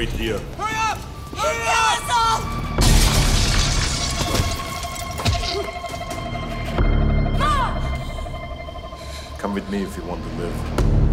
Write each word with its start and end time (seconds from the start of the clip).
wait 0.00 0.08
here. 0.12 0.38
Hurry 0.56 0.76
up! 0.76 0.96
Hurry 1.36 1.62
up! 1.66 1.68
Kill 1.70 2.00
us 2.00 2.10
all! 2.16 2.40
Come 9.36 9.52
with 9.52 9.68
me 9.68 9.82
if 9.82 9.94
you 9.98 10.02
want 10.04 10.22
to 10.22 10.30
live. 10.36 10.54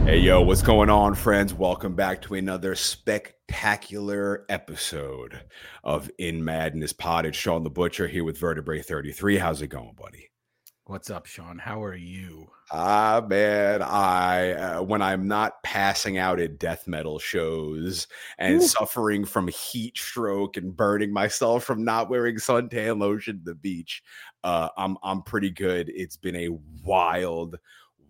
Hey, 0.05 0.19
yo, 0.19 0.39
what's 0.39 0.61
going 0.61 0.89
on, 0.89 1.15
friends? 1.15 1.53
Welcome 1.53 1.95
back 1.95 2.21
to 2.21 2.35
another 2.35 2.75
spectacular 2.75 4.45
episode 4.47 5.41
of 5.83 6.09
In 6.17 6.45
Madness 6.45 6.93
Pod. 6.93 7.25
It's 7.25 7.37
Shawn 7.37 7.65
the 7.65 7.69
Butcher 7.69 8.07
here 8.07 8.23
with 8.23 8.37
Vertebrae 8.37 8.81
33. 8.81 9.35
How's 9.35 9.61
it 9.61 9.67
going, 9.67 9.95
buddy? 9.97 10.29
What's 10.87 11.09
up, 11.09 11.25
Shawn? 11.25 11.57
How 11.57 11.83
are 11.83 11.97
you? 11.97 12.47
Ah, 12.71 13.21
man, 13.27 13.81
I 13.81 14.53
uh, 14.53 14.81
when 14.83 15.01
I'm 15.01 15.27
not 15.27 15.61
passing 15.61 16.17
out 16.17 16.39
at 16.39 16.59
death 16.59 16.87
metal 16.87 17.19
shows 17.19 18.07
and 18.37 18.61
Ooh. 18.61 18.65
suffering 18.65 19.25
from 19.25 19.49
heat 19.49 19.97
stroke 19.97 20.55
and 20.55 20.73
burning 20.73 21.11
myself 21.11 21.65
from 21.65 21.83
not 21.83 22.09
wearing 22.09 22.37
suntan 22.37 23.01
lotion 23.01 23.39
at 23.39 23.43
the 23.43 23.55
beach, 23.55 24.01
uh, 24.45 24.69
I'm 24.77 24.95
I'm 25.03 25.23
pretty 25.23 25.49
good. 25.49 25.91
It's 25.93 26.15
been 26.15 26.37
a 26.37 26.57
wild, 26.85 27.59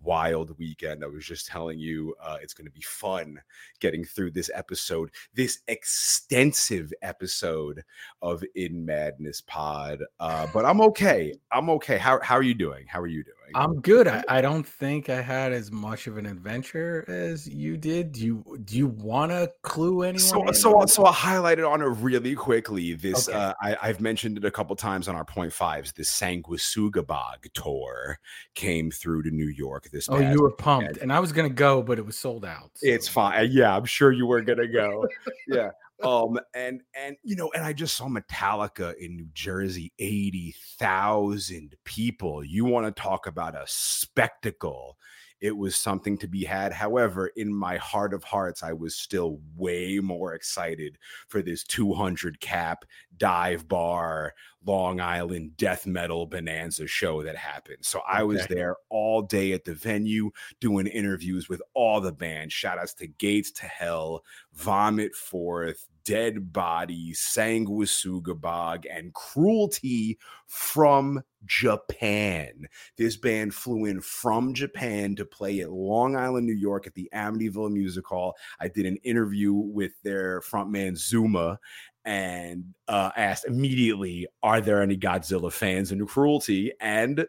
wild 0.03 0.57
weekend. 0.57 1.03
I 1.03 1.07
was 1.07 1.25
just 1.25 1.47
telling 1.47 1.79
you, 1.79 2.15
uh, 2.21 2.37
it's 2.41 2.53
going 2.53 2.65
to 2.65 2.71
be 2.71 2.81
fun 2.81 3.39
getting 3.79 4.03
through 4.03 4.31
this 4.31 4.49
episode, 4.53 5.11
this 5.33 5.59
extensive 5.67 6.93
episode 7.01 7.83
of 8.21 8.43
In 8.55 8.85
Madness 8.85 9.41
Pod. 9.41 10.03
Uh, 10.20 10.47
but 10.53 10.65
I'm 10.65 10.81
okay. 10.81 11.33
I'm 11.51 11.70
okay. 11.71 11.97
How 11.97 12.20
how 12.21 12.35
are 12.35 12.43
you 12.43 12.53
doing? 12.53 12.85
How 12.87 13.01
are 13.01 13.07
you 13.07 13.23
doing? 13.23 13.35
I'm 13.55 13.79
good. 13.79 14.07
I, 14.07 14.23
I 14.27 14.41
don't 14.41 14.67
think 14.67 15.09
I 15.09 15.21
had 15.21 15.53
as 15.53 15.71
much 15.71 16.07
of 16.07 16.17
an 16.17 16.25
adventure 16.25 17.05
as 17.07 17.48
you 17.48 17.77
did. 17.77 18.11
Do 18.11 18.25
you 18.25 18.57
do 18.65 18.77
you 18.77 18.87
want 18.87 19.32
to 19.32 19.51
clue 19.61 20.01
anyone? 20.04 20.20
So, 20.20 20.48
in? 20.48 20.54
so, 20.54 20.85
so 20.85 21.05
I 21.05 21.13
highlighted 21.13 21.70
on 21.70 21.82
it 21.82 21.85
really 21.85 22.35
quickly. 22.35 22.93
This 22.93 23.29
Okay. 23.29 23.37
uh, 23.37 23.54
I, 23.61 23.77
I've 23.82 24.01
mentioned 24.01 24.37
it 24.37 24.45
a 24.45 24.51
couple 24.51 24.76
times 24.76 25.07
on 25.07 25.15
our 25.15 25.26
point 25.26 25.54
fives. 25.54 25.93
This 25.93 26.11
Sanguisugabog 26.11 27.51
tour 27.54 28.20
came 28.54 28.91
through 28.91 29.23
to 29.23 29.32
New 29.32 29.48
York. 29.48 29.87
This 29.91 30.07
oh, 30.10 30.18
you 30.20 30.41
were 30.41 30.49
weekend. 30.49 30.57
pumped, 30.57 30.98
and 30.98 31.12
I 31.12 31.20
was 31.20 31.32
gonna 31.32 31.49
go, 31.49 31.82
but 31.82 31.99
it 31.99 32.05
was 32.05 32.18
sold 32.18 32.46
out. 32.46 32.71
so- 32.76 32.88
It's 32.88 33.07
fine. 33.07 33.49
Yeah, 33.52 33.76
I'm 33.76 33.85
sure 33.85 34.12
you 34.12 34.26
were 34.26 34.41
gonna 34.41 34.68
go. 34.68 35.07
yeah. 35.48 35.70
Um 36.04 36.40
and 36.54 36.82
and 36.96 37.16
you 37.24 37.35
know, 37.35 37.52
and 37.55 37.63
I 37.63 37.74
just 37.74 37.96
saw 37.96 38.07
Metallica 38.07 38.96
in 38.98 39.16
New 39.16 39.29
Jersey, 39.34 39.91
80,000 39.98 41.76
people. 41.85 42.44
You 42.44 42.66
want 42.66 42.85
to 42.85 43.02
talk 43.02 43.26
about 43.27 43.55
a 43.55 43.63
spectacle. 43.66 44.98
It 45.40 45.57
was 45.57 45.76
something 45.76 46.18
to 46.20 46.27
be 46.27 46.43
had. 46.46 46.74
However, 46.74 47.27
in 47.27 47.54
my 47.54 47.77
heart 47.77 48.13
of 48.13 48.24
hearts, 48.24 48.63
I 48.63 48.74
was 48.74 48.96
still 48.96 49.40
way 49.55 49.99
more 49.99 50.34
excited 50.34 50.98
for 51.27 51.41
this 51.41 51.63
200 51.63 52.40
cap 52.40 52.85
dive 53.18 53.68
bar 53.68 54.34
Long 54.66 54.99
Island 54.99 55.55
death 55.55 55.85
metal 55.88 56.26
bonanza 56.26 56.88
show 56.88 57.24
that 57.24 57.38
happened. 57.38 57.85
So 57.85 58.02
I 58.07 58.24
was 58.24 58.41
Okay. 58.44 58.55
there 58.55 58.76
all 58.90 59.21
day 59.21 59.54
at 59.54 59.63
the 59.63 59.74
venue 59.74 60.32
doing 60.60 60.88
interviews 60.88 61.48
with 61.48 61.62
all 61.74 62.01
the 62.01 62.12
bands. 62.12 62.54
Shout 62.54 62.77
outs 62.77 62.94
to 62.96 63.07
Gates 63.07 63.51
to 63.54 63.66
Hell, 63.66 64.24
Vomit 64.58 65.16
Forth, 65.16 65.88
Dead 66.03 66.52
Body, 66.52 67.13
Sanguisugabog, 67.13 68.86
and 68.90 69.13
Cruelty 69.13 70.18
from 70.47 71.22
Japan. 71.46 72.68
This 72.97 73.18
band 73.18 73.53
flew 73.53 73.85
in 73.85 74.02
from 74.02 74.53
Japan 74.53 75.16
to 75.16 75.25
play 75.25 75.59
at 75.59 75.72
Long 75.72 76.16
Island, 76.16 76.47
New 76.47 76.53
York 76.56 76.88
at 76.88 76.96
the 76.96 77.09
Amityville 77.13 77.72
Music 77.72 78.08
Hall. 78.08 78.35
I 78.59 78.68
did 78.68 78.85
an 78.85 78.97
interview 79.03 79.53
with 79.53 79.94
their 80.02 80.41
frontman 80.41 80.97
Zuma 80.97 81.59
and 82.03 82.73
uh, 82.88 83.12
asked 83.16 83.46
immediately, 83.46 84.28
"Are 84.41 84.62
there 84.62 84.81
any 84.81 84.97
Godzilla 84.97 85.51
fans 85.51 85.91
in 85.91 86.06
Cruelty?" 86.07 86.72
And 86.79 87.28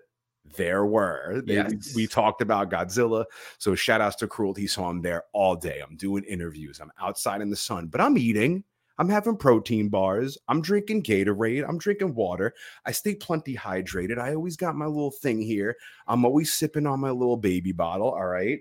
there 0.56 0.84
were. 0.86 1.42
They, 1.46 1.62
we- 1.62 1.74
Yes. 1.74 1.94
we 1.94 2.06
talked 2.06 2.40
about 2.42 2.70
Godzilla. 2.70 3.24
So 3.58 3.74
shout 3.74 4.00
outs 4.00 4.16
to 4.16 4.26
Cruelty. 4.26 4.66
So 4.66 4.84
I'm 4.84 5.02
there 5.02 5.24
all 5.32 5.54
day. 5.56 5.80
I'm 5.86 5.96
doing 5.96 6.24
interviews. 6.24 6.80
I'm 6.80 6.92
outside 7.00 7.40
in 7.40 7.50
the 7.50 7.56
sun, 7.56 7.86
but 7.86 8.00
I'm 8.00 8.16
eating. 8.18 8.64
I'm 9.00 9.08
having 9.08 9.36
protein 9.36 9.88
bars. 9.88 10.36
I'm 10.48 10.60
drinking 10.60 11.04
Gatorade. 11.04 11.64
I'm 11.68 11.78
drinking 11.78 12.14
water. 12.16 12.52
I 12.84 12.90
stay 12.90 13.14
plenty 13.14 13.54
hydrated. 13.54 14.18
I 14.18 14.34
always 14.34 14.56
got 14.56 14.74
my 14.74 14.86
little 14.86 15.12
thing 15.12 15.40
here. 15.40 15.76
I'm 16.08 16.24
always 16.24 16.52
sipping 16.52 16.84
on 16.84 16.98
my 16.98 17.10
little 17.10 17.36
baby 17.36 17.70
bottle. 17.70 18.10
All 18.10 18.26
right. 18.26 18.58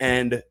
And 0.00 0.42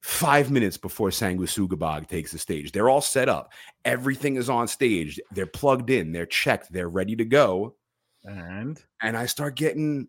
five 0.00 0.50
minutes 0.50 0.76
before 0.76 1.10
Sanguisugabog 1.10 2.08
takes 2.08 2.32
the 2.32 2.38
stage, 2.38 2.72
they're 2.72 2.88
all 2.88 3.00
set 3.00 3.28
up. 3.28 3.52
Everything 3.84 4.34
is 4.34 4.50
on 4.50 4.66
stage. 4.66 5.20
They're 5.30 5.46
plugged 5.46 5.90
in. 5.90 6.10
They're 6.10 6.26
checked. 6.26 6.72
They're 6.72 6.88
ready 6.88 7.14
to 7.16 7.24
go 7.24 7.76
and 8.24 8.82
and 9.02 9.16
I 9.16 9.26
start 9.26 9.56
getting 9.56 10.08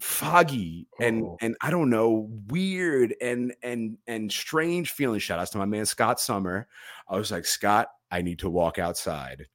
foggy 0.00 0.88
and 1.00 1.22
Oh. 1.24 1.36
and 1.40 1.56
I 1.62 1.70
don't 1.70 1.90
know 1.90 2.28
weird 2.48 3.14
and 3.20 3.54
and 3.62 3.98
and 4.06 4.32
strange 4.32 4.90
feelings. 4.90 5.22
Shout 5.22 5.38
outs 5.38 5.50
to 5.52 5.58
my 5.58 5.64
man 5.64 5.86
Scott 5.86 6.20
Summer. 6.20 6.68
I 7.08 7.16
was 7.16 7.30
like, 7.30 7.44
Scott, 7.46 7.88
I 8.10 8.22
need 8.22 8.40
to 8.40 8.50
walk 8.50 8.78
outside. 8.78 9.46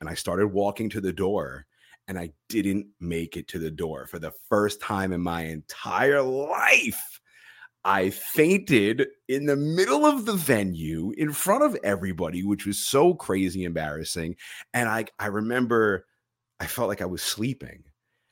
And 0.00 0.08
I 0.08 0.14
started 0.14 0.48
walking 0.48 0.88
to 0.90 1.00
the 1.00 1.12
door 1.12 1.66
and 2.08 2.18
I 2.18 2.30
didn't 2.48 2.86
make 3.00 3.36
it 3.36 3.48
to 3.48 3.58
the 3.58 3.70
door 3.70 4.06
for 4.06 4.18
the 4.18 4.32
first 4.48 4.80
time 4.80 5.12
in 5.12 5.20
my 5.20 5.42
entire 5.44 6.22
life. 6.22 7.20
I 7.84 8.10
fainted 8.10 9.06
in 9.28 9.46
the 9.46 9.56
middle 9.56 10.04
of 10.04 10.26
the 10.26 10.34
venue 10.34 11.12
in 11.16 11.32
front 11.32 11.62
of 11.64 11.76
everybody, 11.84 12.42
which 12.44 12.66
was 12.66 12.78
so 12.78 13.14
crazy 13.14 13.64
embarrassing. 13.64 14.36
And 14.74 14.88
I 14.88 15.06
I 15.18 15.26
remember 15.26 16.06
I 16.60 16.66
felt 16.66 16.88
like 16.88 17.02
I 17.02 17.06
was 17.06 17.22
sleeping. 17.22 17.84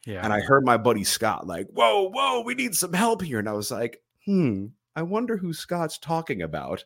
yeah, 0.07 0.21
And 0.23 0.33
I 0.33 0.41
heard 0.41 0.65
my 0.65 0.77
buddy 0.77 1.05
Scott 1.05 1.47
like, 1.47 1.67
"Whoa, 1.73 2.11
whoa, 2.11 2.41
we 2.43 2.55
need 2.55 2.75
some 2.75 2.93
help 2.93 3.23
here." 3.23 3.39
And 3.39 3.49
I 3.49 3.53
was 3.53 3.71
like, 3.71 4.03
"Hmm, 4.25 4.67
I 4.95 5.03
wonder 5.03 5.37
who 5.37 5.53
Scott's 5.53 5.99
talking 5.99 6.43
about." 6.43 6.85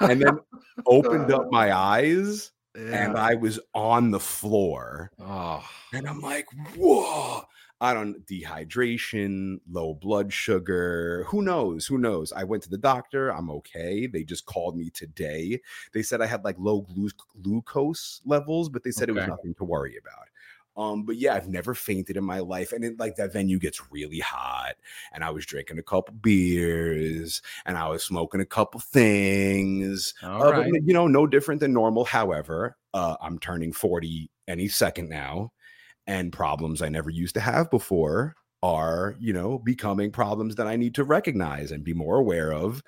And 0.00 0.20
then 0.22 0.38
opened 0.86 1.32
up 1.32 1.50
my 1.50 1.72
eyes 1.76 2.52
and 2.76 3.16
I 3.16 3.34
was 3.36 3.58
on 3.74 4.10
the 4.10 4.20
floor. 4.20 5.10
oh, 5.20 5.64
And 5.92 6.06
I'm 6.08 6.20
like, 6.20 6.46
"Whoa." 6.76 7.42
I 7.78 7.92
don't 7.92 8.24
dehydration, 8.26 9.58
low 9.70 9.92
blood 9.94 10.32
sugar. 10.32 11.24
Who 11.28 11.42
knows? 11.42 11.86
Who 11.86 11.98
knows? 11.98 12.32
I 12.32 12.42
went 12.44 12.62
to 12.62 12.70
the 12.70 12.78
doctor. 12.78 13.28
I'm 13.28 13.50
okay. 13.50 14.06
They 14.06 14.24
just 14.24 14.46
called 14.46 14.78
me 14.78 14.88
today. 14.88 15.60
They 15.92 16.02
said 16.02 16.22
I 16.22 16.26
had 16.26 16.42
like 16.42 16.56
low 16.58 16.80
glu- 16.80 17.10
glucose 17.42 18.22
levels, 18.24 18.70
but 18.70 18.82
they 18.82 18.90
said 18.92 19.10
it 19.10 19.14
was 19.14 19.26
nothing 19.26 19.54
to 19.56 19.64
worry 19.64 19.98
about. 19.98 20.26
Um, 20.76 21.04
but 21.04 21.16
yeah, 21.16 21.34
I've 21.34 21.48
never 21.48 21.74
fainted 21.74 22.16
in 22.16 22.24
my 22.24 22.40
life, 22.40 22.72
and 22.72 22.84
it, 22.84 22.98
like 22.98 23.16
that 23.16 23.32
venue 23.32 23.58
gets 23.58 23.90
really 23.90 24.18
hot, 24.18 24.74
and 25.12 25.24
I 25.24 25.30
was 25.30 25.46
drinking 25.46 25.78
a 25.78 25.82
couple 25.82 26.14
beers, 26.14 27.40
and 27.64 27.78
I 27.78 27.88
was 27.88 28.04
smoking 28.04 28.40
a 28.40 28.46
couple 28.46 28.80
things. 28.80 30.14
all 30.22 30.42
Uh, 30.44 30.52
but, 30.52 30.66
you 30.84 30.92
know, 30.92 31.06
no 31.06 31.26
different 31.26 31.60
than 31.60 31.72
normal. 31.72 32.04
However, 32.04 32.76
uh, 32.94 33.16
I'm 33.20 33.38
turning 33.38 33.72
40 33.72 34.30
any 34.48 34.68
second 34.68 35.08
now, 35.08 35.52
and 36.06 36.32
problems 36.32 36.82
I 36.82 36.88
never 36.88 37.10
used 37.10 37.34
to 37.34 37.40
have 37.40 37.70
before 37.70 38.34
are, 38.62 39.16
you 39.18 39.32
know, 39.32 39.58
becoming 39.58 40.10
problems 40.10 40.56
that 40.56 40.66
I 40.66 40.76
need 40.76 40.94
to 40.96 41.04
recognize 41.04 41.72
and 41.72 41.84
be 41.84 41.94
more 41.94 42.16
aware 42.16 42.52
of. 42.52 42.82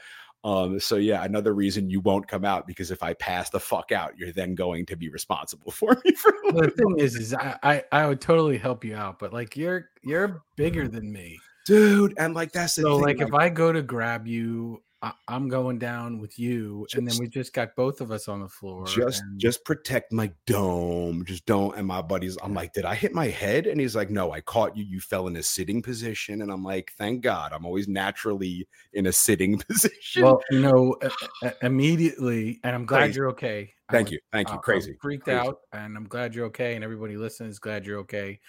Um, 0.44 0.78
so 0.78 0.96
yeah, 0.96 1.24
another 1.24 1.54
reason 1.54 1.90
you 1.90 2.00
won't 2.00 2.28
come 2.28 2.44
out 2.44 2.66
because 2.66 2.90
if 2.90 3.02
I 3.02 3.14
pass 3.14 3.50
the 3.50 3.58
fuck 3.58 3.90
out, 3.92 4.16
you're 4.16 4.32
then 4.32 4.54
going 4.54 4.86
to 4.86 4.96
be 4.96 5.08
responsible 5.08 5.70
for 5.72 6.00
me 6.04 6.12
for 6.12 6.32
Well, 6.44 6.62
the 6.62 6.70
thing 6.70 6.98
is, 6.98 7.16
is 7.16 7.34
I, 7.34 7.58
I 7.62 7.84
I 7.92 8.06
would 8.06 8.20
totally 8.20 8.58
help 8.58 8.84
you 8.84 8.94
out, 8.94 9.18
but 9.18 9.32
like 9.32 9.56
you're 9.56 9.90
you're 10.02 10.42
bigger 10.56 10.88
than 10.88 11.12
me. 11.12 11.38
dude. 11.66 12.14
And 12.18 12.34
like 12.34 12.52
that's 12.52 12.76
the 12.76 12.82
So 12.82 12.94
thing, 12.94 13.02
like 13.02 13.20
if 13.20 13.34
I 13.34 13.48
go 13.48 13.72
to 13.72 13.82
grab 13.82 14.26
you, 14.26 14.82
I, 15.00 15.12
I'm 15.28 15.48
going 15.48 15.78
down 15.78 16.18
with 16.18 16.38
you, 16.38 16.86
and 16.96 17.08
then 17.08 17.16
we 17.18 17.28
just 17.28 17.52
got 17.52 17.76
both 17.76 18.00
of 18.00 18.10
us 18.10 18.26
on 18.26 18.40
the 18.40 18.48
floor. 18.48 18.84
just 18.84 19.22
and- 19.22 19.38
just 19.38 19.64
protect 19.64 20.12
my 20.12 20.30
dome 20.46 21.24
just 21.24 21.46
don't 21.46 21.76
and 21.76 21.86
my 21.86 22.02
buddies 22.02 22.36
i'm 22.42 22.54
like 22.54 22.72
did 22.72 22.84
i 22.84 22.94
hit 22.94 23.14
my 23.14 23.26
head 23.28 23.66
and 23.66 23.80
he's 23.80 23.94
like 23.94 24.10
no 24.10 24.32
i 24.32 24.40
caught 24.40 24.76
you 24.76 24.84
you 24.84 24.98
fell 25.00 25.26
in 25.28 25.36
a 25.36 25.42
sitting 25.42 25.80
position 25.80 26.42
and 26.42 26.50
i'm 26.50 26.64
like 26.64 26.92
thank 26.98 27.20
god 27.20 27.52
i'm 27.52 27.64
always 27.64 27.86
naturally 27.86 28.66
in 28.94 29.06
a 29.06 29.12
sitting 29.12 29.58
position 29.68 30.22
well, 30.22 30.42
no, 30.50 30.96
uh, 31.02 31.10
uh, 31.42 31.50
immediately, 31.62 32.60
and 32.64 32.74
I'm 32.74 32.86
glad 32.86 32.98
Crazy. 32.98 33.16
you're 33.16 33.30
okay. 33.30 33.72
Thank 33.90 34.10
you 34.10 34.18
thank 34.32 34.50
you 34.50 34.58
crazy 34.58 34.96
freaked 35.00 35.24
crazy. 35.24 35.38
out, 35.38 35.60
and 35.72 35.96
I'm 35.96 36.04
glad 36.04 36.34
you're 36.34 36.46
okay, 36.46 36.74
and 36.74 36.84
everybody 36.84 37.16
listening 37.16 37.50
is 37.50 37.58
glad 37.58 37.86
you're 37.86 38.00
okay. 38.00 38.40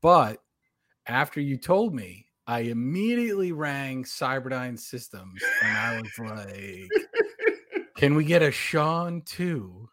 But 0.00 0.38
after 1.06 1.40
you 1.40 1.56
told 1.58 1.94
me, 1.94 2.26
I 2.46 2.60
immediately 2.60 3.52
rang 3.52 4.04
Cyberdyne 4.04 4.78
Systems, 4.78 5.42
and 5.62 5.76
I 5.78 6.00
was 6.00 6.18
like, 6.18 6.90
"Can 7.96 8.14
we 8.14 8.24
get 8.24 8.42
a 8.42 8.50
Shawn 8.50 9.22
two 9.24 9.88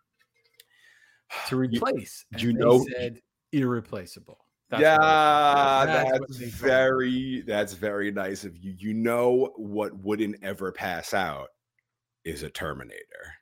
to 1.47 1.55
replace?" 1.57 2.25
And 2.31 2.41
you 2.41 2.53
know- 2.53 2.85
said 2.95 3.21
irreplaceable. 3.51 4.39
That's 4.69 4.81
yeah, 4.83 4.97
I- 5.01 5.85
that's, 5.87 6.11
what 6.11 6.29
they 6.29 6.35
told 6.35 6.39
me. 6.41 6.45
very 6.47 7.41
that's 7.47 7.73
very 7.73 8.11
nice 8.11 8.43
of 8.43 8.55
you. 8.57 8.75
You 8.77 8.93
know 8.93 9.51
what 9.55 9.95
wouldn't 9.97 10.35
ever 10.43 10.71
pass 10.71 11.13
out 11.13 11.47
is 12.23 12.43
a 12.43 12.49
Terminator. 12.49 13.33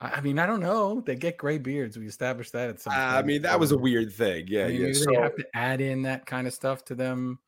I 0.00 0.10
I 0.10 0.20
mean, 0.20 0.40
I 0.40 0.46
don't 0.46 0.58
know. 0.60 1.00
They 1.00 1.14
get 1.14 1.36
gray 1.36 1.58
beards. 1.58 1.96
We 1.96 2.06
established 2.08 2.52
that 2.54 2.70
at 2.70 2.80
some. 2.80 2.92
I 2.92 3.14
point, 3.14 3.26
mean, 3.26 3.42
that 3.42 3.58
was 3.60 3.70
a 3.70 3.78
weird 3.78 4.12
thing. 4.12 4.46
Yeah, 4.48 4.64
I 4.64 4.68
mean, 4.68 4.86
yeah. 4.88 4.92
So, 4.92 5.04
they 5.10 5.16
have 5.16 5.36
to 5.36 5.46
add 5.54 5.80
in 5.80 6.02
that 6.02 6.26
kind 6.26 6.46
of 6.48 6.52
stuff 6.52 6.84
to 6.86 6.96
them. 6.96 7.38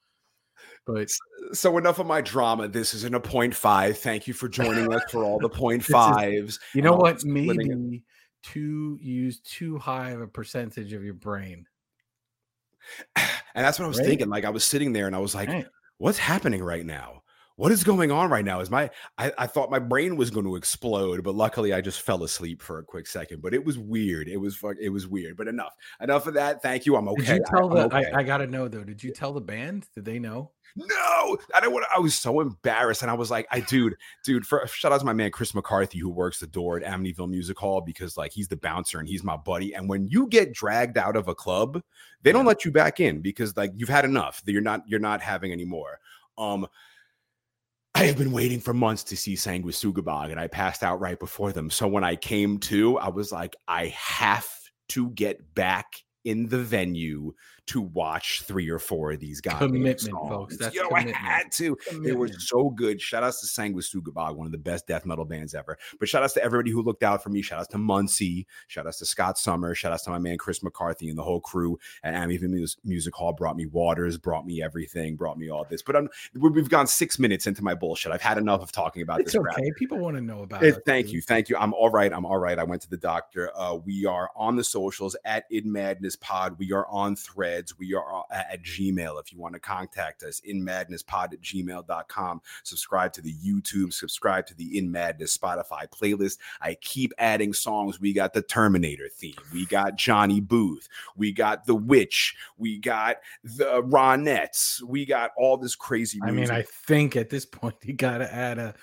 But 0.87 1.09
so 1.53 1.79
enough 1.79 1.99
of 1.99 2.07
my 2.07 2.21
drama. 2.21 2.69
This 2.69 2.93
isn't 2.95 3.15
a 3.15 3.21
point 3.21 3.55
five. 3.55 3.97
Thank 3.99 4.27
you 4.27 4.35
for 4.35 4.49
joining 4.49 4.93
us 4.93 5.03
for 5.11 5.25
all 5.25 5.39
the 5.39 5.49
point 5.49 5.81
This 5.87 5.89
is- 5.89 5.93
fives. 5.95 6.61
you 6.75 6.83
know 6.83 6.95
what? 6.95 7.25
Maybe 7.25 8.03
too 8.43 8.99
use 9.01 9.41
too 9.41 9.79
high 9.79 10.11
of 10.11 10.21
a 10.21 10.27
percentage 10.27 10.93
of 10.93 11.03
your 11.05 11.15
brain. 11.15 11.67
And 13.57 13.65
that's 13.65 13.79
what 13.79 13.85
I 13.85 13.89
was 13.89 13.99
Right. 13.99 14.07
thinking. 14.09 14.29
Like 14.29 14.45
I 14.45 14.51
was 14.51 14.65
sitting 14.65 14.93
there 14.93 15.07
and 15.07 15.15
I 15.15 15.21
was 15.21 15.35
like, 15.35 15.49
Right. 15.49 15.67
what's 15.99 16.19
happening 16.19 16.63
right 16.63 16.85
now? 16.85 17.23
What 17.57 17.71
is 17.71 17.85
going 17.85 18.11
on 18.11 18.31
right 18.31 18.45
now? 18.45 18.61
Is 18.61 18.71
my 18.71 18.91
I, 19.17 19.33
I 19.39 19.47
thought 19.47 19.71
my 19.71 19.79
brain 19.79 20.17
was 20.17 20.31
going 20.31 20.47
to 20.47 20.57
explode, 20.57 21.23
but 21.23 21.37
luckily 21.37 21.73
I 21.73 21.81
just 21.81 22.01
fell 22.01 22.25
asleep 22.25 22.61
for 22.61 22.79
a 22.79 22.85
quick 22.85 23.07
second. 23.07 23.43
But 23.43 23.55
it 23.55 23.65
was 23.65 23.79
weird. 23.79 24.29
It 24.29 24.39
was 24.39 24.57
fuck. 24.57 24.77
It 24.81 24.89
was 24.89 25.07
weird. 25.07 25.37
But 25.37 25.47
enough. 25.47 25.75
Enough 26.01 26.27
of 26.27 26.35
that. 26.35 26.63
Thank 26.63 26.85
you. 26.85 26.97
I'm 26.97 27.09
okay. 27.09 27.25
Did 27.25 27.37
you 27.37 27.45
tell 27.49 27.71
I, 27.73 27.75
the? 27.75 27.97
okay. 27.97 28.11
I, 28.13 28.21
I 28.21 28.23
got 28.25 28.39
to 28.39 28.47
know 28.49 28.67
though. 28.67 28.83
Did 28.83 29.03
you 29.05 29.13
tell 29.13 29.33
the 29.33 29.41
band? 29.41 29.87
Did 29.95 30.05
they 30.05 30.19
know? 30.19 30.51
no, 30.77 31.39
I 31.55 31.61
don't 31.61 31.73
want. 31.73 31.87
I 31.95 32.01
was 32.01 32.17
so 32.17 32.41
embarrassed, 32.41 33.03
and 33.03 33.11
I 33.11 33.15
was 33.15 33.31
like, 33.31 33.47
"I, 33.53 33.61
dude, 33.61 33.95
dude." 34.25 34.45
For 34.45 34.67
shout 34.67 34.91
out 34.91 34.99
to 34.99 35.07
my 35.07 35.13
man 35.13 35.31
Chris 35.31 35.55
McCarthy, 35.55 35.99
who 35.99 36.09
works 36.09 36.41
the 36.41 36.49
door 36.49 36.77
at 36.77 36.83
Amityville 36.83 37.31
Music 37.31 37.57
Hall, 37.57 37.81
because 37.81 38.17
like 38.17 38.33
he's 38.33 38.49
the 38.49 38.57
bouncer 38.57 38.99
and 38.99 39.09
he's 39.09 39.23
my 39.23 39.37
buddy. 39.37 39.75
And 39.75 39.89
when 39.89 40.09
you 40.09 40.27
get 40.27 40.53
dragged 40.53 40.99
out 40.99 41.15
of 41.15 41.29
a 41.29 41.35
club, 41.35 41.81
they 42.23 42.33
don't 42.33 42.47
let 42.47 42.65
you 42.65 42.73
back 42.73 42.99
in 42.99 43.21
because 43.21 43.57
like 43.57 43.73
you've 43.77 43.89
had 43.89 44.05
enough. 44.05 44.45
That 44.45 44.53
you're 44.53 44.63
not. 44.63 44.83
You're 44.89 44.99
not 44.99 45.21
having 45.21 45.53
any 45.53 45.65
more. 45.65 46.01
Um. 46.37 46.67
I 47.97 48.05
have 48.07 48.19
been 48.19 48.33
waiting 48.33 48.59
for 48.59 48.75
months 48.75 49.05
to 49.05 49.17
see 49.17 49.35
Sanguisugabog, 49.35 50.33
and 50.33 50.41
I 50.41 50.49
passed 50.49 50.83
out 50.83 51.01
right 51.01 51.19
before 51.19 51.53
them. 51.53 51.71
So 51.71 51.87
when 51.87 52.03
I 52.03 52.17
came 52.17 52.59
to, 52.59 52.99
I 52.99 53.09
was 53.09 53.31
like, 53.31 53.55
I 53.69 53.95
have 53.97 54.49
to 54.91 55.11
get 55.11 55.55
back 55.55 55.87
in 56.25 56.49
the 56.49 56.59
venue 56.59 57.33
to 57.67 57.81
watch 57.81 58.43
three 58.43 58.69
or 58.69 58.79
four 58.79 59.13
of 59.13 59.21
these 59.21 59.41
guys. 59.41 59.59
Commitment, 59.59 60.01
folks. 60.11 60.57
That's 60.59 60.75
you 60.75 60.83
know, 60.83 60.89
commitment. 60.89 61.17
I 61.17 61.21
had 61.21 61.53
to. 61.53 61.77
They 62.03 62.13
were 62.13 62.29
so 62.29 62.69
good. 62.71 63.01
Shout 63.01 63.23
outs 63.23 63.41
to 63.41 63.47
Sanguisugabog, 63.61 64.37
one 64.37 64.47
of 64.47 64.53
the 64.53 64.59
best 64.59 64.87
death 64.87 65.07
metal 65.07 65.25
bands 65.25 65.55
ever. 65.55 65.79
But 65.99 66.09
shout 66.09 66.23
outs 66.23 66.35
to 66.35 66.45
everybody 66.45 66.71
who 66.71 66.83
looked 66.83 67.03
out 67.03 67.23
for 67.23 67.31
me. 67.31 67.43
Shout 67.43 67.59
outs 67.61 67.69
to 67.69 67.79
Muncie. 67.79 68.47
Shout 68.67 68.87
outs 68.87 68.99
to 68.99 69.07
Scott 69.07 69.39
Summer. 69.39 69.75
Shout 69.75 69.93
outs 69.93 70.05
to 70.05 70.11
my 70.11 70.19
man 70.19 70.37
Chris 70.39 70.63
McCarthy 70.63 71.09
and 71.09 71.17
the 71.19 71.23
whole 71.23 71.41
crew 71.41 71.79
at 72.03 72.15
Amityville 72.15 72.51
Mus- 72.51 72.77
Music 72.85 73.15
Hall. 73.15 73.33
Brought 73.33 73.57
me 73.57 73.67
waters, 73.67 74.19
brought 74.19 74.47
me 74.47 74.63
everything, 74.63 75.17
brought 75.17 75.39
me 75.39 75.51
all 75.51 75.65
this. 75.65 75.83
But 75.83 75.97
I'm, 75.97 76.09
we- 76.35 76.51
we've 76.51 76.69
gone 76.69 76.87
six 76.87 77.19
minutes 77.19 77.47
into 77.47 77.65
my 77.65 77.75
bullshit. 77.75 78.13
I've 78.13 78.23
had 78.23 78.39
enough 78.39 78.63
of 78.63 78.73
talking 78.73 79.03
about 79.03 79.21
It's 79.21 79.33
this. 79.33 79.41
crap. 79.41 79.57
okay. 79.59 79.71
People 79.79 79.99
want 79.99 80.17
to 80.17 80.23
know 80.23 80.43
about 80.43 80.63
it. 80.63 80.83
thank 80.85 81.11
you, 81.13 81.21
thank 81.23 81.49
you. 81.49 81.57
I'm 81.57 81.73
all 81.75 81.89
right. 81.91 82.13
I'm 82.13 82.27
all 82.27 82.39
right. 82.39 82.59
I 82.59 82.65
went 82.65 82.83
to 82.83 82.91
the 82.91 82.97
doctor. 82.99 83.51
Uh, 83.57 83.77
we 83.77 84.05
are 84.07 84.29
on 84.37 84.57
the 84.57 84.65
socials 84.65 85.17
at 85.25 85.45
In 85.51 85.73
Madness 85.73 86.17
Pod. 86.17 86.59
We 86.59 86.73
are 86.73 86.87
on 86.89 87.17
We 87.79 87.95
are 87.95 88.25
at, 88.31 88.63
Gmail. 88.63 89.21
If 89.21 89.33
you 89.33 89.39
want 89.39 89.55
to 89.55 89.61
contact 89.61 90.23
us, 90.23 90.41
In 90.41 90.65
Madness 90.65 91.03
Pod 91.03 91.35
at 91.35 91.41
gmail.com. 91.41 92.41
Subscribe 92.63 93.13
to 93.15 93.21
the 93.21 93.35
YouTube. 93.35 93.93
Subscribe 93.93 94.47
to 94.47 94.55
the 94.55 94.79
In 94.79 94.91
Madness 94.91 95.37
Spotify 95.37 95.87
playlist. 95.89 96.39
I 96.61 96.77
keep 96.81 97.13
adding 97.19 97.53
songs. 97.53 98.01
We 98.01 98.13
got 98.13 98.33
the 98.33 98.43
Terminator 98.43 99.09
theme. 99.09 99.35
We 99.53 99.67
got 99.67 99.97
Johnny 99.97 100.41
Booth. 100.41 100.89
We 101.17 101.33
got 101.33 101.67
The 101.67 101.75
Witch. 101.75 102.35
We 102.57 102.79
got 102.79 103.19
the 103.43 103.83
Ronettes. 103.83 104.83
We 104.83 105.05
got 105.05 105.33
all 105.37 105.57
this 105.57 105.75
crazy 105.75 106.19
I 106.23 106.31
mean, 106.31 106.51
I 106.51 106.63
think 106.63 107.17
at 107.17 107.31
this 107.31 107.45
point 107.45 107.77
you 107.83 107.95
got 107.95 108.19
to 108.19 108.33
add 108.33 108.59
a. 108.59 108.75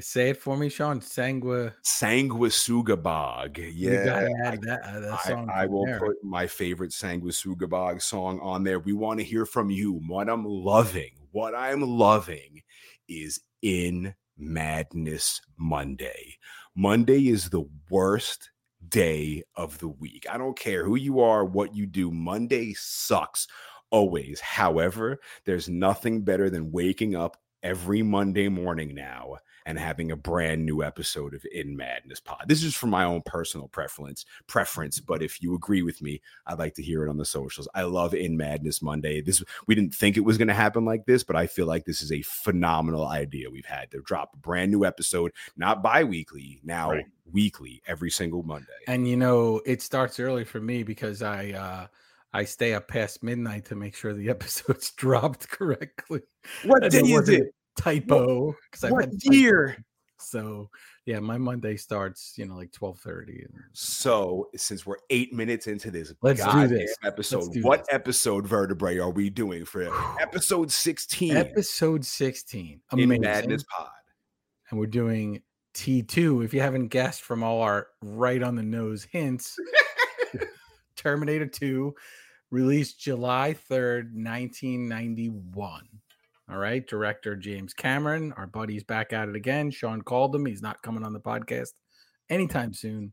Say 0.00 0.30
it 0.30 0.38
for 0.38 0.56
me, 0.56 0.68
Shawn. 0.68 1.00
Sangua. 1.00 1.72
Sanguisugabog. 1.84 3.72
Yeah, 3.72 4.04
that, 4.04 4.82
uh, 4.82 5.00
that 5.00 5.12
I. 5.12 5.62
I 5.62 5.66
from 5.66 5.72
will 5.72 5.86
there. 5.86 6.00
put 6.00 6.16
my 6.24 6.48
favorite 6.48 6.90
Sanguisugabog 6.90 8.02
song 8.02 8.40
on 8.40 8.64
there. 8.64 8.80
We 8.80 8.92
want 8.92 9.20
to 9.20 9.24
hear 9.24 9.46
from 9.46 9.70
you. 9.70 10.00
What 10.08 10.28
I'm 10.28 10.44
loving, 10.44 11.12
what 11.30 11.54
I'm 11.54 11.80
loving 11.80 12.62
is 13.08 13.40
in 13.62 14.14
Madness 14.36 15.40
Monday. 15.56 16.38
Monday 16.74 17.28
is 17.28 17.48
the 17.48 17.68
worst 17.88 18.50
day 18.88 19.44
of 19.54 19.78
the 19.78 19.88
week. 19.88 20.26
I 20.28 20.38
don't 20.38 20.58
care 20.58 20.84
who 20.84 20.96
you 20.96 21.20
are, 21.20 21.44
what 21.44 21.76
you 21.76 21.86
do. 21.86 22.10
Monday 22.10 22.74
sucks 22.74 23.46
always. 23.90 24.40
However, 24.40 25.20
there's 25.44 25.68
nothing 25.68 26.22
better 26.22 26.50
than 26.50 26.72
waking 26.72 27.14
up 27.14 27.36
every 27.62 28.02
Monday 28.02 28.48
morning 28.48 28.92
now 28.92 29.36
and 29.66 29.78
having 29.78 30.10
a 30.10 30.16
brand 30.16 30.64
new 30.66 30.82
episode 30.82 31.34
of 31.34 31.44
In 31.52 31.76
Madness 31.76 32.20
Pod. 32.20 32.44
This 32.46 32.62
is 32.62 32.74
for 32.74 32.86
my 32.86 33.04
own 33.04 33.22
personal 33.24 33.68
preference, 33.68 34.24
preference, 34.46 35.00
but 35.00 35.22
if 35.22 35.42
you 35.42 35.54
agree 35.54 35.82
with 35.82 36.02
me, 36.02 36.20
I'd 36.46 36.58
like 36.58 36.74
to 36.74 36.82
hear 36.82 37.04
it 37.06 37.08
on 37.10 37.16
the 37.16 37.24
socials. 37.24 37.68
I 37.74 37.82
love 37.82 38.14
In 38.14 38.36
Madness 38.36 38.82
Monday. 38.82 39.20
This 39.20 39.42
we 39.66 39.74
didn't 39.74 39.94
think 39.94 40.16
it 40.16 40.24
was 40.24 40.38
going 40.38 40.48
to 40.48 40.54
happen 40.54 40.84
like 40.84 41.06
this, 41.06 41.22
but 41.24 41.36
I 41.36 41.46
feel 41.46 41.66
like 41.66 41.84
this 41.84 42.02
is 42.02 42.12
a 42.12 42.22
phenomenal 42.22 43.06
idea 43.06 43.50
we've 43.50 43.64
had 43.64 43.90
to 43.92 44.02
drop 44.02 44.30
a 44.34 44.38
brand 44.38 44.70
new 44.70 44.84
episode, 44.84 45.32
not 45.56 45.82
bi-weekly, 45.82 46.60
now 46.62 46.90
Right. 46.90 47.06
weekly 47.32 47.82
every 47.86 48.10
single 48.10 48.42
Monday. 48.42 48.66
And 48.86 49.08
you 49.08 49.16
know, 49.16 49.60
it 49.64 49.80
starts 49.82 50.20
early 50.20 50.44
for 50.44 50.60
me 50.60 50.82
because 50.82 51.22
I 51.22 51.50
uh 51.52 51.86
I 52.32 52.44
stay 52.44 52.74
up 52.74 52.88
past 52.88 53.22
midnight 53.22 53.64
to 53.66 53.76
make 53.76 53.94
sure 53.94 54.12
the 54.12 54.28
episodes 54.36 54.90
dropped 54.90 55.48
correctly. 55.48 56.20
what 56.64 56.82
and 56.82 56.92
day 56.92 56.98
it 56.98 57.04
is 57.06 57.12
wasn't 57.12 57.38
it? 57.44 57.54
Typo 57.76 58.54
because 58.70 58.84
I 58.84 58.90
What 58.90 59.10
year? 59.24 59.76
So 60.18 60.70
yeah, 61.06 61.18
my 61.20 61.36
Monday 61.36 61.76
starts, 61.76 62.32
you 62.36 62.46
know, 62.46 62.54
like 62.56 62.72
twelve 62.72 62.98
thirty. 62.98 63.44
So, 63.72 64.48
since 64.56 64.86
we're 64.86 64.96
eight 65.10 65.34
minutes 65.34 65.66
into 65.66 65.90
this 65.90 66.14
Let's 66.22 66.42
do 66.46 66.66
this. 66.66 66.94
episode, 67.04 67.52
do 67.52 67.62
what 67.62 67.80
this. 67.80 67.88
episode 67.90 68.46
vertebrae 68.46 68.98
are 68.98 69.10
we 69.10 69.28
doing 69.28 69.66
for 69.66 69.82
episode 70.20 70.70
16 70.72 71.36
Episode 71.36 72.04
sixteen, 72.06 72.80
in 72.92 73.00
amazing. 73.00 73.20
Madness 73.20 73.64
Pod? 73.64 73.88
and 74.70 74.80
we're 74.80 74.86
doing 74.86 75.42
T 75.74 76.02
two. 76.02 76.40
If 76.40 76.54
you 76.54 76.60
haven't 76.60 76.88
guessed 76.88 77.20
from 77.20 77.42
all 77.42 77.60
our 77.60 77.88
right 78.00 78.42
on 78.42 78.54
the 78.54 78.62
nose 78.62 79.04
hints, 79.10 79.58
Terminator 80.96 81.46
two, 81.46 81.94
released 82.50 82.98
July 82.98 83.52
third, 83.52 84.14
nineteen 84.16 84.88
ninety 84.88 85.28
one. 85.28 85.86
All 86.50 86.58
right, 86.58 86.86
director 86.86 87.36
James 87.36 87.72
Cameron, 87.72 88.32
our 88.36 88.46
buddy's 88.46 88.84
back 88.84 89.12
at 89.14 89.28
it 89.28 89.36
again. 89.36 89.70
Shawn 89.70 90.02
called 90.02 90.34
him; 90.34 90.44
he's 90.44 90.60
not 90.60 90.82
coming 90.82 91.04
on 91.04 91.14
the 91.14 91.20
podcast 91.20 91.72
anytime 92.28 92.74
soon. 92.74 93.12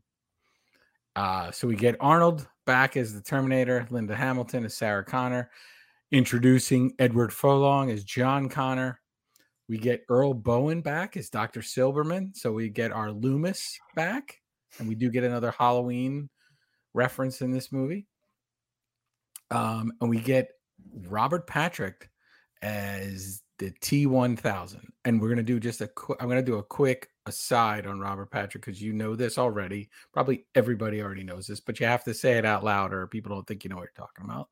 Uh, 1.16 1.50
so 1.50 1.66
we 1.66 1.74
get 1.74 1.96
Arnold 2.00 2.46
back 2.66 2.96
as 2.96 3.14
the 3.14 3.22
Terminator, 3.22 3.86
Linda 3.90 4.14
Hamilton 4.14 4.64
as 4.64 4.76
Sarah 4.76 5.04
Connor, 5.04 5.50
introducing 6.10 6.92
Edward 6.98 7.32
Furlong 7.32 7.90
as 7.90 8.04
John 8.04 8.48
Connor. 8.48 9.00
We 9.68 9.78
get 9.78 10.04
Earl 10.08 10.34
Boen 10.34 10.82
back 10.82 11.16
as 11.16 11.30
Dr. 11.30 11.60
Silberman. 11.60 12.36
So 12.36 12.52
we 12.52 12.68
get 12.68 12.92
our 12.92 13.10
Loomis 13.10 13.78
back, 13.94 14.40
and 14.78 14.88
we 14.88 14.94
do 14.94 15.10
get 15.10 15.24
another 15.24 15.52
Halloween 15.52 16.28
reference 16.92 17.40
in 17.40 17.50
this 17.50 17.72
movie. 17.72 18.06
Um, 19.50 19.92
and 20.00 20.10
we 20.10 20.18
get 20.18 20.48
Robert 21.06 21.46
Patrick 21.46 22.10
as 22.62 23.42
the 23.58 23.70
T1000. 23.70 24.80
And 25.04 25.20
we're 25.20 25.28
going 25.28 25.36
to 25.36 25.42
do 25.42 25.60
just 25.60 25.80
a 25.80 25.88
quick, 25.88 26.18
I'm 26.20 26.28
going 26.28 26.42
to 26.42 26.50
do 26.50 26.58
a 26.58 26.62
quick 26.62 27.08
aside 27.26 27.86
on 27.86 28.00
Robert 28.00 28.30
Patrick 28.30 28.64
because 28.64 28.80
you 28.80 28.92
know 28.92 29.14
this 29.14 29.38
already. 29.38 29.90
Probably 30.12 30.46
everybody 30.54 31.02
already 31.02 31.24
knows 31.24 31.46
this, 31.46 31.60
but 31.60 31.78
you 31.78 31.86
have 31.86 32.04
to 32.04 32.14
say 32.14 32.38
it 32.38 32.44
out 32.44 32.64
loud 32.64 32.92
or 32.92 33.06
people 33.06 33.34
don't 33.34 33.46
think 33.46 33.64
you 33.64 33.70
know 33.70 33.76
what 33.76 33.82
you're 33.96 34.06
talking 34.06 34.24
about. 34.24 34.48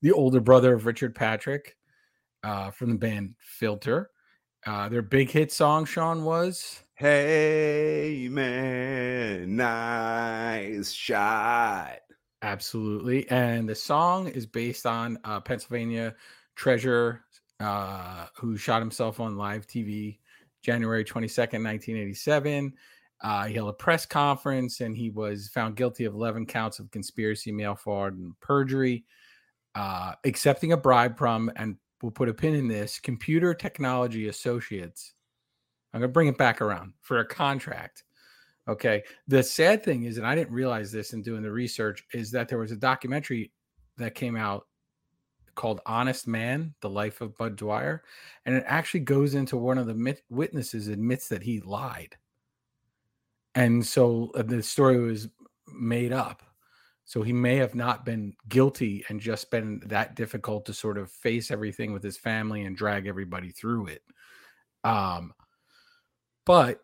The 0.00 0.12
older 0.12 0.40
brother 0.40 0.74
of 0.74 0.86
Richard 0.86 1.14
Patrick 1.14 1.76
uh, 2.42 2.70
from 2.70 2.90
the 2.90 2.98
band 2.98 3.34
Filter. 3.38 4.10
Uh, 4.64 4.88
their 4.88 5.02
big 5.02 5.30
hit 5.30 5.50
song, 5.50 5.84
Shawn, 5.84 6.24
was 6.24 6.82
Hey 6.94 8.28
man, 8.30 9.56
nice 9.56 10.92
shot. 10.92 11.98
Absolutely. 12.42 13.28
And 13.30 13.68
the 13.68 13.74
song 13.74 14.28
is 14.28 14.46
based 14.46 14.86
on 14.86 15.18
uh, 15.24 15.40
Pennsylvania 15.40 16.14
treasure 16.54 17.24
uh, 17.62 18.26
who 18.36 18.56
shot 18.56 18.80
himself 18.80 19.20
on 19.20 19.36
live 19.36 19.66
TV 19.66 20.18
January 20.62 21.04
22nd, 21.04 21.64
1987. 21.64 22.72
Uh, 23.22 23.44
he 23.46 23.54
held 23.54 23.68
a 23.68 23.74
press 23.74 24.04
conference 24.04 24.80
and 24.80 24.96
he 24.96 25.10
was 25.10 25.48
found 25.48 25.76
guilty 25.76 26.04
of 26.04 26.14
11 26.14 26.44
counts 26.46 26.78
of 26.78 26.90
conspiracy, 26.90 27.52
mail 27.52 27.74
fraud, 27.74 28.14
and 28.14 28.38
perjury, 28.40 29.04
uh, 29.74 30.12
accepting 30.24 30.72
a 30.72 30.76
bribe 30.76 31.16
from, 31.16 31.50
and 31.56 31.76
we'll 32.02 32.10
put 32.10 32.28
a 32.28 32.34
pin 32.34 32.54
in 32.54 32.66
this, 32.66 32.98
Computer 32.98 33.54
Technology 33.54 34.28
Associates. 34.28 35.14
I'm 35.94 36.00
going 36.00 36.08
to 36.08 36.12
bring 36.12 36.28
it 36.28 36.38
back 36.38 36.60
around 36.60 36.94
for 37.00 37.18
a 37.20 37.24
contract. 37.24 38.02
Okay. 38.66 39.02
The 39.28 39.42
sad 39.42 39.84
thing 39.84 40.04
is, 40.04 40.18
and 40.18 40.26
I 40.26 40.34
didn't 40.34 40.52
realize 40.52 40.90
this 40.90 41.12
in 41.12 41.22
doing 41.22 41.42
the 41.42 41.50
research, 41.50 42.04
is 42.12 42.30
that 42.32 42.48
there 42.48 42.58
was 42.58 42.72
a 42.72 42.76
documentary 42.76 43.52
that 43.98 44.14
came 44.14 44.36
out 44.36 44.66
called 45.54 45.80
Honest 45.86 46.26
Man, 46.26 46.74
The 46.80 46.90
Life 46.90 47.20
of 47.20 47.36
Budd 47.36 47.56
Dwyer. 47.56 48.02
And 48.46 48.54
it 48.54 48.64
actually 48.66 49.00
goes 49.00 49.34
into 49.34 49.56
one 49.56 49.78
of 49.78 49.86
the 49.86 49.94
mit- 49.94 50.24
witnesses 50.30 50.88
admits 50.88 51.28
that 51.28 51.42
he 51.42 51.60
lied. 51.60 52.16
and 53.54 53.84
so 53.84 54.30
uh, 54.34 54.42
the 54.42 54.62
story 54.62 54.98
was 54.98 55.28
made 55.72 56.12
up. 56.12 56.42
So 57.04 57.22
he 57.22 57.32
may 57.32 57.56
have 57.56 57.74
not 57.74 58.04
been 58.04 58.34
guilty 58.48 59.04
and 59.08 59.20
just 59.20 59.50
been 59.50 59.82
that 59.86 60.14
difficult 60.16 60.64
to 60.66 60.74
sort 60.74 60.96
of 60.98 61.10
face 61.10 61.50
everything 61.50 61.92
with 61.92 62.02
his 62.02 62.16
family 62.16 62.62
and 62.64 62.76
drag 62.76 63.06
everybody 63.06 63.50
through 63.50 63.88
it. 63.88 64.02
Um, 64.84 65.34
but 66.46 66.80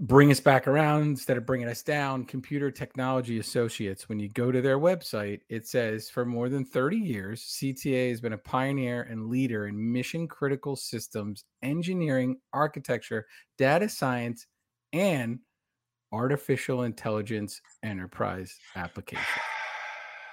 bring 0.00 0.30
us 0.30 0.38
back 0.38 0.68
around 0.68 1.02
instead 1.02 1.36
of 1.36 1.44
bringing 1.44 1.68
us 1.68 1.82
down. 1.82 2.24
Computer 2.24 2.70
Technology 2.70 3.38
Associates, 3.38 4.08
when 4.08 4.20
you 4.20 4.28
go 4.28 4.52
to 4.52 4.60
their 4.60 4.78
website, 4.78 5.40
it 5.48 5.66
says 5.66 6.08
for 6.08 6.24
more 6.24 6.48
than 6.48 6.64
30 6.64 6.96
years, 6.96 7.42
CTA 7.60 8.10
has 8.10 8.20
been 8.20 8.34
a 8.34 8.38
pioneer 8.38 9.02
and 9.02 9.26
leader 9.26 9.66
in 9.66 9.92
mission 9.92 10.28
critical 10.28 10.76
systems, 10.76 11.44
engineering, 11.62 12.38
architecture, 12.52 13.26
data 13.56 13.88
science, 13.88 14.46
and 14.92 15.40
artificial 16.12 16.84
intelligence 16.84 17.60
enterprise 17.82 18.56
application. 18.76 19.42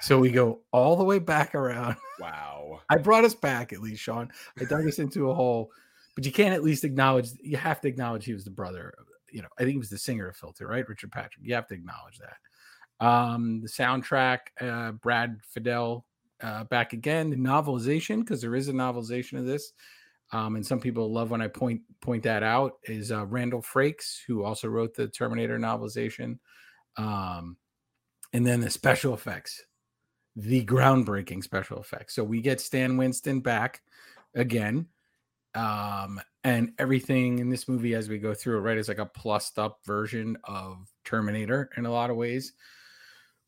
So 0.01 0.19
we 0.19 0.29
go 0.29 0.61
all 0.71 0.95
the 0.95 1.03
way 1.03 1.19
back 1.19 1.55
around. 1.55 1.95
Wow. 2.17 2.79
I 2.89 2.95
brought 2.95 3.25
us 3.25 3.35
back 3.35 3.73
at 3.73 3.81
least, 3.81 4.01
Shawn. 4.01 4.31
I 4.57 4.63
dug 4.63 4.87
us 4.87 4.99
into 4.99 5.31
a 5.31 5.33
hole, 5.33 5.69
but 6.15 6.25
you 6.25 6.31
can't 6.31 6.53
at 6.53 6.63
least 6.63 6.85
acknowledge, 6.85 7.31
you 7.43 7.57
have 7.57 7.81
to 7.81 7.89
acknowledge 7.89 8.23
he 8.23 8.33
was 8.33 8.45
the 8.45 8.51
brother. 8.51 8.93
You 9.35 9.41
know, 9.41 9.49
I 9.59 9.63
think 9.63 9.73
he 9.73 9.77
was 9.77 9.89
the 9.89 9.97
singer 9.97 10.29
of 10.29 10.37
Filter, 10.37 10.65
right? 10.65 10.87
Richard 10.87 11.11
Patrick. 11.11 11.45
You 11.45 11.55
have 11.55 11.67
to 11.67 11.73
acknowledge 11.73 12.19
that. 12.19 13.05
Um, 13.05 13.59
the 13.61 13.67
soundtrack, 13.67 14.39
uh, 14.61 14.93
Brad 14.93 15.41
Fiedel 15.53 16.03
uh, 16.41 16.63
back 16.63 16.93
again, 16.93 17.29
the 17.29 17.35
novelization, 17.35 18.21
because 18.21 18.41
there 18.41 18.55
is 18.55 18.69
a 18.69 18.73
novelization 18.73 19.37
of 19.37 19.45
this. 19.45 19.73
Um, 20.31 20.55
and 20.55 20.65
some 20.65 20.79
people 20.79 21.11
love 21.11 21.31
when 21.31 21.41
I 21.41 21.49
point 21.49 21.81
point 21.99 22.23
that 22.23 22.43
out 22.43 22.73
is 22.85 23.11
uh, 23.11 23.25
Randall 23.25 23.61
Frakes, 23.61 24.19
who 24.25 24.43
also 24.43 24.69
wrote 24.69 24.95
the 24.95 25.07
Terminator 25.07 25.59
novelization, 25.59 26.39
um, 26.97 27.57
and 28.33 28.47
then 28.47 28.61
the 28.61 28.69
special 28.69 29.13
effects, 29.13 29.63
the 30.35 30.65
groundbreaking 30.65 31.43
special 31.43 31.79
effects. 31.79 32.15
So 32.15 32.23
we 32.23 32.41
get 32.41 32.61
Stan 32.61 32.97
Winston 32.97 33.41
back 33.41 33.81
again, 34.33 34.87
um, 35.53 36.19
and 36.45 36.73
everything 36.77 37.39
in 37.39 37.49
this 37.49 37.67
movie 37.67 37.95
as 37.95 38.07
we 38.07 38.19
go 38.19 38.35
through 38.35 38.57
it, 38.57 38.61
right, 38.61 38.77
is 38.77 38.87
like 38.87 38.99
a 38.99 39.05
plussed 39.05 39.57
up 39.57 39.79
version 39.83 40.37
of 40.43 40.87
Terminator 41.03 41.71
in 41.75 41.87
a 41.87 41.91
lot 41.91 42.11
of 42.11 42.17
ways. 42.17 42.53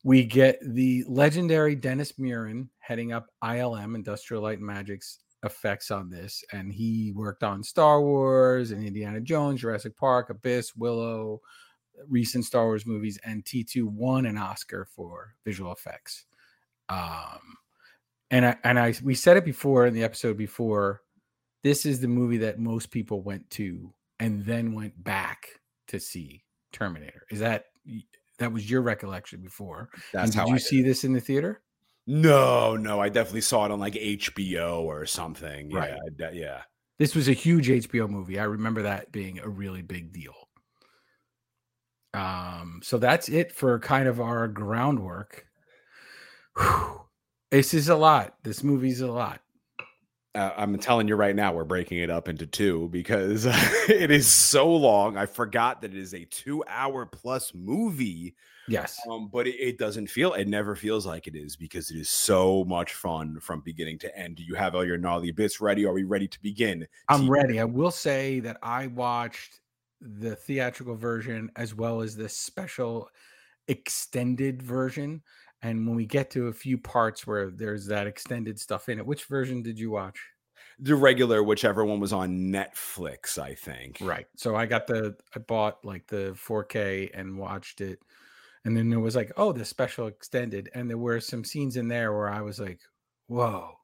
We 0.02 0.24
get 0.24 0.58
the 0.60 1.04
legendary 1.06 1.76
Dennis 1.76 2.18
Muren 2.18 2.68
heading 2.80 3.12
up 3.12 3.28
ILM, 3.42 3.94
Industrial 3.94 4.42
Light 4.42 4.58
and 4.58 4.66
Magic's 4.66 5.20
effects 5.44 5.92
on 5.92 6.10
this, 6.10 6.42
and 6.52 6.72
he 6.72 7.12
worked 7.14 7.44
on 7.44 7.62
Star 7.62 8.02
Wars 8.02 8.72
and 8.72 8.84
Indiana 8.84 9.20
Jones, 9.20 9.60
Jurassic 9.60 9.96
Park, 9.96 10.30
Abyss, 10.30 10.74
Willow, 10.74 11.40
recent 12.08 12.46
Star 12.46 12.64
Wars 12.64 12.84
movies, 12.84 13.16
and 13.24 13.44
T2 13.44 13.84
won 13.84 14.26
an 14.26 14.36
Oscar 14.36 14.88
for 14.90 15.36
visual 15.44 15.70
effects. 15.70 16.24
Um, 16.88 17.58
and 18.32 18.44
I 18.44 18.56
and 18.64 18.76
I 18.76 18.94
we 19.04 19.14
said 19.14 19.36
it 19.36 19.44
before 19.44 19.86
in 19.86 19.94
the 19.94 20.02
episode 20.02 20.36
before. 20.36 21.02
This 21.68 21.84
is 21.84 22.00
the 22.00 22.08
movie 22.08 22.38
that 22.38 22.58
most 22.58 22.90
people 22.90 23.20
went 23.20 23.50
to 23.50 23.92
and 24.18 24.42
then 24.42 24.72
went 24.72 25.04
back 25.04 25.60
to 25.88 26.00
see 26.00 26.42
Terminator. 26.72 27.26
Is 27.30 27.40
that 27.40 27.66
that 28.38 28.50
was 28.50 28.70
your 28.70 28.80
recollection 28.80 29.42
before? 29.42 29.90
That's 30.14 30.24
and 30.24 30.32
did 30.32 30.38
how 30.38 30.46
you 30.46 30.54
I 30.54 30.58
see 30.58 30.80
this 30.80 31.04
in 31.04 31.12
the 31.12 31.20
theater? 31.20 31.60
No, 32.06 32.74
no, 32.74 33.02
I 33.02 33.10
definitely 33.10 33.42
saw 33.42 33.66
it 33.66 33.70
on 33.70 33.80
like 33.80 33.92
HBO 33.92 34.80
or 34.80 35.04
something. 35.04 35.70
Right. 35.70 35.92
Yeah, 36.18 36.30
yeah. 36.30 36.62
This 36.98 37.14
was 37.14 37.28
a 37.28 37.34
huge 37.34 37.68
HBO 37.68 38.08
movie. 38.08 38.38
I 38.38 38.44
remember 38.44 38.80
that 38.80 39.12
being 39.12 39.38
a 39.38 39.46
really 39.46 39.82
big 39.82 40.10
deal. 40.10 40.48
Um, 42.14 42.80
so 42.82 42.96
that's 42.96 43.28
it 43.28 43.52
for 43.52 43.78
kind 43.78 44.08
of 44.08 44.22
our 44.22 44.48
groundwork. 44.48 45.44
Whew. 46.56 47.02
This 47.50 47.74
is 47.74 47.90
a 47.90 47.94
lot. 47.94 48.36
This 48.42 48.64
movie's 48.64 49.02
a 49.02 49.12
lot. 49.12 49.42
Uh, 50.38 50.52
I'm 50.56 50.78
telling 50.78 51.08
you 51.08 51.16
right 51.16 51.34
now, 51.34 51.52
we're 51.52 51.64
breaking 51.64 51.98
it 51.98 52.10
up 52.10 52.28
into 52.28 52.46
two 52.46 52.88
because 52.92 53.44
it 53.88 54.12
is 54.12 54.28
so 54.28 54.72
long. 54.72 55.16
I 55.16 55.26
forgot 55.26 55.82
that 55.82 55.92
it 55.92 55.98
is 55.98 56.14
a 56.14 56.24
two 56.26 56.62
hour 56.68 57.04
plus 57.06 57.52
movie. 57.54 58.36
Yes. 58.68 59.00
Um, 59.10 59.30
but 59.32 59.48
it, 59.48 59.56
it 59.56 59.78
doesn't 59.78 60.08
feel, 60.08 60.34
it 60.34 60.46
never 60.46 60.76
feels 60.76 61.04
like 61.04 61.26
it 61.26 61.34
is 61.34 61.56
because 61.56 61.90
it 61.90 61.96
is 61.96 62.08
so 62.08 62.64
much 62.64 62.94
fun 62.94 63.40
from 63.40 63.62
beginning 63.62 63.98
to 64.00 64.16
end. 64.16 64.36
Do 64.36 64.44
you 64.44 64.54
have 64.54 64.76
all 64.76 64.84
your 64.84 64.98
gnarly 64.98 65.32
bits 65.32 65.60
ready? 65.60 65.84
Are 65.84 65.92
we 65.92 66.04
ready 66.04 66.28
to 66.28 66.40
begin? 66.40 66.86
I'm 67.08 67.22
T- 67.22 67.28
ready. 67.28 67.58
I 67.58 67.64
will 67.64 67.90
say 67.90 68.38
that 68.40 68.58
I 68.62 68.86
watched 68.86 69.60
the 70.00 70.36
theatrical 70.36 70.94
version 70.94 71.50
as 71.56 71.74
well 71.74 72.00
as 72.00 72.14
the 72.14 72.28
special 72.28 73.08
extended 73.66 74.62
version. 74.62 75.22
And 75.62 75.86
when 75.86 75.96
we 75.96 76.06
get 76.06 76.30
to 76.32 76.48
a 76.48 76.52
few 76.52 76.78
parts 76.78 77.26
where 77.26 77.50
there's 77.50 77.86
that 77.86 78.06
extended 78.06 78.60
stuff 78.60 78.88
in 78.88 78.98
it, 78.98 79.06
which 79.06 79.24
version 79.26 79.62
did 79.62 79.78
you 79.78 79.90
watch? 79.90 80.20
The 80.78 80.94
regular, 80.96 81.42
whichever 81.42 81.84
one 81.84 82.00
was 82.00 82.12
on 82.12 82.50
Netflix, 82.52 83.38
I 83.38 83.54
think. 83.54 84.00
Right. 84.00 84.26
So 84.36 84.54
I 84.54 84.66
got 84.66 84.86
the 84.86 85.16
I 85.34 85.40
bought 85.40 85.84
like 85.84 86.06
the 86.06 86.34
4K 86.36 87.10
and 87.14 87.38
watched 87.38 87.80
it. 87.80 88.00
And 88.64 88.76
then 88.76 88.90
there 88.90 89.00
was 89.00 89.16
like, 89.16 89.32
oh, 89.36 89.52
the 89.52 89.64
special 89.64 90.06
extended. 90.08 90.70
And 90.74 90.90
there 90.90 90.98
were 90.98 91.20
some 91.20 91.44
scenes 91.44 91.76
in 91.76 91.88
there 91.88 92.12
where 92.12 92.28
I 92.30 92.42
was 92.42 92.60
like, 92.60 92.82
whoa, 93.28 93.76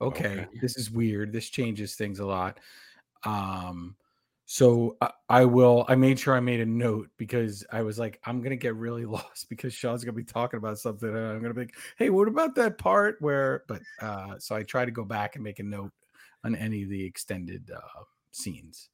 okay, 0.00 0.46
Okay. 0.46 0.60
this 0.60 0.76
is 0.78 0.90
weird. 0.90 1.32
This 1.32 1.50
changes 1.50 1.96
things 1.96 2.20
a 2.20 2.26
lot. 2.26 2.60
Um, 3.24 3.96
so 4.52 4.96
I, 5.00 5.10
I 5.28 5.44
will 5.44 5.84
I 5.88 5.94
made 5.94 6.18
sure 6.18 6.34
I 6.34 6.40
made 6.40 6.58
a 6.58 6.66
note 6.66 7.08
because 7.18 7.64
I 7.70 7.82
was 7.82 8.00
like, 8.00 8.18
I'm 8.24 8.42
gonna 8.42 8.56
get 8.56 8.74
really 8.74 9.04
lost 9.06 9.48
because 9.48 9.72
Shawn's 9.72 10.02
gonna 10.02 10.12
be 10.12 10.24
talking 10.24 10.58
about 10.58 10.80
something 10.80 11.08
and 11.08 11.16
I'm 11.16 11.40
gonna 11.40 11.54
be 11.54 11.60
like, 11.60 11.76
hey, 11.96 12.10
what 12.10 12.26
about 12.26 12.56
that 12.56 12.76
part 12.76 13.18
where 13.20 13.62
but 13.68 13.80
uh 14.02 14.40
so 14.40 14.56
I 14.56 14.64
try 14.64 14.84
to 14.84 14.90
go 14.90 15.04
back 15.04 15.36
and 15.36 15.44
make 15.44 15.60
a 15.60 15.62
note 15.62 15.92
on 16.42 16.56
any 16.56 16.82
of 16.82 16.88
the 16.88 17.04
extended 17.04 17.70
uh 17.72 18.02
scenes. 18.32 18.88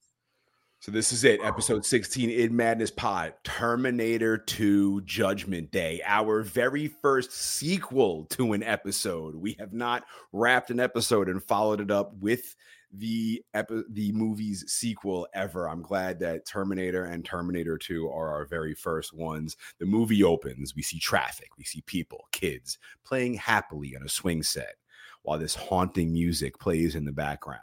So 0.81 0.93
this 0.93 1.11
is 1.11 1.25
it, 1.25 1.41
episode 1.43 1.87
16 1.87 2.29
in 2.29 2.55
Madness 2.55 2.91
Pod, 2.91 3.33
Terminator 3.43 4.37
2 4.37 5.01
Judgment 5.01 5.73
Day, 5.73 6.03
our 6.05 6.43
very 6.43 6.87
first 6.87 7.33
sequel 7.33 8.27
to 8.27 8.53
an 8.53 8.63
episode. 8.63 9.35
We 9.35 9.57
have 9.59 9.73
not 9.73 10.05
wrapped 10.33 10.71
an 10.71 10.81
episode 10.81 11.31
and 11.31 11.43
followed 11.43 11.81
it 11.81 11.91
up 11.91 12.15
with 12.19 12.55
the 12.99 13.43
epi- 13.55 13.85
the 13.91 14.13
movie's 14.13 14.65
sequel 14.71 15.27
ever. 15.35 15.69
I'm 15.69 15.83
glad 15.83 16.19
that 16.21 16.47
Terminator 16.47 17.05
and 17.05 17.25
Terminator 17.25 17.79
2 17.79 18.09
are 18.09 18.31
our 18.31 18.47
very 18.47 18.75
first 18.75 19.13
ones. 19.13 19.57
The 19.79 19.87
movie 19.87 20.23
opens, 20.23 20.75
we 20.75 20.83
see 20.83 20.99
traffic, 20.99 21.49
we 21.59 21.65
see 21.65 21.83
people, 21.83 22.29
kids 22.33 22.79
playing 23.05 23.35
happily 23.35 23.97
on 23.97 24.03
a 24.03 24.09
swing 24.09 24.43
set 24.43 24.77
while 25.23 25.39
this 25.39 25.55
haunting 25.55 26.13
music 26.13 26.59
plays 26.59 26.95
in 26.95 27.05
the 27.05 27.13
background. 27.13 27.61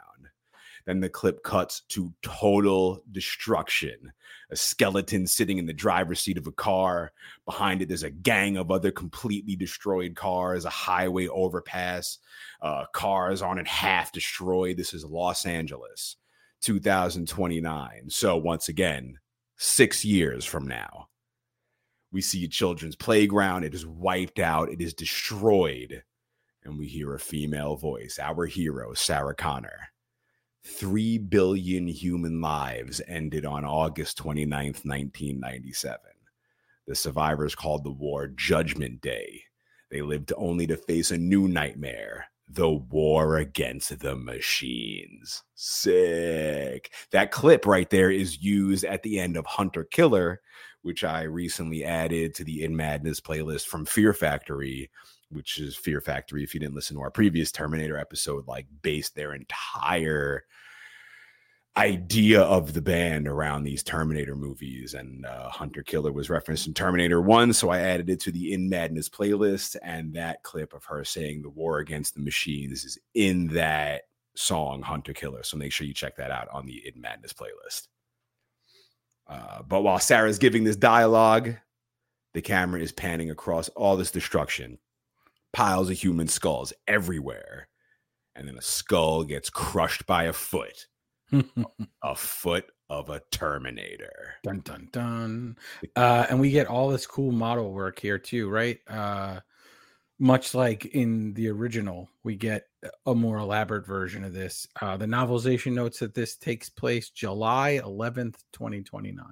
Then 0.86 1.00
the 1.00 1.08
clip 1.08 1.42
cuts 1.42 1.80
to 1.90 2.12
total 2.22 3.02
destruction. 3.10 4.12
A 4.50 4.56
skeleton 4.56 5.26
sitting 5.26 5.58
in 5.58 5.66
the 5.66 5.72
driver's 5.72 6.20
seat 6.20 6.36
of 6.36 6.46
a 6.46 6.52
car. 6.52 7.12
Behind 7.46 7.80
it, 7.80 7.88
there's 7.88 8.02
a 8.02 8.10
gang 8.10 8.58
of 8.58 8.70
other 8.70 8.90
completely 8.90 9.56
destroyed 9.56 10.14
cars, 10.14 10.64
a 10.64 10.70
highway 10.70 11.26
overpass, 11.26 12.18
uh, 12.60 12.84
cars 12.92 13.40
on 13.40 13.58
it 13.58 13.66
half 13.66 14.12
destroyed. 14.12 14.76
This 14.76 14.92
is 14.92 15.04
Los 15.04 15.46
Angeles, 15.46 16.16
2029. 16.60 18.10
So, 18.10 18.36
once 18.36 18.68
again, 18.68 19.18
six 19.56 20.04
years 20.04 20.44
from 20.44 20.68
now, 20.68 21.08
we 22.12 22.20
see 22.20 22.44
a 22.44 22.48
children's 22.48 22.96
playground. 22.96 23.64
It 23.64 23.74
is 23.74 23.86
wiped 23.86 24.38
out, 24.38 24.70
it 24.70 24.82
is 24.82 24.92
destroyed. 24.92 26.02
And 26.62 26.78
we 26.78 26.86
hear 26.86 27.14
a 27.14 27.18
female 27.18 27.76
voice, 27.76 28.18
our 28.20 28.46
hero, 28.46 28.94
Sarah 28.94 29.34
Connor. 29.34 29.93
3 30.66 31.18
billion 31.18 31.86
human 31.86 32.40
lives 32.40 33.00
ended 33.06 33.44
on 33.44 33.64
August 33.64 34.18
29th, 34.18 34.84
1997. 34.84 35.98
The 36.86 36.94
survivors 36.94 37.54
called 37.54 37.84
the 37.84 37.90
war 37.92 38.28
Judgment 38.28 39.00
Day. 39.00 39.42
They 39.90 40.02
lived 40.02 40.32
only 40.36 40.66
to 40.66 40.76
face 40.76 41.10
a 41.10 41.18
new 41.18 41.48
nightmare 41.48 42.26
the 42.48 42.70
war 42.70 43.38
against 43.38 43.98
the 44.00 44.16
machines. 44.16 45.42
Sick. 45.54 46.92
That 47.10 47.30
clip 47.30 47.66
right 47.66 47.88
there 47.88 48.10
is 48.10 48.42
used 48.42 48.84
at 48.84 49.02
the 49.02 49.18
end 49.18 49.36
of 49.36 49.46
Hunter 49.46 49.84
Killer, 49.84 50.40
which 50.82 51.04
I 51.04 51.22
recently 51.22 51.84
added 51.84 52.34
to 52.34 52.44
the 52.44 52.62
In 52.62 52.76
Madness 52.76 53.20
playlist 53.20 53.66
from 53.66 53.86
Fear 53.86 54.12
Factory, 54.12 54.90
which 55.34 55.58
is 55.58 55.76
Fear 55.76 56.00
Factory. 56.00 56.42
If 56.42 56.54
you 56.54 56.60
didn't 56.60 56.74
listen 56.74 56.96
to 56.96 57.02
our 57.02 57.10
previous 57.10 57.52
Terminator 57.52 57.98
episode, 57.98 58.46
like 58.46 58.66
based 58.82 59.14
their 59.14 59.34
entire 59.34 60.44
idea 61.76 62.40
of 62.42 62.72
the 62.72 62.82
band 62.82 63.26
around 63.26 63.64
these 63.64 63.82
Terminator 63.82 64.36
movies. 64.36 64.94
And 64.94 65.26
uh, 65.26 65.48
Hunter 65.48 65.82
Killer 65.82 66.12
was 66.12 66.30
referenced 66.30 66.66
in 66.66 66.74
Terminator 66.74 67.20
1. 67.20 67.52
So 67.52 67.70
I 67.70 67.80
added 67.80 68.08
it 68.08 68.20
to 68.20 68.32
the 68.32 68.52
In 68.52 68.68
Madness 68.68 69.08
playlist. 69.08 69.76
And 69.82 70.14
that 70.14 70.42
clip 70.42 70.72
of 70.72 70.84
her 70.84 71.04
saying 71.04 71.42
the 71.42 71.50
war 71.50 71.78
against 71.78 72.14
the 72.14 72.20
machines 72.20 72.84
is 72.84 72.98
in 73.14 73.48
that 73.48 74.02
song, 74.36 74.82
Hunter 74.82 75.12
Killer. 75.12 75.42
So 75.42 75.56
make 75.56 75.72
sure 75.72 75.86
you 75.86 75.94
check 75.94 76.16
that 76.16 76.30
out 76.30 76.48
on 76.52 76.66
the 76.66 76.86
In 76.86 77.00
Madness 77.00 77.32
playlist. 77.32 77.88
Uh, 79.26 79.62
but 79.62 79.82
while 79.82 79.98
Sarah's 79.98 80.38
giving 80.38 80.64
this 80.64 80.76
dialogue, 80.76 81.54
the 82.34 82.42
camera 82.42 82.80
is 82.80 82.92
panning 82.92 83.30
across 83.30 83.68
all 83.70 83.96
this 83.96 84.10
destruction 84.10 84.78
piles 85.54 85.88
of 85.88 85.96
human 85.96 86.28
skulls 86.28 86.72
everywhere. 86.86 87.68
And 88.36 88.48
then 88.48 88.58
a 88.58 88.62
skull 88.62 89.24
gets 89.24 89.48
crushed 89.48 90.06
by 90.06 90.24
a 90.24 90.32
foot, 90.32 90.86
a 92.02 92.14
foot 92.14 92.66
of 92.90 93.08
a 93.08 93.22
Terminator. 93.30 94.34
Dun 94.42 94.60
dun 94.60 94.88
dun. 94.92 95.56
Uh, 95.96 96.26
and 96.28 96.40
we 96.40 96.50
get 96.50 96.66
all 96.66 96.88
this 96.88 97.06
cool 97.06 97.32
model 97.32 97.72
work 97.72 97.98
here 97.98 98.18
too, 98.18 98.50
right? 98.50 98.78
Uh, 98.88 99.40
much 100.18 100.54
like 100.54 100.86
in 100.86 101.32
the 101.34 101.48
original, 101.48 102.08
we 102.22 102.36
get 102.36 102.66
a 103.06 103.14
more 103.14 103.38
elaborate 103.38 103.86
version 103.86 104.24
of 104.24 104.32
this. 104.32 104.66
Uh, 104.80 104.96
the 104.96 105.06
novelization 105.06 105.72
notes 105.72 105.98
that 106.00 106.14
this 106.14 106.36
takes 106.36 106.68
place 106.68 107.10
July 107.10 107.80
11th, 107.82 108.36
2029. 108.52 109.24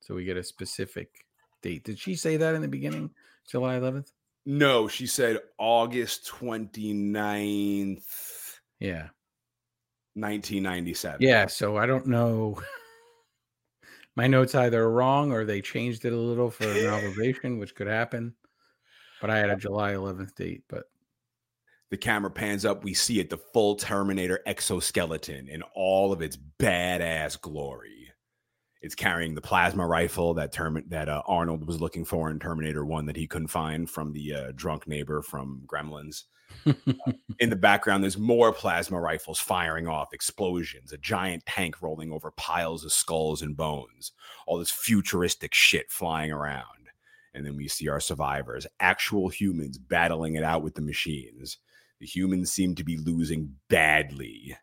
So 0.00 0.14
we 0.14 0.24
get 0.24 0.36
a 0.36 0.42
specific 0.42 1.26
date. 1.62 1.84
Did 1.84 1.98
she 1.98 2.14
say 2.14 2.36
that 2.36 2.54
in 2.54 2.62
the 2.62 2.68
beginning? 2.68 3.10
July 3.48 3.78
11th? 3.78 4.10
No, 4.44 4.88
she 4.88 5.06
said 5.06 5.38
August 5.58 6.26
29th, 6.26 8.04
Yeah. 8.80 9.08
1997. 10.14 11.18
Yeah. 11.20 11.46
So 11.46 11.76
I 11.76 11.86
don't 11.86 12.06
know. 12.06 12.60
My 14.16 14.26
notes 14.26 14.54
either 14.54 14.82
are 14.82 14.90
wrong 14.90 15.32
or 15.32 15.44
they 15.44 15.62
changed 15.62 16.04
it 16.04 16.12
a 16.12 16.16
little 16.16 16.50
for 16.50 16.64
an 16.64 16.76
novelization, 16.76 17.58
which 17.58 17.74
could 17.74 17.86
happen. 17.86 18.34
But 19.20 19.30
I 19.30 19.38
had 19.38 19.48
a 19.50 19.56
July 19.56 19.92
11th 19.92 20.34
date. 20.34 20.64
But 20.68 20.84
The 21.90 21.96
camera 21.96 22.30
pans 22.30 22.64
up. 22.66 22.84
We 22.84 22.92
see 22.92 23.20
it, 23.20 23.30
the 23.30 23.38
full 23.38 23.76
Terminator 23.76 24.40
exoskeleton 24.44 25.48
in 25.48 25.62
all 25.74 26.12
of 26.12 26.20
its 26.20 26.36
badass 26.58 27.40
glory. 27.40 28.01
It's 28.82 28.96
carrying 28.96 29.34
the 29.34 29.40
plasma 29.40 29.86
rifle 29.86 30.34
that 30.34 30.52
term 30.52 30.82
that 30.88 31.08
uh, 31.08 31.22
Arnold 31.26 31.66
was 31.66 31.80
looking 31.80 32.04
for 32.04 32.30
in 32.30 32.40
Terminator 32.40 32.84
One 32.84 33.06
that 33.06 33.16
he 33.16 33.28
couldn't 33.28 33.48
find 33.48 33.88
from 33.88 34.12
the 34.12 34.34
uh, 34.34 34.52
drunk 34.56 34.88
neighbor 34.88 35.22
from 35.22 35.62
Gremlins. 35.66 36.24
in 37.38 37.48
the 37.48 37.56
background, 37.56 38.02
there's 38.02 38.18
more 38.18 38.52
plasma 38.52 39.00
rifles 39.00 39.38
firing 39.38 39.86
off, 39.86 40.12
explosions, 40.12 40.92
a 40.92 40.98
giant 40.98 41.46
tank 41.46 41.80
rolling 41.80 42.12
over 42.12 42.32
piles 42.32 42.84
of 42.84 42.92
skulls 42.92 43.40
and 43.40 43.56
bones, 43.56 44.12
all 44.46 44.58
this 44.58 44.70
futuristic 44.70 45.54
shit 45.54 45.90
flying 45.90 46.32
around. 46.32 46.66
And 47.34 47.46
then 47.46 47.56
we 47.56 47.68
see 47.68 47.88
our 47.88 48.00
survivors, 48.00 48.66
actual 48.80 49.28
humans 49.28 49.78
battling 49.78 50.34
it 50.34 50.44
out 50.44 50.62
with 50.62 50.74
the 50.74 50.82
machines. 50.82 51.58
The 52.00 52.06
humans 52.06 52.52
seem 52.52 52.74
to 52.74 52.84
be 52.84 52.98
losing 52.98 53.54
badly, 53.68 54.56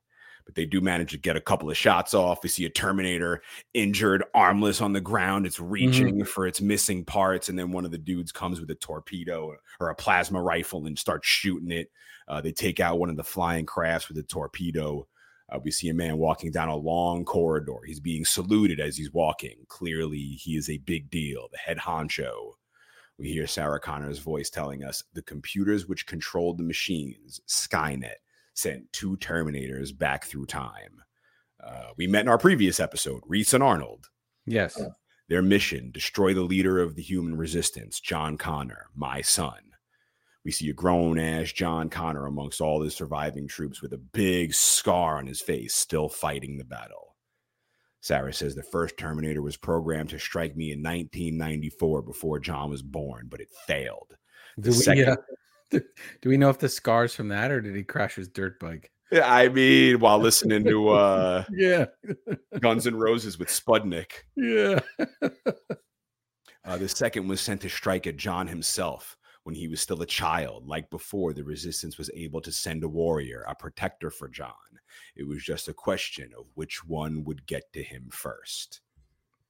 but 0.49 0.55
they 0.55 0.65
do 0.65 0.81
manage 0.81 1.11
to 1.11 1.17
get 1.19 1.35
a 1.35 1.41
couple 1.41 1.69
of 1.69 1.77
shots 1.77 2.15
off. 2.15 2.41
We 2.41 2.49
see 2.49 2.65
a 2.65 2.71
Terminator 2.71 3.43
injured, 3.75 4.23
armless 4.33 4.81
on 4.81 4.93
the 4.93 4.99
ground. 4.99 5.45
It's 5.45 5.59
reaching 5.59 6.25
for 6.25 6.47
its 6.47 6.59
missing 6.59 7.05
parts. 7.05 7.49
And 7.49 7.59
then 7.59 7.71
one 7.71 7.85
of 7.85 7.91
the 7.91 7.99
dudes 7.99 8.31
comes 8.31 8.59
with 8.59 8.71
a 8.71 8.75
torpedo 8.75 9.53
or 9.79 9.89
a 9.89 9.95
plasma 9.95 10.41
rifle 10.41 10.87
and 10.87 10.97
starts 10.97 11.27
shooting 11.27 11.69
it. 11.69 11.91
Uh, 12.27 12.41
they 12.41 12.51
take 12.51 12.79
out 12.79 12.97
one 12.97 13.11
of 13.11 13.15
the 13.15 13.23
flying 13.23 13.67
crafts 13.67 14.07
with 14.07 14.17
a 14.17 14.23
torpedo. 14.23 15.07
Uh, 15.51 15.59
we 15.63 15.69
see 15.69 15.89
a 15.89 15.93
man 15.93 16.17
walking 16.17 16.49
down 16.49 16.67
a 16.67 16.75
long 16.75 17.25
corridor. 17.25 17.81
He's 17.85 17.99
being 17.99 18.25
saluted 18.25 18.79
as 18.79 18.97
he's 18.97 19.13
walking. 19.13 19.55
Clearly, 19.67 20.17
he 20.17 20.55
is 20.55 20.67
a 20.67 20.79
big 20.79 21.11
deal, 21.11 21.47
the 21.51 21.59
head 21.59 21.77
honcho. 21.77 22.53
We 23.19 23.31
hear 23.31 23.45
Sarah 23.45 23.79
Connor's 23.79 24.17
voice 24.17 24.49
telling 24.49 24.83
us 24.83 25.03
the 25.13 25.21
computers 25.21 25.87
which 25.87 26.07
controlled 26.07 26.57
the 26.57 26.63
machines, 26.63 27.39
Skynet, 27.47 28.15
sent 28.59 28.91
two 28.93 29.17
Terminators 29.17 29.97
back 29.97 30.25
through 30.25 30.45
time. 30.47 31.01
Uh, 31.63 31.89
we 31.97 32.07
met 32.07 32.21
in 32.21 32.27
our 32.27 32.37
previous 32.37 32.79
episode, 32.79 33.21
Reese 33.27 33.53
and 33.53 33.63
Arnold. 33.63 34.07
yes. 34.45 34.79
Their 35.27 35.41
mission 35.43 35.91
destroy 35.91 36.33
the 36.33 36.41
leader 36.41 36.79
of 36.79 36.95
the 36.95 37.03
human 37.03 37.37
resistance, 37.37 37.99
John 37.99 38.35
Connor, 38.35 38.87
my 38.95 39.21
son. 39.21 39.59
We 40.43 40.49
see 40.51 40.69
a 40.71 40.73
grown 40.73 41.19
ass 41.19 41.51
John 41.51 41.87
Connor 41.89 42.25
amongst 42.25 42.61
all 42.61 42.79
the 42.79 42.89
surviving 42.89 43.47
troops 43.47 43.79
with 43.79 43.93
a 43.93 43.99
big 43.99 44.55
scar 44.55 45.19
on 45.19 45.27
his 45.27 45.39
face, 45.39 45.75
still 45.75 46.09
fighting 46.09 46.57
the 46.57 46.63
battle. 46.63 47.15
Sarah 48.01 48.33
says 48.33 48.55
the 48.55 48.63
first 48.63 48.97
Terminator 48.97 49.43
was 49.43 49.55
programmed 49.55 50.09
to 50.09 50.17
strike 50.17 50.55
me 50.55 50.71
in 50.71 50.79
1994 50.81 52.01
before 52.01 52.39
John 52.39 52.71
was 52.71 52.81
born, 52.81 53.27
but 53.29 53.39
it 53.39 53.49
failed. 53.67 54.15
We, 54.57 54.71
second- 54.71 55.09
uh, 55.09 55.15
do, 55.71 55.81
we 56.25 56.37
know 56.37 56.49
if 56.49 56.59
the 56.59 56.69
scars 56.69 57.13
from 57.13 57.29
that 57.29 57.51
or 57.51 57.61
did 57.61 57.75
he 57.75 57.83
crash 57.83 58.15
his 58.15 58.27
dirt 58.27 58.59
bike? 58.59 58.91
I 59.11 59.49
mean, 59.49 59.99
while 59.99 60.19
listening 60.19 60.63
to 60.65 60.89
uh, 60.89 61.43
Yeah. 61.51 61.85
Guns 62.59 62.85
and 62.85 62.99
Roses 62.99 63.39
with 63.39 63.49
Spudnik, 63.49 64.11
Yeah. 64.35 64.79
Uh, 66.65 66.77
the 66.77 66.89
second 66.89 67.27
was 67.27 67.41
sent 67.41 67.61
to 67.61 67.69
strike 67.69 68.05
at 68.05 68.17
John 68.17 68.45
himself 68.45 69.17
when 69.43 69.55
he 69.55 69.67
was 69.67 69.81
still 69.81 70.01
a 70.01 70.05
child. 70.05 70.67
Like 70.67 70.89
before, 70.91 71.33
the 71.33 71.43
resistance 71.43 71.97
was 71.97 72.11
able 72.13 72.41
to 72.41 72.51
send 72.51 72.83
a 72.83 72.87
warrior, 72.87 73.43
a 73.47 73.55
protector 73.55 74.11
for 74.11 74.27
John. 74.27 74.53
It 75.15 75.27
was 75.27 75.43
just 75.43 75.67
a 75.67 75.73
question 75.73 76.31
of 76.37 76.45
which 76.53 76.85
one 76.85 77.23
would 77.23 77.47
get 77.47 77.63
to 77.73 77.81
him 77.81 78.09
first. 78.11 78.81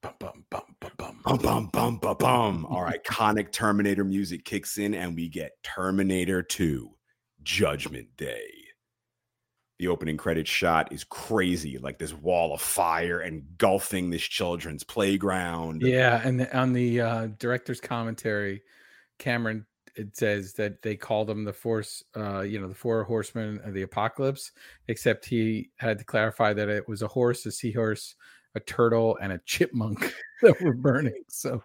Bum, 0.01 0.13
bum, 0.17 0.45
bum, 0.49 0.61
bum, 0.79 0.91
bum. 0.97 1.19
Bum, 1.25 1.37
bum, 1.37 1.69
bum, 1.73 1.97
bum, 1.97 2.17
bum. 2.17 2.65
Our 2.69 2.89
iconic 2.91 3.51
Terminator 3.51 4.05
music 4.05 4.45
kicks 4.45 4.77
in, 4.77 4.93
and 4.93 5.13
we 5.13 5.27
get 5.27 5.61
Terminator 5.61 6.41
2 6.41 6.89
Judgment 7.43 8.07
Day. 8.15 8.49
The 9.77 9.89
opening 9.89 10.15
credit 10.15 10.47
shot 10.47 10.93
is 10.93 11.03
crazy, 11.03 11.77
like 11.77 11.99
this 11.99 12.13
wall 12.13 12.53
of 12.53 12.61
fire 12.61 13.21
engulfing 13.21 14.09
this 14.09 14.23
children's 14.23 14.85
playground. 14.85 15.81
Yeah, 15.81 16.21
and 16.23 16.39
the, 16.39 16.57
on 16.57 16.71
the 16.71 17.01
uh, 17.01 17.27
director's 17.37 17.81
commentary, 17.81 18.61
Cameron 19.17 19.65
it 19.95 20.15
says 20.15 20.53
that 20.53 20.81
they 20.81 20.95
called 20.95 21.27
them 21.27 21.43
the 21.43 21.51
force, 21.51 22.03
uh, 22.15 22.39
you 22.41 22.61
know, 22.61 22.69
the 22.69 22.75
four 22.75 23.03
horsemen 23.03 23.59
of 23.65 23.73
the 23.73 23.81
apocalypse. 23.81 24.51
Except 24.87 25.25
he 25.25 25.71
had 25.75 25.97
to 25.99 26.05
clarify 26.05 26.53
that 26.53 26.69
it 26.69 26.87
was 26.87 27.01
a 27.01 27.07
horse, 27.07 27.45
a 27.45 27.51
seahorse, 27.51 28.15
a 28.55 28.59
turtle, 28.59 29.17
and 29.21 29.31
a 29.33 29.39
chipmunk 29.45 30.13
that 30.41 30.59
were 30.61 30.73
burning. 30.73 31.23
So 31.29 31.63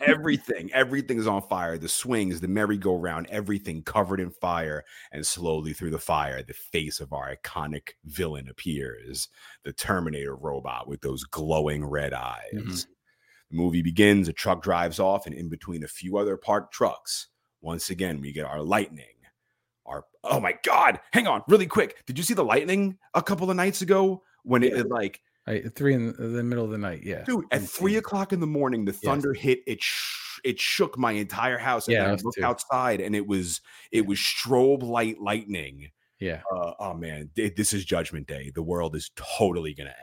everything 0.00 0.70
everything's 0.72 1.26
on 1.26 1.42
fire 1.42 1.76
the 1.76 1.88
swings 1.88 2.40
the 2.40 2.46
merry-go-round 2.46 3.26
everything 3.28 3.82
covered 3.82 4.20
in 4.20 4.30
fire 4.30 4.84
and 5.10 5.26
slowly 5.26 5.72
through 5.72 5.90
the 5.90 5.98
fire 5.98 6.44
the 6.44 6.52
face 6.54 7.00
of 7.00 7.12
our 7.12 7.34
iconic 7.34 7.88
villain 8.04 8.48
appears 8.48 9.28
the 9.64 9.72
terminator 9.72 10.36
robot 10.36 10.86
with 10.86 11.00
those 11.00 11.24
glowing 11.24 11.84
red 11.84 12.12
eyes 12.12 12.44
Mhm. 12.54 12.86
the 13.50 13.56
movie 13.56 13.82
begins 13.82 14.28
a 14.28 14.32
truck 14.32 14.62
drives 14.62 15.00
off 15.00 15.26
and 15.26 15.34
in 15.34 15.48
between 15.48 15.82
a 15.82 15.88
few 15.88 16.18
other 16.18 16.36
parked 16.36 16.72
trucks 16.72 17.26
once 17.60 17.90
again 17.90 18.20
we 18.20 18.30
get 18.30 18.46
our 18.46 18.62
lightning 18.62 19.16
our 19.86 20.04
oh 20.22 20.38
my 20.38 20.56
god 20.62 21.00
hang 21.12 21.26
on 21.26 21.42
really 21.48 21.66
quick 21.66 22.00
did 22.06 22.16
you 22.16 22.22
see 22.22 22.34
the 22.34 22.44
lightning 22.44 22.96
a 23.14 23.22
couple 23.22 23.50
of 23.50 23.56
nights 23.56 23.82
ago 23.82 24.22
when 24.44 24.62
it, 24.62 24.72
it, 24.72 24.88
like 24.88 25.20
I, 25.46 25.60
three 25.74 25.94
in 25.94 26.06
the, 26.18 26.42
middle 26.42 26.64
of 26.64 26.70
the 26.70 26.78
night. 26.78 27.02
Yeah, 27.04 27.22
dude 27.24 27.44
at 27.50 27.62
three 27.62 27.96
o'clock 27.96 28.32
in 28.32 28.40
the 28.40 28.46
morning 28.46 28.84
the 28.84 28.92
thunder 28.92 29.34
hit 29.34 29.60
it 29.66 29.82
sh- 29.82 30.40
it 30.44 30.58
shook 30.58 30.96
my 30.98 31.12
entire 31.12 31.58
house 31.58 31.86
and 31.88 31.94
Yeah, 31.96 32.06
i 32.06 32.10
looked 32.12 32.36
too. 32.38 32.44
outside 32.44 33.00
and 33.00 33.14
it 33.14 33.26
was 33.26 33.60
it 33.92 34.06
was 34.06 34.18
strobe 34.18 34.82
light 34.82 35.20
lightning 35.20 35.90
Yeah, 36.18 36.40
uh, 36.54 36.72
oh 36.80 36.94
man 36.94 37.30
this 37.36 37.72
is 37.74 37.84
judgment 37.84 38.26
day 38.26 38.50
the 38.54 38.62
world 38.62 38.94
is 38.96 39.10
totally 39.16 39.74
gonna 39.74 39.94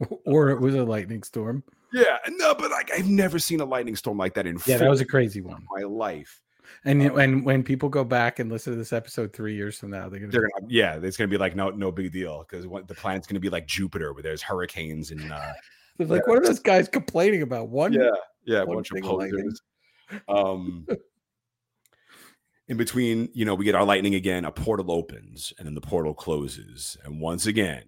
end 0.00 0.18
or 0.26 0.50
it 0.50 0.60
was 0.60 0.74
a 0.74 0.84
lightning 0.84 1.22
storm. 1.22 1.62
yeah 1.92 2.16
no 2.28 2.54
but 2.54 2.70
like 2.70 2.90
i've 2.92 3.08
never 3.08 3.38
seen 3.38 3.60
a 3.60 3.64
lightning 3.64 3.96
storm 3.96 4.16
like 4.18 4.34
that 4.34 4.46
in 4.46 4.58
Yeah, 4.66 4.78
that 4.78 4.88
was 4.90 5.00
a 5.00 5.06
crazy 5.06 5.40
one. 5.42 5.64
my 5.76 5.82
life 5.84 6.40
And 6.84 7.00
y- 7.00 7.08
when 7.08 7.44
when 7.44 7.62
people 7.62 7.88
go 7.88 8.04
back 8.04 8.38
and 8.38 8.50
listen 8.50 8.72
to 8.72 8.78
this 8.78 8.92
episode 8.92 9.32
three 9.32 9.54
years 9.54 9.78
from 9.78 9.90
now, 9.90 10.08
they're 10.08 10.20
gonna 10.20 10.32
they're 10.32 10.48
gonna 10.54 10.66
yeah 10.68 10.98
it's 11.02 11.16
gonna 11.16 11.28
be 11.28 11.38
like 11.38 11.56
no 11.56 11.70
no 11.70 11.90
big 11.90 12.12
deal 12.12 12.46
because 12.48 12.64
the 12.64 12.94
planet's 12.94 13.26
gonna 13.26 13.40
be 13.40 13.50
like 13.50 13.66
jupiter 13.66 14.12
where 14.12 14.22
there's 14.22 14.42
hurricanes 14.42 15.10
and 15.10 15.32
uh 15.32 15.52
like, 15.98 16.26
what 16.26 16.38
are 16.38 16.44
those 16.44 16.60
guys 16.60 16.88
complaining 16.88 17.42
about? 17.42 17.68
One, 17.68 17.92
yeah 17.92 18.10
yeah 18.44 18.62
a 18.62 18.66
one 18.66 18.76
bunch 18.76 18.90
of 18.92 19.60
of 20.28 20.28
um 20.28 20.86
in 22.68 22.76
between 22.76 23.28
you 23.34 23.44
know 23.44 23.54
we 23.54 23.64
get 23.64 23.74
our 23.74 23.84
lightning 23.84 24.14
again 24.14 24.44
a 24.44 24.50
portal 24.50 24.90
opens 24.90 25.52
and 25.58 25.66
then 25.66 25.74
the 25.74 25.80
portal 25.80 26.14
closes 26.14 26.96
and 27.04 27.20
once 27.20 27.46
again 27.46 27.84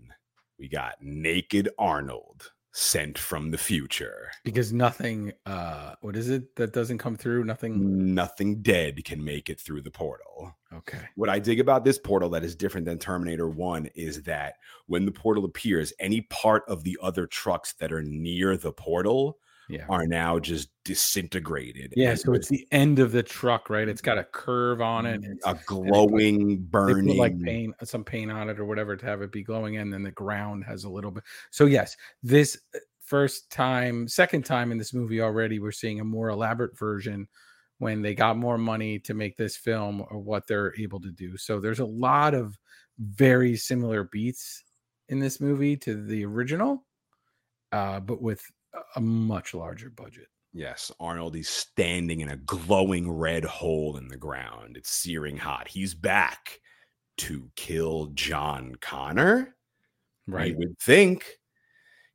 we 0.58 0.68
got 0.68 0.94
naked 1.00 1.68
arnold 1.78 2.52
sent 2.72 3.18
from 3.18 3.50
the 3.50 3.58
future 3.58 4.30
because 4.44 4.72
nothing. 4.72 5.32
uh 5.46 5.94
What 6.02 6.16
is 6.16 6.30
it 6.30 6.54
that 6.56 6.72
doesn't 6.72 6.98
come 6.98 7.16
through? 7.16 7.44
Nothing. 7.44 8.14
nothing 8.14 8.62
dead 8.62 9.04
can 9.04 9.24
make 9.24 9.50
it 9.50 9.58
through 9.60 9.82
the 9.82 9.90
portal 9.90 10.56
Okay. 10.72 11.00
what 11.16 11.28
I 11.28 11.40
dig 11.40 11.58
about 11.58 11.84
this 11.84 11.98
portal 11.98 12.30
that 12.30 12.44
is 12.44 12.54
different 12.54 12.84
than 12.86 12.98
Terminator 12.98 13.48
1 13.48 13.86
is 13.96 14.22
that 14.22 14.54
when 14.86 15.04
the 15.04 15.10
portal 15.10 15.44
appears, 15.44 15.92
any 15.98 16.20
part 16.22 16.62
of 16.68 16.84
the 16.84 16.96
other 17.02 17.26
trucks 17.26 17.72
that 17.80 17.92
are 17.92 18.02
near 18.04 18.56
the 18.56 18.72
portal 18.72 19.38
Yeah. 19.70 19.84
are 19.88 20.06
now 20.06 20.38
just 20.38 20.68
disintegrated. 20.84 21.94
Yeah. 21.96 22.10
and 22.10 22.20
So 22.20 22.32
it's 22.32 22.48
the 22.48 22.66
end 22.72 22.98
of 22.98 23.12
the 23.12 23.22
truck, 23.22 23.70
right? 23.70 23.88
It's 23.88 24.00
got 24.00 24.18
a 24.18 24.24
curve 24.24 24.80
on 24.80 25.06
it. 25.06 25.22
It's, 25.24 25.46
a 25.46 25.58
glowing, 25.66 26.48
they 26.48 26.54
burning. 26.56 27.06
put 27.08 27.16
like 27.16 27.40
paint, 27.40 27.74
some 27.84 28.04
paint 28.04 28.30
on 28.30 28.48
it 28.48 28.58
or 28.58 28.64
whatever 28.64 28.96
to 28.96 29.06
have 29.06 29.22
it 29.22 29.32
be 29.32 29.42
glowing, 29.42 29.76
and 29.76 29.92
then 29.92 30.02
the 30.02 30.10
ground 30.10 30.64
has 30.64 30.84
a 30.84 30.90
little 30.90 31.10
bit. 31.10 31.24
So 31.50 31.66
yes, 31.66 31.96
this 32.22 32.58
uh, 32.74 32.78
first 33.00 33.50
time, 33.50 34.08
second 34.08 34.44
time 34.44 34.72
in 34.72 34.78
this 34.78 34.94
movie 34.94 35.20
already, 35.20 35.58
we're 35.58 35.72
seeing 35.72 36.00
a 36.00 36.04
more 36.04 36.28
elaborate 36.28 36.78
version 36.78 37.28
when 37.78 38.02
they 38.02 38.14
got 38.14 38.36
more 38.36 38.58
money 38.58 38.98
to 38.98 39.14
make 39.14 39.36
this 39.36 39.56
film 39.56 40.04
or 40.10 40.18
what 40.18 40.46
they're 40.46 40.74
able 40.78 41.00
to 41.00 41.10
do. 41.10 41.36
So 41.36 41.60
there's 41.60 41.80
a 41.80 41.84
lot 41.84 42.34
of 42.34 42.58
very 42.98 43.56
similar 43.56 44.04
beats 44.04 44.62
in 45.08 45.18
this 45.18 45.40
movie 45.40 45.76
to 45.78 46.04
the 46.04 46.24
original, 46.26 46.84
uh, 47.72 48.00
but 48.00 48.20
with 48.20 48.42
a 48.96 49.00
much 49.00 49.54
larger 49.54 49.90
budget. 49.90 50.28
Yes, 50.52 50.90
Arnold 50.98 51.36
is 51.36 51.48
standing 51.48 52.20
in 52.20 52.30
a 52.30 52.36
glowing 52.36 53.10
red 53.10 53.44
hole 53.44 53.96
in 53.96 54.08
the 54.08 54.16
ground. 54.16 54.76
It's 54.76 54.90
searing 54.90 55.36
hot. 55.36 55.68
He's 55.68 55.94
back 55.94 56.60
to 57.18 57.48
kill 57.54 58.06
John 58.14 58.74
Connor. 58.80 59.54
Right. 60.26 60.52
You 60.52 60.58
would 60.58 60.78
think 60.80 61.38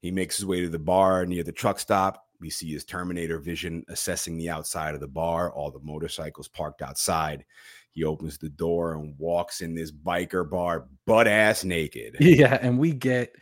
he 0.02 0.12
makes 0.12 0.38
his 0.38 0.46
way 0.46 0.62
to 0.62 0.70
the 0.70 0.80
bar 0.80 1.26
near 1.26 1.44
the 1.44 1.52
truck 1.52 1.80
stop. 1.80 2.26
We 2.42 2.50
see 2.50 2.72
his 2.74 2.84
Terminator 2.84 3.40
vision 3.40 3.86
assessing 3.88 4.38
the 4.38 4.50
outside 4.50 4.94
of 4.94 5.02
the 5.02 5.08
bar, 5.08 5.52
all 5.52 5.72
the 5.72 5.80
motorcycles 5.80 6.50
parked 6.50 6.82
outside. 6.82 7.46
He 7.92 8.04
opens 8.04 8.38
the 8.38 8.50
door 8.50 8.96
and 8.96 9.18
walks 9.18 9.62
in 9.62 9.74
this 9.74 9.92
biker 9.92 10.50
bar 10.50 10.88
butt 11.06 11.28
ass 11.28 11.64
naked. 11.64 12.18
Yeah, 12.20 12.60
and 12.62 12.78
we 12.78 12.92
get 12.92 13.34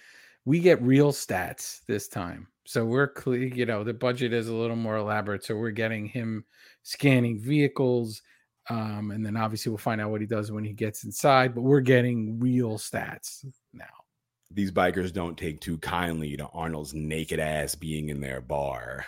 we 0.45 0.60
get 0.60 0.82
real 0.82 1.12
stats 1.12 1.84
this 1.88 2.08
time. 2.08 2.47
So 2.65 2.86
we're 2.86 3.08
clear, 3.08 3.43
you 3.43 3.65
know, 3.65 3.84
the 3.84 3.93
budget 3.93 4.34
is 4.34 4.47
a 4.47 4.54
little 4.54 4.76
more 4.76 4.97
elaborate. 4.97 5.43
So 5.43 5.56
we're 5.56 5.71
getting 5.71 6.06
him 6.06 6.45
scanning 6.84 7.39
vehicles. 7.39 8.21
Um, 8.69 9.12
and 9.12 9.26
then 9.26 9.36
obviously 9.36 9.69
we'll 9.69 9.78
find 9.78 9.99
out 9.99 10.12
what 10.12 10.21
he 10.21 10.28
does 10.28 10.52
when 10.52 10.63
he 10.63 10.71
gets 10.71 11.04
inside, 11.04 11.54
but 11.54 11.62
we're 11.62 11.82
getting 11.82 12.39
real 12.39 12.78
stats 12.78 13.45
now. 13.73 13.86
These 14.52 14.71
bikers 14.71 15.12
don't 15.12 15.38
take 15.38 15.60
too 15.60 15.78
kindly 15.80 16.38
to 16.38 16.47
Arnold's 16.47 16.93
naked 16.93 17.39
ass 17.39 17.76
being 17.76 18.10
in 18.10 18.21
their 18.21 18.39
bar, 18.39 19.06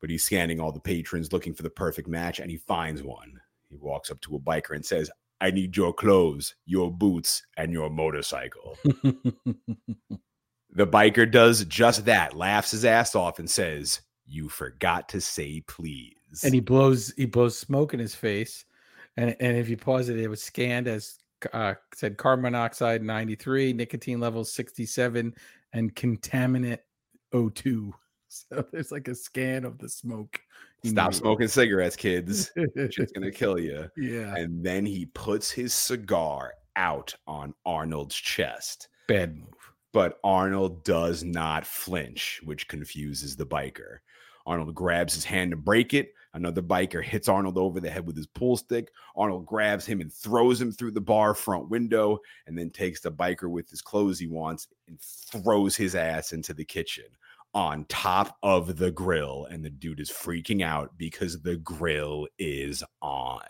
but 0.00 0.10
he's 0.10 0.24
scanning 0.24 0.58
all 0.58 0.72
the 0.72 0.80
patrons 0.80 1.32
looking 1.32 1.54
for 1.54 1.62
the 1.62 1.70
perfect 1.70 2.08
match 2.08 2.40
and 2.40 2.50
he 2.50 2.56
finds 2.56 3.02
one. 3.02 3.38
He 3.68 3.76
walks 3.76 4.10
up 4.10 4.20
to 4.22 4.34
a 4.34 4.40
biker 4.40 4.74
and 4.74 4.84
says, 4.84 5.10
I 5.40 5.52
need 5.52 5.76
your 5.76 5.92
clothes, 5.92 6.56
your 6.66 6.90
boots, 6.90 7.42
and 7.56 7.72
your 7.72 7.90
motorcycle. 7.90 8.76
the 10.70 10.86
biker 10.86 11.30
does 11.30 11.64
just 11.64 12.04
that, 12.06 12.34
laughs 12.36 12.70
his 12.72 12.84
ass 12.84 13.14
off, 13.14 13.38
and 13.38 13.48
says, 13.48 14.00
You 14.26 14.48
forgot 14.48 15.08
to 15.10 15.20
say 15.20 15.62
please. 15.66 16.14
and 16.44 16.52
he 16.54 16.60
blows 16.60 17.12
he 17.16 17.26
blows 17.26 17.58
smoke 17.58 17.94
in 17.94 18.00
his 18.00 18.14
face. 18.14 18.64
And 19.16 19.34
and 19.40 19.56
if 19.56 19.68
you 19.68 19.76
pause 19.76 20.08
it, 20.08 20.18
it 20.18 20.28
was 20.28 20.42
scanned 20.42 20.86
as 20.88 21.18
uh, 21.52 21.74
said 21.94 22.16
carbon 22.18 22.42
monoxide 22.42 23.02
93, 23.02 23.72
nicotine 23.72 24.20
levels 24.20 24.52
67, 24.52 25.34
and 25.72 25.94
contaminant 25.94 26.78
O2. 27.32 27.92
So 28.30 28.62
there's 28.72 28.92
like 28.92 29.08
a 29.08 29.14
scan 29.14 29.64
of 29.64 29.78
the 29.78 29.88
smoke. 29.88 30.38
Stop 30.84 31.14
smoking 31.14 31.48
cigarettes, 31.48 31.96
kids. 31.96 32.52
It's 32.56 33.12
gonna 33.12 33.30
kill 33.32 33.58
you. 33.58 33.88
yeah. 33.96 34.34
And 34.36 34.62
then 34.62 34.84
he 34.84 35.06
puts 35.06 35.50
his 35.50 35.72
cigar 35.72 36.52
out 36.76 37.14
on 37.26 37.54
Arnold's 37.64 38.14
chest. 38.14 38.88
Bad 39.08 39.34
move. 39.34 39.48
But 39.92 40.18
Arnold 40.22 40.84
does 40.84 41.24
not 41.24 41.66
flinch, 41.66 42.40
which 42.44 42.68
confuses 42.68 43.36
the 43.36 43.46
biker. 43.46 43.98
Arnold 44.46 44.74
grabs 44.74 45.14
his 45.14 45.24
hand 45.24 45.50
to 45.50 45.56
break 45.56 45.94
it. 45.94 46.14
Another 46.34 46.62
biker 46.62 47.02
hits 47.02 47.28
Arnold 47.28 47.58
over 47.58 47.80
the 47.80 47.90
head 47.90 48.06
with 48.06 48.16
his 48.16 48.26
pool 48.26 48.56
stick. 48.56 48.90
Arnold 49.16 49.46
grabs 49.46 49.86
him 49.86 50.00
and 50.00 50.12
throws 50.12 50.60
him 50.60 50.72
through 50.72 50.92
the 50.92 51.00
bar 51.00 51.34
front 51.34 51.68
window, 51.68 52.18
and 52.46 52.56
then 52.56 52.70
takes 52.70 53.00
the 53.00 53.10
biker 53.10 53.50
with 53.50 53.68
his 53.68 53.82
clothes 53.82 54.18
he 54.18 54.26
wants 54.26 54.68
and 54.86 55.00
throws 55.00 55.76
his 55.76 55.94
ass 55.94 56.32
into 56.32 56.54
the 56.54 56.64
kitchen 56.64 57.04
on 57.58 57.84
top 57.88 58.36
of 58.44 58.76
the 58.76 58.92
grill. 58.92 59.48
And 59.50 59.64
the 59.64 59.70
dude 59.70 59.98
is 59.98 60.12
freaking 60.12 60.62
out 60.62 60.96
because 60.96 61.42
the 61.42 61.56
grill 61.56 62.28
is 62.38 62.84
on. 63.02 63.42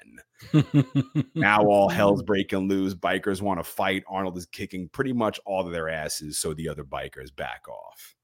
Now 1.35 1.61
all 1.67 1.91
hell's 1.91 2.23
breaking 2.27 2.69
loose. 2.69 2.95
Bikers 2.95 3.43
want 3.43 3.61
to 3.61 3.65
fight. 3.65 4.05
Arnold 4.09 4.39
is 4.39 4.47
kicking 4.47 4.89
pretty 4.89 5.13
much 5.13 5.39
all 5.45 5.67
of 5.67 5.73
their 5.73 5.91
asses, 5.91 6.39
so 6.39 6.55
the 6.55 6.71
other 6.71 6.85
bikers 6.85 7.35
back 7.37 7.69
off. 7.69 8.15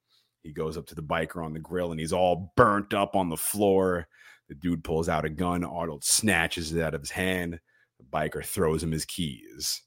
He 0.43 0.53
goes 0.53 0.79
up 0.79 0.87
to 0.87 0.95
the 0.95 1.03
biker 1.03 1.45
on 1.45 1.53
the 1.53 1.61
grill 1.61 1.91
and 1.91 2.01
he's 2.01 2.15
all 2.15 2.55
burnt 2.57 2.95
up 2.95 3.15
on 3.15 3.29
the 3.29 3.37
floor. 3.37 4.09
The 4.49 4.55
dude 4.55 4.85
pulls 4.85 5.11
out 5.11 5.27
a 5.27 5.31
gun. 5.31 5.65
Arnold 5.65 6.03
snatches 6.03 6.73
it 6.73 6.81
out 6.81 6.95
of 6.95 7.03
his 7.03 7.11
hand. 7.11 7.61
The 7.99 8.07
biker 8.11 8.43
throws 8.43 8.83
him 8.83 8.93
his 8.93 9.05
keys. 9.05 9.83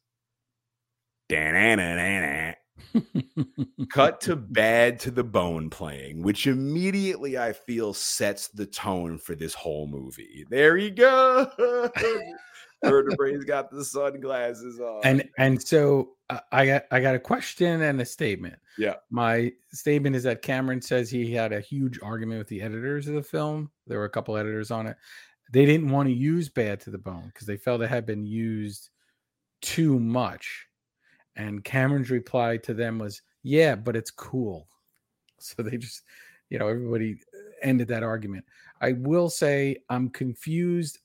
Da-na-na-na-na. 1.28 2.54
Cut 3.92 4.22
to 4.22 4.36
bad 4.36 5.00
to 5.02 5.12
the 5.12 5.24
bone 5.24 5.70
playing, 5.70 6.24
which 6.24 6.48
immediately 6.48 7.38
I 7.38 7.54
feel 7.54 7.94
sets 7.94 8.48
the 8.50 8.66
tone 8.66 9.18
for 9.18 9.36
this 9.36 9.54
whole 9.54 9.88
movie. 9.88 10.46
There 10.50 10.78
he 10.78 10.90
goes. 10.90 11.48
Vertebrae's 12.84 13.44
got 13.44 13.72
the 13.72 13.84
sunglasses 13.84 14.80
on. 14.80 15.02
and 15.04 15.28
and 15.40 15.62
so 15.62 16.12
uh, 16.30 16.40
I 16.52 16.66
got 16.66 16.84
I 16.92 17.00
got 17.00 17.16
a 17.16 17.20
question 17.20 17.82
and 17.82 18.00
a 18.00 18.06
statement. 18.06 18.56
Yeah. 18.78 18.96
My 19.10 19.52
statement 19.72 20.16
is 20.16 20.24
that 20.24 20.44
Cameron 20.44 20.82
says 20.82 21.10
he 21.10 21.34
had 21.34 21.54
a 21.54 21.60
huge 21.60 22.00
argument 22.04 22.38
with 22.40 22.48
the 22.48 22.62
editors 22.62 23.08
of 23.08 23.16
the 23.16 23.24
film. 23.24 23.72
There 23.88 23.98
were 23.98 24.06
a 24.06 24.10
couple 24.10 24.38
editors 24.38 24.70
on 24.70 24.86
it. 24.86 24.96
They 25.52 25.66
didn't 25.66 25.90
want 25.90 26.08
to 26.08 26.14
use 26.14 26.50
Bad 26.50 26.82
to 26.82 26.92
the 26.92 26.98
Bone 26.98 27.32
because 27.34 27.48
they 27.48 27.58
felt 27.58 27.82
it 27.82 27.90
had 27.90 28.06
been 28.06 28.26
used 28.26 28.90
too 29.62 30.00
much. 30.00 30.67
And 31.38 31.64
Cameron's 31.64 32.10
reply 32.12 32.58
to 32.58 32.74
them 32.74 33.00
was, 33.00 33.22
"Yeah, 33.44 33.76
but 33.76 33.96
it's 33.96 34.12
cool." 34.12 34.68
So 35.40 35.62
they 35.62 35.78
just, 35.78 36.02
you 36.50 36.58
know, 36.58 36.68
everybody 36.68 37.20
ended 37.62 37.90
that 37.90 38.02
argument. 38.02 38.44
I 38.82 38.94
will 38.94 39.30
say 39.30 39.78
I'm 39.88 40.10
confused 40.10 40.98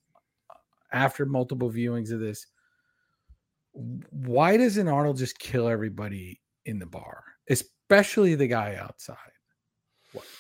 after 0.91 1.27
multiple 1.27 1.71
viewings 1.71 2.11
of 2.13 2.21
this 2.21 2.47
why 3.73 4.57
doesn't 4.57 4.89
Arnold 4.89 5.17
just 5.17 5.39
kill 5.39 5.69
everybody 5.69 6.41
in 6.67 6.79
the 6.79 6.87
bar, 6.87 7.25
especially 7.49 8.35
the 8.35 8.47
guy 8.47 8.77
outside? 8.77 9.17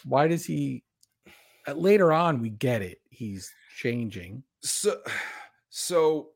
Why 0.04 0.28
does 0.28 0.44
he? 0.44 0.84
uh, 1.66 1.72
Later 1.72 2.12
on, 2.12 2.40
we 2.40 2.50
get 2.50 2.82
it. 2.82 3.00
He's 3.10 3.52
changing. 3.76 4.42
so 4.62 5.00
so 5.70 6.30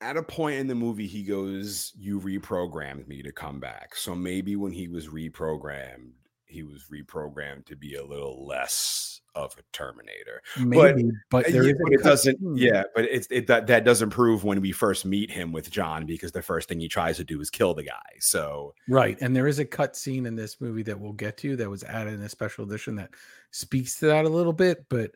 at 0.00 0.16
a 0.16 0.22
point 0.22 0.58
in 0.58 0.66
the 0.66 0.74
movie 0.74 1.06
he 1.06 1.22
goes 1.22 1.92
you 1.96 2.20
reprogrammed 2.20 3.06
me 3.08 3.22
to 3.22 3.32
come 3.32 3.58
back 3.60 3.94
so 3.94 4.14
maybe 4.14 4.56
when 4.56 4.72
he 4.72 4.88
was 4.88 5.08
reprogrammed 5.08 6.10
he 6.46 6.62
was 6.62 6.86
reprogrammed 6.92 7.66
to 7.66 7.76
be 7.76 7.94
a 7.94 8.04
little 8.04 8.46
less 8.46 9.20
of 9.34 9.54
a 9.58 9.62
terminator 9.72 10.40
Maybe, 10.58 11.10
but, 11.30 11.46
Uh, 11.46 11.50
there 11.50 11.64
yeah, 11.64 11.72
but 11.82 11.92
it 11.92 12.02
doesn't 12.02 12.38
yeah 12.56 12.84
but 12.94 13.04
it's 13.04 13.28
it 13.30 13.46
that, 13.48 13.66
that 13.66 13.84
doesn't 13.84 14.10
prove 14.10 14.42
when 14.42 14.60
we 14.60 14.72
first 14.72 15.04
meet 15.04 15.30
him 15.30 15.52
with 15.52 15.70
john 15.70 16.06
because 16.06 16.32
the 16.32 16.42
first 16.42 16.68
thing 16.68 16.80
he 16.80 16.88
tries 16.88 17.18
to 17.18 17.24
do 17.24 17.40
is 17.40 17.50
kill 17.50 17.74
the 17.74 17.82
guy 17.82 17.92
so 18.20 18.74
right. 18.88 19.18
And 19.20 19.36
there 19.36 19.46
is 19.46 19.58
a 19.58 19.64
cut 19.64 19.96
scene 19.96 20.26
in 20.26 20.34
this 20.34 20.60
movie 20.60 20.82
that 20.84 20.98
we'll 20.98 21.12
get 21.12 21.36
to 21.38 21.56
that 21.56 21.70
was 21.70 21.84
added 21.84 22.14
in 22.14 22.22
a 22.22 22.28
special 22.28 22.64
edition 22.64 22.96
that 22.96 23.10
speaks 23.50 23.98
to 23.98 24.06
that 24.06 24.24
a 24.24 24.28
little 24.28 24.52
bit. 24.52 24.86
But 24.88 25.12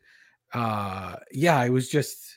uh 0.53 1.17
yeah, 1.31 1.63
it 1.65 1.71
was 1.71 1.89
just 1.89 2.37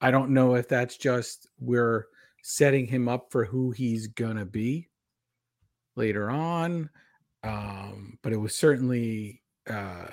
I 0.00 0.10
don't 0.10 0.30
know 0.30 0.54
if 0.54 0.68
that's 0.68 0.96
just 0.96 1.48
we're 1.58 2.06
setting 2.42 2.86
him 2.86 3.08
up 3.08 3.30
for 3.30 3.44
who 3.44 3.70
he's 3.70 4.06
gonna 4.08 4.44
be 4.46 4.88
later 5.96 6.30
on. 6.30 6.90
Um, 7.42 8.18
but 8.22 8.32
it 8.32 8.36
was 8.36 8.54
certainly 8.54 9.42
uh 9.68 10.08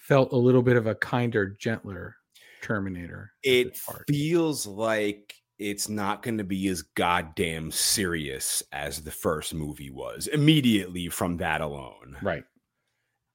felt 0.00 0.32
a 0.32 0.36
little 0.36 0.62
bit 0.62 0.76
of 0.76 0.86
a 0.86 0.94
kinder, 0.94 1.48
gentler 1.58 2.16
Terminator. 2.62 3.32
it 3.42 3.76
feels 4.08 4.66
like 4.66 5.34
it's 5.58 5.88
not 5.88 6.22
going 6.22 6.36
to 6.38 6.44
be 6.44 6.66
as 6.68 6.82
goddamn 6.82 7.70
serious 7.70 8.62
as 8.72 9.02
the 9.02 9.10
first 9.10 9.54
movie 9.54 9.90
was 9.90 10.26
immediately 10.26 11.08
from 11.08 11.36
that 11.36 11.60
alone 11.60 12.16
right. 12.22 12.44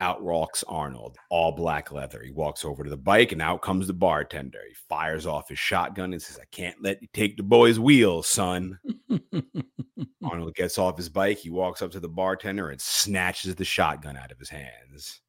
Out 0.02 0.24
walks 0.24 0.64
arnold 0.68 1.18
all 1.30 1.52
black 1.52 1.92
leather. 1.92 2.22
He 2.24 2.32
walks 2.32 2.64
over 2.64 2.84
to 2.84 2.90
the 2.90 2.98
bike 2.98 3.32
and 3.32 3.42
out 3.42 3.62
comes 3.62 3.88
the 3.88 3.94
bartender. 3.94 4.60
He 4.68 4.74
fires 4.74 5.26
off 5.26 5.50
his 5.50 5.60
shotgun 5.60 6.14
and 6.14 6.22
says 6.22 6.40
i 6.40 6.46
can't 6.52 6.82
let 6.82 7.02
you 7.02 7.08
take 7.14 7.38
the 7.38 7.44
boy's 7.44 7.80
wheel 7.80 8.24
son. 8.24 8.80
Arnold 10.24 10.56
gets 10.56 10.78
off 10.78 10.98
his 10.98 11.10
bike. 11.10 11.38
He 11.38 11.50
walks 11.50 11.82
up 11.82 11.92
to 11.92 12.00
the 12.00 12.08
bartender 12.08 12.70
and 12.70 12.80
snatches 12.80 13.56
the 13.56 13.66
shotgun 13.66 14.16
out 14.16 14.32
of 14.32 14.40
his 14.40 14.50
hands. 14.50 15.22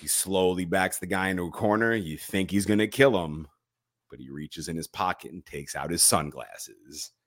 He 0.00 0.08
slowly 0.08 0.64
backs 0.64 0.98
the 0.98 1.06
guy 1.06 1.28
into 1.28 1.44
a 1.44 1.50
corner. 1.50 1.94
You 1.94 2.18
think 2.18 2.50
he's 2.50 2.66
going 2.66 2.80
to 2.80 2.88
kill 2.88 3.24
him 3.24 3.46
but 4.10 4.20
he 4.20 4.30
reaches 4.30 4.68
in 4.68 4.76
his 4.76 4.86
pocket 4.86 5.32
and 5.32 5.44
takes 5.44 5.74
out 5.74 5.90
his 5.90 6.02
sunglasses. 6.02 7.12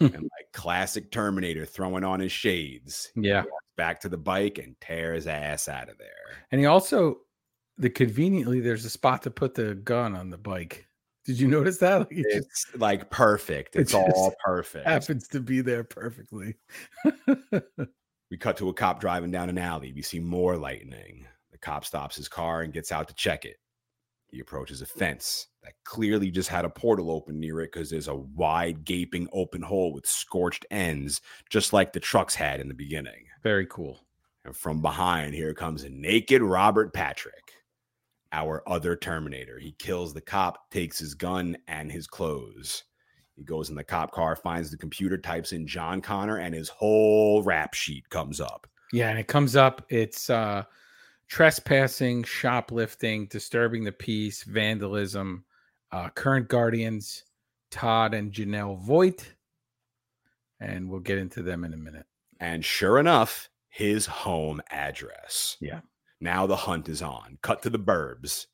And 0.00 0.12
like 0.12 0.50
classic 0.52 1.12
terminator 1.12 1.64
throwing 1.64 2.02
on 2.02 2.18
his 2.18 2.32
shades. 2.32 3.12
Yeah. 3.14 3.44
Back 3.76 4.00
to 4.00 4.08
the 4.08 4.16
bike 4.16 4.58
and 4.58 4.76
tear 4.80 5.14
his 5.14 5.26
ass 5.26 5.68
out 5.68 5.88
of 5.88 5.98
there 5.98 6.38
And 6.50 6.60
he 6.60 6.66
also, 6.66 7.18
the 7.76 7.90
conveniently, 7.90 8.60
there's 8.60 8.84
a 8.84 8.90
spot 8.90 9.22
to 9.22 9.30
put 9.30 9.54
the 9.54 9.74
gun 9.74 10.14
on 10.14 10.30
the 10.30 10.38
bike. 10.38 10.86
Did 11.24 11.40
you 11.40 11.48
notice 11.48 11.78
that? 11.78 11.98
Like, 12.10 12.12
it 12.12 12.26
just 12.32 12.68
it's 12.72 12.76
like 12.76 13.10
perfect 13.10 13.76
it 13.76 13.80
it's 13.80 13.94
all 13.94 14.34
perfect 14.44 14.86
happens 14.86 15.26
to 15.28 15.40
be 15.40 15.62
there 15.62 15.82
perfectly. 15.84 16.56
we 17.04 17.60
We 18.30 18.38
cut 18.38 18.56
to 18.56 18.68
a 18.68 18.74
cop 18.74 19.00
driving 19.00 19.30
down 19.30 19.48
an 19.48 19.58
alley. 19.58 19.92
We 19.92 20.02
see 20.02 20.18
more 20.18 20.56
lightning. 20.56 21.26
The 21.52 21.58
cop 21.58 21.84
stops 21.84 22.16
his 22.16 22.28
car 22.28 22.62
and 22.62 22.72
gets 22.72 22.90
out 22.90 23.06
to 23.08 23.14
check 23.14 23.44
it. 23.44 23.58
He 24.28 24.40
approaches 24.40 24.82
a 24.82 24.86
fence 24.86 25.46
that 25.62 25.74
clearly 25.84 26.32
just 26.32 26.48
had 26.48 26.64
a 26.64 26.70
portal 26.70 27.12
open 27.12 27.38
near 27.38 27.60
it 27.60 27.70
because 27.72 27.90
there's 27.90 28.08
a 28.08 28.16
wide, 28.16 28.84
gaping 28.84 29.28
open 29.32 29.62
hole 29.62 29.92
with 29.92 30.06
scorched 30.06 30.66
ends, 30.72 31.20
just 31.48 31.72
like 31.72 31.92
the 31.92 32.00
trucks 32.00 32.34
had 32.34 32.58
in 32.58 32.66
the 32.66 32.74
beginning. 32.74 33.26
Very 33.44 33.66
cool. 33.66 34.00
And 34.46 34.56
from 34.56 34.82
behind, 34.82 35.34
here 35.34 35.54
comes 35.54 35.84
a 35.84 35.90
naked 35.90 36.42
Robert 36.42 36.92
Patrick, 36.92 37.52
our 38.32 38.62
other 38.66 38.96
Terminator. 38.96 39.58
He 39.58 39.72
kills 39.72 40.12
the 40.12 40.20
cop, 40.20 40.70
takes 40.70 40.98
his 40.98 41.14
gun 41.14 41.56
and 41.68 41.92
his 41.92 42.06
clothes. 42.06 42.84
He 43.36 43.44
goes 43.44 43.68
in 43.68 43.74
the 43.74 43.84
cop 43.84 44.12
car, 44.12 44.34
finds 44.34 44.70
the 44.70 44.76
computer, 44.76 45.18
types 45.18 45.52
in 45.52 45.66
John 45.66 46.00
Connor, 46.00 46.38
and 46.38 46.54
his 46.54 46.68
whole 46.70 47.42
rap 47.42 47.74
sheet 47.74 48.08
comes 48.08 48.40
up. 48.40 48.66
Yeah, 48.92 49.10
and 49.10 49.18
it 49.18 49.28
comes 49.28 49.56
up. 49.56 49.84
It's 49.88 50.30
uh 50.30 50.64
trespassing, 51.28 52.22
shoplifting, 52.22 53.26
disturbing 53.26 53.84
the 53.84 53.92
peace, 53.92 54.42
vandalism, 54.44 55.44
uh, 55.90 56.08
current 56.10 56.48
guardians, 56.48 57.24
Todd 57.70 58.14
and 58.14 58.32
Janelle 58.32 58.78
Voigt. 58.78 59.34
And 60.60 60.88
we'll 60.88 61.00
get 61.00 61.18
into 61.18 61.42
them 61.42 61.64
in 61.64 61.72
a 61.72 61.76
minute. 61.76 62.06
And 62.44 62.64
sure 62.64 62.98
enough, 62.98 63.48
his 63.68 64.04
home 64.06 64.60
address. 64.70 65.56
Yeah. 65.60 65.80
Now 66.20 66.46
the 66.46 66.56
hunt 66.56 66.88
is 66.88 67.00
on. 67.02 67.38
Cut 67.42 67.62
to 67.62 67.70
the 67.70 67.78
burbs. 67.78 68.46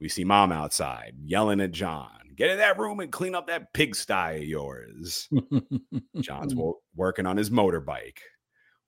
We 0.00 0.08
see 0.08 0.24
mom 0.24 0.52
outside 0.52 1.14
yelling 1.24 1.60
at 1.60 1.72
John, 1.72 2.10
get 2.36 2.50
in 2.50 2.58
that 2.58 2.78
room 2.78 3.00
and 3.00 3.10
clean 3.12 3.34
up 3.34 3.46
that 3.48 3.72
pigsty 3.72 4.36
of 4.36 4.44
yours. 4.44 5.28
John's 6.20 6.54
wo- 6.54 6.80
working 6.94 7.26
on 7.26 7.36
his 7.36 7.50
motorbike, 7.50 8.18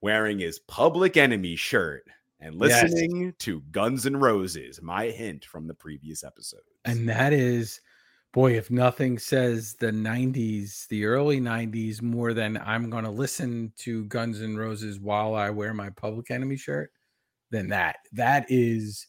wearing 0.00 0.38
his 0.38 0.58
public 0.60 1.16
enemy 1.16 1.56
shirt 1.56 2.04
and 2.40 2.54
Yes. 2.60 2.82
listening 2.84 3.34
to 3.40 3.60
Guns 3.70 4.04
N' 4.06 4.16
Roses, 4.16 4.80
my 4.82 5.06
hint 5.06 5.44
from 5.44 5.66
the 5.66 5.74
previous 5.74 6.24
episode. 6.24 6.60
and 6.84 7.08
that 7.08 7.32
is 7.32 7.80
boy 8.32 8.56
if 8.56 8.70
nothing 8.70 9.18
says 9.18 9.74
the 9.74 9.90
90s 9.90 10.88
the 10.88 11.04
early 11.04 11.40
90s 11.40 12.02
more 12.02 12.32
than 12.32 12.60
i'm 12.64 12.90
going 12.90 13.04
to 13.04 13.10
listen 13.10 13.72
to 13.76 14.04
guns 14.06 14.40
N' 14.40 14.56
roses 14.56 14.98
while 14.98 15.34
i 15.34 15.50
wear 15.50 15.74
my 15.74 15.90
public 15.90 16.30
enemy 16.30 16.56
shirt 16.56 16.90
then 17.50 17.68
that 17.68 17.96
that 18.12 18.46
is 18.48 19.06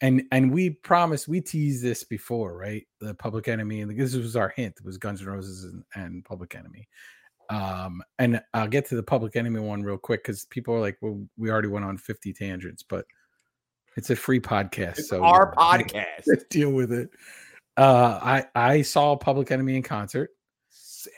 and 0.00 0.22
and 0.32 0.50
we 0.50 0.70
promised 0.70 1.28
we 1.28 1.40
teased 1.40 1.82
this 1.82 2.04
before 2.04 2.56
right 2.56 2.86
the 3.00 3.14
public 3.14 3.48
enemy 3.48 3.80
and 3.80 3.90
the, 3.90 3.94
this 3.94 4.14
was 4.14 4.36
our 4.36 4.52
hint 4.56 4.74
was 4.84 4.98
guns 4.98 5.20
N' 5.20 5.28
roses 5.28 5.64
and, 5.64 5.84
and 5.94 6.24
public 6.24 6.54
enemy 6.54 6.88
um 7.50 8.02
and 8.18 8.40
i'll 8.54 8.66
get 8.66 8.86
to 8.86 8.96
the 8.96 9.02
public 9.02 9.36
enemy 9.36 9.60
one 9.60 9.82
real 9.82 9.98
quick 9.98 10.22
because 10.24 10.46
people 10.46 10.74
are 10.74 10.80
like 10.80 10.96
well 11.02 11.22
we 11.36 11.50
already 11.50 11.68
went 11.68 11.84
on 11.84 11.98
50 11.98 12.32
tangents 12.32 12.82
but 12.82 13.04
it's 13.96 14.10
a 14.10 14.16
free 14.16 14.40
podcast 14.40 14.98
It's 14.98 15.08
so 15.08 15.22
our 15.22 15.54
you 15.56 15.78
know, 15.78 15.84
podcast. 15.84 16.48
deal 16.48 16.70
with 16.70 16.92
it. 16.92 17.10
Uh, 17.76 18.18
I 18.22 18.44
I 18.54 18.82
saw 18.82 19.16
Public 19.16 19.50
Enemy 19.50 19.76
in 19.76 19.82
concert, 19.82 20.30
Sick. 20.70 21.12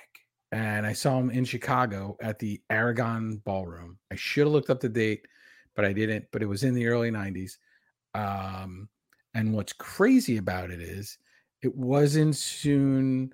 and 0.53 0.87
I 0.87 0.93
saw 0.93 1.19
him 1.19 1.31
in 1.31 1.45
Chicago 1.45 2.17
at 2.21 2.39
the 2.39 2.61
Aragon 2.71 3.37
Ballroom. 3.45 3.99
I 4.11 4.17
should 4.17 4.47
have 4.47 4.53
looked 4.53 4.71
up 4.71 4.81
the 4.81 4.89
date, 4.89 5.27
but 5.75 5.85
I 5.85 5.93
didn't. 5.93 6.27
But 6.33 6.43
it 6.43 6.47
was 6.47 6.63
in 6.65 6.75
the 6.75 6.87
early 6.87 7.11
'90s. 7.11 7.59
Um, 8.15 8.89
and 9.35 9.53
what's 9.55 9.75
crazy 9.75 10.39
about 10.39 10.71
it 10.71 10.81
is 10.81 11.19
it 11.63 11.75
wasn't 11.77 12.37
soon 12.37 13.33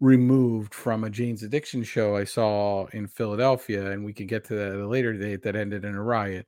removed 0.00 0.74
from 0.74 1.04
a 1.04 1.10
Jane's 1.10 1.42
Addiction 1.42 1.82
show 1.84 2.16
I 2.16 2.24
saw 2.24 2.86
in 2.88 3.06
Philadelphia, 3.08 3.90
and 3.92 4.04
we 4.04 4.12
can 4.12 4.26
get 4.26 4.44
to 4.46 4.54
that 4.54 4.72
at 4.74 4.80
a 4.80 4.86
later 4.88 5.12
date 5.14 5.42
that 5.42 5.56
ended 5.56 5.84
in 5.84 5.94
a 5.94 6.02
riot. 6.02 6.46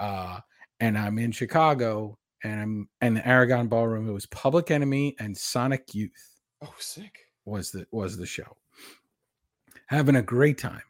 Uh, 0.00 0.40
and 0.80 0.98
I'm 0.98 1.18
in 1.18 1.32
Chicago, 1.32 2.18
and 2.44 2.60
I'm 2.60 2.88
in 3.02 3.14
the 3.14 3.26
Aragon 3.26 3.68
Ballroom. 3.68 4.08
It 4.08 4.12
was 4.12 4.26
Public 4.26 4.70
Enemy 4.70 5.16
and 5.18 5.36
Sonic 5.36 5.94
Youth 5.94 6.36
Oh, 6.62 6.74
sick. 6.78 7.18
was 7.44 7.70
the 7.70 7.86
was 7.90 8.16
the 8.16 8.26
show. 8.26 8.56
Having 9.86 10.16
a 10.16 10.22
great 10.22 10.58
time, 10.58 10.82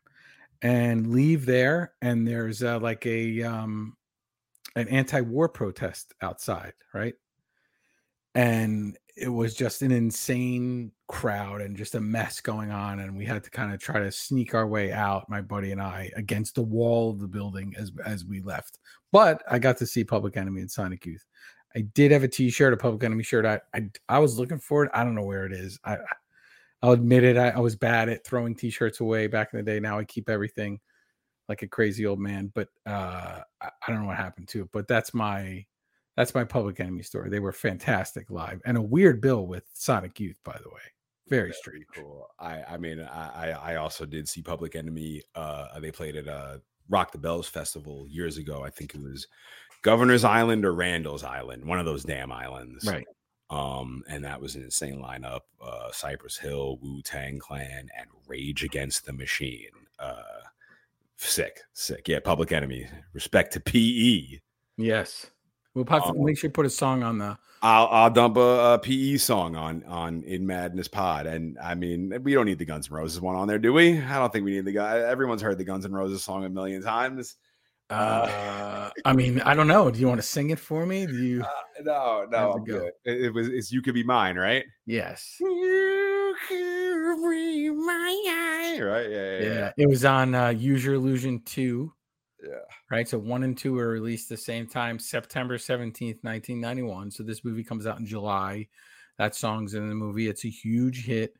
and 0.62 1.06
leave 1.12 1.46
there, 1.46 1.94
and 2.02 2.26
there's 2.26 2.62
uh, 2.62 2.78
like 2.80 3.06
a 3.06 3.42
um, 3.42 3.96
an 4.76 4.88
anti-war 4.88 5.48
protest 5.48 6.12
outside, 6.22 6.72
right? 6.92 7.14
And 8.34 8.96
it 9.16 9.28
was 9.28 9.54
just 9.54 9.82
an 9.82 9.90
insane 9.90 10.92
crowd 11.08 11.60
and 11.60 11.76
just 11.76 11.94
a 11.94 12.00
mess 12.00 12.40
going 12.40 12.70
on, 12.70 13.00
and 13.00 13.16
we 13.16 13.24
had 13.24 13.42
to 13.44 13.50
kind 13.50 13.72
of 13.74 13.80
try 13.80 13.98
to 14.00 14.12
sneak 14.12 14.54
our 14.54 14.66
way 14.66 14.92
out, 14.92 15.28
my 15.28 15.40
buddy 15.40 15.72
and 15.72 15.80
I, 15.82 16.10
against 16.16 16.54
the 16.54 16.62
wall 16.62 17.10
of 17.10 17.20
the 17.20 17.28
building 17.28 17.74
as 17.78 17.90
as 18.04 18.24
we 18.24 18.40
left. 18.40 18.78
But 19.12 19.42
I 19.50 19.58
got 19.58 19.76
to 19.78 19.86
see 19.86 20.04
Public 20.04 20.36
Enemy 20.36 20.60
and 20.60 20.70
Sonic 20.70 21.04
Youth. 21.06 21.24
I 21.76 21.80
did 21.80 22.10
have 22.10 22.24
a 22.24 22.28
T-shirt, 22.28 22.72
a 22.72 22.76
Public 22.76 23.04
Enemy 23.04 23.22
shirt. 23.22 23.46
I 23.46 23.60
I, 23.74 23.88
I 24.08 24.18
was 24.18 24.38
looking 24.38 24.58
for 24.58 24.84
it. 24.84 24.90
I 24.94 25.04
don't 25.04 25.14
know 25.14 25.24
where 25.24 25.46
it 25.46 25.52
is. 25.52 25.78
I 25.84 25.98
I'll 26.82 26.92
admit 26.92 27.24
it. 27.24 27.36
I, 27.36 27.50
I 27.50 27.58
was 27.58 27.76
bad 27.76 28.08
at 28.08 28.24
throwing 28.24 28.54
T-shirts 28.54 29.00
away 29.00 29.26
back 29.26 29.50
in 29.52 29.58
the 29.58 29.62
day. 29.62 29.80
Now 29.80 29.98
I 29.98 30.04
keep 30.04 30.30
everything 30.30 30.80
like 31.48 31.62
a 31.62 31.68
crazy 31.68 32.06
old 32.06 32.18
man. 32.18 32.50
But 32.54 32.68
uh, 32.86 33.40
I, 33.60 33.66
I 33.66 33.90
don't 33.90 34.00
know 34.00 34.06
what 34.06 34.16
happened 34.16 34.48
to 34.48 34.62
it. 34.62 34.68
But 34.72 34.88
that's 34.88 35.12
my 35.12 35.64
that's 36.16 36.34
my 36.34 36.44
Public 36.44 36.80
Enemy 36.80 37.02
story. 37.02 37.30
They 37.30 37.40
were 37.40 37.52
fantastic 37.52 38.30
live 38.30 38.60
and 38.64 38.76
a 38.76 38.82
weird 38.82 39.20
bill 39.20 39.46
with 39.46 39.64
Sonic 39.74 40.18
Youth, 40.18 40.38
by 40.44 40.58
the 40.62 40.68
way. 40.68 40.80
Very 41.28 41.52
strange. 41.52 41.84
cool. 41.94 42.26
I 42.38 42.62
I 42.62 42.76
mean 42.76 43.00
I 43.00 43.52
I 43.52 43.72
I 43.72 43.76
also 43.76 44.04
did 44.06 44.28
see 44.28 44.42
Public 44.42 44.74
Enemy. 44.74 45.22
Uh, 45.34 45.78
they 45.80 45.92
played 45.92 46.16
at 46.16 46.28
uh 46.28 46.58
Rock 46.88 47.12
the 47.12 47.18
Bells 47.18 47.48
festival 47.48 48.06
years 48.08 48.36
ago. 48.36 48.64
I 48.64 48.70
think 48.70 48.94
it 48.94 49.02
was 49.02 49.28
Governor's 49.82 50.24
Island 50.24 50.64
or 50.64 50.72
Randall's 50.74 51.24
Island, 51.24 51.64
one 51.64 51.78
of 51.78 51.86
those 51.86 52.04
damn 52.04 52.32
islands. 52.32 52.86
Right. 52.86 53.06
Um, 53.48 54.02
and 54.08 54.24
that 54.24 54.40
was 54.40 54.54
an 54.54 54.62
insane 54.62 55.00
lineup. 55.02 55.40
Uh, 55.60 55.90
Cypress 55.92 56.36
Hill, 56.36 56.78
Wu 56.82 57.02
Tang 57.02 57.38
Clan, 57.38 57.88
and 57.98 58.06
Rage 58.28 58.62
Against 58.62 59.06
the 59.06 59.12
Machine. 59.12 59.70
Uh, 59.98 60.22
sick, 61.16 61.60
sick. 61.72 62.06
Yeah, 62.08 62.20
Public 62.20 62.52
Enemy. 62.52 62.86
Respect 63.12 63.52
to 63.54 63.60
PE. 63.60 64.38
Yes. 64.76 65.26
We'll 65.74 65.84
have 65.86 66.04
to 66.04 66.10
Um, 66.10 66.24
make 66.24 66.38
sure 66.38 66.50
to 66.50 66.54
put 66.54 66.66
a 66.66 66.70
song 66.70 67.02
on 67.02 67.18
the 67.18 67.38
I'll, 67.62 67.88
I'll 67.88 68.10
dump 68.10 68.36
a, 68.38 68.74
a 68.74 68.78
PE 68.78 69.18
song 69.18 69.54
on 69.54 69.84
on 69.84 70.22
in 70.22 70.46
Madness 70.46 70.88
Pod, 70.88 71.26
and 71.26 71.58
I 71.58 71.74
mean 71.74 72.12
we 72.22 72.32
don't 72.32 72.46
need 72.46 72.58
the 72.58 72.64
Guns 72.64 72.88
N' 72.88 72.94
Roses 72.96 73.20
one 73.20 73.36
on 73.36 73.46
there, 73.46 73.58
do 73.58 73.72
we? 73.72 74.00
I 74.00 74.18
don't 74.18 74.32
think 74.32 74.44
we 74.46 74.52
need 74.52 74.64
the 74.64 74.72
guy. 74.72 74.98
Everyone's 74.98 75.42
heard 75.42 75.58
the 75.58 75.64
Guns 75.64 75.84
N' 75.84 75.92
Roses 75.92 76.24
song 76.24 76.44
a 76.44 76.48
million 76.48 76.82
times. 76.82 77.36
Uh, 77.90 78.90
I 79.04 79.12
mean, 79.12 79.40
I 79.42 79.54
don't 79.54 79.66
know. 79.66 79.90
Do 79.90 79.98
you 79.98 80.06
want 80.08 80.20
to 80.20 80.26
sing 80.26 80.50
it 80.50 80.58
for 80.58 80.86
me? 80.86 81.06
Do 81.06 81.14
you 81.16 81.42
Uh, 81.42 81.46
no, 81.82 82.26
no, 82.30 82.50
it 82.50 82.54
I'm 82.54 82.64
go? 82.64 82.78
good. 82.78 82.92
It, 83.04 83.20
it 83.26 83.34
was 83.34 83.48
it's 83.48 83.72
you 83.72 83.82
could 83.82 83.94
be 83.94 84.02
mine, 84.04 84.36
right? 84.36 84.64
yes. 84.86 85.36
You 85.40 86.36
could 86.48 87.30
be 87.30 87.70
mine, 87.70 88.80
right? 88.82 89.10
Yeah, 89.10 89.16
yeah, 89.16 89.38
Yeah. 89.40 89.54
yeah. 89.54 89.72
It 89.76 89.86
was 89.88 90.04
on 90.04 90.34
uh 90.34 90.48
Use 90.48 90.84
Your 90.84 90.94
Illusion 90.94 91.42
2. 91.44 91.92
Yeah. 92.42 92.54
Right. 92.90 93.06
So 93.08 93.18
one 93.18 93.42
and 93.42 93.56
two 93.58 93.74
were 93.74 93.88
released 93.88 94.28
the 94.28 94.36
same 94.36 94.66
time, 94.66 94.98
September 94.98 95.58
17th, 95.58 96.22
1991. 96.22 97.10
So 97.10 97.22
this 97.22 97.44
movie 97.44 97.64
comes 97.64 97.86
out 97.86 97.98
in 97.98 98.06
July. 98.06 98.68
That 99.18 99.34
song's 99.34 99.74
in 99.74 99.88
the 99.88 99.94
movie. 99.94 100.28
It's 100.28 100.46
a 100.46 100.48
huge 100.48 101.04
hit. 101.04 101.34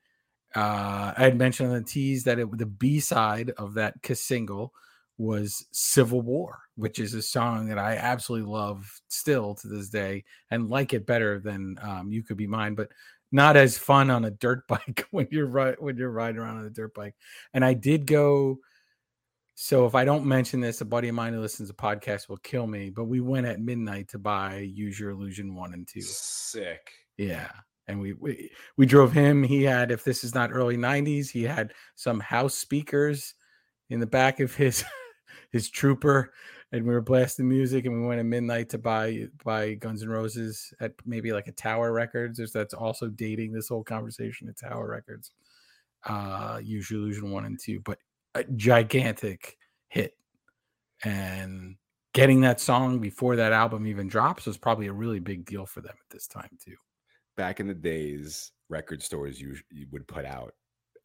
Uh, 0.55 1.15
I 1.17 1.23
had 1.23 1.39
mentioned 1.39 1.71
on 1.73 1.77
the 1.79 1.85
tease 1.85 2.25
that 2.25 2.39
it 2.39 2.51
was 2.51 2.59
the 2.59 2.67
B 2.67 3.01
side 3.01 3.51
of 3.57 3.75
that 3.75 3.95
single 4.15 4.75
was 5.21 5.67
Civil 5.71 6.23
War, 6.23 6.61
which 6.77 6.99
is 6.99 7.13
a 7.13 7.21
song 7.21 7.69
that 7.69 7.79
I 7.79 7.97
absolutely 7.97 8.51
love 8.51 8.91
still 9.09 9.55
to 9.57 9.69
this 9.69 9.91
day 9.91 10.25
and 10.51 10.71
like 10.71 10.95
it 10.95 11.07
better 11.07 11.39
than 11.39 11.77
um, 11.83 12.11
You 12.11 12.23
Could 12.23 12.39
Be 12.39 12.47
Mine, 12.47 12.75
but 12.75 12.89
not 13.31 13.55
as 13.55 13.77
fun 13.77 14.11
on 14.11 14.25
a 14.25 14.31
dirt 14.31 14.67
bike 14.69 15.07
when 15.11 15.29
you're 15.31 15.47
right 15.47 15.81
when 15.81 15.99
you're 15.99 16.11
riding 16.11 16.41
around 16.41 16.59
on 16.59 16.65
a 16.65 16.71
dirt 16.71 16.95
bike. 16.95 17.15
And 17.53 17.65
I 17.65 17.75
did 17.75 18.07
go. 18.07 18.59
So 19.57 19.85
if 19.85 19.95
I 19.95 20.07
don't 20.07 20.25
mention 20.25 20.61
this, 20.61 20.81
a 20.81 20.87
buddy 20.87 21.09
of 21.09 21.15
mine 21.15 21.35
who 21.35 21.41
listens 21.41 21.69
to 21.69 21.75
podcasts 21.75 22.27
will 22.27 22.39
kill 22.39 22.67
me. 22.67 22.89
But 22.89 23.05
we 23.05 23.21
went 23.21 23.47
at 23.47 23.61
midnight 23.61 24.09
to 24.09 24.19
buy 24.19 24.57
Use 24.57 24.99
Your 24.99 25.11
Illusion 25.11 25.55
one 25.55 25.75
and 25.75 25.87
two. 25.87 26.01
Sick. 26.01 26.93
Yeah. 27.19 27.51
And 27.87 28.01
we, 28.01 28.15
we 28.15 28.51
we 28.79 28.87
drove 28.87 29.13
him. 29.13 29.43
He 29.43 29.65
had, 29.65 29.91
if 29.91 30.03
this 30.03 30.25
is 30.25 30.35
not 30.35 30.51
early 30.51 30.79
90s, 30.79 31.29
he 31.29 31.43
had 31.43 31.75
some 31.95 32.21
house 32.21 32.55
speakers 32.55 33.35
in 33.91 34.01
the 34.01 34.07
back 34.07 34.41
of 34.41 34.55
his 34.55 34.83
his 35.51 35.71
trooper. 35.71 36.33
And 36.73 36.85
we 36.85 36.93
were 36.93 37.01
blasting 37.01 37.49
music 37.49 37.85
and 37.85 38.01
we 38.01 38.07
went 38.07 38.21
at 38.21 38.27
midnight 38.27 38.69
to 38.71 38.79
buy 38.79 39.27
buy 39.45 39.75
Guns 39.75 40.03
N' 40.03 40.09
Roses 40.09 40.73
at 40.81 40.93
maybe 41.05 41.33
like 41.33 41.49
a 41.49 41.53
Tower 41.53 41.93
Records. 41.93 42.41
That's 42.53 42.75
also 42.75 43.09
dating 43.09 43.53
this 43.53 43.69
whole 43.69 43.83
conversation 43.83 44.49
at 44.49 44.57
Tower 44.57 44.89
Records. 44.89 45.33
Uh 46.05 46.61
Use 46.63 46.91
Illusion 46.91 47.31
one 47.33 47.45
and 47.45 47.59
two, 47.59 47.81
but 47.81 47.99
a 48.35 48.45
gigantic 48.45 49.59
hit. 49.89 50.17
And 51.05 51.77
getting 52.13 52.41
that 52.43 52.61
song 52.61 53.01
before 53.01 53.37
that 53.37 53.53
album 53.53 53.87
even 53.87 54.07
drops 54.07 54.47
was 54.47 54.57
probably 54.57 54.87
a 54.87 54.93
really 54.93 55.21
big 55.21 55.45
deal 55.45 55.67
for 55.67 55.81
them 55.81 55.95
at 55.99 56.11
this 56.11 56.27
time 56.27 56.57
too. 56.65 56.77
Back 57.37 57.59
in 57.59 57.67
the 57.67 57.75
days, 57.75 58.53
record 58.69 59.03
stores 59.03 59.41
you, 59.41 59.57
you 59.71 59.87
would 59.91 60.07
put 60.07 60.25
out 60.25 60.55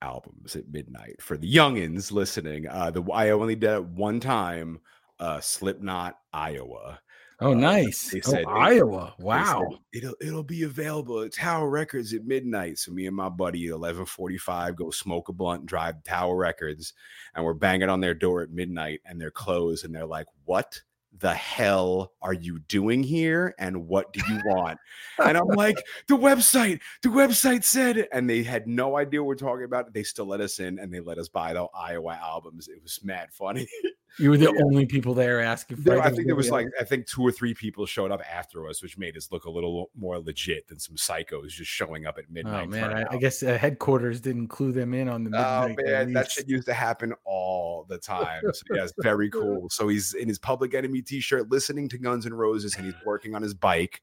albums 0.02 0.56
at 0.56 0.68
midnight 0.72 1.22
for 1.22 1.38
the 1.38 1.52
youngins 1.52 2.12
listening. 2.12 2.68
Uh, 2.68 2.92
the 2.92 3.04
I 3.12 3.30
only 3.32 3.56
did 3.56 3.70
it 3.72 3.86
one 3.86 4.20
time 4.20 4.80
uh, 5.20 5.40
Slipknot, 5.40 6.18
Iowa. 6.34 7.00
Oh, 7.42 7.52
Uh, 7.52 7.56
nice. 7.56 8.12
they 8.12 8.22
oh, 8.26 8.32
said- 8.32 8.46
Iowa. 8.48 9.14
They 9.18 9.24
Wow. 9.26 9.68
said, 9.70 9.80
it'll 9.94 10.16
it'll 10.22 10.44
be 10.44 10.64
available 10.64 11.22
at 11.22 11.34
Tower 11.34 11.70
Records 11.70 12.14
at 12.14 12.26
midnight. 12.26 12.78
So 12.78 12.92
me 12.94 13.08
and 13.08 13.16
my 13.16 13.28
buddy 13.30 13.68
at 13.68 13.74
eleven 13.74 14.06
forty 14.06 14.38
five 14.38 14.76
go 14.78 14.90
smoke 14.92 15.28
a 15.30 15.34
blunt, 15.34 15.66
drive 15.66 15.96
to 16.04 16.10
Tower 16.10 16.36
Records, 16.38 16.94
and 17.34 17.44
we're 17.44 17.54
banging 17.54 17.90
on 17.90 18.00
their 18.00 18.14
door 18.14 18.42
at 18.42 18.52
midnight, 18.52 19.02
and 19.06 19.20
they're 19.20 19.32
closed, 19.32 19.84
and 19.84 19.94
they're 19.94 20.06
like, 20.06 20.28
"What 20.46 20.82
the 21.20 21.34
hell 21.34 22.14
are 22.22 22.34
you 22.34 22.60
doing 22.60 23.04
here? 23.04 23.56
And 23.60 23.88
what 23.88 24.14
do 24.14 24.22
you 24.30 24.42
want?" 24.46 24.80
and 25.24 25.38
I'm 25.38 25.48
like, 25.48 25.78
"The 26.08 26.18
website, 26.18 26.82
the 27.02 27.10
website 27.10 27.64
said," 27.64 28.08
and 28.12 28.30
they 28.30 28.44
had 28.44 28.68
no 28.68 28.98
idea 28.98 29.22
what 29.22 29.28
we're 29.28 29.36
talking 29.36 29.66
about. 29.66 29.94
They 29.94 30.04
still 30.04 30.26
let 30.26 30.42
us 30.42 30.60
in, 30.60 30.80
and 30.80 30.94
they 30.94 31.00
let 31.00 31.18
us 31.18 31.30
buy 31.30 31.54
the 31.54 31.68
Iowa 31.76 32.20
albums. 32.22 32.68
It 32.68 32.82
was 32.82 33.00
mad 33.04 33.32
funny. 33.32 33.68
You 34.18 34.30
were 34.30 34.38
the 34.38 34.46
Yeah. 34.46 34.64
only 34.64 34.86
people 34.86 35.14
there 35.14 35.42
asking 35.42 35.78
for 35.78 35.84
There, 35.84 36.02
I 36.02 36.10
think 36.10 36.28
there 36.28 36.36
was 36.36 36.50
like. 36.50 36.68
I 36.80 36.84
think 36.86 37.06
two 37.06 37.22
or 37.22 37.32
three 37.32 37.54
people 37.54 37.86
showed 37.86 38.12
up 38.12 38.22
after 38.32 38.68
us, 38.68 38.82
which 38.82 38.98
made 38.98 39.18
us 39.18 39.30
look 39.32 39.46
a 39.46 39.50
little 39.50 39.90
more 39.96 40.20
legit 40.20 40.68
than 40.68 40.80
some 40.80 40.96
psychos 40.96 41.50
just 41.50 41.70
showing 41.70 42.06
up 42.06 42.18
at 42.18 42.30
midnight. 42.32 42.68
Oh 42.68 42.70
man, 42.72 42.94
I, 42.94 43.16
I 43.16 43.18
guess 43.18 43.44
uh, 43.44 43.58
headquarters 43.58 44.22
didn't 44.22 44.48
clue 44.48 44.72
them 44.72 44.94
in 44.94 45.10
on 45.10 45.24
the 45.26 45.32
Oh 45.38 45.68
midnight. 45.68 45.86
man, 45.86 46.14
that 46.14 46.32
shit 46.32 46.48
used 46.48 46.66
to 46.68 46.74
happen 46.74 47.14
all 47.26 47.86
the 47.90 47.98
time. 47.98 48.42
So 48.54 48.64
yeah, 48.74 48.84
it's 48.84 48.94
very 49.02 49.30
cool. 49.30 49.70
So 49.70 49.88
he's 49.90 50.14
in 50.14 50.28
his 50.30 50.40
Public 50.40 50.74
Enemy 50.74 51.02
t-shirt, 51.02 51.52
listening 51.52 51.90
to 51.90 51.98
Guns 51.98 52.26
N' 52.26 52.34
Roses, 52.34 52.76
and 52.76 52.86
he's 52.86 52.96
working 53.06 53.36
on 53.36 53.42
his 53.42 53.54
bike 53.54 54.02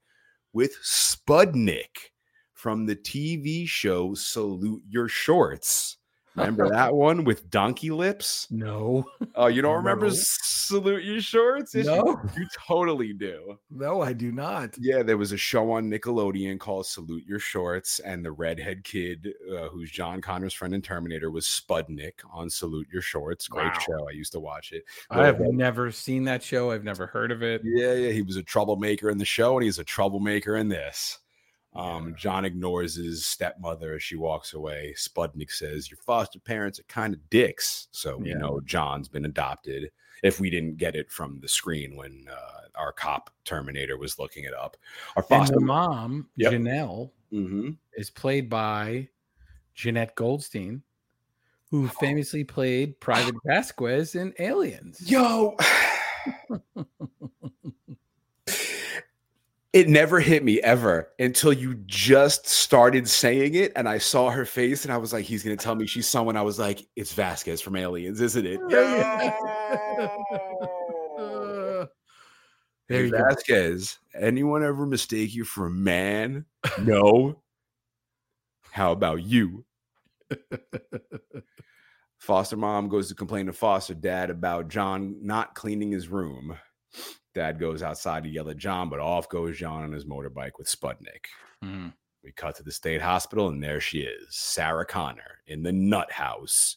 with 0.52 0.74
Spudnik 0.82 2.10
from 2.52 2.84
the 2.86 2.94
TV 2.96 3.66
show 3.66 4.14
Salute 4.14 4.82
Your 4.88 5.08
Shorts. 5.08 5.96
Remember 6.36 6.68
that 6.70 6.94
one 6.94 7.24
with 7.24 7.50
Donkey 7.50 7.90
Lips? 7.90 8.46
No, 8.50 9.04
Oh, 9.34 9.46
you 9.46 9.62
don't 9.62 9.76
remember 9.76 10.06
No. 10.06 10.12
Salute 10.14 11.04
Your 11.04 11.20
Shorts? 11.20 11.74
Yes, 11.74 11.86
you- 11.86 11.92
no, 11.92 12.20
you 12.36 12.46
totally 12.66 13.12
do. 13.12 13.58
no, 13.70 14.00
I 14.00 14.12
do 14.12 14.32
not. 14.32 14.74
Yeah, 14.78 15.02
there 15.02 15.16
was 15.18 15.32
a 15.32 15.36
show 15.36 15.70
on 15.72 15.90
Nickelodeon 15.90 16.58
called 16.58 16.86
Salute 16.86 17.24
Your 17.26 17.38
Shorts, 17.38 17.98
and 18.00 18.24
the 18.24 18.32
redhead 18.32 18.84
kid, 18.84 19.34
uh, 19.54 19.68
who's 19.68 19.90
John 19.90 20.20
Connor's 20.22 20.54
friend 20.54 20.74
in 20.74 20.80
Terminator, 20.82 21.30
was 21.30 21.44
Spudnik 21.46 22.12
on 22.32 22.48
Salute 22.48 22.88
Your 22.92 23.02
Shorts. 23.02 23.48
Great 23.48 23.72
Wow. 23.72 23.78
show. 23.80 24.08
I 24.08 24.12
used 24.12 24.32
to 24.32 24.40
watch 24.40 24.72
it. 24.72 24.84
I 25.10 25.26
have 25.26 25.40
never 25.40 25.90
seen 25.90 26.24
that 26.24 26.42
show. 26.42 26.70
I've 26.70 26.84
never 26.84 27.06
heard 27.06 27.30
of 27.32 27.42
it. 27.42 27.60
Yeah, 27.64 27.92
yeah, 27.94 28.12
he 28.12 28.22
was 28.22 28.36
a 28.36 28.42
troublemaker 28.42 29.10
in 29.10 29.18
the 29.18 29.24
show, 29.24 29.56
and 29.56 29.64
he's 29.64 29.78
a 29.78 29.84
troublemaker 29.84 30.56
in 30.56 30.68
this. 30.68 31.18
Um. 31.74 32.14
John 32.16 32.44
ignores 32.44 32.96
his 32.96 33.24
stepmother 33.24 33.94
as 33.94 34.02
she 34.02 34.16
walks 34.16 34.52
away. 34.52 34.94
Spudnik 34.96 35.50
says, 35.50 35.90
Your 35.90 35.98
foster 35.98 36.38
parents 36.38 36.78
are 36.78 36.84
kind 36.84 37.14
of 37.14 37.30
dicks. 37.30 37.88
So 37.92 38.16
we 38.18 38.28
Yeah. 38.30 38.38
know 38.38 38.60
John's 38.64 39.08
been 39.08 39.24
adopted. 39.24 39.90
If 40.22 40.38
we 40.38 40.50
didn't 40.50 40.76
get 40.76 40.94
it 40.94 41.10
from 41.10 41.40
the 41.40 41.48
screen 41.48 41.96
when 41.96 42.26
uh, 42.30 42.68
our 42.76 42.92
cop 42.92 43.30
Terminator 43.44 43.96
was 43.96 44.18
looking 44.18 44.44
it 44.44 44.54
up, 44.54 44.76
our 45.16 45.22
foster 45.22 45.58
mom, 45.60 46.28
Yep. 46.36 46.52
Janelle, 46.52 47.10
Mhm. 47.32 47.76
is 47.94 48.10
played 48.10 48.48
by 48.50 49.08
Jenette 49.74 50.14
Goldstein, 50.14 50.82
who 51.70 51.88
famously 51.88 52.44
played 52.44 53.00
Private 53.00 53.34
Vasquez 53.46 54.14
in 54.14 54.34
Aliens. 54.38 55.00
Yo. 55.10 55.56
it 59.72 59.88
never 59.88 60.20
hit 60.20 60.44
me 60.44 60.60
ever 60.60 61.08
until 61.18 61.52
you 61.52 61.74
just 61.86 62.46
started 62.46 63.08
saying 63.08 63.54
it 63.54 63.72
and 63.74 63.88
I 63.88 63.98
saw 63.98 64.30
her 64.30 64.44
face 64.44 64.84
and 64.84 64.92
I 64.92 64.98
was 64.98 65.12
like, 65.12 65.24
he's 65.24 65.42
gonna 65.42 65.56
tell 65.56 65.74
me 65.74 65.86
she's 65.86 66.06
someone. 66.08 66.36
I 66.36 66.42
was 66.42 66.58
like, 66.58 66.86
it's 66.96 67.14
Vasquez 67.14 67.60
from 67.60 67.76
Aliens, 67.76 68.20
isn't 68.20 68.46
it? 68.46 68.60
There 72.88 73.04
Hey, 73.04 73.04
you 73.06 73.10
go. 73.12 73.18
Vasquez, 73.18 73.98
anyone 74.14 74.62
ever 74.62 74.84
mistake 74.84 75.34
you 75.34 75.44
for 75.44 75.66
a 75.66 75.70
man? 75.70 76.44
No. 76.78 77.42
How 78.70 78.92
about 78.92 79.22
you? 79.22 79.64
Foster 82.18 82.56
mom 82.56 82.88
goes 82.88 83.08
to 83.08 83.14
complain 83.14 83.46
to 83.46 83.52
foster 83.52 83.94
dad 83.94 84.30
about 84.30 84.68
John 84.68 85.16
not 85.22 85.54
cleaning 85.54 85.90
his 85.90 86.08
room. 86.08 86.56
Dad 87.34 87.58
goes 87.58 87.82
outside 87.82 88.24
to 88.24 88.28
yell 88.28 88.48
at 88.50 88.56
John, 88.58 88.88
but 88.88 89.00
off 89.00 89.28
goes 89.28 89.56
John 89.58 89.82
on 89.84 89.92
his 89.92 90.04
motorbike 90.04 90.52
with 90.58 90.68
Sputnik. 90.68 91.26
Mhm. 91.64 91.92
We 92.22 92.32
cut 92.32 92.56
to 92.56 92.62
the 92.62 92.72
state 92.72 93.00
hospital, 93.02 93.48
and 93.48 93.62
there 93.62 93.80
she 93.80 94.00
is, 94.02 94.36
Sarah 94.36 94.86
Connor, 94.86 95.40
in 95.46 95.62
the 95.62 95.72
nut 95.72 96.12
house, 96.12 96.76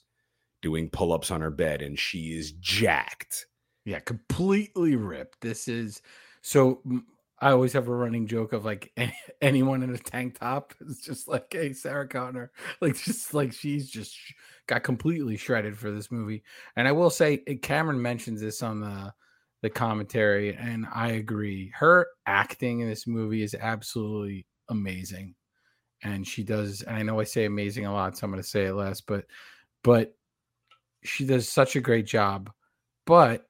doing 0.62 0.90
pull 0.90 1.14
ups 1.14 1.30
on 1.30 1.42
her 1.42 1.52
bed, 1.52 1.82
and 1.82 2.00
she 2.00 2.36
is 2.38 2.54
jacked. 2.54 3.46
Yeah, 3.84 4.00
completely 4.00 4.96
ripped. 4.96 5.42
This 5.42 5.68
is 5.68 6.02
so. 6.42 6.82
mm, 6.88 7.04
I 7.40 7.52
always 7.52 7.74
have 7.74 7.90
a 7.90 7.94
running 7.94 8.28
joke 8.28 8.54
of 8.54 8.64
like 8.66 8.92
anyone 9.42 9.84
in 9.84 9.94
a 9.94 9.98
tank 9.98 10.40
top 10.40 10.74
is 10.80 11.02
just 11.02 11.28
like, 11.28 11.52
hey, 11.52 11.74
Sarah 11.74 12.08
Connor, 12.08 12.52
like 12.82 12.96
just 12.96 13.34
like 13.34 13.52
she's 13.54 13.90
just 13.90 14.16
got 14.68 14.84
completely 14.84 15.36
shredded 15.38 15.78
for 15.78 15.92
this 15.92 16.12
movie. 16.12 16.44
And 16.76 16.88
I 16.88 16.94
will 16.94 17.10
say, 17.10 17.44
uh, 17.48 17.54
Cameron 17.62 18.02
mentions 18.02 18.42
this 18.42 18.64
on 18.64 18.80
the 18.80 19.14
the 19.62 19.70
commentary, 19.70 20.56
and 20.56 20.86
I 20.94 21.14
agree. 21.14 21.72
Her 21.76 22.08
acting 22.26 22.82
in 22.82 22.90
this 22.90 23.08
movie 23.08 23.44
is 23.44 23.56
absolutely 23.56 24.46
amazing, 24.70 25.36
and 26.04 26.28
she 26.28 26.44
does. 26.44 26.82
And 26.82 26.96
I 26.96 27.04
know 27.04 27.20
I 27.20 27.24
say 27.24 27.46
amazing 27.46 27.86
a 27.86 27.94
lot, 27.94 28.18
so 28.18 28.26
I'm 28.26 28.32
going 28.32 28.42
to 28.44 28.48
say 28.48 28.66
it 28.66 28.74
less, 28.74 29.02
but 29.02 29.26
but 29.84 30.16
she 31.04 31.26
does 31.26 31.48
such 31.48 31.76
a 31.76 31.82
great 31.82 32.06
job. 32.06 32.52
But 33.06 33.46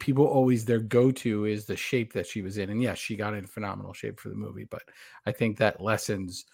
people 0.00 0.26
always 0.26 0.64
their 0.64 0.80
go-to 0.80 1.44
is 1.44 1.66
the 1.66 1.76
shape 1.76 2.12
that 2.12 2.26
she 2.26 2.42
was 2.42 2.58
in 2.58 2.70
and 2.70 2.82
yes 2.82 2.98
she 2.98 3.16
got 3.16 3.34
in 3.34 3.46
phenomenal 3.46 3.92
shape 3.92 4.18
for 4.18 4.28
the 4.28 4.34
movie 4.34 4.66
but 4.68 4.82
i 5.26 5.32
think 5.32 5.56
that 5.56 5.80
lessens 5.80 6.44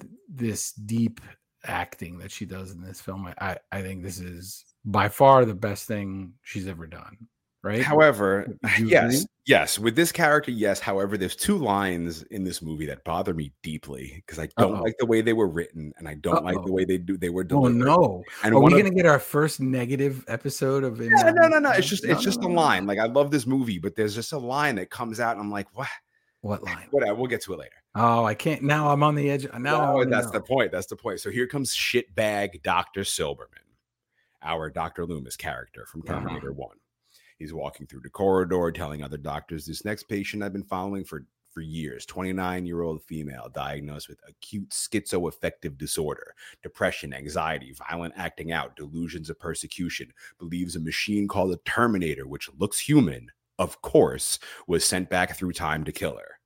th- 0.00 0.12
this 0.28 0.72
deep 0.72 1.20
acting 1.64 2.18
that 2.18 2.30
she 2.30 2.44
does 2.44 2.70
in 2.70 2.80
this 2.80 3.00
film 3.00 3.26
I, 3.26 3.34
I 3.40 3.58
i 3.72 3.82
think 3.82 4.02
this 4.02 4.20
is 4.20 4.64
by 4.84 5.08
far 5.08 5.44
the 5.44 5.54
best 5.54 5.86
thing 5.86 6.34
she's 6.42 6.68
ever 6.68 6.86
done 6.86 7.16
right 7.62 7.82
However, 7.82 8.46
yes, 8.80 9.26
yes, 9.46 9.78
with 9.78 9.94
this 9.96 10.10
character, 10.12 10.50
yes. 10.50 10.80
However, 10.80 11.16
there's 11.16 11.36
two 11.36 11.56
lines 11.58 12.22
in 12.24 12.44
this 12.44 12.60
movie 12.62 12.86
that 12.86 13.04
bother 13.04 13.34
me 13.34 13.52
deeply 13.62 14.12
because 14.16 14.38
I 14.38 14.48
don't 14.58 14.74
Uh-oh. 14.76 14.82
like 14.82 14.96
the 14.98 15.06
way 15.06 15.20
they 15.20 15.32
were 15.32 15.48
written 15.48 15.92
and 15.98 16.08
I 16.08 16.14
don't 16.14 16.44
like 16.44 16.56
Uh-oh. 16.56 16.66
the 16.66 16.72
way 16.72 16.84
they 16.84 16.98
do 16.98 17.16
they 17.16 17.28
were 17.30 17.44
done. 17.44 17.58
oh 17.58 17.68
no 17.68 18.22
And 18.42 18.54
are 18.54 18.58
we 18.58 18.62
one 18.64 18.72
of- 18.72 18.78
gonna 18.80 18.90
get 18.94 19.06
our 19.06 19.18
first 19.18 19.60
negative 19.60 20.24
episode 20.28 20.84
of 20.84 21.00
Yeah, 21.00 21.30
no, 21.34 21.48
no, 21.48 21.58
no. 21.58 21.70
It's 21.70 21.88
just 21.88 22.04
No, 22.04 22.12
it's 22.12 22.22
just 22.22 22.40
no, 22.40 22.48
a 22.48 22.50
line. 22.50 22.86
Like 22.86 22.98
I 22.98 23.06
love 23.06 23.30
this 23.30 23.46
movie, 23.46 23.78
but 23.78 23.94
there's 23.96 24.14
just 24.14 24.32
a 24.32 24.38
line 24.38 24.74
that 24.76 24.90
comes 24.90 25.20
out, 25.20 25.32
and 25.32 25.40
I'm 25.40 25.50
like, 25.50 25.68
what? 25.76 25.88
what 26.40 26.64
line 26.64 26.88
Whatever. 26.90 27.14
We'll 27.14 27.28
get 27.28 27.40
to 27.42 27.52
it 27.52 27.58
later. 27.60 27.76
oh 27.94 28.24
i 28.24 28.34
can't 28.34 28.62
now 28.64 28.88
i'm 28.90 29.04
on 29.04 29.14
the 29.14 29.30
edge 29.30 29.46
now 29.60 29.92
No, 29.94 30.04
that's 30.04 30.26
know. 30.26 30.32
the 30.32 30.40
point. 30.40 30.72
That's 30.72 30.88
the 30.88 30.96
point. 30.96 31.20
So 31.20 31.30
here 31.30 31.46
comes 31.46 31.72
shitbag 31.72 32.62
Dr. 32.64 33.02
Silberman, 33.02 33.62
our 34.42 34.68
Dr. 34.68 35.06
Loomis 35.06 35.36
character 35.36 35.86
from 35.86 36.02
Uh-huh. 36.02 36.18
Terminator 36.18 36.52
1. 36.52 36.68
He's 37.42 37.52
walking 37.52 37.88
through 37.88 38.02
the 38.02 38.08
corridor 38.08 38.70
telling 38.70 39.02
other 39.02 39.16
doctors, 39.16 39.66
This 39.66 39.84
next 39.84 40.04
patient 40.04 40.44
I've 40.44 40.52
been 40.52 40.62
following 40.62 41.02
for, 41.02 41.26
for 41.50 41.60
years, 41.60 42.06
29 42.06 42.64
year 42.66 42.82
old 42.82 43.02
female 43.02 43.50
diagnosed 43.52 44.08
with 44.08 44.20
acute 44.28 44.70
schizoaffective 44.70 45.76
disorder, 45.76 46.36
depression, 46.62 47.12
anxiety, 47.12 47.72
violent 47.72 48.14
acting 48.16 48.52
out, 48.52 48.76
delusions 48.76 49.28
of 49.28 49.40
persecution, 49.40 50.12
believes 50.38 50.76
a 50.76 50.80
machine 50.80 51.26
called 51.26 51.52
a 51.52 51.56
Terminator, 51.64 52.28
which 52.28 52.48
looks 52.58 52.78
human, 52.78 53.32
of 53.58 53.82
course, 53.82 54.38
was 54.68 54.84
sent 54.84 55.10
back 55.10 55.34
through 55.34 55.52
time 55.52 55.82
to 55.82 55.90
kill 55.90 56.16
her. 56.16 56.38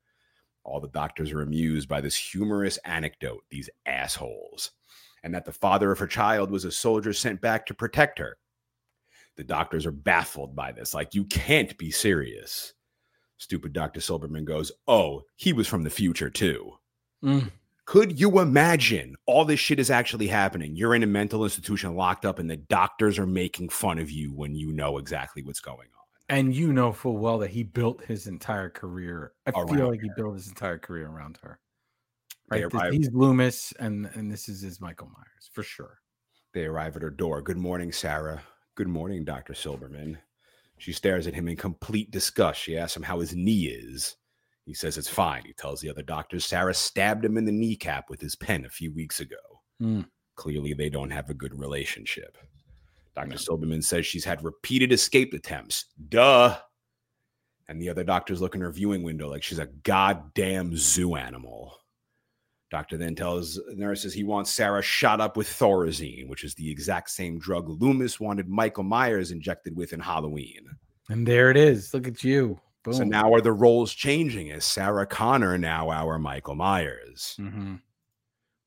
All 0.65 0.81
the 0.81 0.89
doctors 0.89 1.31
are 1.31 1.43
amused 1.43 1.91
by 1.91 2.01
this 2.01 2.17
humorous 2.17 2.79
anecdote, 2.87 3.45
these 3.51 3.69
assholes, 3.85 4.71
and 5.23 5.35
that 5.35 5.45
the 5.45 5.53
father 5.53 5.93
of 5.93 5.99
her 5.99 6.07
child 6.07 6.51
was 6.51 6.65
a 6.65 6.73
soldier 6.73 7.13
sent 7.13 7.43
back 7.43 7.67
to 7.67 7.75
protect 7.75 8.19
her. 8.19 8.39
The 9.37 9.45
doctors 9.45 9.85
are 9.87 9.93
baffled 9.93 10.57
by 10.57 10.73
this, 10.73 10.95
like, 10.95 11.15
you 11.15 11.25
can't 11.25 11.77
be 11.79 11.91
serious. 11.91 12.73
Stupid 13.39 13.75
Dr. 13.75 14.01
Silberman 14.01 14.45
goes, 14.45 14.73
Oh, 14.89 15.23
he 15.37 15.53
was 15.53 15.69
from 15.69 15.83
the 15.83 15.91
future 15.91 16.31
too. 16.31 16.73
Mm. 17.23 17.51
Could 17.85 18.19
you 18.19 18.41
imagine 18.41 19.15
all 19.27 19.45
this 19.45 19.61
shit 19.61 19.79
is 19.79 19.91
actually 19.91 20.27
happening? 20.27 20.75
You're 20.75 20.95
in 20.95 21.03
a 21.03 21.07
mental 21.07 21.45
institution 21.45 21.95
locked 21.95 22.25
up, 22.25 22.39
and 22.39 22.51
the 22.51 22.57
doctors 22.57 23.19
are 23.19 23.27
making 23.27 23.69
fun 23.69 23.99
of 23.99 24.11
you 24.11 24.33
when 24.33 24.55
you 24.55 24.73
know 24.73 24.99
exactly 24.99 25.43
what's 25.43 25.61
going 25.61 25.89
on. 25.89 26.37
and 26.37 26.55
you 26.55 26.73
know 26.73 26.93
full 26.93 27.19
well 27.19 27.39
that 27.39 27.51
he 27.51 27.63
built 27.63 28.03
his 28.05 28.27
entire 28.27 28.71
career. 28.71 29.33
I 29.47 29.51
Around 29.51 29.77
feel 29.77 29.89
like 29.89 30.01
he 30.01 30.11
built 30.17 30.35
his 30.35 30.49
entire 30.49 30.79
career 30.79 31.07
around 31.07 31.39
her. 31.43 31.61
Right, 32.51 32.65
arrive- 32.65 32.93
he's 32.95 33.11
Loomis, 33.13 33.73
and 33.79 34.07
and 34.15 34.33
this 34.33 34.49
is 34.49 34.63
his 34.63 34.81
Michael 34.81 35.09
Myers 35.09 35.51
for 35.53 35.63
sure. 35.63 35.99
They 36.55 36.65
arrive 36.65 36.97
at 36.97 37.03
her 37.03 37.11
door. 37.11 37.43
Good 37.43 37.59
morning, 37.59 37.93
Sarah. 37.93 38.43
Good 38.77 38.89
morning, 38.89 39.25
Dr. 39.25 39.55
Silberman. 39.55 40.19
She 40.77 40.93
stares 40.93 41.27
at 41.27 41.33
him 41.33 41.49
in 41.49 41.57
complete 41.57 42.11
disgust. 42.11 42.61
She 42.61 42.77
asks 42.77 42.95
him 42.95 43.03
how 43.03 43.21
his 43.21 43.35
knee 43.35 43.69
is. 43.69 44.17
He 44.67 44.75
says 44.75 44.99
it's 44.99 45.09
fine. 45.09 45.45
He 45.47 45.55
tells 45.55 45.81
the 45.81 45.89
other 45.89 46.03
doctors 46.03 46.45
Sarah 46.45 46.75
stabbed 46.75 47.25
him 47.25 47.39
in 47.39 47.47
the 47.47 47.53
kneecap 47.53 48.11
with 48.11 48.21
his 48.21 48.37
pen 48.37 48.67
a 48.67 48.71
few 48.71 48.93
weeks 48.93 49.21
ago. 49.21 49.37
Hmm. 49.81 50.03
Clearly, 50.35 50.75
they 50.75 50.91
don't 50.91 51.11
have 51.11 51.31
a 51.31 51.35
good 51.35 51.59
relationship. 51.59 52.37
Dr. 53.15 53.29
No. 53.29 53.37
Silberman 53.37 53.83
says 53.83 54.05
she's 54.05 54.27
had 54.27 54.45
repeated 54.45 54.93
escape 54.93 55.33
attempts. 55.33 55.87
Duh. 56.11 56.59
And 57.69 57.81
the 57.81 57.89
other 57.89 58.05
doctors 58.05 58.43
look 58.43 58.55
in 58.55 58.61
her 58.61 58.71
viewing 58.71 59.03
window 59.03 59.31
like 59.31 59.43
she's 59.43 59.59
a 59.59 59.71
goddamn 59.85 60.77
zoo 60.77 61.17
animal. 61.17 61.79
Doctor 62.71 62.97
then 62.97 63.15
tells 63.15 63.61
nurses 63.75 64.13
he 64.13 64.25
wants 64.25 64.51
Sarah 64.51 64.83
shot 64.83 65.21
up 65.21 65.37
with 65.37 65.47
Thorazine, 65.47 66.29
which 66.29 66.43
is 66.43 66.55
the 66.55 66.69
exact 66.71 67.11
same 67.11 67.39
drug 67.39 67.69
Loomis 67.69 68.19
wanted 68.19 68.49
Michael 68.49 68.83
Myers 68.83 69.31
injected 69.31 69.77
with 69.77 69.93
in 69.93 70.01
Halloween. 70.01 70.67
And 71.09 71.27
there 71.27 71.51
it 71.51 71.57
is. 71.57 71.95
Look 71.95 72.09
at 72.09 72.25
you. 72.25 72.61
Boom. 72.83 72.95
So 72.95 73.05
now 73.05 73.33
are 73.33 73.41
the 73.41 73.53
roles 73.53 73.95
changing? 73.95 74.49
Is 74.49 74.65
Sarah 74.65 75.07
Connor 75.07 75.59
now 75.59 75.91
our 75.91 76.19
Michael 76.19 76.57
Myers? 76.57 77.37
Mhm. 77.39 77.81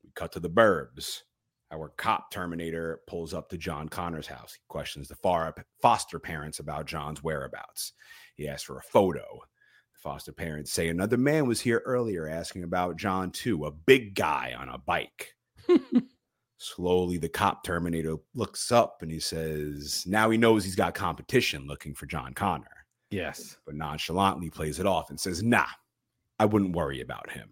We 0.04 0.12
cut 0.16 0.32
to 0.34 0.40
the 0.40 0.50
burbs. 0.50 1.24
Our 1.72 1.90
cop 1.90 2.32
Terminator 2.32 3.02
pulls 3.06 3.34
up 3.34 3.50
to 3.50 3.58
John 3.58 3.90
Connor's 3.90 4.28
house. 4.28 4.54
He 4.54 4.62
questions 4.70 5.08
the 5.08 5.16
far 5.16 5.54
foster 5.82 6.20
parents 6.20 6.60
about 6.60 6.88
John's 6.88 7.22
whereabouts. 7.22 7.94
He 8.36 8.48
asks 8.48 8.64
for 8.64 8.78
a 8.78 8.84
photo. 8.84 9.42
Foster 10.00 10.32
parents 10.32 10.72
say 10.72 10.88
another 10.88 11.18
man 11.18 11.46
was 11.46 11.60
here 11.60 11.82
earlier 11.86 12.28
asking 12.28 12.64
about 12.64 12.96
John, 12.96 13.32
too, 13.32 13.66
a 13.66 13.72
big 13.72 14.16
guy 14.16 14.56
on 14.58 14.70
a 14.70 14.78
bike. 14.78 15.36
Slowly, 16.58 17.18
the 17.18 17.28
cop 17.28 17.64
Terminator 17.64 18.16
looks 18.34 18.72
up 18.72 19.02
and 19.02 19.12
he 19.12 19.20
says, 19.20 20.06
Now 20.08 20.30
he 20.30 20.38
knows 20.38 20.64
he's 20.64 20.76
got 20.76 20.94
competition 20.94 21.68
looking 21.68 21.94
for 21.94 22.06
John 22.06 22.34
Connor, 22.34 22.86
yes. 23.12 23.58
but 23.66 23.76
nonchalantly 23.76 24.50
plays 24.50 24.80
it 24.80 24.86
off 24.86 25.10
and 25.10 25.20
says, 25.20 25.44
Nah, 25.44 25.68
I 26.40 26.46
wouldn't 26.46 26.76
worry 26.76 27.02
about 27.02 27.30
him. 27.30 27.50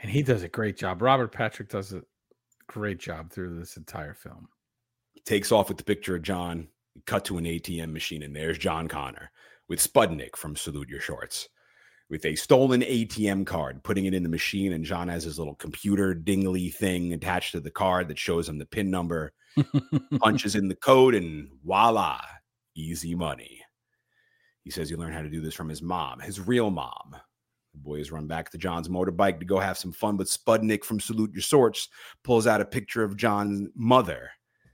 And 0.00 0.10
he 0.10 0.22
does 0.22 0.42
a 0.42 0.48
great 0.48 0.76
job. 0.76 1.00
Robert 1.00 1.32
Patrick 1.32 1.70
does 1.70 1.94
a 1.94 2.02
great 2.66 2.98
job 2.98 3.30
through 3.30 3.58
this 3.58 3.78
entire 3.78 4.14
film. 4.14 4.48
He 5.12 5.20
takes 5.20 5.50
off 5.50 5.68
with 5.68 5.78
the 5.78 5.84
picture 5.84 6.16
of 6.16 6.22
John. 6.22 6.68
We 6.94 7.02
cut 7.06 7.24
to 7.26 7.38
an 7.38 7.44
ATM 7.44 7.92
machine, 7.92 8.22
and 8.22 8.36
there's 8.36 8.58
John 8.58 8.86
Connor 8.86 9.30
with 9.68 9.80
Spudnik 9.80 10.36
from 10.36 10.56
Salute 10.56 10.88
Your 10.88 11.00
Shorts 11.00 11.48
with 12.10 12.26
a 12.26 12.34
stolen 12.34 12.82
ATM 12.82 13.46
card, 13.46 13.82
putting 13.84 14.04
it 14.04 14.14
in 14.14 14.24
the 14.24 14.28
machine. 14.28 14.72
And 14.72 14.84
John 14.84 15.08
has 15.08 15.22
his 15.22 15.38
little 15.38 15.54
computer 15.54 16.12
dingly 16.12 16.68
thing 16.68 17.12
attached 17.12 17.52
to 17.52 17.60
the 17.60 17.70
card 17.70 18.08
that 18.08 18.18
shows 18.18 18.48
him 18.48 18.58
the 18.58 18.66
PIN 18.66 18.90
number, 18.90 19.32
punches 20.20 20.56
in 20.56 20.68
the 20.68 20.74
code, 20.74 21.14
and 21.14 21.48
voila, 21.64 22.20
easy 22.74 23.14
money. 23.14 23.62
He 24.64 24.70
says 24.70 24.90
he 24.90 24.96
learned 24.96 25.14
how 25.14 25.22
to 25.22 25.30
do 25.30 25.40
this 25.40 25.54
from 25.54 25.68
his 25.68 25.80
mom, 25.80 26.20
his 26.20 26.40
real 26.40 26.70
mom. 26.70 27.16
The 27.72 27.78
boys 27.78 28.10
run 28.10 28.26
back 28.26 28.50
to 28.50 28.58
John's 28.58 28.88
motorbike 28.88 29.38
to 29.38 29.46
go 29.46 29.60
have 29.60 29.78
some 29.78 29.92
fun, 29.92 30.16
but 30.16 30.26
Spudnik 30.26 30.84
from 30.84 30.98
Salute 30.98 31.32
Your 31.32 31.42
Shorts 31.42 31.88
pulls 32.24 32.48
out 32.48 32.60
a 32.60 32.64
picture 32.64 33.04
of 33.04 33.16
John's 33.16 33.68
mother, 33.76 34.30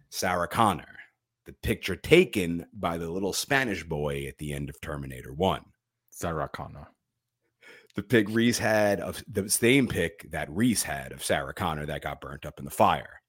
Sarah 0.09 0.49
Connor. 0.49 0.97
The 1.45 1.53
picture 1.53 1.95
taken 1.95 2.66
by 2.72 2.97
the 2.97 3.09
little 3.09 3.34
Spanish 3.34 3.84
boy 3.84 4.24
at 4.26 4.39
the 4.39 4.55
end 4.55 4.70
of 4.70 4.80
Terminator 4.80 5.32
1. 5.34 5.61
Sarah 6.11 6.49
Connor. 6.49 6.89
The 7.97 8.03
pic 8.03 8.28
Reese 8.28 8.59
had 8.59 9.01
of 9.01 9.24
the 9.26 9.49
same 9.49 9.88
pick 9.88 10.30
that 10.30 10.51
Reese 10.51 10.82
had 10.82 11.12
of 11.12 11.24
Sarah 11.24 11.55
Connor 11.55 11.86
that 11.86 12.03
got 12.03 12.20
burnt 12.20 12.44
up 12.44 12.59
in 12.59 12.66
the 12.66 12.70
fire. 12.70 13.22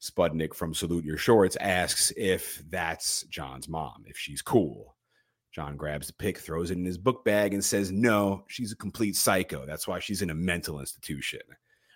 Spudnik 0.00 0.52
from 0.54 0.74
Salute 0.74 1.04
Your 1.04 1.16
Shorts 1.16 1.56
asks 1.56 2.12
if 2.16 2.62
that's 2.68 3.22
John's 3.24 3.68
mom, 3.68 4.04
if 4.06 4.16
she's 4.18 4.42
cool. 4.42 4.96
John 5.52 5.76
grabs 5.76 6.08
the 6.08 6.12
pick, 6.12 6.38
throws 6.38 6.70
it 6.70 6.78
in 6.78 6.84
his 6.84 6.98
book 6.98 7.24
bag, 7.24 7.54
and 7.54 7.64
says, 7.64 7.90
No, 7.90 8.44
she's 8.48 8.72
a 8.72 8.76
complete 8.76 9.16
psycho. 9.16 9.64
That's 9.64 9.88
why 9.88 9.98
she's 9.98 10.22
in 10.22 10.30
a 10.30 10.34
mental 10.34 10.80
institution. 10.80 11.40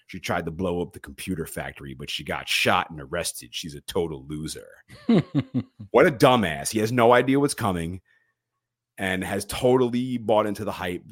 She 0.07 0.20
tried 0.20 0.45
to 0.47 0.51
blow 0.51 0.83
up 0.83 0.93
the 0.93 1.01
computer 1.01 1.47
factory, 1.47 1.95
but 1.95 2.11
she 2.11 2.24
got 2.24 2.49
shot 2.49 2.91
and 2.91 3.01
arrested. 3.01 3.51
She's 3.53 3.74
a 3.74 3.80
total 3.83 4.24
loser. 4.26 4.68
What 5.91 6.07
a 6.07 6.11
dumbass. 6.11 6.70
He 6.70 6.78
has 6.78 6.91
no 6.91 7.12
idea 7.12 7.39
what's 7.39 7.53
coming 7.53 8.01
and 8.97 9.22
has 9.22 9.45
totally 9.45 10.16
bought 10.16 10.47
into 10.47 10.64
the 10.64 10.72
hype, 10.72 11.03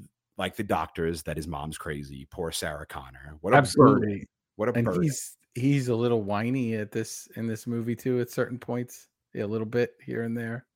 like 0.40 0.56
the 0.56 0.64
doctors, 0.64 1.22
that 1.24 1.36
his 1.36 1.46
mom's 1.46 1.78
crazy. 1.78 2.26
Poor 2.30 2.50
Sarah 2.50 2.86
Connor. 2.86 3.36
What 3.42 3.54
a. 3.54 3.58
Absolutely. 3.58 4.26
What 4.56 4.68
a 4.68 4.72
And 4.72 4.86
burden. 4.86 5.02
he's 5.04 5.36
he's 5.54 5.88
a 5.88 5.94
little 5.94 6.22
whiny 6.22 6.74
at 6.74 6.90
this 6.90 7.28
in 7.36 7.46
this 7.46 7.66
movie 7.66 7.94
too 7.94 8.20
at 8.20 8.30
certain 8.30 8.58
points. 8.58 9.06
Yeah, 9.34 9.44
a 9.44 9.46
little 9.46 9.66
bit 9.66 9.92
here 10.02 10.22
and 10.24 10.36
there. 10.36 10.66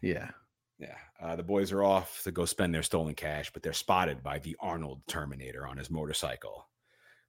Yeah. 0.00 0.30
Yeah. 0.78 0.96
Uh, 1.20 1.36
the 1.36 1.42
boys 1.42 1.70
are 1.70 1.84
off 1.84 2.22
to 2.24 2.32
go 2.32 2.44
spend 2.44 2.74
their 2.74 2.82
stolen 2.82 3.14
cash, 3.14 3.50
but 3.52 3.62
they're 3.62 3.72
spotted 3.72 4.22
by 4.22 4.40
the 4.40 4.56
Arnold 4.58 5.02
Terminator 5.06 5.66
on 5.66 5.76
his 5.76 5.90
motorcycle. 5.90 6.68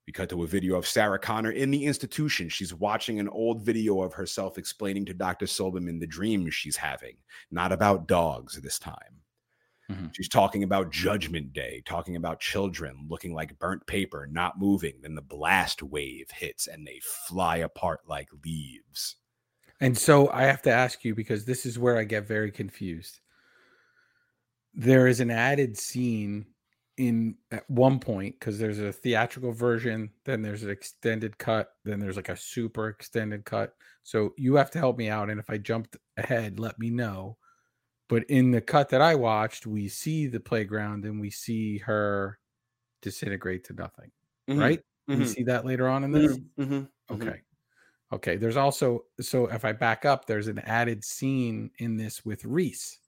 We 0.07 0.13
cut 0.13 0.29
to 0.29 0.43
a 0.43 0.47
video 0.47 0.75
of 0.75 0.87
Sarah 0.87 1.19
Connor 1.19 1.51
in 1.51 1.71
the 1.71 1.85
institution. 1.85 2.47
She's 2.49 2.73
watching 2.73 3.19
an 3.19 3.29
old 3.29 3.61
video 3.63 4.01
of 4.01 4.13
herself 4.13 4.57
explaining 4.57 5.05
to 5.05 5.13
Dr. 5.13 5.45
Silberman 5.45 5.99
the 5.99 6.07
dreams 6.07 6.53
she's 6.53 6.77
having, 6.77 7.17
not 7.51 7.71
about 7.71 8.07
dogs 8.07 8.59
this 8.61 8.79
time. 8.79 9.21
Mhm. 9.89 10.11
She's 10.11 10.29
talking 10.29 10.63
about 10.63 10.91
Judgment 10.91 11.53
Day, 11.53 11.81
talking 11.85 12.15
about 12.15 12.39
children 12.39 13.07
looking 13.09 13.33
like 13.33 13.59
burnt 13.59 13.85
paper, 13.87 14.27
not 14.27 14.57
moving. 14.59 15.01
Then 15.01 15.15
the 15.15 15.21
blast 15.21 15.83
wave 15.83 16.31
hits 16.31 16.67
and 16.67 16.87
they 16.87 16.99
fly 17.01 17.57
apart 17.57 18.01
like 18.07 18.29
leaves. 18.43 19.17
And 19.79 19.97
so 19.97 20.29
I 20.29 20.43
have 20.43 20.61
to 20.63 20.71
ask 20.71 21.03
you 21.05 21.15
because 21.15 21.45
this 21.45 21.65
is 21.65 21.79
where 21.79 21.97
I 21.97 22.03
get 22.03 22.25
very 22.27 22.51
confused. 22.51 23.19
There 24.73 25.07
is 25.07 25.19
an 25.19 25.31
added 25.31 25.77
scene 25.77 26.47
in 26.97 27.37
at 27.51 27.69
one 27.69 27.99
point 27.99 28.35
because 28.39 28.59
there's 28.59 28.79
a 28.79 28.91
theatrical 28.91 29.51
version, 29.51 30.11
then 30.25 30.41
there's 30.41 30.63
an 30.63 30.69
extended 30.69 31.37
cut, 31.37 31.69
then 31.83 31.99
there's 31.99 32.15
like 32.15 32.29
a 32.29 32.37
super 32.37 32.87
extended 32.89 33.45
cut. 33.45 33.75
So 34.03 34.33
you 34.37 34.55
have 34.55 34.71
to 34.71 34.79
help 34.79 34.97
me 34.97 35.09
out. 35.09 35.29
And 35.29 35.39
if 35.39 35.49
I 35.49 35.57
jumped 35.57 35.97
ahead, 36.17 36.59
let 36.59 36.77
me 36.79 36.89
know. 36.89 37.37
But 38.07 38.23
in 38.25 38.51
the 38.51 38.61
cut 38.61 38.89
that 38.89 39.01
I 39.01 39.15
watched, 39.15 39.65
we 39.65 39.87
see 39.87 40.27
the 40.27 40.39
playground 40.39 41.05
and 41.05 41.19
we 41.19 41.31
see 41.31 41.79
her 41.79 42.39
disintegrate 43.01 43.63
to 43.65 43.73
nothing, 43.73 44.11
mm-hmm, 44.49 44.59
right? 44.59 44.79
We 45.07 45.15
mm-hmm. 45.15 45.25
see 45.25 45.43
that 45.43 45.65
later 45.65 45.87
on 45.87 46.03
in 46.03 46.11
this. 46.11 46.37
Mm-hmm, 46.59 46.83
okay. 47.13 47.41
Okay. 48.13 48.35
There's 48.37 48.57
also 48.57 49.05
so 49.19 49.47
if 49.47 49.65
I 49.65 49.71
back 49.71 50.05
up, 50.05 50.25
there's 50.25 50.47
an 50.47 50.59
added 50.59 51.03
scene 51.03 51.71
in 51.79 51.97
this 51.97 52.23
with 52.23 52.45
Reese. 52.45 52.99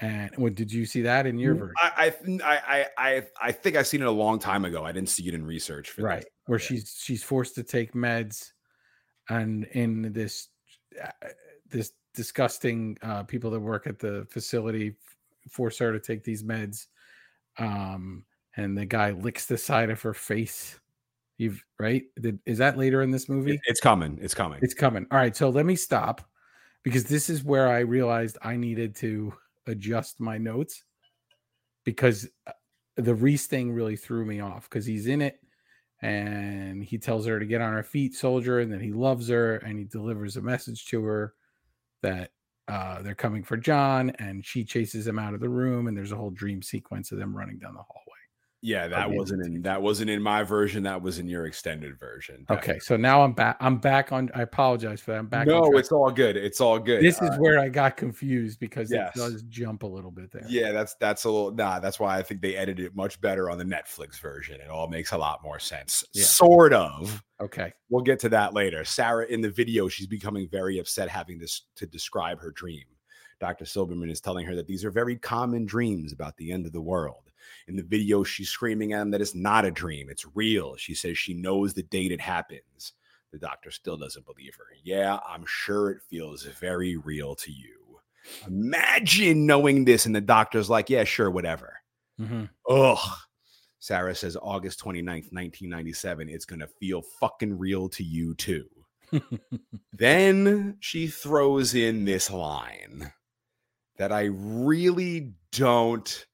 And 0.00 0.30
what 0.36 0.54
did 0.54 0.72
you 0.72 0.86
see 0.86 1.02
that 1.02 1.26
in 1.26 1.38
your 1.38 1.54
version? 1.54 1.74
I, 1.80 2.12
I, 2.32 2.86
I, 2.98 3.22
I, 3.40 3.52
think 3.52 3.76
I've 3.76 3.86
seen 3.86 4.02
it 4.02 4.08
a 4.08 4.10
long 4.10 4.40
time 4.40 4.64
ago. 4.64 4.84
I 4.84 4.90
didn't 4.90 5.08
see 5.08 5.28
it 5.28 5.34
in 5.34 5.46
research 5.46 5.90
for 5.90 6.02
right. 6.02 6.20
this. 6.20 6.28
Where 6.46 6.58
Yeah. 6.58 6.66
she's 6.66 7.00
she's 7.00 7.22
forced 7.22 7.54
to 7.54 7.62
take 7.62 7.94
meds 7.94 8.50
and 9.28 9.64
in 9.64 10.12
this 10.12 10.48
uh, 11.02 11.28
this 11.70 11.92
disgusting 12.14 12.96
uh 13.02 13.22
people 13.24 13.50
that 13.50 13.60
work 13.60 13.86
at 13.86 13.98
the 13.98 14.26
facility 14.30 14.94
force 15.48 15.78
her 15.78 15.92
to 15.92 16.00
take 16.00 16.24
these 16.24 16.42
meds. 16.42 16.86
Um 17.58 18.24
and 18.56 18.78
the 18.78 18.86
guy 18.86 19.10
licks 19.10 19.46
the 19.46 19.58
side 19.58 19.90
of 19.90 20.00
her 20.02 20.14
face. 20.14 20.78
You've 21.38 21.64
right? 21.78 22.04
Is 22.46 22.58
that 22.58 22.78
later 22.78 23.02
in 23.02 23.10
this 23.10 23.28
movie? 23.28 23.60
It's 23.64 23.80
coming. 23.80 24.18
It's 24.22 24.34
coming. 24.34 24.60
It's 24.62 24.74
coming. 24.74 25.06
All 25.10 25.18
right, 25.18 25.34
so 25.34 25.48
let 25.48 25.66
me 25.66 25.74
stop 25.74 26.22
because 26.84 27.04
this 27.04 27.28
is 27.28 27.42
where 27.42 27.68
I 27.68 27.80
realized 27.80 28.38
I 28.42 28.56
needed 28.56 28.94
to 28.96 29.32
adjust 29.66 30.20
my 30.20 30.38
notes 30.38 30.84
because 31.82 32.28
uh, 32.46 32.52
the 32.96 33.14
Reese 33.14 33.46
thing 33.46 33.72
really 33.72 33.96
threw 33.96 34.24
me 34.24 34.40
off 34.40 34.68
because 34.68 34.86
he's 34.86 35.06
in 35.06 35.20
it 35.20 35.40
and 36.02 36.84
he 36.84 36.98
tells 36.98 37.26
her 37.26 37.40
to 37.40 37.46
get 37.46 37.60
on 37.60 37.72
her 37.72 37.82
feet, 37.82 38.14
soldier, 38.14 38.60
and 38.60 38.72
then 38.72 38.80
he 38.80 38.92
loves 38.92 39.28
her 39.28 39.56
and 39.56 39.78
he 39.78 39.84
delivers 39.84 40.36
a 40.36 40.42
message 40.42 40.86
to 40.86 41.02
her 41.02 41.34
that 42.04 42.30
uh, 42.68 43.02
they're 43.02 43.14
coming 43.14 43.42
for 43.42 43.56
John 43.56 44.10
and 44.18 44.44
she 44.44 44.64
chases 44.64 45.06
him 45.06 45.18
out 45.18 45.34
of 45.34 45.40
the 45.40 45.48
room 45.48 45.86
and 45.86 45.96
there's 45.96 46.12
a 46.12 46.16
whole 46.16 46.30
dream 46.30 46.62
sequence 46.62 47.12
of 47.12 47.18
them 47.18 47.36
running 47.36 47.58
down 47.58 47.74
the 47.74 47.82
hallway. 47.82 48.23
Yeah, 48.64 48.88
that 48.88 49.10
wasn't 49.10 49.44
in 49.44 49.60
that 49.60 49.82
wasn't 49.82 50.08
in 50.08 50.22
my 50.22 50.42
version. 50.42 50.84
That 50.84 51.02
was 51.02 51.18
in 51.18 51.28
your 51.28 51.44
extended 51.44 52.00
version. 52.00 52.46
Okay, 52.48 52.78
so 52.78 52.96
now 52.96 53.22
I'm 53.22 53.34
back. 53.34 53.58
I'm 53.60 53.76
back 53.76 54.10
on. 54.10 54.30
I 54.34 54.40
apologize 54.40 55.02
for 55.02 55.10
that. 55.10 55.18
I'm 55.18 55.26
back. 55.26 55.46
No, 55.46 55.76
it's 55.76 55.92
all 55.92 56.10
good. 56.10 56.38
It's 56.38 56.62
all 56.62 56.78
good. 56.78 57.02
this 57.02 57.20
is 57.20 57.28
Uh, 57.28 57.36
where 57.36 57.58
I 57.58 57.68
got 57.68 57.98
confused 57.98 58.58
because 58.60 58.90
yes. 58.90 59.14
it 59.14 59.18
does 59.18 59.42
jump 59.50 59.82
a 59.82 59.86
little 59.86 60.10
bit 60.10 60.32
there. 60.32 60.46
yeah, 60.48 60.72
that's 60.72 60.94
that's 60.94 61.24
a 61.24 61.30
little 61.30 61.50
nah. 61.52 61.78
That's 61.78 62.00
why 62.00 62.16
I 62.16 62.22
think 62.22 62.40
they 62.40 62.56
edited 62.56 62.86
it 62.86 62.96
much 62.96 63.20
better 63.20 63.50
on 63.50 63.58
the 63.58 63.64
Netflix 63.64 64.18
version. 64.18 64.58
It 64.62 64.70
all 64.70 64.88
makes 64.88 65.12
a 65.12 65.18
lot 65.18 65.42
more 65.44 65.58
sense. 65.58 66.02
Yeah. 66.14 66.24
Sort 66.24 66.72
of. 66.72 67.22
Okay. 67.42 67.70
We'll 67.90 68.02
get 68.02 68.18
to 68.20 68.30
that 68.30 68.54
later. 68.54 68.82
Sarah 68.86 69.26
in 69.26 69.42
the 69.42 69.50
video, 69.50 69.88
she's 69.88 70.06
becoming 70.06 70.48
very 70.48 70.78
upset 70.78 71.10
having 71.10 71.36
this 71.38 71.62
to 71.76 71.86
describe 71.86 72.40
her 72.40 72.50
dream. 72.50 72.84
Dr. 73.40 73.66
Silberman 73.66 74.10
is 74.10 74.22
telling 74.22 74.46
her 74.46 74.54
that 74.54 74.66
these 74.66 74.86
are 74.86 74.90
very 74.90 75.16
common 75.16 75.66
dreams 75.66 76.14
about 76.14 76.34
the 76.38 76.50
end 76.50 76.64
of 76.64 76.72
the 76.72 76.80
world. 76.80 77.23
In 77.66 77.76
the 77.76 77.82
video, 77.82 78.22
she's 78.24 78.50
screaming 78.50 78.92
at 78.92 79.02
him 79.02 79.10
that 79.10 79.20
it's 79.20 79.34
not 79.34 79.64
a 79.64 79.70
dream, 79.70 80.10
it's 80.10 80.26
real. 80.34 80.76
She 80.76 80.94
says 80.94 81.16
she 81.16 81.34
knows 81.34 81.72
the 81.72 81.82
date 81.84 82.12
it 82.12 82.20
happens. 82.20 82.92
The 83.32 83.38
doctor 83.38 83.70
still 83.70 83.96
doesn't 83.96 84.26
believe 84.26 84.54
her. 84.56 84.66
Yeah, 84.84 85.18
I'm 85.26 85.44
sure 85.46 85.90
it 85.90 86.02
feels 86.08 86.44
very 86.44 86.96
real 86.96 87.34
to 87.36 87.50
you. 87.50 87.98
Imagine 88.46 89.46
knowing 89.46 89.84
this, 89.84 90.06
and 90.06 90.14
the 90.14 90.20
doctor's 90.20 90.70
like, 90.70 90.88
yeah, 90.88 91.04
sure, 91.04 91.30
whatever. 91.30 91.80
Mhm. 92.20 92.48
Ugh. 92.68 93.18
Sarah 93.80 94.14
says 94.14 94.36
August 94.40 94.80
29th, 94.80 95.30
1997. 95.32 96.28
It's 96.28 96.46
going 96.46 96.60
to 96.60 96.66
feel 96.66 97.02
fucking 97.20 97.58
real 97.58 97.88
to 97.90 98.02
you 98.02 98.34
too. 98.34 98.66
then 99.92 100.76
she 100.80 101.06
throws 101.06 101.74
in 101.74 102.04
this 102.04 102.30
line 102.30 103.12
that 103.98 104.10
I 104.10 104.30
really 104.32 105.34
don't 105.52 106.26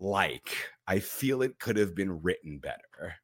like. 0.00 0.54
I 0.88 1.00
feel 1.00 1.42
it 1.42 1.58
could 1.58 1.76
have 1.76 1.94
been 1.94 2.22
written 2.22 2.58
better. 2.58 3.16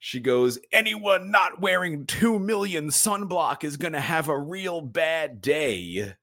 She 0.00 0.18
goes, 0.18 0.58
Anyone 0.72 1.30
not 1.30 1.60
wearing 1.60 2.06
2 2.06 2.40
million 2.40 2.88
sunblock 2.88 3.62
is 3.62 3.76
going 3.76 3.92
to 3.92 4.00
have 4.00 4.28
a 4.28 4.38
real 4.38 4.80
bad 4.80 5.40
day, 5.40 6.14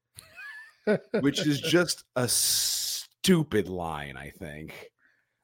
which 1.20 1.46
is 1.46 1.60
just 1.62 2.04
a 2.14 2.28
stupid 2.28 3.68
line, 3.68 4.18
I 4.18 4.30
think. 4.30 4.90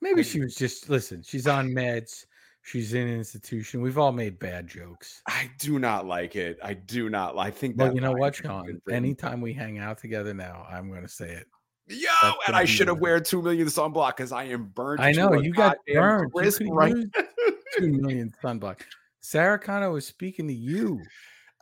Maybe 0.03 0.22
she 0.22 0.41
was 0.41 0.55
just, 0.55 0.91
listen, 0.91 1.22
she's 1.22 1.47
on 1.47 1.70
meds. 1.70 2.26
She's 2.64 2.95
in 2.95 3.09
an 3.09 3.14
institution. 3.14 3.80
We've 3.80 3.99
all 3.99 4.12
made 4.12 4.39
bad 4.39 4.68
jokes. 4.68 5.22
I 5.26 5.51
do 5.59 5.78
not 5.78 6.07
like 6.07 6.37
it. 6.37 6.59
I 6.62 6.74
do 6.74 7.09
not. 7.09 7.37
I 7.37 7.51
think 7.51 7.76
Well, 7.76 7.89
that 7.89 7.95
you 7.95 8.01
know 8.01 8.12
what, 8.12 8.37
Shawn? 8.37 8.80
Anytime 8.91 9.41
we 9.41 9.53
hang 9.53 9.78
out 9.78 9.99
together 9.99 10.33
now, 10.33 10.66
I'm 10.70 10.89
going 10.89 11.03
to 11.03 11.09
say 11.09 11.30
it. 11.30 11.47
Yo, 11.89 12.09
That's 12.22 12.37
and 12.47 12.57
I 12.57 12.64
should 12.64 12.89
have 12.89 12.99
wear 12.99 13.20
two 13.20 13.43
million 13.43 13.66
sunblock 13.66 14.16
because 14.16 14.33
I 14.33 14.45
am 14.45 14.66
burnt. 14.66 15.01
I 15.01 15.12
know 15.12 15.35
you 15.35 15.53
got 15.53 15.78
burned. 15.87 16.33
Crisp 16.33 16.62
right 16.68 16.95
Two 17.76 17.93
million 17.93 18.33
sunblock. 18.43 18.80
Sarah 19.20 19.59
Connor 19.59 19.91
was 19.91 20.07
speaking 20.07 20.47
to 20.49 20.55
you. 20.55 21.01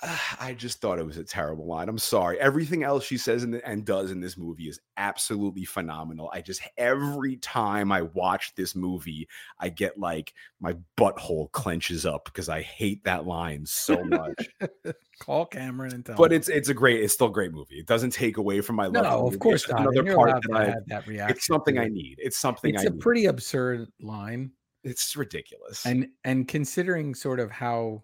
I 0.41 0.55
just 0.55 0.81
thought 0.81 0.99
it 0.99 1.07
was 1.07 1.17
a 1.19 1.25
terrible 1.25 1.67
line. 1.67 1.89
I'm 1.89 1.99
sorry. 1.99 2.39
Everything 2.41 2.83
else 2.83 3.05
she 3.05 3.17
says 3.19 3.43
in 3.45 3.51
the, 3.51 3.67
and 3.69 3.85
does 3.85 4.11
in 4.11 4.21
this 4.21 4.37
movie 4.39 4.69
is 4.69 4.81
absolutely 4.97 5.65
phenomenal. 5.65 6.31
I 6.33 6.41
just 6.41 6.63
every 6.79 7.37
time 7.37 7.93
I 7.93 8.03
watch 8.03 8.55
this 8.55 8.75
movie, 8.75 9.29
I 9.59 9.69
get 9.69 9.99
like 9.99 10.33
my 10.61 10.77
butthole 10.99 11.51
clenches 11.53 12.07
up 12.07 12.25
because 12.25 12.49
I 12.49 12.63
hate 12.63 13.05
that 13.05 13.27
line 13.27 13.67
so 13.67 14.03
much. 14.05 14.49
Call 15.21 15.45
Cameron 15.47 15.93
and 15.95 16.05
tell 16.07 16.17
but 16.17 16.33
him. 16.33 16.39
it's 16.39 16.49
it's 16.49 16.69
a 16.71 16.75
great, 16.75 17.03
it's 17.03 17.13
still 17.15 17.27
a 17.29 17.33
great 17.33 17.53
movie. 17.53 17.79
It 17.79 17.87
doesn't 17.87 18.11
take 18.13 18.39
away 18.39 18.61
from 18.63 18.77
my 18.77 18.87
love. 18.87 19.05
no, 19.05 19.27
of 19.27 19.39
course 19.39 19.65
It's 19.65 19.71
not. 19.73 19.81
Another 19.83 20.15
part 20.15 20.43
that 20.49 20.57
I, 20.57 20.65
have 20.67 20.87
that 20.87 21.07
reaction. 21.07 21.37
it's 21.37 21.47
something 21.47 21.79
I 21.79 21.89
need. 21.89 22.17
It's 22.19 22.39
something 22.39 22.75
It's 22.75 22.85
I 22.85 22.87
a 22.87 22.91
need. 22.91 23.01
pretty 23.01 23.27
absurd 23.27 23.89
line, 24.01 24.53
it's 24.83 25.15
ridiculous. 25.17 25.85
and 25.85 26.09
and 26.25 26.49
considering 26.49 27.15
sort 27.15 27.39
of 27.39 27.51
how 27.51 28.03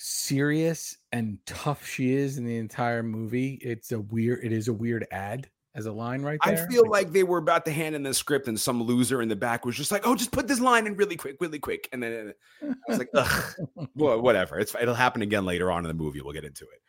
serious 0.00 0.96
and 1.12 1.38
tough 1.46 1.86
she 1.86 2.12
is 2.14 2.38
in 2.38 2.44
the 2.44 2.56
entire 2.56 3.02
movie, 3.02 3.58
it's 3.62 3.92
a 3.92 4.00
weird. 4.00 4.40
It 4.42 4.52
is 4.52 4.68
a 4.68 4.72
weird 4.72 5.06
ad 5.10 5.48
as 5.74 5.86
a 5.86 5.92
line 5.92 6.22
right 6.22 6.38
there. 6.44 6.66
I 6.66 6.72
feel 6.72 6.88
like 6.88 7.12
they 7.12 7.22
were 7.22 7.38
about 7.38 7.64
to 7.66 7.72
hand 7.72 7.94
in 7.94 8.02
the 8.02 8.14
script, 8.14 8.48
and 8.48 8.58
some 8.58 8.82
loser 8.82 9.22
in 9.22 9.28
the 9.28 9.36
back 9.36 9.64
was 9.64 9.76
just 9.76 9.92
like, 9.92 10.06
"Oh, 10.06 10.14
just 10.14 10.32
put 10.32 10.48
this 10.48 10.60
line 10.60 10.86
in 10.86 10.96
really 10.96 11.16
quick, 11.16 11.36
really 11.40 11.58
quick." 11.58 11.88
And 11.92 12.02
then 12.02 12.32
I 12.62 12.74
was 12.88 12.98
like, 12.98 13.10
"Ugh, 13.14 13.54
well, 13.94 14.20
whatever. 14.20 14.58
It's 14.58 14.74
it'll 14.74 14.94
happen 14.94 15.22
again 15.22 15.44
later 15.44 15.70
on 15.70 15.84
in 15.84 15.88
the 15.88 16.02
movie. 16.02 16.20
We'll 16.20 16.34
get 16.34 16.44
into 16.44 16.64
it." 16.64 16.80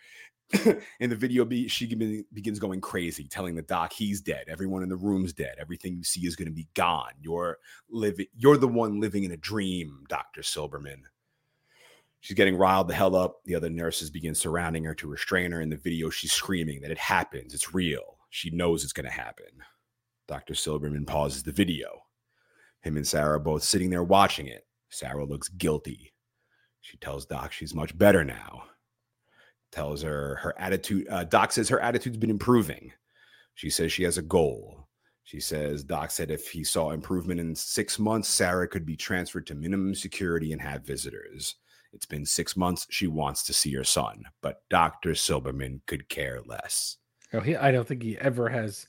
in 1.00 1.10
the 1.10 1.16
video, 1.16 1.46
be, 1.46 1.70
she 1.70 1.86
begins 2.34 2.60
going 2.60 2.82
crazy, 2.82 3.26
telling 3.26 3.56
the 3.56 3.62
doc 3.62 3.94
he's 3.94 4.20
dead. 4.20 4.44
Everyone 4.50 4.84
in 4.84 4.90
the 4.90 4.98
room's 4.98 5.32
dead. 5.32 5.56
Everything 5.58 5.96
you 5.96 6.04
see 6.04 6.26
is 6.26 6.36
going 6.36 6.50
to 6.50 6.54
be 6.54 6.68
gone. 6.74 7.14
You're 7.22 7.58
living. 7.90 8.26
You're 8.36 8.58
the 8.58 8.68
one 8.68 9.00
living 9.00 9.24
in 9.24 9.32
a 9.32 9.38
dream, 9.38 10.04
Doctor 10.10 10.42
Silberman. 10.42 11.04
She's 12.22 12.38
getting 12.38 12.56
riled 12.56 12.88
the 12.88 12.94
hell 12.94 13.16
up. 13.16 13.42
The 13.46 13.56
other 13.56 13.70
nurses 13.70 14.12
begin 14.12 14.36
surrounding 14.36 14.84
her 14.84 14.94
to 14.96 15.08
restrain 15.08 15.52
her. 15.52 15.62
In 15.62 15.70
the 15.70 15.76
video, 15.76 16.10
she's 16.10 16.32
screaming 16.32 16.80
that 16.82 16.92
it 16.92 16.98
happens. 16.98 17.54
It's 17.54 17.74
real. 17.74 18.18
She 18.30 18.52
knows 18.52 18.84
it's 18.84 18.94
going 18.94 19.08
to 19.08 19.12
happen. 19.12 19.48
Dr. 20.28 20.54
Silberman 20.54 21.06
pauses 21.06 21.44
the 21.44 21.52
video. 21.52 22.04
Him 22.82 22.96
and 22.96 23.08
Sarah 23.08 23.36
are 23.36 23.40
both 23.40 23.64
sitting 23.64 23.90
there 23.90 24.04
watching 24.04 24.48
it. 24.48 24.66
Sarah 24.90 25.26
looks 25.26 25.50
guilty. 25.50 26.14
She 26.82 26.98
tells 26.98 27.26
Doc 27.26 27.52
she's 27.52 27.74
much 27.74 27.98
better 27.98 28.24
now. 28.24 28.64
Tells 29.72 30.04
her 30.04 30.36
her 30.36 30.54
attitude. 30.60 31.08
Uh, 31.10 31.24
Doc 31.24 31.52
says 31.52 31.70
her 31.70 31.80
attitude's 31.80 32.18
been 32.18 32.30
improving. 32.30 32.92
She 33.56 33.70
says 33.70 33.92
she 33.92 34.04
has 34.04 34.18
a 34.18 34.24
goal. 34.24 34.88
She 35.24 35.40
says 35.40 35.84
Doc 35.84 36.12
said 36.12 36.30
if 36.30 36.50
he 36.50 36.64
saw 36.64 36.92
improvement 36.92 37.40
in 37.40 37.56
six 37.56 37.98
months, 37.98 38.28
Sarah 38.28 38.68
could 38.68 38.86
be 38.86 38.96
transferred 38.96 39.48
to 39.48 39.56
minimum 39.56 39.96
security 39.96 40.52
and 40.52 40.62
have 40.62 40.86
visitors. 40.86 41.56
It's 41.94 42.06
been 42.06 42.26
six 42.26 42.56
months. 42.56 42.88
She 42.90 43.08
wants 43.08 43.44
to 43.44 43.54
see 43.54 43.74
her 43.74 43.84
son, 43.84 44.24
but 44.42 44.62
Dr. 44.70 45.12
Silberman 45.12 45.82
could 45.88 46.08
care 46.10 46.42
less. 46.46 46.98
No, 47.34 47.42
he, 47.42 47.56
I 47.56 47.72
don't 47.72 47.88
think 47.88 48.04
he 48.04 48.18
ever 48.18 48.50
has 48.50 48.88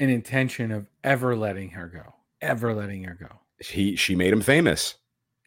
an 0.00 0.10
intention 0.10 0.70
of 0.70 0.88
ever 1.02 1.36
letting 1.36 1.70
her 1.70 1.88
go. 1.88 2.14
Ever 2.40 2.74
letting 2.74 3.04
her 3.04 3.14
go. 3.14 3.40
He 3.58 3.96
she 3.96 4.14
made 4.14 4.32
him 4.32 4.40
famous. 4.40 4.96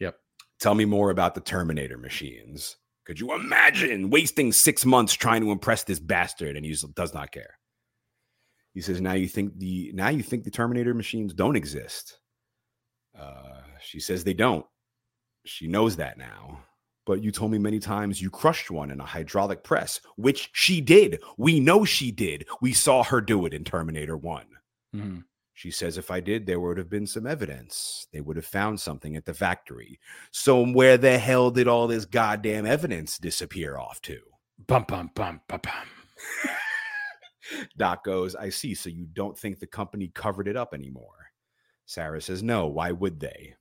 Yep. 0.00 0.16
Tell 0.58 0.74
me 0.74 0.84
more 0.84 1.10
about 1.10 1.34
the 1.34 1.40
Terminator 1.40 1.98
machines. 1.98 2.76
Could 3.04 3.20
you 3.20 3.34
imagine 3.34 4.10
wasting 4.10 4.52
six 4.52 4.84
months 4.84 5.14
trying 5.14 5.42
to 5.42 5.52
impress 5.52 5.84
this 5.84 5.98
bastard 5.98 6.56
and 6.56 6.64
he 6.64 6.76
does 6.94 7.14
not 7.14 7.32
care? 7.32 7.58
He 8.74 8.80
says, 8.80 9.00
"Now 9.00 9.14
you 9.14 9.28
think 9.28 9.58
the 9.58 9.92
now 9.94 10.08
you 10.08 10.22
think 10.22 10.44
the 10.44 10.50
Terminator 10.50 10.94
machines 10.94 11.34
don't 11.34 11.56
exist." 11.56 12.18
Uh, 13.18 13.62
she 13.80 14.00
says 14.00 14.24
they 14.24 14.34
don't. 14.34 14.66
She 15.48 15.66
knows 15.66 15.96
that 15.96 16.18
now. 16.18 16.64
But 17.06 17.22
you 17.22 17.32
told 17.32 17.50
me 17.50 17.58
many 17.58 17.78
times 17.78 18.20
you 18.20 18.28
crushed 18.28 18.70
one 18.70 18.90
in 18.90 19.00
a 19.00 19.06
hydraulic 19.06 19.64
press, 19.64 20.00
which 20.16 20.50
she 20.52 20.80
did. 20.82 21.22
We 21.38 21.58
know 21.58 21.84
she 21.86 22.10
did. 22.10 22.46
We 22.60 22.74
saw 22.74 23.02
her 23.02 23.20
do 23.22 23.46
it 23.46 23.54
in 23.54 23.64
Terminator 23.64 24.16
1. 24.16 24.46
Mhm. 24.94 25.24
She 25.54 25.70
says 25.70 25.96
if 25.98 26.10
I 26.10 26.20
did, 26.20 26.46
there 26.46 26.60
would 26.60 26.76
have 26.76 26.90
been 26.90 27.06
some 27.06 27.26
evidence. 27.26 28.06
They 28.12 28.20
would 28.20 28.36
have 28.36 28.46
found 28.46 28.78
something 28.78 29.16
at 29.16 29.24
the 29.24 29.34
factory. 29.34 29.98
So 30.30 30.64
where 30.64 30.98
the 30.98 31.18
hell 31.18 31.50
did 31.50 31.66
all 31.66 31.88
this 31.88 32.04
goddamn 32.04 32.66
evidence 32.66 33.18
disappear 33.18 33.78
off 33.78 34.00
to? 34.02 34.20
Bum 34.66 34.84
bum 34.86 35.10
bum 35.14 35.40
bum 35.48 35.60
bum. 35.62 35.88
Doc 37.76 38.04
goes, 38.04 38.34
I 38.36 38.50
see. 38.50 38.74
So 38.74 38.90
you 38.90 39.06
don't 39.06 39.36
think 39.36 39.58
the 39.58 39.66
company 39.66 40.12
covered 40.14 40.46
it 40.46 40.56
up 40.56 40.74
anymore? 40.74 41.32
Sarah 41.86 42.20
says, 42.20 42.42
No, 42.42 42.66
why 42.66 42.92
would 42.92 43.18
they? 43.18 43.54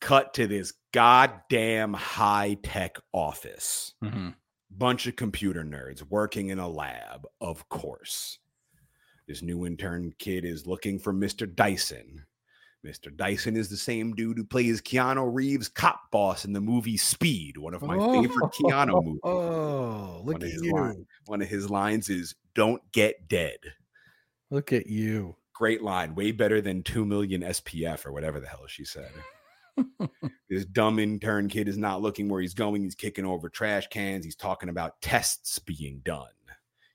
Cut 0.00 0.34
to 0.34 0.46
this 0.46 0.72
goddamn 0.92 1.92
high 1.94 2.56
tech 2.62 2.96
office. 3.12 3.94
Mhm. 4.02 4.34
Bunch 4.70 5.06
of 5.06 5.16
computer 5.16 5.64
nerds 5.64 6.02
working 6.02 6.48
in 6.50 6.58
a 6.58 6.68
lab, 6.68 7.26
of 7.40 7.68
course. 7.68 8.38
This 9.26 9.42
new 9.42 9.66
intern 9.66 10.12
kid 10.18 10.44
is 10.44 10.66
looking 10.66 10.98
for 10.98 11.12
Mr. 11.12 11.52
Dyson. 11.52 12.24
Mr. 12.86 13.14
Dyson 13.14 13.56
is 13.56 13.68
the 13.68 13.76
same 13.76 14.14
dude 14.14 14.38
who 14.38 14.44
plays 14.44 14.80
Keanu 14.80 15.34
Reeves' 15.34 15.68
cop 15.68 16.10
boss 16.12 16.44
in 16.44 16.52
the 16.52 16.60
movie 16.60 16.96
Speed, 16.96 17.56
one 17.58 17.74
of 17.74 17.82
my 17.82 17.96
favorite 17.98 18.52
Keanu 18.52 18.92
movies. 19.04 19.20
Oh, 19.24 20.22
look 20.24 20.34
One 20.38 20.42
at 20.44 20.52
you. 20.62 20.72
line- 20.72 21.06
one 21.26 21.42
of 21.42 21.48
his 21.48 21.68
lines 21.68 22.08
is 22.08 22.36
"Don't 22.54 22.80
get 22.92 23.26
dead." 23.28 23.58
Look 24.50 24.72
at 24.72 24.86
you. 24.86 25.36
Great 25.52 25.82
line, 25.82 26.14
way 26.14 26.30
better 26.30 26.60
than 26.60 26.84
two 26.84 27.04
million 27.04 27.42
SPF 27.42 28.06
or 28.06 28.12
whatever 28.12 28.38
the 28.38 28.46
hell 28.46 28.66
she 28.68 28.84
said. 28.84 29.10
This 30.48 30.64
dumb 30.66 30.98
intern 30.98 31.48
kid 31.48 31.68
is 31.68 31.78
not 31.78 32.02
looking 32.02 32.28
where 32.28 32.40
he's 32.40 32.54
going. 32.54 32.82
He's 32.82 32.94
kicking 32.94 33.24
over 33.24 33.48
trash 33.48 33.86
cans. 33.88 34.24
He's 34.24 34.36
talking 34.36 34.68
about 34.68 35.00
tests 35.00 35.58
being 35.58 36.00
done. 36.04 36.28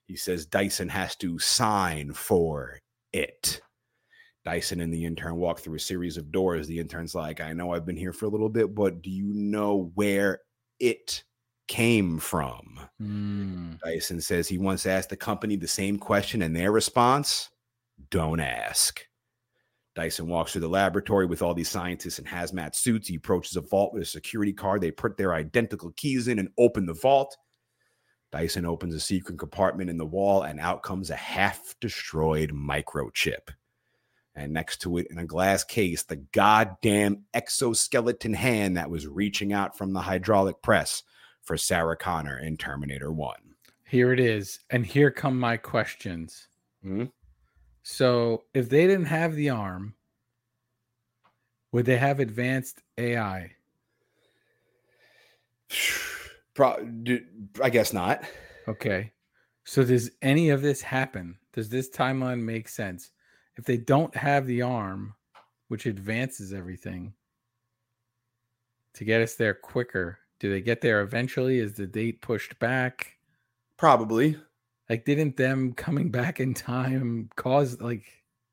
He 0.07 0.15
says 0.15 0.45
Dyson 0.45 0.89
has 0.89 1.15
to 1.17 1.39
sign 1.39 2.13
for 2.13 2.79
it. 3.13 3.61
Dyson 4.45 4.81
and 4.81 4.93
the 4.93 5.05
intern 5.05 5.37
walk 5.37 5.59
through 5.59 5.77
a 5.77 5.79
series 5.79 6.17
of 6.17 6.31
doors. 6.31 6.67
The 6.67 6.79
intern's 6.79 7.15
like, 7.15 7.39
I 7.39 7.53
know 7.53 7.73
I've 7.73 7.85
been 7.85 7.95
here 7.95 8.13
for 8.13 8.25
a 8.25 8.29
little 8.29 8.49
bit, 8.49 8.75
but 8.75 9.01
do 9.01 9.09
you 9.09 9.33
know 9.33 9.91
where 9.95 10.41
it 10.79 11.23
came 11.67 12.19
from? 12.19 12.79
Mm. 13.01 13.79
Dyson 13.79 14.19
says 14.19 14.47
he 14.47 14.57
once 14.57 14.85
asked 14.85 15.09
the 15.09 15.15
company 15.15 15.55
the 15.55 15.67
same 15.67 15.97
question, 15.97 16.41
and 16.41 16.53
their 16.55 16.71
response 16.71 17.49
don't 18.09 18.41
ask. 18.41 19.05
Dyson 19.95 20.27
walks 20.27 20.51
through 20.51 20.61
the 20.61 20.69
laboratory 20.69 21.25
with 21.25 21.41
all 21.41 21.53
these 21.53 21.69
scientists 21.69 22.17
in 22.17 22.25
hazmat 22.25 22.75
suits. 22.75 23.07
He 23.07 23.15
approaches 23.15 23.55
a 23.55 23.61
vault 23.61 23.93
with 23.93 24.03
a 24.03 24.07
security 24.07 24.53
card. 24.53 24.81
They 24.81 24.91
put 24.91 25.17
their 25.17 25.33
identical 25.33 25.91
keys 25.91 26.27
in 26.27 26.39
and 26.39 26.49
open 26.57 26.85
the 26.85 26.93
vault. 26.93 27.37
Dyson 28.31 28.65
opens 28.65 28.95
a 28.95 28.99
secret 28.99 29.37
compartment 29.37 29.91
in 29.91 29.97
the 29.97 30.05
wall, 30.05 30.41
and 30.41 30.59
out 30.59 30.81
comes 30.81 31.11
a 31.11 31.15
half 31.15 31.75
destroyed 31.79 32.51
microchip. 32.51 33.49
And 34.33 34.51
next 34.51 34.81
to 34.81 34.97
it, 34.97 35.05
in 35.11 35.19
a 35.19 35.25
glass 35.25 35.63
case, 35.63 36.01
the 36.01 36.15
goddamn 36.15 37.25
exoskeleton 37.35 38.33
hand 38.33 38.77
that 38.77 38.89
was 38.89 39.05
reaching 39.05 39.53
out 39.53 39.77
from 39.77 39.93
the 39.93 40.01
hydraulic 40.01 40.63
press 40.63 41.03
for 41.43 41.55
Sarah 41.57 41.95
Connor 41.95 42.39
in 42.39 42.57
Terminator 42.57 43.11
1. 43.11 43.35
Here 43.85 44.11
it 44.11 44.19
is. 44.19 44.61
And 44.71 44.83
here 44.83 45.11
come 45.11 45.39
my 45.39 45.57
questions. 45.57 46.47
Mhm. 46.83 47.11
So, 47.83 48.45
if 48.53 48.69
they 48.69 48.87
didn't 48.87 49.05
have 49.05 49.35
the 49.35 49.49
arm, 49.49 49.93
would 51.73 51.85
they 51.85 51.97
have 51.97 52.19
advanced 52.19 52.81
AI? 52.97 53.51
Pro- 56.53 56.87
I 57.61 57.69
guess 57.69 57.93
not. 57.93 58.23
Okay. 58.67 59.11
So, 59.65 59.83
does 59.83 60.11
any 60.21 60.49
of 60.49 60.61
this 60.61 60.81
happen? 60.81 61.37
Does 61.51 61.69
this 61.69 61.89
timeline 61.89 62.41
make 62.41 62.69
sense? 62.69 63.11
If 63.57 63.65
they 63.65 63.77
don't 63.77 64.15
have 64.15 64.47
the 64.47 64.61
arm, 64.61 65.13
which 65.67 65.85
advances 65.85 66.53
everything 66.53 67.13
to 68.93 69.03
get 69.03 69.21
us 69.21 69.35
there 69.35 69.53
quicker, 69.53 70.19
Do 70.39 70.49
they 70.49 70.61
get 70.61 70.81
there 70.81 71.01
eventually? 71.01 71.59
Is 71.59 71.73
the 71.73 71.87
date 71.87 72.21
pushed 72.21 72.59
back? 72.59 73.17
Probably. 73.77 74.37
Like, 74.93 75.05
didn't 75.05 75.37
them 75.37 75.73
coming 75.73 76.11
back 76.11 76.39
in 76.39 76.53
time 76.53 77.27
cause 77.35 77.81
like 77.81 78.03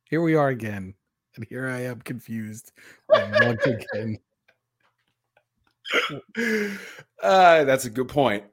here 0.04 0.22
we 0.22 0.36
are 0.36 0.48
again, 0.48 0.94
and 1.36 1.44
here 1.46 1.68
I 1.68 1.80
am 1.80 2.00
confused 2.00 2.72
once 3.10 3.66
again. 3.66 4.18
uh, 7.22 7.64
that's 7.64 7.84
a 7.84 7.90
good 7.90 8.08
point. 8.08 8.44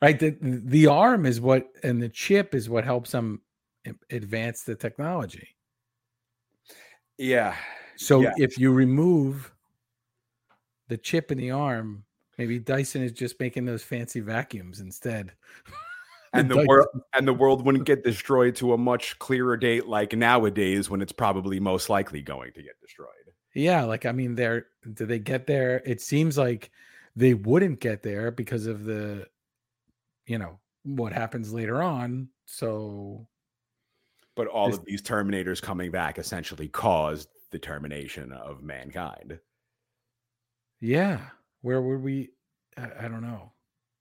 Right, 0.00 0.20
the 0.20 0.36
the 0.40 0.86
arm 0.86 1.26
is 1.26 1.40
what, 1.40 1.66
and 1.82 2.00
the 2.00 2.08
chip 2.08 2.54
is 2.54 2.70
what 2.70 2.84
helps 2.84 3.10
them 3.10 3.42
advance 4.12 4.62
the 4.62 4.76
technology. 4.76 5.56
Yeah. 7.18 7.56
So 7.96 8.20
Yes. 8.20 8.34
if 8.38 8.56
you 8.56 8.72
remove 8.72 9.52
the 10.86 10.96
chip 10.96 11.32
in 11.32 11.38
the 11.38 11.50
arm, 11.50 12.04
maybe 12.38 12.60
Dyson 12.60 13.02
is 13.02 13.10
just 13.10 13.40
making 13.40 13.64
those 13.64 13.82
fancy 13.82 14.20
vacuums 14.20 14.78
instead. 14.78 15.32
And 16.34 16.50
the 16.50 16.64
world 16.66 16.88
and 17.14 17.28
the 17.28 17.32
world 17.34 17.64
wouldn't 17.64 17.84
get 17.84 18.04
destroyed 18.04 18.56
to 18.56 18.72
a 18.72 18.78
much 18.78 19.18
clearer 19.18 19.56
date 19.56 19.86
like 19.86 20.14
nowadays 20.14 20.88
when 20.88 21.02
it's 21.02 21.12
probably 21.12 21.60
most 21.60 21.90
likely 21.90 22.22
going 22.22 22.52
to 22.52 22.62
get 22.62 22.80
destroyed. 22.80 23.08
Yeah, 23.54 23.84
like 23.84 24.06
I 24.06 24.12
mean, 24.12 24.34
they're 24.34 24.66
do 24.94 25.04
they 25.04 25.18
get 25.18 25.46
there? 25.46 25.82
It 25.84 26.00
seems 26.00 26.38
like 26.38 26.70
they 27.14 27.34
wouldn't 27.34 27.80
get 27.80 28.02
there 28.02 28.30
because 28.30 28.66
of 28.66 28.84
the, 28.84 29.28
you 30.26 30.38
know, 30.38 30.58
what 30.84 31.12
happens 31.12 31.52
later 31.52 31.82
on. 31.82 32.28
So 32.46 33.28
But 34.34 34.46
all 34.46 34.68
This- 34.70 34.78
of 34.78 34.84
these 34.86 35.02
Terminators 35.02 35.60
coming 35.60 35.90
back 35.90 36.18
essentially 36.18 36.68
caused 36.68 37.28
the 37.50 37.58
termination 37.58 38.32
of 38.32 38.62
mankind. 38.62 39.38
yeah, 40.80 41.28
where 41.60 41.82
would 41.82 42.00
we? 42.02 42.30
I, 42.78 43.04
I 43.04 43.08
don't 43.08 43.20
know. 43.22 43.51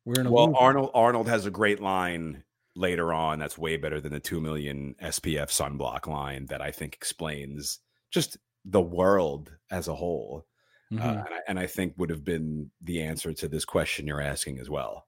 We're 0.06 0.20
in 0.22 0.26
a 0.28 0.32
Well. 0.32 0.56
Arnold 0.56 0.92
Arnold 0.94 1.28
has 1.28 1.46
a 1.46 1.52
great 1.52 1.80
line 1.80 2.44
later 2.76 3.14
on 3.14 3.38
that's 3.40 3.58
way 3.58 3.78
better 3.78 4.00
than 4.00 4.14
the 4.14 4.20
2 4.20 4.40
million 4.40 4.96
SPF 5.02 5.50
sunblock 5.52 6.08
line 6.08 6.46
that 6.48 6.62
I 6.62 6.72
think 6.72 6.96
explains 6.96 7.80
just 8.12 8.38
the 8.66 8.82
world 8.82 9.52
as 9.70 9.88
a 9.88 9.96
whole. 9.96 10.46
Uh, 10.92 10.96
Mhm. 10.96 11.26
and, 11.26 11.34
I, 11.34 11.40
and 11.48 11.60
I 11.60 11.68
think 11.68 11.94
would 11.98 12.10
have 12.10 12.24
been 12.26 12.70
the 12.82 13.02
answer 13.02 13.34
to 13.34 13.48
this 13.48 13.64
question 13.66 14.08
you're 14.08 14.22
asking 14.22 14.60
as 14.60 14.70
well. 14.70 15.08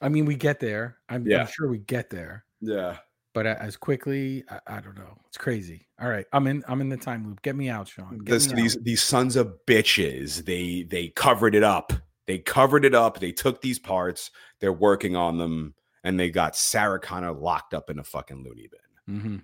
I 0.00 0.08
mean, 0.08 0.24
we 0.24 0.34
get 0.34 0.60
there. 0.60 0.98
I'm, 1.08 1.26
Yeah. 1.26 1.40
I'm 1.42 1.46
sure 1.46 1.68
we 1.68 1.78
get 1.78 2.08
there, 2.10 2.44
Yeah. 2.60 2.98
but 3.34 3.46
as 3.46 3.76
quickly, 3.76 4.44
I, 4.48 4.60
I 4.66 4.80
don't 4.80 4.96
know. 4.96 5.20
It's 5.26 5.36
crazy. 5.36 5.88
All 6.00 6.08
right, 6.08 6.26
I'm 6.32 6.46
in. 6.46 6.64
I'm 6.68 6.80
in 6.80 6.88
the 6.88 6.96
time 6.96 7.26
loop. 7.26 7.42
Get 7.42 7.54
me 7.54 7.68
out, 7.68 7.88
Shawn. 7.88 8.18
Get 8.18 8.32
This, 8.32 8.46
these 8.46 8.76
out. 8.78 8.84
these 8.84 9.02
sons 9.02 9.36
of 9.36 9.54
bitches, 9.66 10.44
they 10.46 10.82
they 10.84 11.08
covered 11.08 11.54
it 11.54 11.62
up. 11.62 11.92
They 12.30 12.38
covered 12.38 12.84
it 12.84 12.94
up. 12.94 13.18
They 13.18 13.32
took 13.32 13.60
these 13.60 13.80
parts. 13.80 14.30
They're 14.60 14.72
working 14.72 15.16
on 15.16 15.36
them, 15.36 15.74
and 16.04 16.18
they 16.18 16.30
got 16.30 16.54
Sarah 16.54 17.00
Connor 17.00 17.32
locked 17.32 17.74
up 17.74 17.90
in 17.90 17.98
a 17.98 18.04
fucking 18.04 18.44
loony 18.44 18.68
bin. 18.68 19.20
Mhm. 19.20 19.42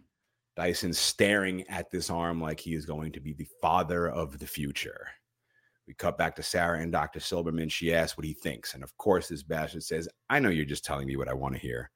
Dyson 0.55 0.93
staring 0.93 1.67
at 1.67 1.91
this 1.91 2.11
arm 2.11 2.41
like 2.41 2.61
he 2.61 2.75
is 2.75 2.87
going 2.87 3.11
to 3.11 3.19
be 3.19 3.33
the 3.33 3.49
father 3.61 4.09
of 4.09 4.39
the 4.39 4.47
future. 4.47 5.09
We 5.89 5.95
cut 5.95 6.17
back 6.17 6.37
to 6.37 6.45
Sarah 6.45 6.79
and 6.79 6.93
Dr. 6.93 7.19
Silberman. 7.19 7.73
She 7.73 7.93
asks 7.93 8.17
what 8.17 8.25
he 8.25 8.35
thinks. 8.35 8.75
And 8.75 8.85
of 8.85 8.97
course, 8.99 9.27
this 9.27 9.43
bastard 9.43 9.83
says, 9.83 10.09
I 10.31 10.39
know 10.39 10.51
you're 10.51 10.65
just 10.65 10.85
telling 10.85 11.09
me 11.09 11.17
what 11.17 11.29
I 11.29 11.35
want 11.35 11.57
to 11.57 11.61
hear. 11.61 11.91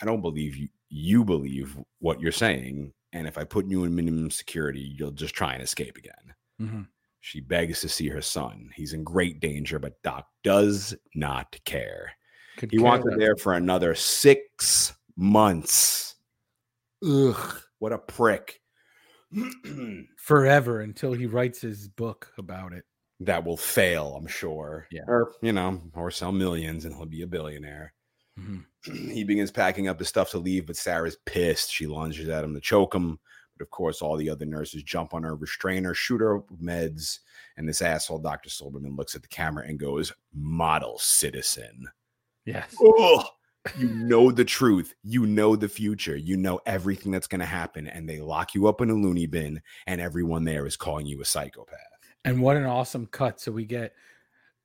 I 0.00 0.04
don't 0.04 0.22
believe 0.22 0.54
you, 0.54 0.68
you 0.88 1.24
believe 1.24 1.76
what 1.98 2.20
you're 2.20 2.30
saying. 2.30 2.92
And 3.12 3.26
if 3.26 3.38
I 3.38 3.42
put 3.42 3.66
you 3.66 3.82
in 3.82 3.92
minimum 3.92 4.30
security, 4.30 4.94
you'll 4.96 5.10
just 5.10 5.34
try 5.34 5.54
and 5.54 5.64
escape 5.64 5.96
again. 5.96 6.34
Mhm. 6.60 6.88
She 7.20 7.40
begs 7.40 7.80
to 7.80 7.88
see 7.88 8.08
her 8.08 8.22
son. 8.22 8.70
He's 8.74 8.92
in 8.92 9.04
great 9.04 9.40
danger, 9.40 9.78
but 9.78 10.00
Doc 10.02 10.26
does 10.44 10.94
not 11.14 11.56
care. 11.64 12.12
Could 12.56 12.70
He 12.70 12.78
care 12.78 12.84
wants 12.86 13.06
her 13.10 13.18
there 13.18 13.36
for 13.36 13.54
another 13.54 13.94
six 13.94 14.94
months. 15.16 16.14
Ugh, 17.06 17.60
what 17.78 17.92
a 17.92 17.98
prick. 17.98 18.60
forever 20.16 20.80
until 20.80 21.12
he 21.12 21.26
writes 21.26 21.60
his 21.60 21.88
book 21.88 22.32
about 22.38 22.72
it. 22.72 22.84
that 23.20 23.44
will 23.44 23.56
fail, 23.56 24.14
I'm 24.16 24.26
sure. 24.28 24.86
Yeah. 24.92 25.02
Or, 25.08 25.32
you 25.42 25.52
know, 25.52 25.82
or 25.94 26.10
sell 26.10 26.32
millions 26.32 26.84
and 26.84 26.94
he'll 26.94 27.04
be 27.06 27.22
a 27.22 27.26
billionaire. 27.26 27.92
Mhm. 28.38 28.64
he 29.12 29.24
begins 29.24 29.50
packing 29.50 29.88
up 29.88 29.98
his 29.98 30.06
stuff 30.08 30.30
to 30.30 30.38
leave, 30.38 30.64
but 30.68 30.76
Sarah's 30.76 31.16
pissed. 31.26 31.72
She 31.72 31.88
lunges 31.88 32.28
at 32.28 32.44
him 32.44 32.54
to 32.54 32.60
choke 32.60 32.94
him. 32.94 33.18
But 33.58 33.64
of 33.64 33.70
course, 33.70 34.00
all 34.00 34.16
the 34.16 34.30
other 34.30 34.46
nurses 34.46 34.82
jump 34.82 35.14
on 35.14 35.24
her, 35.24 35.34
restrain 35.34 35.84
her, 35.84 35.94
shoot 35.94 36.20
her 36.20 36.40
meds. 36.62 37.18
And 37.56 37.68
this 37.68 37.82
asshole, 37.82 38.20
Dr. 38.20 38.48
Silberman, 38.48 38.96
looks 38.96 39.14
at 39.14 39.22
the 39.22 39.28
camera 39.28 39.66
and 39.66 39.78
goes, 39.78 40.12
Model 40.32 40.98
citizen. 40.98 41.88
Yes. 42.44 42.74
Oh, 42.80 43.24
you 43.76 43.88
know 43.88 44.30
the 44.30 44.44
truth. 44.44 44.94
You 45.02 45.26
know 45.26 45.56
the 45.56 45.68
future. 45.68 46.16
You 46.16 46.36
know 46.36 46.60
everything 46.66 47.12
that's 47.12 47.26
going 47.26 47.40
to 47.40 47.46
happen. 47.46 47.88
And 47.88 48.08
they 48.08 48.20
lock 48.20 48.54
you 48.54 48.68
up 48.68 48.80
in 48.80 48.90
a 48.90 48.94
loony 48.94 49.26
bin, 49.26 49.60
and 49.86 50.00
everyone 50.00 50.44
there 50.44 50.66
is 50.66 50.76
calling 50.76 51.06
you 51.06 51.20
a 51.20 51.24
psychopath. 51.24 51.78
And 52.24 52.40
what 52.40 52.56
an 52.56 52.64
awesome 52.64 53.06
cut. 53.06 53.40
So 53.40 53.52
we 53.52 53.64
get 53.64 53.94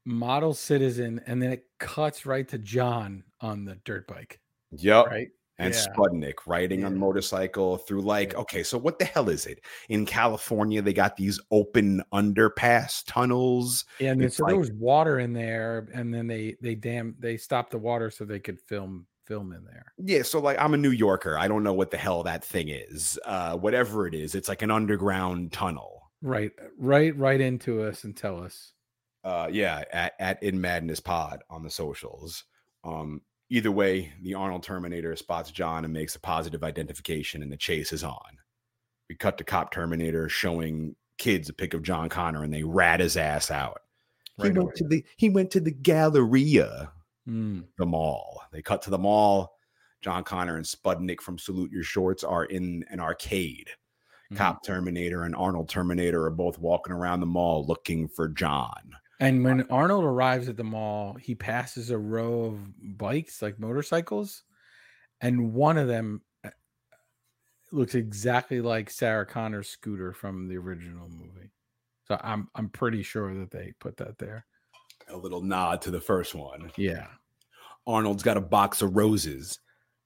model 0.05 0.53
citizen, 0.53 1.21
and 1.25 1.41
then 1.41 1.51
it 1.51 1.65
cuts 1.79 2.25
right 2.25 2.47
to 2.49 2.57
John 2.57 3.23
on 3.41 3.65
the 3.65 3.75
dirt 3.83 4.07
bike. 4.07 4.39
Yep. 4.71 5.07
Right. 5.07 5.29
And 5.59 5.73
Yeah. 5.73 5.85
Sputnik 5.95 6.33
riding 6.47 6.83
on 6.83 6.93
Yeah. 6.93 6.97
motorcycle 6.99 7.77
through 7.77 8.01
like, 8.01 8.33
okay, 8.35 8.63
so 8.63 8.77
what 8.77 8.97
the 8.97 9.05
hell 9.05 9.29
is 9.29 9.45
it? 9.45 9.59
In 9.89 10.05
California, 10.05 10.81
they 10.81 10.93
got 10.93 11.15
these 11.15 11.39
open 11.51 12.01
underpass 12.11 13.03
tunnels. 13.05 13.85
Yeah, 13.99 14.11
and 14.11 14.23
It's 14.23 14.37
so 14.37 14.45
there 14.45 14.57
was 14.57 14.71
water 14.71 15.19
in 15.19 15.33
there, 15.33 15.87
and 15.93 16.13
then 16.13 16.27
they 16.27 16.55
they 16.61 16.75
dam 16.75 17.15
they 17.19 17.37
stopped 17.37 17.71
the 17.71 17.77
water 17.77 18.09
so 18.09 18.25
they 18.25 18.39
could 18.39 18.59
film 18.59 19.05
film 19.25 19.53
in 19.53 19.63
there. 19.63 19.93
Yeah, 19.97 20.23
so 20.23 20.39
like 20.39 20.57
I'm 20.59 20.73
a 20.73 20.77
New 20.77 20.89
Yorker. 20.91 21.37
I 21.37 21.47
don't 21.47 21.63
know 21.63 21.73
what 21.73 21.91
the 21.91 21.97
hell 21.97 22.23
that 22.23 22.43
thing 22.43 22.69
is. 22.69 23.17
Uh 23.25 23.55
whatever 23.57 24.07
it 24.07 24.13
is, 24.15 24.35
it's 24.35 24.49
like 24.49 24.63
an 24.63 24.71
underground 24.71 25.53
tunnel. 25.53 26.11
Right, 26.21 26.51
right, 26.77 27.15
right 27.17 27.39
into 27.41 27.83
us 27.83 28.03
and 28.05 28.15
tell 28.17 28.41
us. 28.43 28.73
uh 29.23 29.47
yeah 29.51 29.83
at, 29.93 30.13
at 30.19 30.43
in 30.43 30.59
madness 30.59 30.99
pod 30.99 31.41
on 31.49 31.63
the 31.63 31.69
socials 31.69 32.43
um 32.83 33.21
either 33.49 33.71
way 33.71 34.11
the 34.21 34.33
arnold 34.33 34.63
terminator 34.63 35.15
spots 35.15 35.51
john 35.51 35.85
and 35.85 35.93
makes 35.93 36.15
a 36.15 36.19
positive 36.19 36.63
identification 36.63 37.43
and 37.43 37.51
the 37.51 37.57
chase 37.57 37.91
is 37.93 38.03
on. 38.03 38.37
We 39.09 39.15
cut 39.15 39.37
to 39.37 39.43
cop 39.43 39.71
terminator 39.71 40.29
showing 40.29 40.95
kids 41.17 41.49
a 41.49 41.53
pic 41.53 41.73
of 41.73 41.83
john 41.83 42.09
connor 42.09 42.43
and 42.43 42.53
they 42.53 42.63
rat 42.63 42.99
his 42.99 43.17
ass 43.17 43.51
out. 43.51 43.81
He 44.37 44.43
went 44.43 44.57
away. 44.57 44.71
to 44.75 44.87
the 44.87 45.05
he 45.17 45.29
went 45.29 45.51
to 45.51 45.59
the 45.59 45.71
galleria 45.71 46.91
Mm, 47.27 47.63
the 47.77 47.85
mall. 47.85 48.41
They 48.51 48.61
cut 48.61 48.81
to 48.81 48.89
the 48.89 48.97
mall. 48.97 49.57
John 50.01 50.25
connor 50.25 50.57
and 50.57 50.65
spudnik 50.65 51.21
from 51.21 51.39
salute 51.39 51.71
your 51.71 51.83
shorts 51.83 52.21
are 52.25 52.43
in 52.43 52.83
an 52.89 52.99
arcade. 52.99 53.69
Mhm. 54.31 54.37
cop 54.37 54.63
terminator 54.65 55.23
and 55.23 55.35
arnold 55.35 55.69
terminator 55.69 56.25
are 56.25 56.31
both 56.31 56.57
walking 56.57 56.93
around 56.93 57.19
the 57.19 57.25
mall 57.25 57.65
looking 57.65 58.07
for 58.07 58.27
john 58.29 58.93
And 59.19 59.43
when 59.43 59.61
Arnold 59.69 60.03
arrives 60.03 60.49
at 60.49 60.57
the 60.57 60.63
mall, 60.63 61.13
he 61.15 61.35
passes 61.35 61.89
a 61.91 61.97
row 61.97 62.45
of 62.45 62.97
bikes, 62.97 63.41
like 63.41 63.59
motorcycles, 63.59 64.43
and 65.21 65.53
one 65.53 65.77
of 65.77 65.87
them 65.87 66.21
uh, 66.43 66.49
looks 67.71 67.95
exactly 67.95 68.59
like 68.59 68.89
Sarah 68.89 69.25
Connor's 69.25 69.69
scooter 69.69 70.13
from 70.13 70.47
the 70.47 70.57
original 70.57 71.07
movie. 71.09 71.51
So 72.07 72.19
I'm 72.21 72.49
I'm 72.55 72.69
pretty 72.69 73.01
sure 73.03 73.33
that 73.39 73.51
they 73.51 73.73
put 73.79 73.95
that 73.97 74.17
there. 74.17 74.45
a 75.09 75.15
little 75.15 75.41
nod 75.41 75.81
to 75.83 75.91
the 75.91 76.01
first 76.01 76.35
one 76.35 76.71
Yeah. 76.77 77.07
Arnold's 77.87 78.23
got 78.23 78.37
a 78.37 78.41
box 78.41 78.81
of 78.81 78.95
roses. 78.95 79.59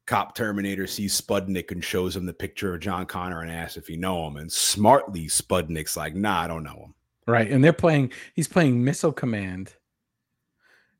Cop 0.05 0.35
Terminator 0.35 0.87
sees 0.87 1.19
Spudnik 1.19 1.71
and 1.71 1.83
shows 1.83 2.15
him 2.15 2.25
the 2.25 2.33
picture 2.33 2.73
of 2.73 2.81
John 2.81 3.05
Connor 3.05 3.41
and 3.41 3.51
asks 3.51 3.77
if 3.77 3.87
he 3.87 3.97
know 3.97 4.25
him. 4.27 4.37
And 4.37 4.51
smartly, 4.51 5.25
Spudnik's 5.25 5.97
like, 5.97 6.15
"Nah, 6.15 6.41
I 6.41 6.47
don't 6.47 6.63
know 6.63 6.85
him." 6.85 6.93
Right. 7.27 7.51
And 7.51 7.63
they're 7.63 7.73
playing, 7.73 8.13
he's 8.33 8.47
playing 8.47 8.83
Missile 8.83 9.11
Command. 9.11 9.73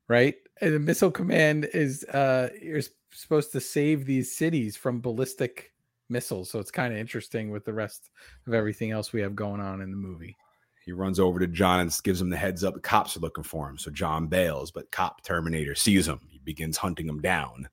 Right. 0.08 0.34
And 0.60 0.74
the 0.74 0.78
Missile 0.78 1.10
Command 1.10 1.68
is 1.72 2.04
uh 2.04 2.48
you're 2.60 2.82
supposed 3.12 3.52
to 3.52 3.60
save 3.60 4.04
these 4.04 4.36
cities 4.36 4.76
from 4.76 5.00
ballistic 5.00 5.72
missiles. 6.08 6.50
So 6.50 6.58
it's 6.58 6.70
kind 6.70 6.92
of 6.92 6.98
interesting 6.98 7.50
with 7.50 7.64
the 7.64 7.72
rest 7.72 8.10
of 8.46 8.54
everything 8.54 8.90
else 8.90 9.12
we 9.12 9.20
have 9.20 9.34
going 9.34 9.60
on 9.60 9.80
in 9.80 9.90
the 9.90 9.96
movie. 9.96 10.36
He 10.84 10.92
runs 10.92 11.20
over 11.20 11.38
to 11.38 11.46
John 11.46 11.80
and 11.80 12.00
gives 12.02 12.20
him 12.20 12.30
the 12.30 12.36
heads 12.36 12.64
up. 12.64 12.72
The 12.74 12.80
cops 12.80 13.16
are 13.16 13.20
looking 13.20 13.44
for 13.44 13.68
him, 13.68 13.76
so 13.76 13.90
John 13.90 14.26
bails. 14.26 14.70
But 14.70 14.90
Cop 14.90 15.22
Terminator 15.22 15.74
sees 15.74 16.08
him. 16.08 16.20
He 16.28 16.38
begins 16.38 16.78
hunting 16.78 17.06
him 17.06 17.20
down. 17.20 17.68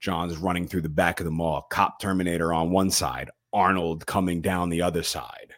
John's 0.00 0.36
running 0.36 0.68
through 0.68 0.82
the 0.82 0.88
back 0.88 1.18
of 1.18 1.24
the 1.24 1.32
mall. 1.32 1.66
Cop 1.70 1.98
Terminator 1.98 2.52
on 2.52 2.70
one 2.70 2.90
side, 2.90 3.30
Arnold 3.52 4.06
coming 4.06 4.40
down 4.40 4.68
the 4.68 4.82
other 4.82 5.02
side. 5.02 5.54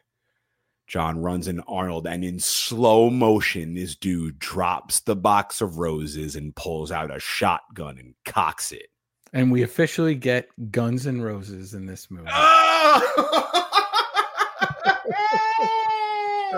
John 0.87 1.21
runs 1.21 1.49
in 1.49 1.61
Arnold, 1.61 2.07
and 2.07 2.25
in 2.25 2.39
slow 2.39 3.11
motion, 3.11 3.75
this 3.75 3.97
dude 3.97 4.39
drops 4.39 5.01
the 5.01 5.17
box 5.17 5.61
of 5.61 5.79
roses 5.79 6.37
and 6.37 6.55
pulls 6.55 6.93
out 6.93 7.15
a 7.15 7.19
shotgun 7.19 7.99
and 7.99 8.15
cocks 8.25 8.73
it. 8.73 8.89
And 9.33 9.51
we 9.51 9.63
officially 9.63 10.15
get 10.15 10.49
Guns 10.71 11.07
and 11.07 11.25
Roses 11.25 11.75
in 11.75 11.87
this 11.87 12.11
movie. 12.11 12.29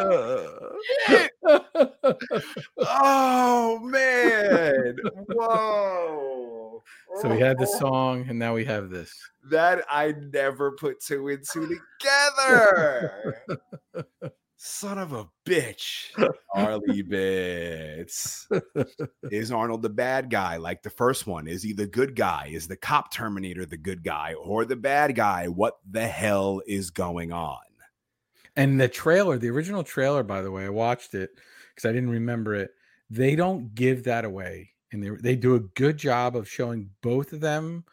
oh 0.01 1.29
Oh, 2.79 3.79
man! 3.83 4.97
Whoa! 5.29 6.83
So 7.21 7.29
we 7.29 7.41
had 7.41 7.59
the 7.59 7.67
oh. 7.67 7.79
song, 7.79 8.27
and 8.29 8.39
now 8.39 8.55
we 8.55 8.65
have 8.65 8.91
this. 8.91 9.13
That 9.51 9.85
I 9.91 10.15
never 10.33 10.73
put 10.73 11.01
two 11.01 11.29
and 11.29 11.43
two 11.51 11.81
together. 12.01 13.43
Son 14.57 14.99
of 14.99 15.13
a 15.13 15.29
bitch. 15.47 16.11
Harley 16.53 17.03
Bits. 17.03 18.49
Is 19.31 19.53
Arnold 19.53 19.83
the 19.83 19.89
bad 19.89 20.31
guy 20.31 20.57
like 20.57 20.83
the 20.83 20.91
first 20.91 21.29
one? 21.29 21.47
Is 21.47 21.63
he 21.63 21.73
the 21.73 21.87
good 21.87 22.17
guy? 22.17 22.51
Is 22.53 22.67
the 22.67 22.77
cop 22.77 23.13
Terminator 23.13 23.65
the 23.65 23.77
good 23.77 24.03
guy 24.03 24.35
or 24.35 24.65
the 24.65 24.75
bad 24.75 25.15
guy? 25.15 25.47
What 25.47 25.79
the 25.89 26.09
hell 26.09 26.61
is 26.67 26.91
going 26.91 27.33
on? 27.33 27.61
And 28.59 28.81
the 28.81 28.89
trailer, 28.89 29.39
the 29.39 29.51
original 29.51 29.85
trailer, 29.85 30.25
by 30.25 30.43
the 30.43 30.51
way, 30.51 30.65
I 30.65 30.69
watched 30.69 31.15
it 31.15 31.31
because 31.73 31.89
I 31.89 31.93
didn't 31.93 32.11
remember 32.11 32.57
it. 32.57 32.73
They 33.09 33.37
don't 33.37 33.73
give 33.73 34.03
that 34.05 34.25
away, 34.25 34.73
and 34.91 35.03
they 35.03 35.11
they 35.11 35.37
do 35.37 35.55
a 35.55 35.61
good 35.61 35.97
job 35.97 36.35
of 36.35 36.49
showing 36.49 36.91
both 37.01 37.33
of 37.33 37.41
them. 37.41 37.85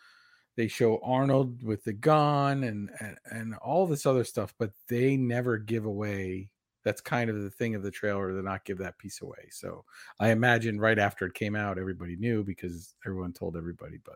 They 0.57 0.67
show 0.67 0.99
Arnold 1.03 1.61
with 1.61 1.83
the 1.83 1.93
gun 1.93 2.63
and 2.63 2.89
and, 2.99 3.17
and 3.25 3.55
all 3.57 3.85
this 3.85 4.07
other 4.07 4.23
stuff, 4.23 4.55
but 4.57 4.71
they 4.89 5.15
never 5.17 5.59
give 5.59 5.85
away. 5.85 6.49
That's 6.83 7.01
kind 7.01 7.29
of 7.29 7.43
the 7.43 7.51
thing 7.51 7.75
of 7.75 7.83
the 7.83 7.91
trailer 7.91 8.31
to 8.31 8.41
not 8.41 8.65
give 8.65 8.79
that 8.79 8.97
piece 8.97 9.21
away. 9.21 9.49
So 9.51 9.85
I 10.19 10.31
imagine 10.31 10.79
right 10.79 10.97
after 10.97 11.27
it 11.27 11.35
came 11.35 11.55
out, 11.55 11.77
everybody 11.77 12.15
knew 12.15 12.43
because 12.43 12.95
everyone 13.05 13.33
told 13.33 13.55
everybody. 13.55 13.99
But 14.03 14.15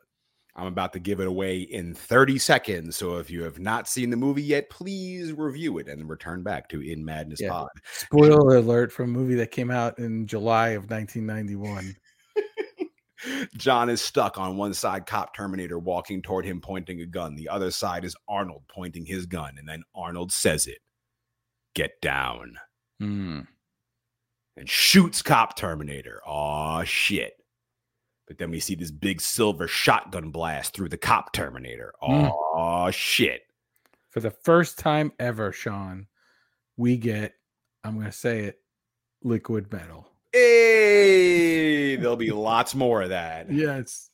I'm 0.60 0.68
about 0.68 0.92
to 0.94 1.00
give 1.00 1.20
it 1.20 1.28
away 1.28 1.60
in 1.62 1.94
30 1.94 2.38
seconds. 2.38 2.98
So 2.98 3.18
if 3.18 3.30
you 3.32 3.44
have 3.44 3.60
not 3.60 3.88
seen 3.88 4.10
the 4.10 4.18
movie 4.18 4.44
yet, 4.44 4.70
please 4.70 5.32
review 5.34 5.78
it 5.78 5.88
and 5.88 6.10
return 6.10 6.44
back 6.44 6.68
to 6.70 6.82
In 6.82 7.04
Madness 7.06 7.40
Yeah. 7.42 7.50
Pod. 7.50 7.70
spoiler 7.94 8.56
alert 8.58 8.92
from 8.92 9.06
a 9.16 9.18
movie 9.18 9.36
that 9.36 9.52
came 9.52 9.72
out 9.72 9.98
in 10.00 10.28
July 10.28 10.70
of 10.70 10.90
1991. 10.90 11.96
John 13.58 13.90
is 13.90 14.02
stuck 14.02 14.38
on 14.38 14.56
one 14.58 14.74
side, 14.74 15.06
cop 15.06 15.36
Terminator 15.36 15.78
walking 15.80 16.22
toward 16.22 16.46
him, 16.46 16.62
pointing 16.62 17.02
a 17.02 17.06
gun. 17.06 17.36
The 17.36 17.50
other 17.50 17.70
side 17.72 18.06
is 18.06 18.16
Arnold 18.28 18.64
pointing 18.70 19.06
his 19.06 19.26
gun. 19.26 19.56
And 19.58 19.68
then 19.68 19.84
Arnold 19.96 20.32
says 20.32 20.68
it 20.68 20.80
Get 21.76 22.00
down. 22.02 22.56
Hmm. 23.00 23.42
and 24.58 24.70
shoots 24.70 25.22
cop 25.22 25.56
Terminator. 25.56 26.22
Aw, 26.26 26.84
shit. 26.84 27.34
But 28.30 28.38
then 28.38 28.52
we 28.52 28.60
see 28.60 28.76
this 28.76 28.92
big 28.92 29.22
silver 29.22 29.68
shotgun 29.68 30.30
blast 30.30 30.76
through 30.76 30.90
the 30.90 30.98
cop 30.98 31.34
Terminator. 31.34 31.94
Mm. 32.02 32.30
Aw, 32.30 32.92
shit. 32.92 33.42
For 34.12 34.20
the 34.20 34.30
first 34.30 34.78
time 34.78 35.12
ever, 35.20 35.52
Shawn, 35.52 36.06
we 36.78 36.96
get, 36.96 37.34
I'm 37.84 37.96
going 37.96 38.06
to 38.06 38.12
say 38.12 38.42
it, 38.42 38.60
liquid 39.24 39.74
metal. 39.74 40.08
Hey, 40.32 41.96
there'll 41.96 42.16
be 42.16 42.30
lots 42.32 42.76
more 42.76 43.02
of 43.02 43.10
that. 43.10 43.52
Yes. 43.52 44.12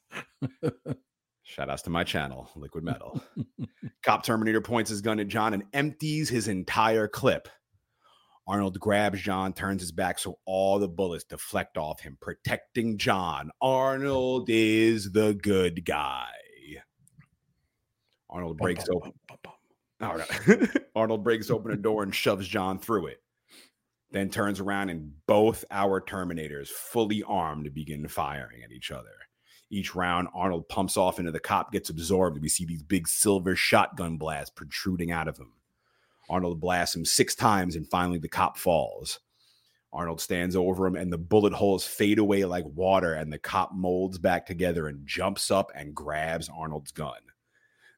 Shout 1.43 1.69
outs 1.69 1.81
to 1.83 1.89
my 1.89 2.05
channel, 2.05 2.49
Liquid 2.55 2.85
Metal. 2.85 3.21
Cop 4.03 4.23
Terminator 4.23 4.61
points 4.61 4.89
his 4.89 5.01
gun 5.01 5.19
at 5.19 5.27
John 5.27 5.53
and 5.53 5.63
empties 5.73 6.29
his 6.29 6.47
entire 6.47 7.07
clip. 7.07 7.49
Arnold 8.47 8.79
grabs 8.79 9.21
John, 9.21 9.53
turns 9.53 9.81
his 9.81 9.91
back 9.91 10.19
so 10.19 10.37
all 10.45 10.77
the 10.77 10.87
bullets 10.87 11.23
deflect 11.23 11.77
off 11.77 12.01
him, 12.01 12.17
protecting 12.21 12.97
John. 12.97 13.49
Arnold 13.61 14.49
is 14.49 15.11
the 15.11 15.33
good 15.33 15.83
guy. 15.83 16.29
Arnold 18.29 18.57
breaks 18.57 18.85
open. 18.89 19.13
Oh, 19.31 19.51
all 20.01 20.17
right. 20.17 20.69
Arnold 20.95 21.23
breaks 21.23 21.49
open 21.49 21.71
a 21.71 21.77
door 21.77 22.03
and 22.03 22.13
shoves 22.13 22.47
John 22.47 22.79
through 22.79 23.07
it. 23.07 23.21
Then 24.11 24.29
turns 24.29 24.59
around 24.59 24.89
and 24.89 25.13
both 25.25 25.65
our 25.71 25.99
Terminators, 26.01 26.67
fully 26.67 27.23
armed, 27.23 27.73
begin 27.73 28.07
firing 28.07 28.63
at 28.63 28.71
each 28.71 28.91
other. 28.91 29.09
Each 29.71 29.95
round, 29.95 30.27
Arnold 30.33 30.69
pumps 30.69 30.95
off 30.95 31.17
into 31.17 31.31
the 31.31 31.39
cop, 31.39 31.71
gets 31.71 31.89
absorbed. 31.89 32.41
We 32.41 32.49
see 32.49 32.65
these 32.65 32.83
big 32.83 33.07
silver 33.07 33.55
shotgun 33.55 34.17
blasts 34.17 34.51
protruding 34.51 35.11
out 35.11 35.27
of 35.27 35.37
him. 35.37 35.53
Arnold 36.29 36.59
blasts 36.59 36.95
him 36.95 37.05
six 37.05 37.35
times, 37.35 37.75
and 37.75 37.87
finally 37.87 38.19
the 38.19 38.29
cop 38.29 38.57
falls. 38.57 39.19
Arnold 39.93 40.19
stands 40.19 40.55
over 40.55 40.85
him, 40.85 40.95
and 40.95 41.11
the 41.11 41.17
bullet 41.17 41.53
holes 41.53 41.85
fade 41.85 42.19
away 42.19 42.43
like 42.45 42.65
water, 42.65 43.13
and 43.13 43.31
the 43.31 43.39
cop 43.39 43.73
molds 43.73 44.17
back 44.17 44.45
together 44.45 44.87
and 44.87 45.07
jumps 45.07 45.51
up 45.51 45.71
and 45.75 45.95
grabs 45.95 46.49
Arnold's 46.49 46.91
gun. 46.91 47.13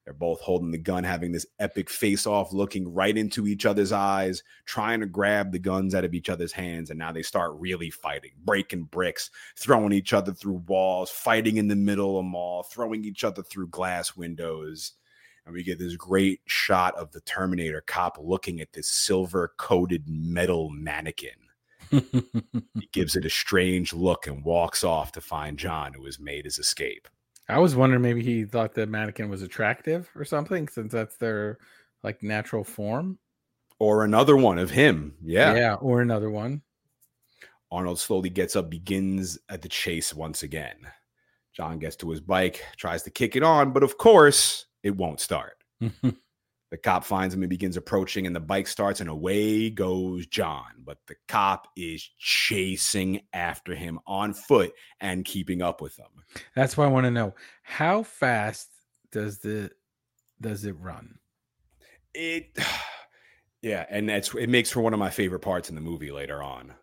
They're 0.07 0.13
both 0.13 0.39
holding 0.39 0.71
the 0.71 0.77
gun, 0.77 1.03
having 1.03 1.33
this 1.33 1.45
epic 1.59 1.89
face 1.89 2.25
off, 2.25 2.53
looking 2.53 2.93
right 2.93 3.17
into 3.17 3.45
each 3.45 3.65
other's 3.65 3.91
eyes, 3.91 4.41
trying 4.63 5.01
to 5.01 5.05
grab 5.05 5.51
the 5.51 5.59
guns 5.59 5.93
out 5.93 6.05
of 6.05 6.13
each 6.13 6.29
other's 6.29 6.53
hands. 6.53 6.89
And 6.89 6.97
now 6.97 7.11
they 7.11 7.23
start 7.23 7.59
really 7.59 7.89
fighting, 7.89 8.31
breaking 8.45 8.83
bricks, 8.83 9.29
throwing 9.57 9.91
each 9.91 10.13
other 10.13 10.33
through 10.33 10.63
walls, 10.65 11.09
fighting 11.09 11.57
in 11.57 11.67
the 11.67 11.75
middle 11.75 12.17
of 12.17 12.25
a 12.25 12.29
mall, 12.29 12.63
throwing 12.63 13.03
each 13.03 13.25
other 13.25 13.43
through 13.43 13.67
glass 13.67 14.15
windows. 14.15 14.93
And 15.47 15.55
we 15.55 15.63
get 15.63 15.79
this 15.79 15.95
great 15.95 16.41
shot 16.45 16.93
of 16.95 17.13
the 17.13 17.21
Terminator 17.21 17.81
cop 17.87 18.17
looking 18.21 18.59
at 18.59 18.73
this 18.73 18.89
silver 18.89 19.53
coated 19.57 20.03
metal 20.05 20.69
mannequin. 20.69 21.31
He 21.89 22.89
gives 22.91 23.15
it 23.15 23.23
a 23.23 23.29
strange 23.29 23.93
look 23.93 24.27
and 24.27 24.43
walks 24.43 24.83
off 24.83 25.13
to 25.13 25.21
find 25.21 25.57
John, 25.57 25.93
who 25.93 26.03
has 26.03 26.19
made 26.19 26.43
his 26.43 26.59
escape. 26.59 27.07
I 27.47 27.59
was 27.59 27.77
wondering 27.77 28.01
maybe 28.01 28.21
he 28.21 28.43
thought 28.43 28.73
the 28.73 28.87
mannequin 28.87 29.29
was 29.29 29.41
attractive 29.41 30.09
or 30.17 30.25
something 30.25 30.67
since 30.67 30.91
that's 30.91 31.15
their 31.15 31.59
like 32.03 32.21
natural 32.21 32.65
form. 32.65 33.17
Or 33.79 34.03
another 34.03 34.35
one 34.35 34.59
of 34.59 34.69
him. 34.69 35.15
Yeah. 35.23 35.55
Yeah. 35.55 35.73
Or 35.75 36.01
another 36.01 36.29
one. 36.29 36.61
Arnold 37.71 37.99
slowly 37.99 38.29
gets 38.29 38.57
up, 38.57 38.69
begins 38.69 39.39
at 39.47 39.61
the 39.61 39.69
chase 39.69 40.13
once 40.13 40.43
again. 40.43 40.75
John 41.53 41.79
gets 41.79 41.95
to 41.97 42.09
his 42.09 42.19
bike, 42.19 42.65
tries 42.75 43.03
to 43.03 43.11
kick 43.11 43.37
it 43.37 43.43
on, 43.43 43.71
but 43.71 43.83
of 43.83 43.97
course, 43.97 44.66
it 44.83 44.95
won't 44.95 45.19
start. 45.19 45.63
Mm-hmm. 45.81 46.09
The 46.69 46.77
cop 46.77 47.05
finds 47.05 47.33
him 47.33 47.43
and 47.43 47.49
begins 47.49 47.77
approaching, 47.77 48.27
and 48.27 48.35
the 48.35 48.41
bike 48.41 48.67
starts, 48.67 48.99
and 48.99 49.09
away 49.09 49.69
goes 49.69 50.27
John. 50.27 50.65
But 50.83 50.97
the 51.07 51.15
cop 51.27 51.69
is 51.77 52.07
chasing 52.17 53.21
after 53.31 53.73
him 53.73 53.99
on 54.05 54.33
foot 54.33 54.73
and 54.99 55.23
keeping 55.23 55.61
up 55.61 55.81
with 55.81 55.97
him. 55.97 56.07
That's 56.55 56.75
why 56.75 56.85
I 56.85 56.89
want 56.89 57.05
to 57.05 57.11
know 57.11 57.35
how 57.63 58.03
fast 58.03 58.67
does 59.11 59.39
the 59.39 59.71
does 60.41 60.65
it 60.65 60.75
run? 60.77 61.19
It, 62.13 62.57
yeah, 63.61 63.85
and 63.89 64.09
that's 64.09 64.33
it 64.35 64.49
makes 64.49 64.69
for 64.69 64.81
one 64.81 64.93
of 64.93 64.99
my 64.99 65.09
favorite 65.09 65.39
parts 65.39 65.69
in 65.69 65.75
the 65.75 65.81
movie 65.81 66.11
later 66.11 66.43
on. 66.43 66.73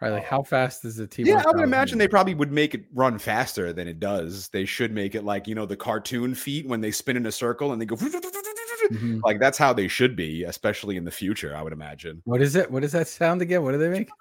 Right, 0.00 0.10
like 0.10 0.24
how 0.24 0.42
fast 0.42 0.82
does 0.82 0.96
the 0.96 1.06
T? 1.06 1.22
Yeah, 1.22 1.42
I 1.46 1.50
would 1.52 1.62
imagine 1.64 1.96
they 1.96 2.06
probably 2.08 2.34
would 2.34 2.52
make 2.52 2.74
it 2.74 2.84
run 2.92 3.18
faster 3.18 3.72
than 3.72 3.88
it 3.88 3.98
does. 3.98 4.48
They 4.50 4.66
should 4.66 4.92
make 4.92 5.14
it 5.14 5.24
like 5.24 5.46
you 5.48 5.54
know 5.54 5.64
the 5.64 5.76
cartoon 5.76 6.34
feet 6.34 6.66
when 6.68 6.82
they 6.82 6.90
spin 6.90 7.16
in 7.16 7.24
a 7.24 7.32
circle 7.32 7.72
and 7.72 7.80
they 7.80 7.86
go 7.86 7.96
Mhm. 8.90 9.20
like 9.24 9.40
that's 9.40 9.58
how 9.58 9.72
they 9.72 9.88
should 9.88 10.14
be, 10.14 10.44
especially 10.44 10.96
in 10.96 11.04
the 11.04 11.10
future. 11.10 11.56
I 11.56 11.62
would 11.62 11.72
imagine. 11.72 12.20
What 12.24 12.40
is 12.42 12.54
it? 12.56 12.70
What 12.70 12.82
does 12.82 12.92
that 12.92 13.08
sound 13.08 13.42
again? 13.42 13.62
What 13.62 13.72
do 13.72 13.78
they 13.78 13.88
make? 13.88 14.08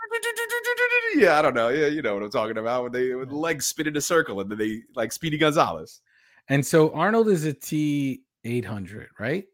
Yeah, 1.16 1.40
I 1.40 1.42
don't 1.42 1.54
know. 1.54 1.70
Yeah, 1.70 1.88
you 1.88 2.02
know 2.02 2.14
what 2.14 2.24
I'm 2.24 2.30
talking 2.32 2.58
about 2.58 2.84
when 2.84 2.92
they 2.92 3.14
with 3.14 3.30
the 3.30 3.38
legs 3.38 3.66
spin 3.68 3.88
in 3.88 3.96
a 3.96 4.02
circle 4.02 4.42
and 4.42 4.52
then 4.52 4.58
they 4.58 4.82
like 4.96 5.14
Speedy 5.14 5.38
Gonzales. 5.38 6.02
And 6.50 6.66
so 6.66 6.92
Arnold 6.94 7.30
is 7.30 7.46
a 7.46 7.54
T 7.54 8.24
eight 8.44 8.66
hundred, 8.66 9.08
right? 9.18 9.46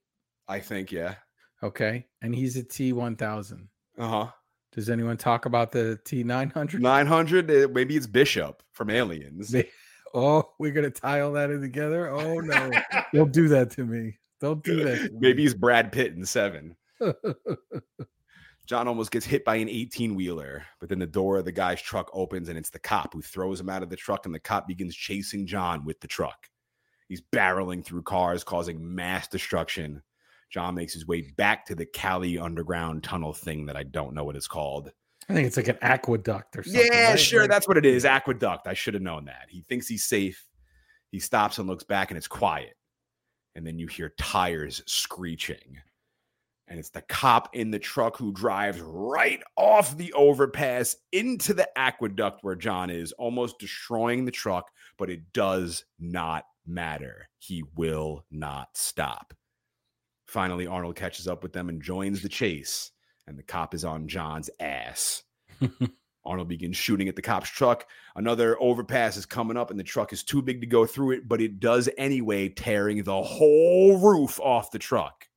I 0.48 0.60
think 0.60 0.92
yeah. 0.92 1.16
Okay, 1.62 2.08
and 2.24 2.34
he's 2.34 2.58
a 2.58 2.64
T 2.64 2.94
one 2.94 3.16
thousand. 3.16 3.68
Uh 3.98 4.08
huh. 4.08 4.32
Does 4.72 4.90
anyone 4.90 5.18
talk 5.18 5.46
about 5.46 5.72
the 5.72 6.00
T 6.06 6.24
nine 6.24 6.50
hundred? 6.50 6.82
Nine 6.82 7.06
hundred. 7.06 7.52
Eh, 7.52 7.68
maybe 7.72 7.98
it's 7.98 8.08
Bishop 8.08 8.64
from 8.72 8.90
Aliens. 8.90 9.54
Oh, 10.14 10.50
we're 10.60 10.72
gonna 10.72 10.90
tie 10.90 11.22
all 11.22 11.34
that 11.34 11.52
in 11.52 11.62
together. 11.62 12.10
Oh 12.10 12.40
no, 12.40 12.72
don't 13.14 13.32
do 13.32 13.48
that 13.50 13.72
to 13.72 13.86
me. 13.86 14.18
Don't 14.40 14.64
do 14.64 14.84
that. 14.84 14.98
to 14.98 15.10
Maybe 15.20 15.44
he's 15.44 15.54
Brad 15.54 15.92
Pitt 15.92 16.14
in 16.14 16.26
Seven. 16.26 16.76
John 18.68 18.88
almost 18.88 19.12
gets 19.12 19.26
hit 19.26 19.44
by 19.44 19.56
an 19.56 19.70
18 19.70 20.16
wheeler, 20.16 20.66
but 20.80 20.88
then 20.88 21.00
the 21.00 21.08
door 21.08 21.38
of 21.38 21.46
the 21.46 21.52
guy's 21.52 21.82
truck 21.82 22.10
opens 22.14 22.48
and 22.48 22.58
it's 22.58 22.70
the 22.70 22.80
cop 22.80 23.14
who 23.14 23.22
throws 23.22 23.60
him 23.60 23.70
out 23.70 23.84
of 23.84 23.90
the 23.90 23.96
truck, 23.96 24.26
and 24.26 24.34
the 24.34 24.40
cop 24.40 24.68
begins 24.68 24.96
chasing 24.96 25.46
John 25.46 25.84
with 25.84 26.00
the 26.00 26.08
truck. 26.08 26.50
He's 27.10 27.22
barreling 27.22 27.84
through 27.84 28.04
cars, 28.04 28.44
causing 28.44 28.96
mass 28.96 29.28
destruction. 29.28 30.02
John 30.52 30.76
makes 30.76 30.94
his 30.94 31.08
way 31.08 31.22
back 31.38 31.66
to 31.68 31.76
the 31.76 31.86
Cali 31.86 32.38
underground 32.38 33.04
tunnel 33.04 33.34
thing 33.34 33.66
that 33.68 33.78
I 33.78 33.84
don't 33.84 34.14
know 34.14 34.24
what 34.26 34.36
it's 34.36 34.48
called. 34.48 34.92
I 35.30 35.34
think 35.34 35.48
it's 35.48 35.56
like 35.58 35.70
an 35.70 35.78
aqueduct 35.82 36.58
or 36.58 36.64
something. 36.64 36.90
Yeah, 36.92 37.12
right? 37.12 37.20
sure. 37.20 37.42
Like- 37.42 37.50
That's 37.52 37.68
what 37.68 37.78
it 37.78 37.86
is. 37.86 38.04
Aqueduct. 38.06 38.68
I 38.68 38.74
should 38.74 38.94
have 38.94 39.04
known 39.04 39.26
that. 39.26 39.46
He 39.50 39.64
thinks 39.70 39.88
he's 39.88 40.04
safe. 40.04 40.46
He 41.12 41.20
stops 41.20 41.58
and 41.58 41.68
looks 41.68 41.84
back, 41.84 42.12
and 42.12 42.18
it's 42.18 42.28
quiet. 42.28 42.76
And 43.56 43.66
then 43.66 43.80
you 43.80 43.88
hear 43.88 44.14
tires 44.18 44.82
screeching. 44.88 45.78
And 46.68 46.80
it's 46.80 46.90
the 46.90 47.02
cop 47.02 47.50
in 47.54 47.70
the 47.72 47.80
truck 47.80 48.18
who 48.18 48.32
drives 48.32 48.80
right 48.80 49.42
off 49.58 49.98
the 49.98 50.14
overpass 50.14 50.96
into 51.12 51.54
the 51.54 51.68
aqueduct 51.78 52.44
where 52.44 52.56
John 52.56 52.90
is, 52.90 53.12
almost 53.14 53.60
destroying 53.60 54.24
the 54.26 54.32
truck. 54.32 54.70
But 54.98 55.10
it 55.10 55.34
does 55.34 55.84
not 56.00 56.46
matter. 56.66 57.28
He 57.40 57.64
will 57.76 58.26
not 58.32 58.70
stop. 58.76 59.34
Finally, 60.32 60.66
Arnold 60.66 60.96
catches 60.96 61.28
up 61.28 61.44
with 61.44 61.52
them 61.52 61.68
and 61.68 61.82
joins 61.82 62.22
the 62.22 62.30
chase. 62.30 62.92
And 63.28 63.38
the 63.38 63.44
cop 63.44 63.74
is 63.74 63.84
on 63.84 64.08
John's 64.08 64.50
ass. 64.62 65.24
Arnold 66.26 66.48
begins 66.48 66.78
shooting 66.78 67.10
at 67.10 67.18
the 67.18 67.22
cop's 67.22 67.50
truck. 67.50 67.86
Another 68.16 68.56
overpass 68.62 69.18
is 69.18 69.26
coming 69.26 69.58
up, 69.58 69.72
and 69.72 69.78
the 69.78 69.84
truck 69.84 70.14
is 70.14 70.24
too 70.24 70.42
big 70.42 70.62
to 70.62 70.68
go 70.68 70.86
through 70.86 71.12
it, 71.12 71.28
but 71.28 71.42
it 71.42 71.60
does 71.60 71.90
anyway, 71.98 72.48
tearing 72.48 73.04
the 73.04 73.22
whole 73.22 73.98
roof 73.98 74.40
off 74.40 74.72
the 74.72 74.80
truck. 74.80 75.28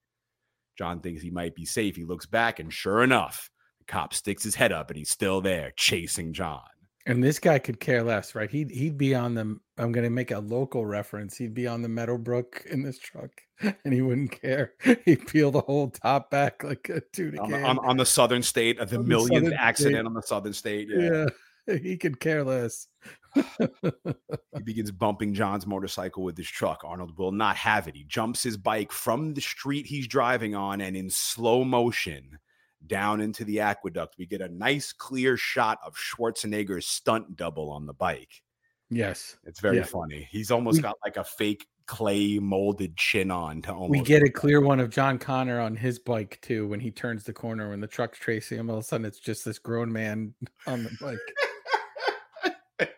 John 0.78 1.01
thinks 1.01 1.22
he 1.22 1.30
might 1.30 1.57
be 1.57 1.64
safe. 1.64 1.97
He 1.97 2.05
looks 2.05 2.26
back, 2.26 2.61
and 2.61 2.72
sure 2.72 3.03
enough, 3.03 3.51
the 3.80 3.86
cop 3.86 4.14
sticks 4.14 4.45
his 4.45 4.55
head 4.55 4.70
up, 4.70 4.90
and 4.90 4.97
he's 4.97 5.11
still 5.11 5.40
there 5.40 5.72
chasing 5.74 6.32
John. 6.32 6.62
And 7.07 7.22
this 7.22 7.38
guy 7.38 7.59
could 7.59 7.80
care 7.80 8.02
less, 8.02 8.34
right? 8.34 8.50
He'd 8.50 8.70
he'd 8.70 8.96
be 8.96 9.14
on 9.14 9.34
the. 9.34 9.59
I'm 9.76 9.92
going 9.92 10.05
to 10.05 10.11
make 10.11 10.30
a 10.30 10.38
local 10.38 10.86
reference. 10.86 11.36
He'd 11.36 11.52
be 11.52 11.66
on 11.66 11.82
the 11.82 11.88
Meadowbrook 11.88 12.64
in 12.70 12.82
this 12.82 12.98
truck, 12.98 13.30
and 13.84 13.92
he 13.92 14.00
wouldn't 14.00 14.40
care. 14.40 14.72
He'd 15.05 15.26
peel 15.26 15.50
the 15.50 15.61
whole 15.61 15.90
top 15.90 16.30
back 16.30 16.64
like 16.64 16.88
a 16.88 17.02
tuna 17.12 17.42
On, 17.42 17.52
on, 17.52 17.78
on 17.80 17.96
the 17.98 18.07
southern 18.07 18.42
state, 18.42 18.78
of 18.78 18.88
the 18.88 18.98
On 19.00 19.07
millionth 19.07 19.52
accident 19.59 19.96
state. 19.96 20.07
on 20.07 20.14
the 20.14 20.22
southern 20.22 20.55
state. 20.55 20.88
Yeah. 20.90 21.26
yeah, 21.66 21.76
he 21.76 21.98
could 21.98 22.20
care 22.20 22.42
less. 22.42 22.88
He 23.34 24.62
begins 24.64 24.90
bumping 24.90 25.34
John's 25.34 25.66
motorcycle 25.66 26.22
with 26.22 26.38
his 26.38 26.48
truck. 26.48 26.82
Arnold 26.84 27.18
will 27.18 27.32
not 27.32 27.57
have 27.57 27.86
it. 27.88 27.96
He 27.96 28.05
jumps 28.05 28.42
his 28.42 28.57
bike 28.57 28.92
from 28.92 29.34
the 29.34 29.40
street 29.40 29.86
he's 29.86 30.07
driving 30.07 30.55
on 30.55 30.80
and 30.80 30.96
in 30.96 31.11
slow 31.11 31.64
motion 31.64 32.38
down 32.87 33.20
into 33.20 33.45
the 33.45 33.61
aqueduct. 33.61 34.16
We 34.18 34.26
get 34.26 34.41
a 34.41 34.49
nice 34.49 34.93
clear 34.93 35.37
shot 35.37 35.78
of 35.85 35.95
Schwarzenegger's 35.97 36.87
stunt 36.87 37.37
double 37.37 37.70
on 37.70 37.87
the 37.87 37.95
bike. 37.95 38.43
yes, 38.91 39.37
It's 39.45 39.61
very 39.61 39.78
Yeah. 39.78 39.85
funny. 39.85 40.28
He's 40.30 40.51
almost 40.51 40.76
We- 40.78 40.82
got 40.82 40.97
like 41.05 41.16
a 41.16 41.24
fake 41.24 41.66
clay 41.87 42.39
molded 42.39 42.97
chin 42.97 43.30
on 43.30 43.61
to 43.62 43.72
almost 43.72 43.91
we 43.91 44.01
get 44.01 44.22
a 44.22 44.30
clear 44.30 44.61
one 44.61 44.80
of 44.80 44.89
John 44.89 45.18
Connor 45.18 45.61
on 45.61 45.76
his 45.76 45.99
bike 45.99 46.39
too 46.43 46.66
when 46.68 46.80
he 46.80 46.91
turns 46.91 47.24
the 47.24 47.32
corner 47.32 47.68
when 47.70 47.80
the 47.80 47.87
truck's 47.87 48.18
chasing 48.18 48.59
him. 48.59 48.70
All 48.70 48.78
of 48.78 48.85
a 48.85 48.87
sudden, 48.87 49.05
it's 49.05 49.18
just 49.20 49.45
this 49.45 49.59
grown 49.59 49.93
man 49.93 50.35
on 50.66 50.85
the 50.85 50.97
bike. 51.01 52.89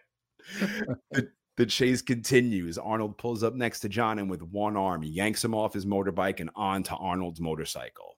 the, 1.10 1.30
the 1.56 1.66
chase 1.66 2.02
continues. 2.02 2.78
Arnold 2.78 3.18
pulls 3.18 3.42
up 3.42 3.54
next 3.54 3.80
to 3.80 3.88
John 3.88 4.18
and 4.18 4.30
with 4.30 4.42
one 4.42 4.76
arm, 4.76 5.02
he 5.02 5.10
yanks 5.10 5.44
him 5.44 5.54
off 5.54 5.72
his 5.74 5.86
motorbike 5.86 6.40
and 6.40 6.50
onto 6.54 6.94
Arnold's 6.94 7.40
motorcycle. 7.40 8.15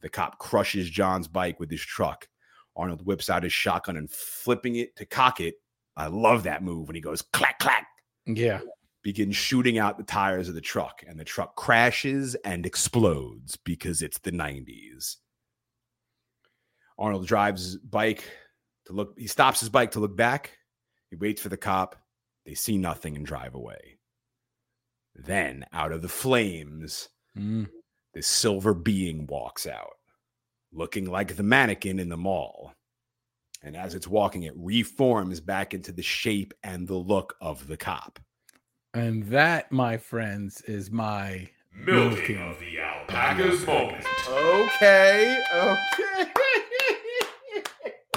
The 0.00 0.08
cop 0.08 0.38
crushes 0.38 0.88
John's 0.88 1.28
bike 1.28 1.58
with 1.58 1.70
his 1.70 1.80
truck. 1.82 2.28
Arnold 2.76 3.04
whips 3.04 3.28
out 3.28 3.42
his 3.42 3.52
shotgun 3.52 3.96
and 3.96 4.08
flipping 4.10 4.76
it 4.76 4.94
to 4.96 5.04
cock 5.06 5.40
it. 5.40 5.56
I 5.96 6.06
love 6.06 6.44
that 6.44 6.62
move 6.62 6.86
when 6.86 6.94
he 6.94 7.00
goes 7.00 7.22
clack, 7.22 7.58
clack, 7.58 7.86
Yeah, 8.26 8.60
begins 9.02 9.34
shooting 9.34 9.78
out 9.78 9.98
the 9.98 10.04
tires 10.04 10.48
of 10.48 10.54
the 10.54 10.60
truck, 10.60 11.02
and 11.06 11.18
the 11.18 11.24
truck 11.24 11.56
crashes 11.56 12.36
and 12.44 12.64
explodes 12.64 13.56
because 13.56 14.00
it's 14.02 14.18
the 14.18 14.30
90s. 14.30 15.16
Arnold 16.98 17.26
drives 17.26 17.64
his 17.64 17.76
bike 17.78 18.24
to 18.86 18.92
look, 18.92 19.14
he 19.18 19.26
stops 19.26 19.60
his 19.60 19.68
bike 19.68 19.92
to 19.92 20.00
look 20.00 20.16
back. 20.16 20.52
He 21.10 21.16
waits 21.16 21.42
for 21.42 21.48
the 21.48 21.56
cop. 21.56 21.96
They 22.44 22.54
see 22.54 22.76
nothing 22.78 23.16
and 23.16 23.26
drive 23.26 23.54
away. 23.54 23.98
Then, 25.14 25.66
out 25.72 25.92
of 25.92 26.02
the 26.02 26.08
flames, 26.08 27.08
Mm. 27.36 27.68
This 28.14 28.26
silver 28.26 28.74
being 28.74 29.26
walks 29.26 29.66
out, 29.66 29.96
looking 30.72 31.10
like 31.10 31.36
the 31.36 31.42
mannequin 31.42 31.98
in 31.98 32.08
the 32.08 32.16
mall. 32.16 32.72
And 33.62 33.76
as 33.76 33.94
it's 33.94 34.06
walking, 34.06 34.44
it 34.44 34.54
reforms 34.56 35.40
back 35.40 35.74
into 35.74 35.92
the 35.92 36.02
shape 36.02 36.54
and 36.62 36.86
the 36.86 36.96
look 36.96 37.34
of 37.40 37.66
the 37.66 37.76
cop. 37.76 38.18
and 38.94 39.24
that, 39.24 39.70
my 39.72 39.96
friends, 39.96 40.60
is 40.62 40.90
my 40.90 41.48
Milking 41.84 42.38
of 42.38 42.58
the 42.58 42.80
alpacas 42.80 43.64
moment. 43.66 44.04
Okay, 44.28 45.42
okay. 45.54 46.30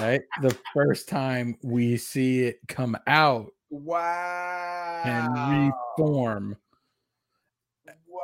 right. 0.00 0.20
The 0.42 0.56
first 0.74 1.08
time 1.08 1.56
we 1.62 1.96
see 1.96 2.40
it 2.40 2.58
come 2.66 2.96
out 3.06 3.52
wow. 3.70 5.02
and 5.04 5.72
reform. 5.98 6.56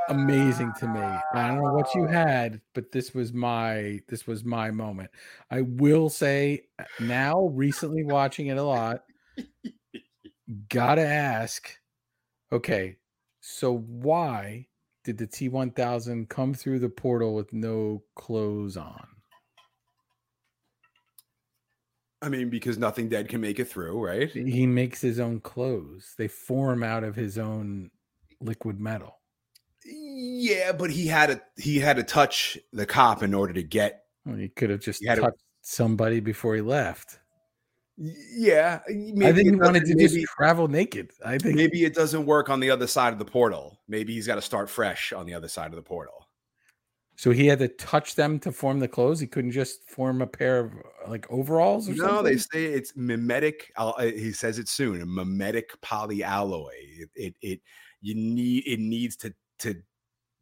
Amazing 0.09 0.73
to 0.81 0.89
me. 0.89 1.01
I 1.01 1.49
don't 1.49 1.63
know 1.63 1.73
what 1.73 1.95
you 1.95 2.07
had, 2.07 2.61
but 2.75 2.93
this 2.93 3.15
was 3.15 3.33
my 3.33 4.01
this 4.09 4.27
was 4.27 4.45
my 4.45 4.71
moment. 4.71 5.11
I 5.51 5.63
will 5.63 6.09
say 6.09 6.65
uh, 6.79 6.85
now, 7.01 7.47
recently 7.49 8.05
watching 8.05 8.49
it 8.49 8.59
a 8.59 8.63
lot, 8.63 9.05
gotta 10.69 11.07
ask, 11.07 11.71
okay, 12.53 12.97
so 13.41 13.79
why 13.79 14.67
did 15.05 15.19
the 15.19 15.27
T1000 15.27 16.29
come 16.29 16.55
through 16.55 16.81
the 16.81 16.89
portal 16.89 17.35
with 17.35 17.53
no 17.53 18.03
clothes 18.15 18.77
on? 18.77 19.07
I 22.21 22.29
mean, 22.29 22.51
because 22.51 22.79
nothing 22.79 23.09
dead 23.09 23.29
can 23.29 23.41
make 23.41 23.61
it 23.61 23.69
through, 23.69 24.05
right? 24.05 24.29
He 24.29 24.67
makes 24.67 25.01
his 25.01 25.21
own 25.21 25.41
clothes. 25.41 26.15
They 26.19 26.27
form 26.27 26.83
out 26.83 27.05
of 27.05 27.15
his 27.15 27.39
own 27.39 27.91
liquid 28.41 28.81
metal. 28.81 29.18
Yeah, 29.91 30.73
but 30.73 30.91
he 30.91 31.07
had 31.07 31.27
to 31.31 31.43
he 31.63 31.79
had 31.79 31.97
to 31.97 32.03
touch 32.03 32.59
the 32.73 32.85
cop 32.87 33.23
in 33.23 33.33
order 33.35 33.53
to 33.55 33.63
get. 33.63 34.05
Well, 34.27 34.37
he 34.37 34.49
could 34.49 34.71
have 34.71 34.81
just 34.81 35.01
He 35.01 35.07
had 35.09 35.17
to- 35.17 35.23
touched 35.23 35.43
somebody 35.63 36.21
before 36.21 36.55
he 36.55 36.61
left. 36.61 37.19
Yeah, 37.97 38.81
maybe 38.89 39.27
I 39.27 39.33
think 39.33 39.51
he 39.51 39.57
wanted 39.57 39.81
to 39.81 39.87
doesn't- 39.87 39.99
just 39.99 40.15
maybe, 40.15 40.27
travel 40.37 40.69
naked. 40.69 41.11
I 41.25 41.37
think 41.39 41.57
maybe 41.57 41.85
it 41.85 41.95
doesn't 41.95 42.27
work 42.27 42.49
on 42.49 42.61
the 42.61 42.71
other 42.71 42.87
side 42.87 43.13
of 43.13 43.19
the 43.19 43.25
portal. 43.25 43.81
Maybe 43.89 44.15
he's 44.15 44.27
got 44.27 44.37
to 44.37 44.43
start 44.43 44.71
fresh 44.71 45.13
on 45.13 45.27
the 45.27 45.35
other 45.35 45.49
side 45.49 45.71
of 45.71 45.77
the 45.77 45.83
portal. 45.83 46.29
so. 47.17 47.33
He 47.33 47.49
had 47.49 47.59
to 47.59 47.67
touch 47.67 48.15
them 48.15 48.39
to 48.41 48.53
form 48.53 48.79
the 48.79 48.87
clothes. 48.87 49.19
He 49.19 49.27
couldn't 49.27 49.51
just 49.51 49.89
form 49.91 50.23
a 50.23 50.27
pair 50.29 50.61
of 50.61 50.73
like 51.09 51.29
overalls 51.31 51.89
or 51.89 51.95
No, 51.95 52.07
something. 52.07 52.25
they 52.27 52.37
say 52.39 52.65
it's 52.67 52.95
mimetic. 52.95 53.73
uh, 53.77 54.01
He 54.05 54.31
says 54.31 54.61
it 54.61 54.69
soon. 54.69 55.03
A 55.03 55.07
mimetic 55.07 55.71
polyalloy. 55.81 56.69
It, 57.01 57.11
it 57.17 57.35
it 57.43 57.61
you 58.01 58.15
need 58.15 58.63
it 58.69 58.79
needs 58.79 59.17
to 59.17 59.35
to 59.61 59.77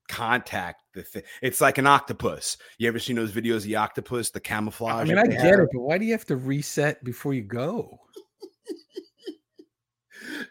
contact 0.08 0.82
the 0.94 1.02
thing. 1.02 1.22
It's 1.42 1.60
like 1.60 1.78
an 1.78 1.86
octopus. 1.86 2.56
You 2.78 2.88
ever 2.88 2.98
seen 2.98 3.16
those 3.16 3.32
videos 3.32 3.56
of 3.56 3.62
the 3.64 3.76
octopus, 3.76 4.30
the 4.30 4.40
camouflage? 4.40 5.02
I 5.02 5.04
mean, 5.04 5.18
I 5.18 5.26
get 5.26 5.40
have? 5.40 5.60
it, 5.60 5.68
but 5.72 5.80
why 5.80 5.98
do 5.98 6.04
you 6.04 6.12
have 6.12 6.26
to 6.26 6.36
reset 6.36 7.02
before 7.04 7.34
you 7.34 7.42
go? 7.42 8.00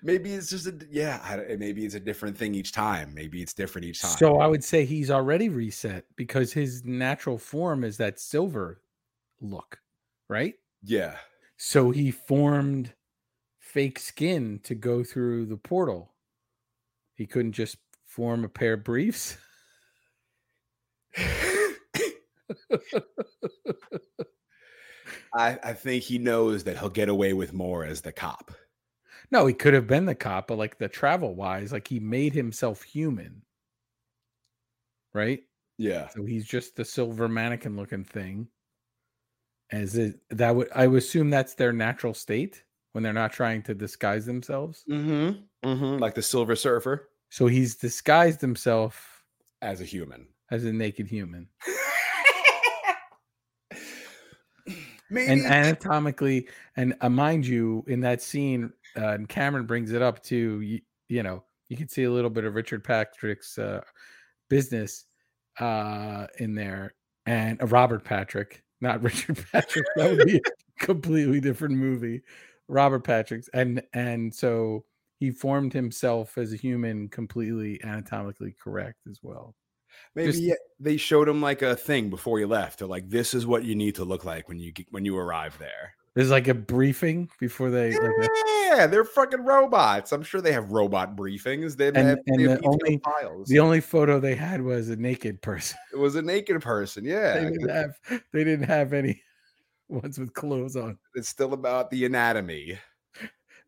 Maybe 0.04 0.34
it's 0.34 0.50
just 0.50 0.68
a 0.68 0.76
yeah. 0.92 1.42
Maybe 1.58 1.86
it's 1.86 1.96
a 1.96 2.00
different 2.00 2.38
thing 2.38 2.54
each 2.54 2.72
time. 2.72 3.14
Maybe 3.14 3.42
it's 3.42 3.54
different 3.54 3.86
each 3.86 4.02
time. 4.02 4.12
So 4.12 4.38
I 4.38 4.48
would 4.48 4.64
say 4.64 4.86
he's 4.86 5.10
already 5.10 5.50
reset 5.50 6.06
because 6.16 6.54
his 6.54 6.86
natural 6.86 7.38
form 7.38 7.84
is 7.84 7.98
that 7.98 8.20
silver 8.20 8.82
look, 9.42 9.80
right? 10.30 10.54
yeah, 10.84 11.16
So 11.58 11.90
he 11.90 12.12
formed 12.12 12.94
fake 13.60 13.98
skin 13.98 14.60
to 14.64 14.76
go 14.76 15.04
through 15.04 15.48
the 15.48 15.58
portal. 15.58 16.14
He 17.16 17.26
couldn't 17.26 17.54
just 17.54 17.78
form 18.16 18.46
a 18.46 18.50
pair 18.50 18.74
of 18.74 18.84
briefs. 18.86 19.38
I 25.34 25.60
I 25.62 25.74
think 25.74 26.04
he 26.04 26.18
knows 26.18 26.64
that 26.64 26.78
he'll 26.78 26.90
get 26.90 27.10
away 27.10 27.34
with 27.34 27.54
more 27.54 27.84
as 27.84 28.02
the 28.02 28.14
cop. 28.14 28.52
No, 29.32 29.46
he 29.48 29.54
could 29.54 29.74
have 29.74 29.88
been 29.88 30.06
the 30.06 30.16
cop, 30.16 30.48
but 30.48 30.58
like 30.58 30.78
the 30.78 30.88
travel 30.88 31.36
wise, 31.36 31.74
like 31.74 31.88
he 31.90 32.00
made 32.00 32.34
himself 32.34 32.84
human. 32.84 33.42
Right? 35.14 35.44
Yeah, 35.78 36.08
So 36.08 36.24
he's 36.24 36.46
just 36.46 36.78
the 36.78 36.86
silver 36.86 37.28
mannequin 37.28 37.76
looking 37.76 38.06
thing. 38.06 38.48
As 39.72 39.98
it 39.98 40.22
that 40.30 40.56
would 40.56 40.70
I 40.74 40.88
would 40.88 41.00
assume 41.00 41.30
that's 41.30 41.56
their 41.56 41.74
natural 41.74 42.14
state 42.14 42.64
when 42.94 43.04
they're 43.04 43.12
not 43.12 43.34
trying 43.34 43.62
to 43.64 43.76
disguise 43.76 44.26
themselves. 44.26 44.86
mm-hmm. 44.90 45.42
Mm-hmm. 45.68 45.98
Like 46.00 46.16
the 46.16 46.22
Silver 46.22 46.56
Surfer 46.56 47.10
So 47.30 47.48
he's 47.48 47.76
disguised 47.76 48.42
himself 48.42 49.24
as 49.62 49.82
a 49.82 49.86
human. 49.86 50.28
as 50.52 50.64
a 50.64 50.72
naked 50.72 51.08
human. 51.08 51.48
Maybe 55.10 55.32
and 55.32 55.42
anatomically 55.46 56.48
and 56.78 56.96
uh, 57.02 57.10
mind 57.10 57.46
you 57.46 57.84
in 57.88 58.02
that 58.02 58.22
scene 58.22 58.72
uh, 58.98 59.10
and 59.10 59.30
cameron 59.30 59.66
brings 59.66 59.92
it 59.92 60.02
up 60.02 60.24
too 60.24 60.62
you, 60.62 60.82
you 61.10 61.22
know 61.22 61.44
you 61.70 61.78
can 61.78 61.88
see 61.88 62.04
a 62.04 62.12
little 62.12 62.30
bit 62.30 62.44
of 62.44 62.56
richard 62.56 62.84
patrick's 62.84 63.58
uh, 63.60 63.82
business 64.50 65.06
uh, 65.60 66.26
in 66.40 66.56
there 66.56 66.96
and 67.28 67.62
uh, 67.62 67.68
robert 67.68 68.04
patrick 68.04 68.64
not 68.82 69.04
richard 69.04 69.38
patrick 69.52 69.86
that 69.96 70.10
would 70.10 70.26
be 70.26 70.38
a 70.38 70.84
completely 70.84 71.40
different 71.40 71.76
movie 71.76 72.22
robert 72.68 73.04
patrick's 73.04 73.48
and 73.54 73.84
and 73.94 74.34
so 74.34 74.84
he 75.20 75.32
formed 75.32 75.74
himself 75.74 76.38
as 76.38 76.54
a 76.54 76.58
human 76.58 77.08
completely 77.10 77.82
anatomically 77.84 78.56
correct 78.62 79.00
as 79.10 79.20
well 79.24 79.56
maybe 80.14 80.32
just- 80.32 80.44
yeah, 80.44 80.56
they 80.80 80.98
showed 80.98 81.28
him 81.30 81.42
like 81.42 81.62
a 81.62 81.76
thing 81.76 82.10
before 82.10 82.40
you 82.40 82.48
left. 82.48 82.80
They're 82.80 82.88
like, 82.88 83.10
"This 83.10 83.34
is 83.34 83.48
what 83.48 83.64
you 83.64 83.76
need 83.76 83.96
to 83.96 84.04
look 84.04 84.26
like 84.26 84.50
when 84.50 84.60
you 84.60 84.74
when 84.92 85.06
you 85.06 85.18
arrive 85.18 85.58
there." 85.58 85.94
there's 86.16 86.32
like 86.32 86.48
a 86.48 86.54
briefing 86.54 87.30
before 87.42 87.70
they 87.70 87.92
like 87.92 88.02
a- 88.22 88.30
Yeah, 88.78 88.88
they're 88.88 89.04
fucking 89.06 89.44
robots. 89.44 90.12
I'm 90.14 90.24
sure 90.24 90.40
they 90.42 90.54
have 90.54 90.72
robot 90.72 91.16
briefings. 91.18 91.76
They 91.76 91.88
And- 91.90 91.98
have, 91.98 92.20
and 92.28 92.40
they 92.40 92.46
the 92.48 92.62
only- 92.66 92.98
files. 93.04 93.48
the 93.50 93.60
only 93.60 93.80
photo 93.82 94.20
they 94.20 94.36
had 94.36 94.62
was 94.62 94.90
a 94.90 94.96
naked 94.96 95.42
person 95.42 95.78
it 95.94 95.98
was 95.98 96.16
a 96.16 96.22
naked 96.22 96.62
person. 96.62 97.04
Yeah, 97.06 97.34
they 97.40 97.50
didn't 97.52 97.70
have 97.70 98.00
they 98.34 98.44
didn't 98.44 98.68
have 98.68 98.92
any 98.94 99.22
ones 99.90 100.18
with 100.20 100.34
clothes 100.34 100.76
on. 100.76 100.98
It's 101.16 101.30
still 101.30 101.54
about 101.54 101.90
the 101.90 102.04
anatomy. 102.06 102.78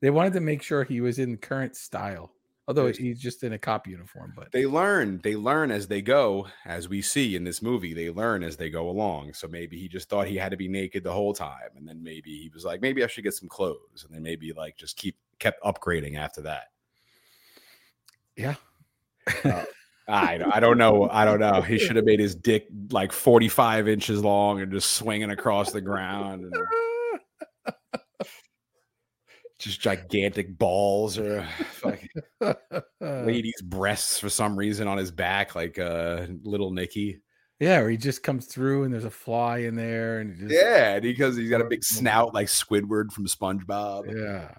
They 0.01 0.09
wanted 0.09 0.33
to 0.33 0.41
make 0.41 0.61
sure 0.61 0.83
he 0.83 1.01
was 1.01 1.19
in 1.19 1.37
current 1.37 1.75
style, 1.75 2.31
although 2.67 2.87
he's 2.91 3.19
just 3.19 3.43
in 3.43 3.53
a 3.53 3.57
cop 3.57 3.87
uniform. 3.87 4.33
But 4.35 4.51
They 4.51 4.65
learn, 4.65 5.19
they 5.23 5.35
learn 5.35 5.71
as 5.71 5.87
they 5.87 6.01
go, 6.01 6.47
as 6.65 6.87
we 6.87 7.01
see 7.01 7.35
in 7.35 7.43
this 7.43 7.61
movie. 7.61 7.93
They 7.93 8.09
learn 8.11 8.43
as 8.43 8.57
they 8.57 8.69
go 8.69 8.89
along. 8.89 9.33
So 9.33 9.47
maybe 9.47 9.77
he 9.79 9.87
just 9.87 10.07
thought 10.09 10.27
he 10.27 10.35
had 10.35 10.51
to 10.51 10.57
be 10.57 10.67
naked 10.67 11.03
the 11.03 11.13
whole 11.13 11.33
time, 11.33 11.71
and 11.75 11.87
then 11.87 12.03
maybe 12.03 12.29
he 12.37 12.49
was 12.53 12.63
like, 12.63 12.81
maybe 12.81 13.03
I 13.03 13.07
should 13.07 13.23
get 13.23 13.33
some 13.33 13.49
clothes, 13.49 14.05
and 14.05 14.13
then 14.13 14.21
maybe 14.21 14.53
like 14.53 14.77
just 14.77 14.97
keep 14.97 15.15
kept 15.39 15.63
upgrading 15.63 16.17
after 16.17 16.41
that. 16.41 16.65
yeah, 18.35 18.55
uh, 19.43 19.63
I 20.07 20.39
I 20.51 20.59
don't 20.59 20.77
know. 20.77 21.09
I 21.09 21.25
don't 21.25 21.39
know. 21.39 21.61
He 21.61 21.77
should 21.77 21.95
have 21.97 22.05
made 22.05 22.19
his 22.19 22.33
dick 22.35 22.67
like 22.91 23.11
45 23.11 23.89
inches 23.89 24.23
long 24.23 24.61
and 24.61 24.71
just 24.71 24.91
swinging 24.91 25.31
across 25.31 25.71
the 25.73 25.81
ground. 25.81 26.43
And 26.43 26.53
just 29.59 29.79
gigantic 29.79 30.57
balls 30.57 31.17
or 31.17 31.45
fucking 31.71 32.09
ladies' 33.01 33.61
breasts 33.63 34.19
for 34.19 34.29
some 34.29 34.55
reason 34.55 34.87
on 34.87 34.97
his 34.97 35.11
back, 35.11 35.55
like 35.55 35.79
uh 35.79 36.27
little 36.43 36.71
Nicky. 36.71 37.21
yeah, 37.59 37.79
where 37.79 37.89
he 37.89 37.97
just 37.97 38.21
comes 38.23 38.45
through 38.45 38.83
and 38.83 38.93
there's 38.93 39.05
a 39.05 39.09
fly 39.09 39.59
in 39.59 39.75
there, 39.75 40.19
and 40.19 40.33
he 40.33 40.41
just, 40.47 40.53
Yeah, 40.53 40.99
because 40.99 41.35
he's 41.35 41.49
got 41.49 41.61
a 41.61 41.65
big 41.65 41.83
snout 41.83 42.33
like 42.33 42.47
Squidward 42.47 43.11
from 43.11 43.25
SpongeBob. 43.25 44.13
yeah, 44.15 44.51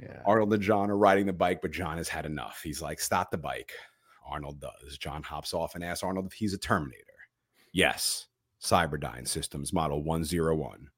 yeah. 0.00 0.20
Arnold 0.26 0.52
and 0.54 0.62
John 0.62 0.90
are 0.90 0.96
riding 0.96 1.26
the 1.26 1.32
bike, 1.32 1.60
but 1.62 1.70
John 1.72 1.96
has 1.96 2.08
had 2.08 2.26
enough. 2.26 2.60
He's 2.62 2.80
like, 2.82 3.00
stop 3.00 3.30
the 3.30 3.38
bike. 3.38 3.72
Arnold 4.26 4.60
does. 4.60 4.96
John 4.98 5.22
hops 5.22 5.52
off 5.52 5.74
and 5.74 5.84
asks 5.84 6.02
Arnold 6.02 6.26
if 6.26 6.32
he's 6.32 6.54
a 6.54 6.58
Terminator. 6.58 7.02
Yes. 7.72 8.26
Cyberdyne 8.62 9.28
Systems 9.28 9.72
Model 9.72 10.02
101. 10.02 10.88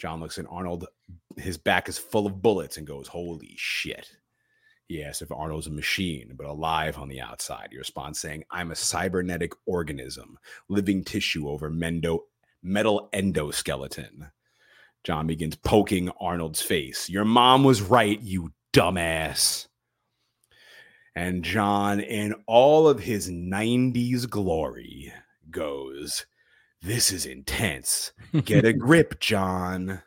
John 0.00 0.20
looks 0.20 0.38
at 0.38 0.46
Arnold. 0.48 0.86
His 1.36 1.58
back 1.58 1.88
is 1.88 1.98
full 1.98 2.26
of 2.26 2.40
bullets 2.42 2.78
and 2.78 2.86
goes, 2.86 3.06
Holy 3.06 3.54
shit. 3.56 4.10
He 4.88 5.04
asks 5.04 5.22
if 5.22 5.30
Arnold's 5.30 5.68
a 5.68 5.70
machine, 5.70 6.32
but 6.36 6.46
alive 6.46 6.98
on 6.98 7.08
the 7.08 7.20
outside. 7.20 7.68
He 7.70 7.78
responds 7.78 8.18
saying, 8.18 8.44
I'm 8.50 8.72
a 8.72 8.76
cybernetic 8.76 9.52
organism, 9.66 10.36
living 10.68 11.04
tissue 11.04 11.48
over 11.48 11.70
mendo- 11.70 12.24
metal 12.62 13.08
endoskeleton. 13.12 14.30
John 15.04 15.28
begins 15.28 15.54
poking 15.54 16.10
Arnold's 16.20 16.60
face. 16.60 17.08
Your 17.08 17.24
mom 17.24 17.62
was 17.62 17.82
right, 17.82 18.20
you 18.20 18.52
dumbass. 18.72 19.68
And 21.14 21.44
John, 21.44 22.00
in 22.00 22.34
all 22.46 22.88
of 22.88 23.00
his 23.00 23.30
90s 23.30 24.28
glory, 24.28 25.12
goes, 25.50 26.26
This 26.82 27.12
is 27.12 27.26
intense. 27.26 28.12
Get 28.44 28.64
a 28.64 28.72
grip, 28.72 29.20
John. 29.20 30.02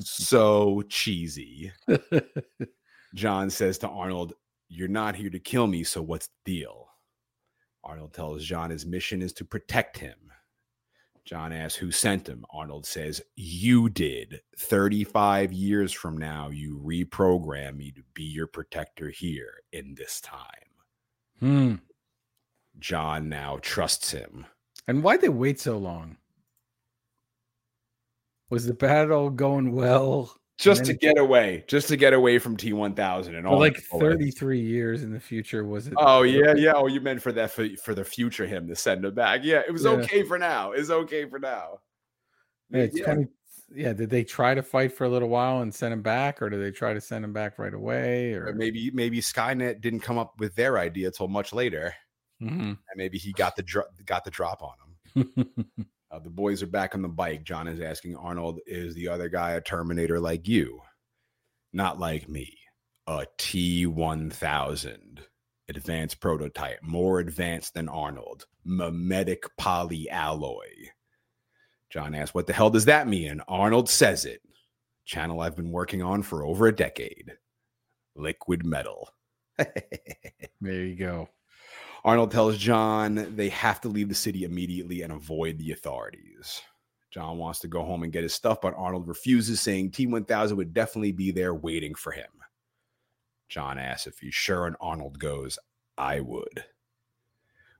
So 0.00 0.82
cheesy. 0.88 1.72
John 3.14 3.50
says 3.50 3.78
to 3.78 3.88
Arnold, 3.88 4.34
You're 4.68 4.88
not 4.88 5.14
here 5.14 5.30
to 5.30 5.38
kill 5.38 5.66
me, 5.66 5.84
so 5.84 6.02
what's 6.02 6.26
the 6.26 6.58
deal? 6.60 6.88
Arnold 7.82 8.12
tells 8.12 8.44
John 8.44 8.70
his 8.70 8.86
mission 8.86 9.22
is 9.22 9.32
to 9.34 9.44
protect 9.44 9.98
him. 9.98 10.16
John 11.24 11.52
asks 11.52 11.76
who 11.78 11.90
sent 11.90 12.28
him. 12.28 12.44
Arnold 12.50 12.84
says, 12.84 13.22
You 13.36 13.88
did. 13.88 14.42
35 14.58 15.52
years 15.52 15.92
from 15.92 16.18
now, 16.18 16.50
you 16.50 16.80
reprogram 16.84 17.76
me 17.76 17.92
to 17.92 18.02
be 18.14 18.24
your 18.24 18.46
protector 18.46 19.10
here 19.10 19.54
in 19.72 19.94
this 19.94 20.20
time. 20.20 20.40
Hmm. 21.40 21.74
John 22.78 23.28
now 23.28 23.58
trusts 23.62 24.10
him. 24.10 24.46
And 24.86 25.02
why'd 25.02 25.20
they 25.20 25.28
wait 25.28 25.60
so 25.60 25.78
long? 25.78 26.16
Was 28.50 28.66
the 28.66 28.74
battle 28.74 29.30
going 29.30 29.72
well? 29.72 30.36
Just 30.56 30.84
to 30.84 30.94
get 30.94 31.18
away, 31.18 31.64
just 31.66 31.88
to 31.88 31.96
get 31.96 32.12
away 32.12 32.38
from 32.38 32.56
T1000 32.56 33.36
and 33.36 33.44
all 33.44 33.58
like 33.58 33.76
33 33.76 34.60
years 34.60 35.02
in 35.02 35.12
the 35.12 35.18
future, 35.18 35.64
was 35.64 35.88
it? 35.88 35.94
Oh 35.96 36.22
yeah, 36.22 36.54
yeah. 36.56 36.74
Oh, 36.76 36.86
you 36.86 37.00
meant 37.00 37.20
for 37.20 37.32
that 37.32 37.50
for, 37.50 37.68
for 37.82 37.92
the 37.92 38.04
future 38.04 38.46
him 38.46 38.68
to 38.68 38.76
send 38.76 39.04
him 39.04 39.14
back. 39.14 39.40
Yeah, 39.42 39.62
it 39.66 39.72
was 39.72 39.82
Yeah. 39.82 39.90
okay 39.92 40.22
for 40.22 40.38
now. 40.38 40.70
It's 40.70 40.90
okay 40.90 41.28
for 41.28 41.40
now. 41.40 41.80
Yeah, 42.70 42.82
it's 42.82 42.96
Yeah. 42.96 43.04
20 43.06 43.26
yeah, 43.74 43.92
did 43.94 44.10
they 44.10 44.22
try 44.22 44.54
to 44.54 44.62
fight 44.62 44.92
for 44.92 45.04
a 45.04 45.08
little 45.08 45.28
while 45.28 45.62
and 45.62 45.74
send 45.74 45.92
him 45.92 46.02
back, 46.02 46.40
or 46.40 46.48
did 46.48 46.62
they 46.62 46.70
try 46.70 46.94
to 46.94 47.00
send 47.00 47.24
him 47.24 47.32
back 47.32 47.58
right 47.58 47.74
away? 47.74 48.34
Or 48.34 48.48
Or 48.48 48.52
maybe 48.54 48.92
maybe 48.92 49.20
Skynet 49.20 49.80
didn't 49.80 50.00
come 50.00 50.18
up 50.18 50.38
with 50.38 50.54
their 50.54 50.78
idea 50.78 51.10
till 51.10 51.26
much 51.26 51.52
later, 51.52 51.94
Mhm. 52.44 52.60
and 52.70 52.78
maybe 52.96 53.18
he 53.18 53.32
got 53.32 53.56
the 53.56 53.62
dro- 53.62 53.84
got 54.06 54.24
the 54.24 54.30
drop 54.30 54.62
on 54.62 54.74
him. 55.14 55.56
Uh, 56.10 56.18
the 56.20 56.30
boys 56.30 56.62
are 56.62 56.68
back 56.68 56.94
on 56.94 57.02
the 57.02 57.08
bike. 57.08 57.42
John 57.42 57.66
is 57.66 57.80
asking 57.80 58.14
Arnold, 58.14 58.60
"Is 58.66 58.94
the 58.94 59.08
other 59.08 59.28
guy 59.28 59.52
a 59.52 59.60
Terminator 59.60 60.20
like 60.20 60.46
you? 60.46 60.80
Not 61.72 61.98
like 61.98 62.28
me. 62.28 62.56
A 63.08 63.26
T 63.36 63.86
one 63.86 64.30
thousand, 64.30 65.26
advanced 65.68 66.20
prototype, 66.20 66.80
more 66.84 67.18
advanced 67.18 67.74
than 67.74 67.88
Arnold, 67.88 68.46
mimetic 68.64 69.42
polyalloy." 69.60 70.90
John 71.90 72.14
asks, 72.14 72.32
"What 72.32 72.46
the 72.46 72.52
hell 72.52 72.70
does 72.70 72.84
that 72.84 73.08
mean?" 73.08 73.32
And 73.32 73.42
Arnold 73.48 73.88
says 73.90 74.24
it. 74.24 74.40
Channel 75.06 75.40
I've 75.40 75.56
been 75.56 75.72
working 75.72 76.00
on 76.02 76.22
for 76.22 76.44
over 76.44 76.68
a 76.68 76.76
decade. 76.76 77.36
Liquid 78.14 78.64
metal. 78.64 79.10
there 79.58 80.84
you 80.84 80.94
go. 80.94 81.28
Arnold 82.04 82.30
tells 82.30 82.58
John 82.58 83.34
they 83.34 83.48
have 83.48 83.80
to 83.80 83.88
leave 83.88 84.10
the 84.10 84.14
city 84.14 84.44
immediately 84.44 85.02
and 85.02 85.12
avoid 85.12 85.58
the 85.58 85.72
authorities. 85.72 86.60
John 87.10 87.38
wants 87.38 87.60
to 87.60 87.68
go 87.68 87.82
home 87.82 88.02
and 88.02 88.12
get 88.12 88.24
his 88.24 88.34
stuff, 88.34 88.60
but 88.60 88.74
Arnold 88.76 89.08
refuses, 89.08 89.60
saying 89.60 89.92
T1000 89.92 90.56
would 90.56 90.74
definitely 90.74 91.12
be 91.12 91.30
there 91.30 91.54
waiting 91.54 91.94
for 91.94 92.12
him. 92.12 92.28
John 93.48 93.78
asks 93.78 94.06
if 94.06 94.18
he's 94.18 94.34
sure, 94.34 94.66
and 94.66 94.76
Arnold 94.80 95.18
goes, 95.18 95.58
I 95.96 96.20
would. 96.20 96.64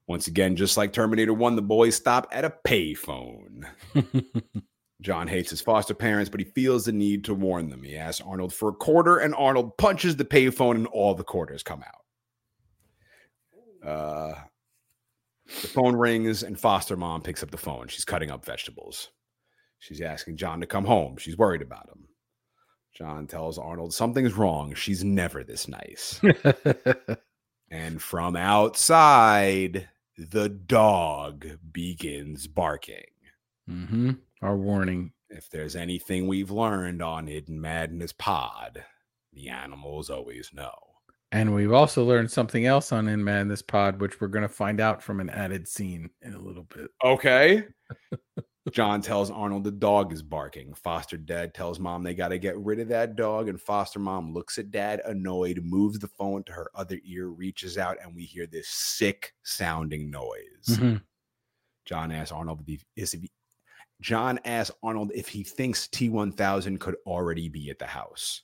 Once 0.06 0.26
again, 0.26 0.56
just 0.56 0.76
like 0.76 0.92
Terminator 0.92 1.34
1, 1.34 1.56
the 1.56 1.62
boys 1.62 1.96
stop 1.96 2.28
at 2.30 2.44
a 2.44 2.54
payphone. 2.64 3.64
John 5.02 5.26
hates 5.26 5.50
his 5.50 5.60
foster 5.60 5.94
parents, 5.94 6.30
but 6.30 6.40
he 6.40 6.46
feels 6.46 6.84
the 6.84 6.92
need 6.92 7.24
to 7.24 7.34
warn 7.34 7.68
them. 7.68 7.82
He 7.82 7.96
asks 7.96 8.22
Arnold 8.24 8.54
for 8.54 8.68
a 8.68 8.74
quarter, 8.74 9.18
and 9.18 9.34
Arnold 9.34 9.76
punches 9.76 10.16
the 10.16 10.24
payphone, 10.24 10.76
and 10.76 10.86
all 10.86 11.14
the 11.14 11.24
quarters 11.24 11.62
come 11.62 11.82
out. 11.82 12.03
Uh, 13.84 14.34
the 15.46 15.68
phone 15.68 15.94
rings, 15.96 16.42
and 16.42 16.58
foster 16.58 16.96
mom 16.96 17.22
picks 17.22 17.42
up 17.42 17.50
the 17.50 17.56
phone. 17.58 17.88
She's 17.88 18.04
cutting 18.04 18.30
up 18.30 18.44
vegetables. 18.44 19.10
She's 19.78 20.00
asking 20.00 20.38
John 20.38 20.60
to 20.60 20.66
come 20.66 20.84
home. 20.86 21.16
She's 21.18 21.36
worried 21.36 21.60
about 21.62 21.88
him. 21.90 22.08
John 22.96 23.26
tells 23.26 23.58
Arnold 23.58 23.92
something's 23.92 24.34
wrong. 24.34 24.72
She's 24.74 25.04
never 25.04 25.44
this 25.44 25.68
nice. 25.68 26.20
and 27.70 28.00
from 28.00 28.36
outside, 28.36 29.88
the 30.16 30.48
dog 30.48 31.46
begins 31.72 32.46
barking. 32.46 33.04
hmm 33.68 34.12
Our 34.40 34.56
warning. 34.56 35.12
If 35.28 35.50
there's 35.50 35.74
anything 35.74 36.28
we've 36.28 36.52
learned 36.52 37.02
on 37.02 37.26
In 37.28 37.60
Madness 37.60 38.12
Pod, 38.12 38.84
the 39.32 39.48
animals 39.48 40.08
always 40.08 40.50
know. 40.54 40.72
And 41.34 41.52
we've 41.52 41.72
also 41.72 42.04
learned 42.04 42.30
something 42.30 42.64
else 42.64 42.92
on 42.92 43.08
In 43.08 43.24
Madness 43.24 43.60
Pod, 43.60 44.00
which 44.00 44.20
we're 44.20 44.28
going 44.28 44.42
to 44.42 44.48
find 44.48 44.80
out 44.80 45.02
from 45.02 45.18
an 45.18 45.28
added 45.30 45.66
scene 45.66 46.08
in 46.22 46.32
a 46.34 46.38
little 46.38 46.62
bit. 46.62 46.92
Okay. 47.04 47.64
John 48.70 49.02
tells 49.02 49.32
Arnold 49.32 49.64
the 49.64 49.72
dog 49.72 50.12
is 50.12 50.22
barking. 50.22 50.72
Foster 50.74 51.16
dad 51.16 51.52
tells 51.52 51.80
mom 51.80 52.04
they 52.04 52.14
got 52.14 52.28
to 52.28 52.38
get 52.38 52.56
rid 52.56 52.78
of 52.78 52.86
that 52.88 53.16
dog. 53.16 53.48
And 53.48 53.60
foster 53.60 53.98
mom 53.98 54.32
looks 54.32 54.58
at 54.58 54.70
dad 54.70 55.02
annoyed, 55.06 55.60
moves 55.64 55.98
the 55.98 56.06
phone 56.06 56.44
to 56.44 56.52
her 56.52 56.70
other 56.72 57.00
ear, 57.04 57.26
reaches 57.26 57.78
out, 57.78 57.98
and 58.00 58.14
we 58.14 58.22
hear 58.22 58.46
this 58.46 58.68
sick 58.68 59.34
sounding 59.42 60.12
noise. 60.12 60.68
Mhm. 60.68 61.02
John 61.84 62.12
asks 62.12 62.30
Arnold 62.30 62.60
if 62.60 62.66
he, 62.68 62.80
is 62.94 63.12
if 63.12 63.22
he, 63.22 63.30
John 64.00 64.38
asks 64.44 64.74
Arnold 64.84 65.10
if 65.16 65.26
he 65.26 65.42
thinks 65.42 65.88
T1000 65.88 66.78
could 66.78 66.96
already 67.06 67.48
be 67.48 67.70
at 67.70 67.80
the 67.80 67.86
house. 67.86 68.42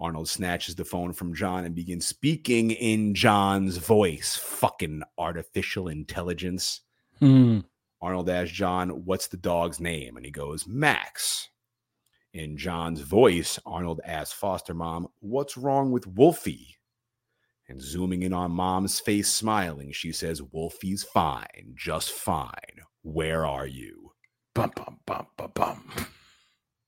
Arnold 0.00 0.30
snatches 0.30 0.74
the 0.74 0.84
phone 0.84 1.12
from 1.12 1.34
John 1.34 1.66
and 1.66 1.74
begins 1.74 2.06
speaking 2.06 2.70
in 2.70 3.14
John's 3.14 3.76
voice. 3.76 4.34
Fucking 4.36 5.02
artificial 5.18 5.88
intelligence. 5.88 6.80
Hmm. 7.18 7.60
Arnold 8.00 8.30
asks 8.30 8.54
John, 8.54 9.04
What's 9.04 9.28
the 9.28 9.36
dog's 9.36 9.78
name? 9.78 10.16
And 10.16 10.24
he 10.24 10.32
goes, 10.32 10.66
Max. 10.66 11.48
In 12.32 12.56
John's 12.56 13.00
voice, 13.00 13.58
Arnold 13.66 14.00
asks 14.04 14.32
foster 14.32 14.72
mom, 14.72 15.08
What's 15.20 15.58
wrong 15.58 15.90
with 15.90 16.06
Wolfie? 16.06 16.76
And 17.68 17.80
zooming 17.80 18.22
in 18.22 18.32
on 18.32 18.52
mom's 18.52 18.98
face, 18.98 19.28
smiling, 19.28 19.92
she 19.92 20.12
says, 20.12 20.40
Wolfie's 20.40 21.04
fine, 21.04 21.74
just 21.76 22.12
fine. 22.12 22.80
Where 23.02 23.44
are 23.46 23.66
you? 23.66 24.12
Bum, 24.54 24.72
bum, 24.74 24.98
bum, 25.06 25.26
bum, 25.36 25.52
bum. 25.54 25.92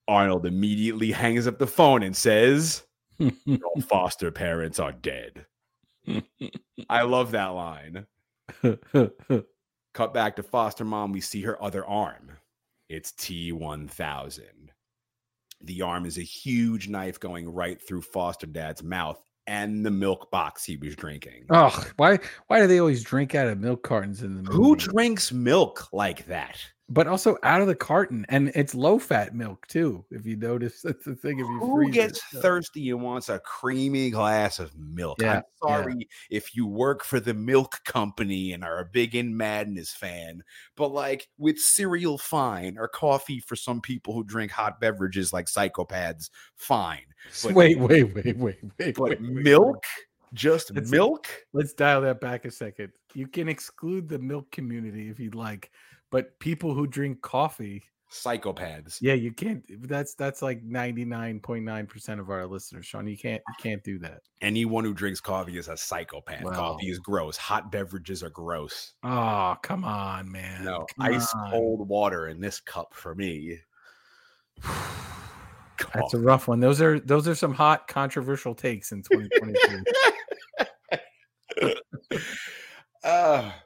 Arnold 0.07 0.45
immediately 0.45 1.11
hangs 1.11 1.47
up 1.47 1.59
the 1.59 1.67
phone 1.67 2.03
and 2.03 2.15
says, 2.15 2.83
Your 3.45 3.59
foster 3.87 4.31
parents 4.31 4.79
are 4.79 4.91
dead. 4.91 5.45
I 6.89 7.03
love 7.03 7.31
that 7.31 7.47
line. 7.47 8.05
Cut 9.93 10.13
back 10.13 10.35
to 10.35 10.43
foster 10.43 10.83
mom, 10.83 11.11
we 11.11 11.21
see 11.21 11.41
her 11.41 11.61
other 11.63 11.85
arm. 11.85 12.31
It's 12.89 13.11
T1000. 13.13 14.41
The 15.61 15.81
arm 15.81 16.05
is 16.05 16.17
a 16.17 16.23
huge 16.23 16.89
knife 16.89 17.19
going 17.19 17.47
right 17.47 17.81
through 17.81 18.01
Foster 18.01 18.47
Dad's 18.47 18.83
mouth 18.83 19.23
and 19.47 19.85
the 19.85 19.91
milk 19.91 20.29
box 20.31 20.65
he 20.65 20.77
was 20.77 20.95
drinking. 20.95 21.45
Oh, 21.49 21.85
why 21.97 22.19
why 22.47 22.59
do 22.59 22.67
they 22.67 22.79
always 22.79 23.03
drink 23.03 23.35
out 23.35 23.47
of 23.47 23.59
milk 23.59 23.83
cartons 23.83 24.23
in 24.23 24.35
the 24.35 24.43
movie? 24.43 24.55
Who 24.55 24.75
drinks 24.75 25.31
milk 25.31 25.87
like 25.93 26.25
that? 26.27 26.59
But 26.89 27.07
also 27.07 27.37
out 27.43 27.61
of 27.61 27.67
the 27.67 27.75
carton, 27.75 28.25
and 28.29 28.51
it's 28.55 28.75
low 28.75 28.99
fat 28.99 29.33
milk 29.33 29.65
too. 29.67 30.03
If 30.11 30.25
you 30.25 30.35
notice, 30.35 30.81
that's 30.83 31.05
the 31.05 31.15
thing. 31.15 31.39
If 31.39 31.45
you 31.47 31.59
Who 31.59 31.89
gets 31.89 32.19
it. 32.33 32.41
thirsty 32.41 32.89
and 32.89 33.01
wants 33.01 33.29
a 33.29 33.39
creamy 33.39 34.09
glass 34.09 34.59
of 34.59 34.75
milk? 34.77 35.21
Yeah, 35.21 35.37
I'm 35.37 35.43
sorry 35.61 36.07
if 36.29 36.55
you 36.55 36.67
work 36.67 37.03
for 37.03 37.19
the 37.19 37.33
milk 37.33 37.79
company 37.85 38.51
and 38.53 38.63
are 38.63 38.79
a 38.79 38.85
big 38.85 39.15
in 39.15 39.35
Madness 39.35 39.93
fan, 39.93 40.43
but 40.75 40.89
like 40.91 41.29
with 41.37 41.57
cereal, 41.57 42.17
fine, 42.17 42.77
or 42.77 42.87
coffee 42.89 43.39
for 43.39 43.55
some 43.55 43.79
people 43.81 44.13
who 44.13 44.23
drink 44.23 44.51
hot 44.51 44.79
beverages 44.81 45.31
like 45.31 45.45
psychopaths, 45.47 46.29
fine. 46.55 47.05
but- 47.43 47.53
wait, 47.53 47.79
wait, 47.79 48.13
wait, 48.13 48.37
wait, 48.37 48.37
wait, 48.37 48.95
But 48.95 48.97
wait, 48.97 49.21
wait, 49.21 49.21
wait. 49.21 49.43
milk, 49.43 49.83
just 50.33 50.71
It's- 50.71 50.89
milk. 50.91 51.27
Let's 51.53 51.73
dial 51.73 52.01
that 52.01 52.19
back 52.19 52.43
a 52.45 52.51
second. 52.51 52.91
You 53.13 53.27
can 53.27 53.47
exclude 53.47 54.09
the 54.09 54.19
milk 54.19 54.51
community 54.51 55.09
if 55.09 55.17
you'd 55.19 55.35
like, 55.35 55.71
but 56.13 56.37
people 56.39 56.73
who 56.75 56.85
drink 56.85 57.21
coffee, 57.23 57.81
Psychopaths. 58.11 58.99
yeah, 59.01 59.15
you 59.15 59.31
can't. 59.33 59.63
That's 59.89 60.13
that's 60.13 60.43
like 60.43 60.61
ninety 60.63 61.03
nine 61.03 61.39
point 61.39 61.65
nine 61.65 61.87
percent 61.87 62.19
of 62.21 62.29
our 62.29 62.45
listeners, 62.45 62.85
Shawn. 62.85 63.07
You 63.07 63.17
can't 63.17 63.41
you 63.47 63.55
can't 63.59 63.83
do 63.83 63.97
that. 63.99 64.19
Anyone 64.39 64.83
who 64.83 64.93
drinks 64.93 65.19
coffee 65.19 65.57
is 65.57 65.67
a 65.67 65.75
psychopath. 65.75 66.43
Wow. 66.43 66.51
Coffee 66.51 66.91
is 66.91 66.99
gross. 66.99 67.35
Hot 67.37 67.71
beverages 67.71 68.21
are 68.21 68.29
gross. 68.29 68.93
Oh, 69.03 69.55
come 69.63 69.83
on, 69.83 70.31
man. 70.31 70.63
No, 70.63 70.85
Come 70.99 71.13
ice 71.15 71.33
on. 71.33 71.49
cold 71.49 71.89
water 71.89 72.27
in 72.27 72.39
this 72.39 72.59
cup 72.59 72.93
for 72.93 73.15
me. 73.15 73.57
That's 75.95 76.13
a 76.13 76.19
rough 76.19 76.47
one. 76.47 76.59
Those 76.59 76.81
are 76.81 76.99
those 76.99 77.27
are 77.27 77.33
some 77.35 77.53
hot 77.53 77.87
controversial 77.87 78.53
takes 78.53 78.91
in 78.91 79.01
twenty 79.01 79.27
twenty 79.39 79.55
two. 81.59 81.73
uh, 83.03 83.51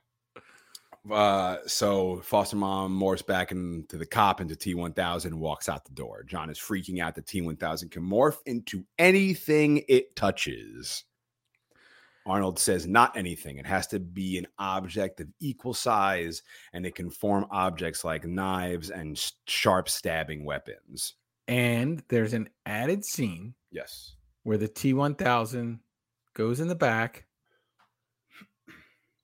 uh, 1.11 1.57
so 1.67 2.21
foster 2.23 2.55
mom 2.55 2.97
morphs 2.99 3.25
back 3.25 3.51
into 3.51 3.97
the 3.97 4.05
cop 4.05 4.41
into 4.41 4.55
T1000 4.55 5.25
and 5.25 5.39
walks 5.39 5.69
out 5.69 5.85
the 5.85 5.91
door. 5.93 6.23
John 6.23 6.49
is 6.49 6.59
freaking 6.59 6.99
out 7.01 7.15
that 7.15 7.25
T1000 7.25 7.91
can 7.91 8.03
morph 8.03 8.37
into 8.45 8.83
anything 8.99 9.83
it 9.87 10.15
touches. 10.15 11.03
Arnold 12.25 12.59
says 12.59 12.85
not 12.85 13.15
anything. 13.15 13.57
It 13.57 13.65
has 13.65 13.87
to 13.87 13.99
be 13.99 14.37
an 14.37 14.47
object 14.59 15.21
of 15.21 15.29
equal 15.39 15.73
size 15.73 16.43
and 16.73 16.85
it 16.85 16.93
can 16.95 17.09
form 17.09 17.45
objects 17.51 18.03
like 18.03 18.25
knives 18.25 18.89
and 18.89 19.17
sharp 19.47 19.87
stabbing 19.89 20.43
weapons. 20.43 21.13
and 21.47 22.03
there's 22.09 22.33
an 22.33 22.49
added 22.65 23.05
scene 23.05 23.53
Yes. 23.71 24.15
where 24.43 24.57
the 24.57 24.67
T1000 24.67 25.79
goes 26.33 26.59
in 26.59 26.67
the 26.67 26.75
back, 26.75 27.25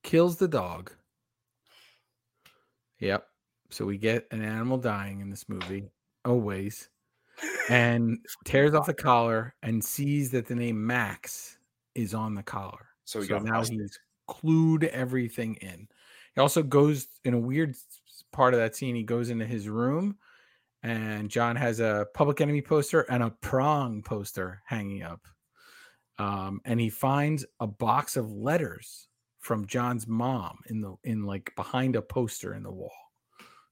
kills 0.02 0.36
the 0.36 0.48
dog. 0.48 0.90
Yep. 3.04 3.26
So 3.70 3.84
we 3.84 3.98
get 3.98 4.26
an 4.30 4.42
animal 4.42 4.78
dying 4.78 5.20
in 5.20 5.28
this 5.28 5.48
movie, 5.48 5.84
always, 6.24 6.88
and 7.68 8.18
tears 8.44 8.74
off 8.74 8.86
the 8.86 8.94
collar 8.94 9.54
and 9.62 9.84
sees 9.84 10.30
that 10.30 10.46
the 10.46 10.54
name 10.54 10.86
Max 10.86 11.58
is 11.94 12.14
on 12.14 12.34
the 12.34 12.42
collar. 12.42 12.88
So 13.04 13.22
so 13.22 13.38
now 13.38 13.58
busted. 13.58 13.78
he's 13.78 13.98
clued 14.28 14.84
everything 14.84 15.56
in. 15.56 15.86
He 16.34 16.40
also 16.40 16.62
goes 16.62 17.08
in 17.24 17.34
a 17.34 17.38
weird 17.38 17.76
part 18.32 18.54
of 18.54 18.60
that 18.60 18.74
scene. 18.74 18.94
He 18.94 19.02
goes 19.02 19.28
into 19.28 19.44
his 19.44 19.68
room, 19.68 20.16
and 20.82 21.28
John 21.28 21.56
has 21.56 21.80
a 21.80 22.06
Public 22.14 22.40
Enemy 22.40 22.62
poster 22.62 23.02
and 23.02 23.22
a 23.22 23.30
Prong 23.30 24.02
poster 24.02 24.62
hanging 24.64 25.02
up. 25.02 25.20
Um, 26.18 26.60
and 26.64 26.80
he 26.80 26.88
finds 26.88 27.44
a 27.60 27.66
box 27.66 28.16
of 28.16 28.30
letters 28.30 29.08
from 29.44 29.66
John's 29.66 30.08
mom 30.08 30.58
in 30.70 30.80
the 30.80 30.96
in 31.04 31.24
like 31.24 31.52
behind 31.54 31.96
a 31.96 32.02
poster 32.02 32.54
in 32.54 32.62
the 32.62 32.72
wall. 32.72 32.90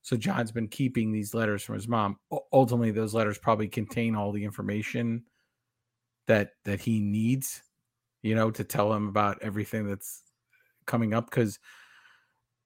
So 0.02 0.16
John's 0.16 0.52
been 0.52 0.68
keeping 0.68 1.10
these 1.10 1.32
letters 1.32 1.62
from 1.62 1.76
his 1.76 1.88
mom. 1.88 2.18
Ultimately, 2.52 2.90
those 2.90 3.14
letters 3.14 3.38
probably 3.38 3.68
contain 3.68 4.14
all 4.14 4.32
the 4.32 4.44
information 4.44 5.24
that 6.26 6.50
that 6.66 6.80
he 6.80 7.00
needs, 7.00 7.62
you 8.20 8.34
know, 8.34 8.50
to 8.50 8.64
tell 8.64 8.92
him 8.92 9.08
about 9.08 9.38
everything 9.40 9.88
that's 9.88 10.22
coming 10.86 11.14
up. 11.14 11.30
Because 11.30 11.58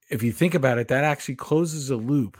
if 0.09 0.21
you 0.21 0.33
think 0.33 0.53
about 0.53 0.77
it, 0.77 0.89
that 0.89 1.05
actually 1.05 1.35
closes 1.35 1.89
a 1.89 1.95
loop 1.95 2.37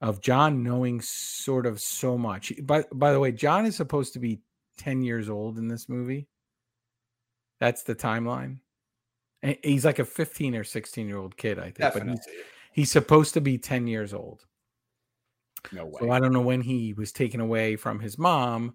of 0.00 0.20
John 0.20 0.64
knowing 0.64 1.00
sort 1.00 1.66
of 1.66 1.80
so 1.80 2.18
much. 2.18 2.52
By 2.64 2.84
by 2.92 3.12
the 3.12 3.20
way, 3.20 3.30
John 3.30 3.64
is 3.64 3.76
supposed 3.76 4.14
to 4.14 4.18
be 4.18 4.40
10 4.78 5.02
years 5.02 5.28
old 5.28 5.56
in 5.56 5.68
this 5.68 5.88
movie. 5.88 6.26
That's 7.60 7.84
the 7.84 7.94
timeline. 7.94 8.58
He's 9.62 9.84
like 9.84 9.98
a 9.98 10.04
15 10.04 10.54
or 10.54 10.64
16 10.64 11.08
year 11.08 11.18
old 11.18 11.36
kid, 11.36 11.58
I 11.58 11.70
think. 11.70 11.92
But 11.94 12.08
he's, 12.08 12.26
he's 12.72 12.90
supposed 12.90 13.34
to 13.34 13.40
be 13.40 13.58
10 13.58 13.86
years 13.86 14.14
old. 14.14 14.46
No 15.72 15.86
way. 15.86 15.98
So 16.00 16.10
I 16.10 16.20
don't 16.20 16.32
know 16.32 16.40
when 16.40 16.60
he 16.60 16.92
was 16.94 17.12
taken 17.12 17.40
away 17.40 17.76
from 17.76 18.00
his 18.00 18.18
mom. 18.18 18.74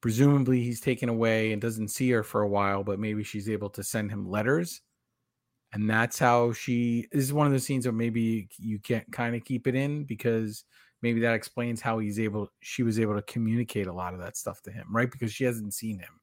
Presumably 0.00 0.62
he's 0.62 0.80
taken 0.80 1.08
away 1.08 1.52
and 1.52 1.60
doesn't 1.60 1.88
see 1.88 2.10
her 2.10 2.22
for 2.22 2.42
a 2.42 2.48
while, 2.48 2.84
but 2.84 3.00
maybe 3.00 3.24
she's 3.24 3.48
able 3.48 3.70
to 3.70 3.82
send 3.82 4.10
him 4.10 4.28
letters. 4.28 4.80
And 5.72 5.90
that's 5.90 6.18
how 6.18 6.52
she 6.52 7.06
this 7.12 7.24
is 7.24 7.32
one 7.32 7.46
of 7.46 7.52
the 7.52 7.60
scenes 7.60 7.86
where 7.86 7.92
maybe 7.92 8.48
you 8.58 8.78
can't 8.78 9.10
kind 9.12 9.36
of 9.36 9.44
keep 9.44 9.66
it 9.66 9.74
in 9.74 10.04
because 10.04 10.64
maybe 11.02 11.20
that 11.20 11.34
explains 11.34 11.80
how 11.80 11.98
he's 11.98 12.18
able 12.18 12.50
she 12.60 12.82
was 12.82 12.98
able 12.98 13.14
to 13.14 13.22
communicate 13.22 13.86
a 13.86 13.92
lot 13.92 14.14
of 14.14 14.20
that 14.20 14.36
stuff 14.36 14.62
to 14.62 14.70
him, 14.70 14.86
right? 14.90 15.10
Because 15.10 15.32
she 15.32 15.44
hasn't 15.44 15.74
seen 15.74 15.98
him. 15.98 16.20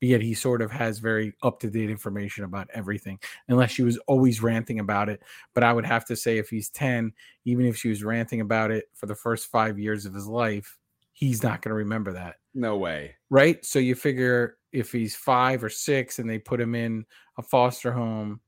But 0.00 0.08
yet 0.10 0.20
he 0.20 0.34
sort 0.34 0.60
of 0.60 0.70
has 0.70 0.98
very 0.98 1.32
up-to-date 1.42 1.88
information 1.90 2.44
about 2.44 2.68
everything, 2.74 3.18
unless 3.48 3.70
she 3.70 3.82
was 3.82 3.98
always 4.06 4.42
ranting 4.42 4.80
about 4.80 5.08
it. 5.08 5.22
But 5.54 5.64
I 5.64 5.72
would 5.72 5.86
have 5.86 6.04
to 6.06 6.16
say 6.16 6.38
if 6.38 6.50
he's 6.50 6.68
10, 6.70 7.12
even 7.44 7.64
if 7.66 7.76
she 7.76 7.88
was 7.88 8.04
ranting 8.04 8.40
about 8.40 8.70
it 8.70 8.90
for 8.94 9.06
the 9.06 9.14
first 9.14 9.50
five 9.50 9.78
years 9.78 10.04
of 10.04 10.12
his 10.14 10.26
life, 10.26 10.76
he's 11.12 11.42
not 11.42 11.62
going 11.62 11.70
to 11.70 11.76
remember 11.76 12.12
that. 12.12 12.36
no 12.54 12.76
way. 12.76 13.14
Right. 13.30 13.64
So 13.64 13.78
you 13.78 13.94
figure 13.94 14.56
if 14.72 14.92
he's 14.92 15.16
five 15.16 15.64
or 15.64 15.70
six 15.70 16.18
and 16.18 16.28
they 16.28 16.38
put 16.38 16.60
him 16.60 16.74
in 16.74 17.06
a 17.38 17.42
foster 17.42 17.92
home, 17.92 18.40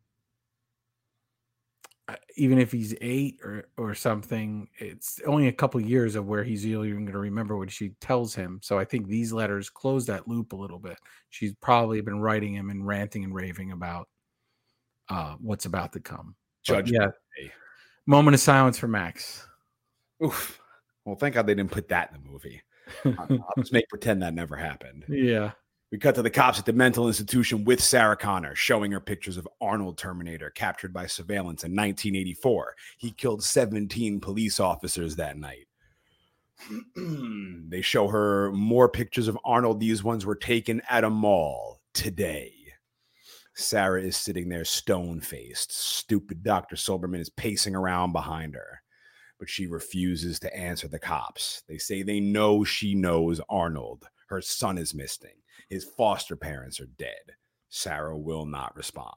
even 2.37 2.59
if 2.59 2.73
he's 2.73 2.95
eight 3.01 3.39
or, 3.43 3.69
or 3.77 3.95
something, 3.95 4.69
it's 4.79 5.21
only 5.27 5.49
a 5.49 5.53
couple 5.53 5.81
years 5.81 6.15
of 6.15 6.27
where 6.27 6.43
he's 6.43 6.67
even 6.67 7.05
going 7.05 7.13
to 7.13 7.19
remember 7.19 7.57
what 7.57 7.71
she 7.71 7.91
tells 8.01 8.35
him. 8.35 8.61
So 8.63 8.79
I 8.79 8.85
think 8.85 9.07
these 9.07 9.33
letters 9.33 9.69
close 9.69 10.07
that 10.07 10.27
loop 10.27 10.53
a 10.53 10.57
little 10.57 10.79
bit. 10.79 10.99
She's 11.31 11.53
probably 11.61 12.01
been 12.01 12.21
writing 12.21 12.55
him 12.55 12.71
and 12.71 12.87
ranting 12.87 13.25
and 13.25 13.35
raving 13.35 13.73
about 13.73 14.09
uh, 15.11 15.35
what's 15.41 15.67
about 15.67 15.93
to 15.95 16.01
come. 16.01 16.35
But 16.67 16.87
Judge. 16.87 16.93
yeah. 16.93 17.09
Moment 18.07 18.35
of 18.35 18.41
silence 18.41 18.79
for 18.79 18.89
Max. 18.89 19.47
Oof. 20.25 20.59
Well, 21.05 21.17
thank 21.17 21.35
God 21.35 21.47
they 21.47 21.55
didn't 21.55 21.71
put 21.71 21.89
that 21.89 22.11
in 22.11 22.23
the 22.23 22.31
movie. 22.31 22.63
I'll 23.05 23.53
just 23.59 23.73
make 23.73 23.89
pretend 23.89 24.23
that 24.23 24.33
never 24.33 24.57
happened. 24.57 25.05
Yeah. 25.09 25.53
We 25.91 25.97
cut 25.97 26.15
to 26.17 26.23
the 26.23 26.29
cops 26.29 26.59
at 26.59 26.67
the 26.67 26.75
mental 26.75 27.07
institution 27.07 27.65
with 27.65 27.83
Sarah 27.83 28.17
Connor, 28.17 28.55
showing 28.55 28.93
her 28.93 29.01
pictures 29.01 29.39
of 29.39 29.49
Arnold 29.59 29.97
Terminator 29.97 30.51
captured 30.51 30.93
by 30.93 31.07
surveillance 31.07 31.65
in 31.65 31.73
1984. 31.73 32.75
He 32.99 33.11
killed 33.11 33.43
17 33.43 34.21
police 34.21 34.61
officers 34.61 35.17
that 35.17 35.39
night. 35.39 35.67
they 37.69 37.81
show 37.81 38.09
her 38.09 38.53
more 38.53 38.91
pictures 38.91 39.29
of 39.29 39.39
Arnold. 39.47 39.81
These 39.81 40.05
ones 40.05 40.27
were 40.27 40.35
taken 40.35 40.83
at 40.91 41.05
a 41.05 41.11
mall 41.11 41.81
today. 41.95 42.53
Sarah 43.55 44.03
is 44.03 44.17
sitting 44.17 44.51
there 44.51 44.67
stone 44.67 45.21
faced. 45.21 45.73
Stupid 45.73 46.43
Dr. 46.43 46.77
Silberman 46.77 47.21
is 47.21 47.31
pacing 47.31 47.75
around 47.75 48.13
behind 48.13 48.55
her, 48.55 48.83
but 49.39 49.49
she 49.49 49.67
refuses 49.67 50.39
to 50.41 50.55
answer 50.55 50.87
the 50.87 50.99
cops. 50.99 51.63
They 51.67 51.79
say 51.79 52.03
they 52.03 52.21
know 52.21 52.63
she 52.63 52.95
knows 52.95 53.41
Arnold. 53.49 54.07
Her 54.29 54.43
son 54.43 54.77
is 54.77 54.95
missing. 54.95 55.33
His 55.69 55.85
foster 55.85 56.37
parents 56.37 56.81
are 56.81 56.89
dead. 56.99 57.35
Sarah 57.69 58.17
will 58.17 58.47
not 58.47 58.77
respond. 58.77 59.15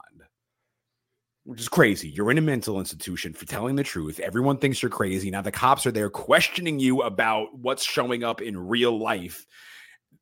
Which 1.43 1.61
is 1.61 1.69
crazy. 1.69 2.09
You're 2.09 2.29
in 2.29 2.37
a 2.37 2.41
mental 2.41 2.79
institution 2.79 3.33
for 3.33 3.45
telling 3.45 3.75
the 3.75 3.83
truth. 3.83 4.19
Everyone 4.19 4.57
thinks 4.57 4.81
you're 4.81 4.91
crazy. 4.91 5.31
Now 5.31 5.41
the 5.41 5.51
cops 5.51 5.87
are 5.87 5.91
there 5.91 6.09
questioning 6.09 6.79
you 6.79 7.01
about 7.01 7.57
what's 7.57 7.83
showing 7.83 8.23
up 8.23 8.41
in 8.41 8.67
real 8.67 8.99
life. 8.99 9.47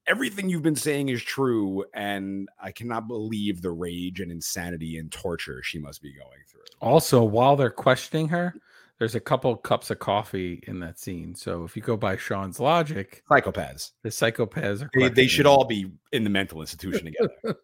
Everything 0.07 0.47
you've 0.47 0.61
been 0.61 0.75
saying 0.75 1.09
is 1.09 1.21
true. 1.21 1.83
And 1.93 2.47
I 2.63 2.71
cannot 2.71 3.07
believe 3.09 3.61
the 3.61 3.71
rage 3.71 4.21
and 4.21 4.31
insanity 4.31 4.97
and 4.97 5.11
torture 5.11 5.61
she 5.61 5.77
must 5.77 6.01
be 6.01 6.13
going 6.13 6.39
through. 6.49 6.61
Also, 6.79 7.21
while 7.23 7.57
they're 7.57 7.69
questioning 7.69 8.29
her, 8.29 8.53
there's 8.99 9.15
a 9.15 9.19
couple 9.19 9.55
cups 9.55 9.89
of 9.89 9.99
coffee 9.99 10.61
in 10.67 10.79
that 10.81 10.99
scene. 10.99 11.33
So 11.33 11.63
if 11.63 11.75
you 11.75 11.81
go 11.81 11.95
by 11.95 12.17
Shawn's 12.17 12.59
logic, 12.59 13.23
Psychopaths. 13.31 13.91
the 14.03 14.09
psychopaths 14.09 14.83
are 14.83 14.89
They, 14.93 15.09
they 15.09 15.27
should 15.27 15.45
all 15.45 15.63
be 15.63 15.91
in 16.11 16.25
the 16.25 16.29
mental 16.29 16.59
institution 16.59 17.05
together. 17.05 17.57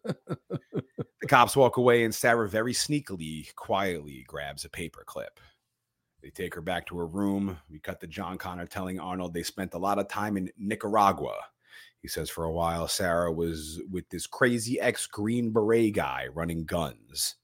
the 1.20 1.28
cops 1.28 1.54
walk 1.54 1.76
away, 1.76 2.04
and 2.04 2.14
Sarah 2.14 2.48
very 2.48 2.72
sneakily, 2.72 3.54
quietly 3.54 4.24
grabs 4.26 4.64
a 4.64 4.70
paper 4.70 5.04
clip. 5.06 5.38
They 6.22 6.30
take 6.30 6.54
her 6.54 6.62
back 6.62 6.86
to 6.86 6.98
her 6.98 7.06
room. 7.06 7.58
We 7.70 7.78
cut 7.78 8.00
to 8.00 8.06
John 8.06 8.38
Connor 8.38 8.66
telling 8.66 8.98
Arnold 8.98 9.34
they 9.34 9.42
spent 9.42 9.74
a 9.74 9.78
lot 9.78 9.98
of 9.98 10.08
time 10.08 10.36
in 10.36 10.50
Nicaragua. 10.56 11.36
He 12.00 12.08
says 12.08 12.30
for 12.30 12.44
a 12.44 12.52
while, 12.52 12.88
Sarah 12.88 13.32
was 13.32 13.80
with 13.90 14.08
this 14.08 14.26
crazy 14.26 14.80
ex 14.80 15.06
Green 15.06 15.52
Beret 15.52 15.94
guy 15.94 16.28
running 16.32 16.64
guns. 16.64 17.36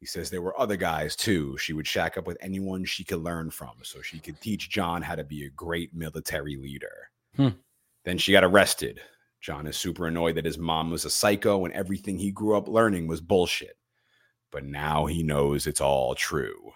He 0.00 0.06
says 0.06 0.30
there 0.30 0.42
were 0.42 0.58
other 0.58 0.76
guys 0.76 1.16
too. 1.16 1.56
She 1.58 1.72
would 1.72 1.86
shack 1.86 2.16
up 2.16 2.26
with 2.26 2.38
anyone 2.40 2.84
she 2.84 3.04
could 3.04 3.22
learn 3.22 3.50
from 3.50 3.74
so 3.82 4.00
she 4.00 4.20
could 4.20 4.40
teach 4.40 4.70
John 4.70 5.02
how 5.02 5.16
to 5.16 5.24
be 5.24 5.44
a 5.44 5.50
great 5.50 5.92
military 5.92 6.56
leader. 6.56 7.10
Hmm. 7.36 7.48
Then 8.04 8.16
she 8.16 8.32
got 8.32 8.44
arrested. 8.44 9.00
John 9.40 9.66
is 9.66 9.76
super 9.76 10.06
annoyed 10.06 10.36
that 10.36 10.44
his 10.44 10.58
mom 10.58 10.90
was 10.90 11.04
a 11.04 11.10
psycho 11.10 11.64
and 11.64 11.74
everything 11.74 12.18
he 12.18 12.30
grew 12.30 12.56
up 12.56 12.68
learning 12.68 13.06
was 13.06 13.20
bullshit. 13.20 13.76
But 14.50 14.64
now 14.64 15.06
he 15.06 15.22
knows 15.22 15.66
it's 15.66 15.80
all 15.80 16.14
true. 16.14 16.72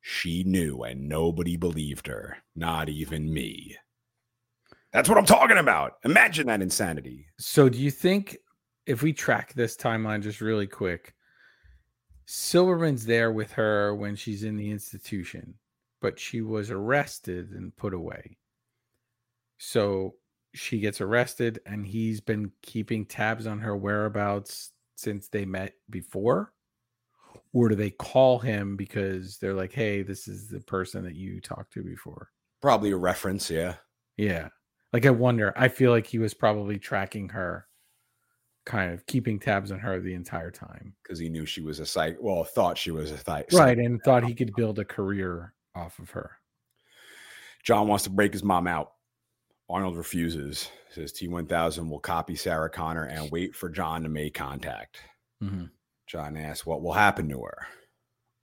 She 0.00 0.44
knew 0.44 0.82
and 0.82 1.08
nobody 1.08 1.56
believed 1.56 2.06
her, 2.06 2.36
not 2.54 2.88
even 2.88 3.32
me. 3.32 3.76
That's 4.92 5.08
what 5.08 5.18
I'm 5.18 5.26
talking 5.26 5.58
about. 5.58 5.94
Imagine 6.04 6.46
that 6.46 6.62
insanity. 6.62 7.26
So, 7.38 7.68
do 7.68 7.78
you 7.78 7.90
think 7.90 8.36
if 8.86 9.02
we 9.02 9.12
track 9.12 9.54
this 9.54 9.76
timeline 9.76 10.22
just 10.22 10.40
really 10.40 10.68
quick, 10.68 11.14
Silberman's 12.26 13.04
there 13.06 13.32
with 13.32 13.52
her 13.52 13.94
when 13.94 14.16
she's 14.16 14.44
in 14.44 14.56
the 14.56 14.70
institution, 14.70 15.54
but 16.00 16.18
she 16.18 16.40
was 16.40 16.70
arrested 16.70 17.50
and 17.50 17.76
put 17.76 17.94
away. 17.94 18.38
So 19.58 20.14
she 20.54 20.78
gets 20.78 21.00
arrested, 21.00 21.60
and 21.66 21.86
he's 21.86 22.20
been 22.20 22.52
keeping 22.62 23.04
tabs 23.04 23.46
on 23.46 23.58
her 23.60 23.76
whereabouts 23.76 24.72
since 24.96 25.28
they 25.28 25.44
met 25.44 25.74
before. 25.90 26.52
Or 27.52 27.68
do 27.68 27.74
they 27.74 27.90
call 27.90 28.38
him 28.38 28.76
because 28.76 29.38
they're 29.38 29.54
like, 29.54 29.72
hey, 29.72 30.02
this 30.02 30.26
is 30.26 30.48
the 30.48 30.60
person 30.60 31.04
that 31.04 31.14
you 31.14 31.40
talked 31.40 31.72
to 31.74 31.82
before? 31.82 32.30
Probably 32.60 32.90
a 32.90 32.96
reference, 32.96 33.50
yeah. 33.50 33.74
Yeah. 34.16 34.48
Like 34.92 35.06
I 35.06 35.10
wonder, 35.10 35.52
I 35.56 35.68
feel 35.68 35.90
like 35.90 36.06
he 36.06 36.18
was 36.18 36.34
probably 36.34 36.78
tracking 36.78 37.28
her, 37.30 37.66
kind 38.64 38.92
of 38.92 39.04
keeping 39.06 39.38
tabs 39.38 39.70
on 39.70 39.78
her 39.78 40.00
the 40.00 40.14
entire 40.14 40.50
time. 40.50 40.94
Because 41.02 41.18
he 41.18 41.28
knew 41.28 41.46
she 41.46 41.60
was 41.60 41.80
a 41.80 41.86
psych. 41.86 42.16
Well, 42.20 42.44
thought 42.44 42.78
she 42.78 42.90
was 42.90 43.10
a 43.10 43.18
psych. 43.18 43.48
Right. 43.52 43.78
And 43.78 44.02
thought 44.02 44.24
he 44.24 44.34
could 44.34 44.54
build 44.54 44.78
a 44.78 44.84
career 44.84 45.54
off 45.74 45.98
of 45.98 46.10
her. 46.10 46.38
John 47.62 47.88
wants 47.88 48.04
to 48.04 48.10
break 48.10 48.32
his 48.32 48.44
mom 48.44 48.66
out. 48.66 48.92
Arnold 49.68 49.96
refuses. 49.96 50.70
Says 50.90 51.12
T1000 51.12 51.88
will 51.88 51.98
copy 51.98 52.36
Sarah 52.36 52.70
Connor 52.70 53.04
and 53.04 53.30
wait 53.30 53.56
for 53.56 53.68
John 53.68 54.02
to 54.02 54.08
make 54.08 54.34
contact. 54.34 55.00
Mhm. 55.42 55.70
John 56.06 56.36
asks 56.36 56.66
what 56.66 56.82
will 56.82 56.92
happen 56.92 57.28
to 57.30 57.42
her. 57.42 57.66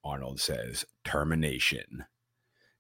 Arnold 0.04 0.40
says 0.40 0.84
termination. 1.06 2.06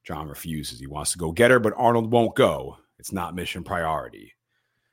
John 0.03 0.27
refuses. 0.27 0.79
He 0.79 0.87
wants 0.87 1.11
to 1.11 1.19
go 1.19 1.31
get 1.31 1.51
her, 1.51 1.59
but 1.59 1.73
Arnold 1.77 2.11
won't 2.11 2.35
go. 2.35 2.79
It's 2.97 3.11
not 3.11 3.35
mission 3.35 3.63
priority. 3.63 4.33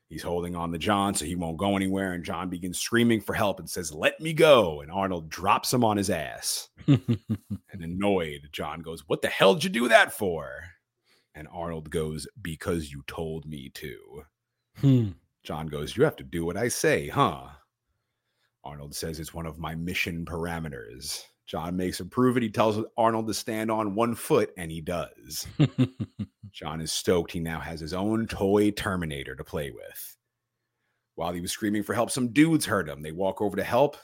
He's 0.09 0.23
holding 0.23 0.57
on 0.57 0.73
to 0.73 0.79
John 0.79 1.15
so 1.15 1.27
he 1.27 1.35
won't 1.35 1.59
go 1.59 1.77
anywhere. 1.77 2.15
And 2.15 2.25
John 2.25 2.49
begins 2.49 2.79
screaming 2.79 3.21
for 3.21 3.35
help 3.35 3.61
and 3.61 3.69
says, 3.69 3.93
Let 3.93 4.19
me 4.21 4.33
go. 4.33 4.81
And 4.81 4.91
Arnold 4.91 5.29
drops 5.29 5.73
him 5.73 5.85
on 5.85 5.97
his 5.97 6.11
ass. 6.11 6.69
And 7.71 7.83
annoyed, 7.85 8.49
John 8.51 8.81
goes, 8.81 9.05
What 9.07 9.21
the 9.21 9.29
hell 9.29 9.55
did 9.55 9.65
you 9.65 9.71
do 9.71 9.89
that 9.89 10.13
for? 10.13 10.51
And 11.35 11.47
Arnold 11.53 11.91
goes, 11.91 12.27
Because 12.41 12.91
you 12.91 13.05
told 13.07 13.47
me 13.47 13.71
to. 13.75 14.23
Hmm. 14.79 15.09
John 15.43 15.67
goes, 15.67 15.97
You 15.97 16.05
have 16.05 16.17
to 16.17 16.25
do 16.25 16.47
what 16.47 16.57
I 16.57 16.69
say, 16.69 17.09
huh? 17.09 17.49
Arnold 18.65 18.95
says 18.95 19.21
it's 19.21 19.35
one 19.35 19.47
of 19.47 19.59
my 19.59 19.75
mission 19.75 20.25
parameters. 20.25 21.23
John 21.49 21.79
makes 21.79 21.99
him 21.99 22.11
prove 22.11 22.37
it. 22.37 22.43
He 22.43 22.51
tells 22.51 22.85
Arnold 22.99 23.27
to 23.27 23.35
stand 23.35 23.71
on 23.71 23.95
one 23.95 24.15
foot, 24.15 24.51
and 24.59 24.71
he 24.71 24.83
does. 24.83 25.47
John 26.53 26.83
is 26.83 26.93
stoked. 26.93 27.33
He 27.33 27.41
now 27.41 27.59
has 27.59 27.81
his 27.81 27.95
own 27.95 28.27
toy 28.27 28.71
Terminator 28.71 29.35
to 29.35 29.45
play 29.45 29.71
with. 29.71 30.17
While 31.15 31.33
he 31.33 31.41
was 31.41 31.51
screaming 31.51 31.83
for 31.83 31.95
help, 31.95 32.11
some 32.11 32.29
dudes 32.29 32.67
heard 32.67 32.87
him. 32.87 33.01
They 33.01 33.13
walk 33.13 33.41
over 33.41 33.57
to 33.57 33.65
help, 33.65 33.97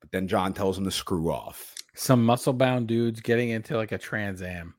but 0.00 0.12
then 0.12 0.28
John 0.28 0.52
tells 0.52 0.78
him 0.78 0.84
to 0.84 0.92
screw 0.92 1.32
off. 1.32 1.74
Some 1.96 2.24
muscle 2.24 2.52
bound 2.52 2.86
dudes 2.86 3.20
getting 3.20 3.50
into 3.50 3.76
like 3.76 3.92
a 3.92 3.98
Trans 3.98 4.42
Am. 4.42 4.74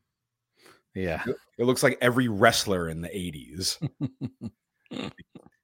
Yeah. 0.96 1.24
It 1.58 1.66
looks 1.66 1.84
like 1.84 1.98
every 2.00 2.30
wrestler 2.30 2.88
in 2.88 3.02
the 3.02 3.10
80s. 3.10 3.90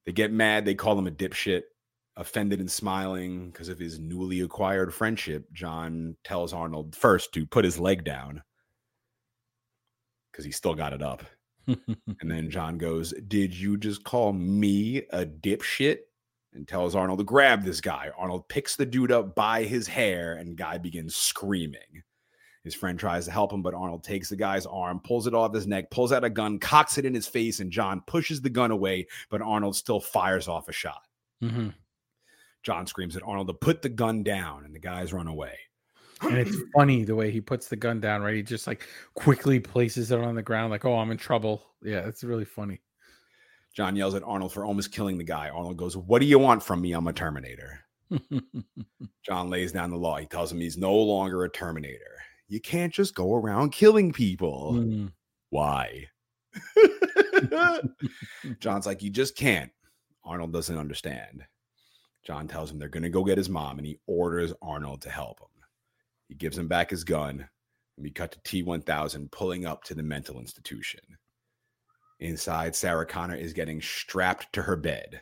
they 0.06 0.12
get 0.12 0.32
mad. 0.32 0.66
They 0.66 0.76
call 0.76 1.00
him 1.00 1.08
a 1.08 1.12
dipshit. 1.12 1.64
Offended 2.18 2.60
and 2.60 2.70
smiling 2.70 3.50
because 3.50 3.70
of 3.70 3.80
his 3.80 3.98
newly 3.98 4.42
acquired 4.42 4.94
friendship, 4.94 5.52
John 5.54 6.18
tells 6.26 6.52
Arnold 6.54 6.96
first 6.96 7.32
to 7.34 7.46
put 7.46 7.64
his 7.64 7.80
leg 7.80 8.04
down 8.04 8.44
because 10.32 10.44
he 10.46 10.52
still 10.52 10.76
got 10.76 10.94
it 10.94 11.02
up. 11.02 11.24
And 12.22 12.30
then 12.32 12.50
John 12.50 12.78
goes, 12.80 13.14
Did 13.28 13.54
you 13.56 13.78
just 13.78 14.04
call 14.04 14.34
me 14.34 15.04
a 15.12 15.26
dipshit? 15.26 16.00
And 16.54 16.68
tells 16.68 16.96
Arnold 16.96 17.20
to 17.20 17.24
grab 17.26 17.64
this 17.64 17.80
guy. 17.80 18.10
Arnold 18.18 18.50
picks 18.50 18.76
the 18.76 18.86
dude 18.88 19.12
up 19.12 19.36
by 19.36 19.64
his 19.64 19.88
hair, 19.88 20.34
and 20.34 20.58
guy 20.58 20.80
begins 20.80 21.16
screaming. 21.16 22.02
His 22.64 22.74
friend 22.74 22.98
tries 23.00 23.26
to 23.26 23.32
help 23.32 23.54
him, 23.54 23.62
but 23.62 23.76
Arnold 23.76 24.04
takes 24.04 24.30
the 24.30 24.36
guy's 24.36 24.66
arm, 24.66 25.00
pulls 25.00 25.28
it 25.28 25.36
off 25.36 25.54
his 25.54 25.68
neck, 25.68 25.92
pulls 25.92 26.12
out 26.12 26.24
a 26.24 26.30
gun, 26.30 26.58
cocks 26.58 26.98
it 26.98 27.06
in 27.06 27.14
his 27.14 27.28
face, 27.28 27.60
and 27.60 27.72
John 27.72 28.02
pushes 28.08 28.42
the 28.42 28.50
gun 28.50 28.72
away, 28.72 29.06
but 29.30 29.42
Arnold 29.44 29.76
still 29.76 30.00
fires 30.02 30.48
off 30.48 30.68
a 30.68 30.74
shot. 30.74 31.04
Mhm. 31.42 31.74
John 32.64 32.88
screams 32.88 33.16
at 33.16 33.24
Arnold 33.24 33.48
to 33.48 33.54
put 33.54 33.82
the 33.82 33.90
gun 33.90 34.24
down, 34.24 34.66
and 34.66 34.76
the 34.76 34.80
guys 34.80 35.14
run 35.14 35.28
away. 35.28 35.58
And 36.22 36.38
it's 36.38 36.56
funny 36.76 37.04
the 37.04 37.16
way 37.16 37.32
he 37.32 37.42
puts 37.42 37.68
the 37.68 37.76
gun 37.76 38.00
down, 38.00 38.22
right? 38.22 38.36
He 38.36 38.44
just 38.44 38.68
like 38.68 38.86
quickly 39.16 39.60
places 39.60 40.12
it 40.12 40.20
on 40.20 40.36
the 40.36 40.42
ground, 40.42 40.72
like, 40.72 40.86
oh, 40.86 40.98
I'm 40.98 41.12
in 41.12 41.18
trouble. 41.18 41.64
Yeah, 41.82 42.08
it's 42.08 42.24
really 42.24 42.46
funny. 42.46 42.82
John 43.74 43.96
yells 43.96 44.16
at 44.16 44.24
Arnold 44.24 44.52
for 44.52 44.66
almost 44.66 44.92
killing 44.92 45.18
the 45.18 45.24
guy. 45.24 45.50
Arnold 45.50 45.78
goes, 45.78 45.96
What 45.96 46.20
do 46.20 46.26
you 46.26 46.40
want 46.40 46.64
from 46.64 46.82
me? 46.82 46.94
I'm 46.94 47.08
a 47.08 47.14
Terminator. 47.14 47.80
John 49.24 49.50
lays 49.50 49.72
down 49.72 49.92
the 49.92 49.98
law. 49.98 50.18
He 50.18 50.26
tells 50.26 50.52
him 50.52 50.60
he's 50.60 50.78
no 50.78 50.94
longer 50.94 51.44
a 51.44 51.50
Terminator. 51.50 52.18
You 52.48 52.60
can't 52.60 52.94
just 52.94 53.14
go 53.16 53.36
around 53.36 53.72
killing 53.72 54.12
people. 54.12 54.74
Mm. 54.74 55.12
Why? 55.52 56.08
John's 58.60 58.86
like, 58.86 59.04
You 59.04 59.12
just 59.12 59.38
can't. 59.38 59.72
Arnold 60.26 60.52
doesn't 60.52 60.78
understand. 60.78 61.44
John 62.24 62.48
tells 62.48 62.72
him 62.72 62.80
they're 62.80 62.90
going 62.90 63.04
to 63.04 63.10
go 63.10 63.24
get 63.24 63.38
his 63.38 63.50
mom, 63.50 63.78
and 63.78 63.88
he 63.88 64.00
orders 64.08 64.54
Arnold 64.62 65.02
to 65.02 65.10
help 65.10 65.40
him. 65.40 65.64
He 66.28 66.36
gives 66.36 66.58
him 66.58 66.68
back 66.68 66.90
his 66.90 67.04
gun, 67.04 67.40
and 67.40 68.04
we 68.04 68.12
cut 68.12 68.32
to 68.32 68.40
T1000 68.64 69.32
pulling 69.32 69.66
up 69.66 69.84
to 69.86 69.96
the 69.96 70.04
mental 70.04 70.40
institution. 70.40 71.02
Inside, 72.20 72.76
Sarah 72.76 73.06
Connor 73.06 73.36
is 73.36 73.54
getting 73.54 73.82
strapped 73.82 74.52
to 74.54 74.62
her 74.62 74.76
bed, 74.76 75.22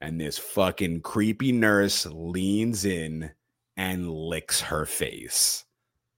and 0.00 0.20
this 0.20 0.38
fucking 0.38 1.00
creepy 1.00 1.52
nurse 1.52 2.06
leans 2.06 2.84
in 2.84 3.30
and 3.76 4.10
licks 4.10 4.60
her 4.60 4.84
face. 4.84 5.64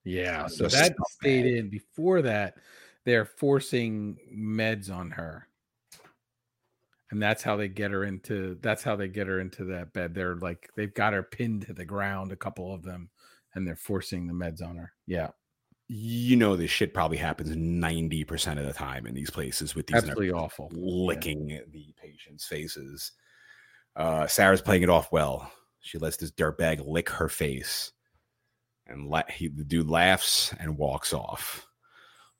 Yeah. 0.05 0.49
So 0.49 0.67
that 0.67 0.95
stayed 1.21 1.47
in. 1.47 1.69
Before 1.69 2.23
that, 2.23 2.57
they're 3.05 3.25
forcing 3.25 4.19
meds 4.35 4.93
on 4.93 5.13
her. 5.13 5.47
And 7.13 7.23
that's 7.23 7.43
how 7.43 7.57
they 7.57 7.69
get 7.69 7.91
her 7.91 8.05
into 8.05 8.57
that's 8.63 8.83
how 8.83 8.97
they 8.97 9.07
get 9.07 9.27
her 9.27 9.39
into 9.39 9.65
that 9.67 9.93
bed. 9.93 10.15
They're 10.15 10.37
like 10.37 10.71
they've 10.77 10.95
got 10.95 11.13
her 11.13 11.23
pinned 11.23 11.67
to 11.67 11.75
the 11.75 11.85
ground, 11.85 12.33
a 12.33 12.37
couple 12.37 12.73
of 12.75 12.83
them, 12.83 13.11
and 13.55 13.67
they're 13.67 13.77
forcing 13.77 14.27
the 14.27 14.33
meds 14.33 14.63
on 14.63 14.79
her. 14.79 14.93
Yeah. 15.07 15.29
You 15.89 16.37
know, 16.37 16.57
this 16.57 16.71
shit 16.71 16.95
probably 16.95 17.19
happens 17.19 17.55
90% 17.55 18.59
of 18.59 18.65
the 18.65 18.73
time 18.73 19.07
in 19.07 19.13
these 19.13 19.29
places 19.29 19.75
with 19.75 19.89
these 19.89 19.97
Absolutely 19.99 20.33
awful. 20.33 20.71
licking 20.73 21.61
the 21.71 21.95
patients' 22.03 22.47
faces. 22.47 23.13
Uh, 23.95 24.27
Sarah's 24.27 24.63
playing 24.63 24.83
it 24.83 24.89
off 24.89 25.13
well. 25.13 25.53
She 25.81 25.99
lets 25.99 26.17
this 26.17 26.31
dirtbag 26.33 26.87
lick 26.87 27.11
her 27.11 27.29
face, 27.29 27.93
and 28.87 29.07
la- 29.07 29.29
he, 29.29 29.49
the 29.49 29.65
dude 29.65 29.91
laughs 29.91 30.55
and 30.59 30.79
walks 30.79 31.13
off. 31.13 31.67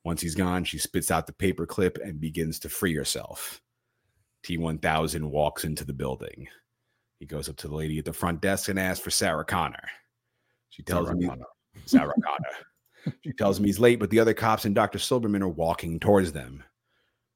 Once 0.03 0.19
he's 0.19 0.33
gone, 0.33 0.63
she 0.63 0.79
spits 0.79 1.11
out 1.11 1.27
the 1.27 1.33
paper 1.33 1.67
clip 1.67 1.99
and 2.03 2.19
begins 2.19 2.57
to 2.59 2.69
free 2.69 2.95
herself. 2.95 3.61
T1000 4.45 5.23
walks 5.23 5.63
into 5.63 5.85
the 5.85 5.93
building. 5.93 6.47
He 7.19 7.25
goes 7.25 7.47
up 7.47 7.55
to 7.57 7.67
the 7.67 7.75
lady 7.75 7.99
at 7.99 8.05
the 8.05 8.13
front 8.13 8.41
desk 8.41 8.69
and 8.69 8.79
asks 8.79 9.03
for 9.03 9.09
Sarah 9.09 9.45
Connor. 9.45 9.89
She 10.69 10.83
tells 10.83 11.09
him 11.09 11.21
he- 11.21 11.29
Sarah 11.85 12.13
Connor. 12.23 13.15
She 13.23 13.33
tells 13.33 13.59
him 13.59 13.65
he's 13.65 13.79
late, 13.79 13.99
but 13.99 14.09
the 14.09 14.19
other 14.19 14.33
cops 14.33 14.65
and 14.65 14.75
Dr. 14.75 14.99
Silberman 14.99 15.41
are 15.41 15.49
walking 15.49 15.99
towards 15.99 16.31
them. 16.31 16.63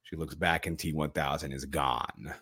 She 0.04 0.16
looks 0.16 0.36
back 0.36 0.66
and 0.66 0.78
T1000 0.78 1.54
is 1.54 1.66
gone. 1.66 2.34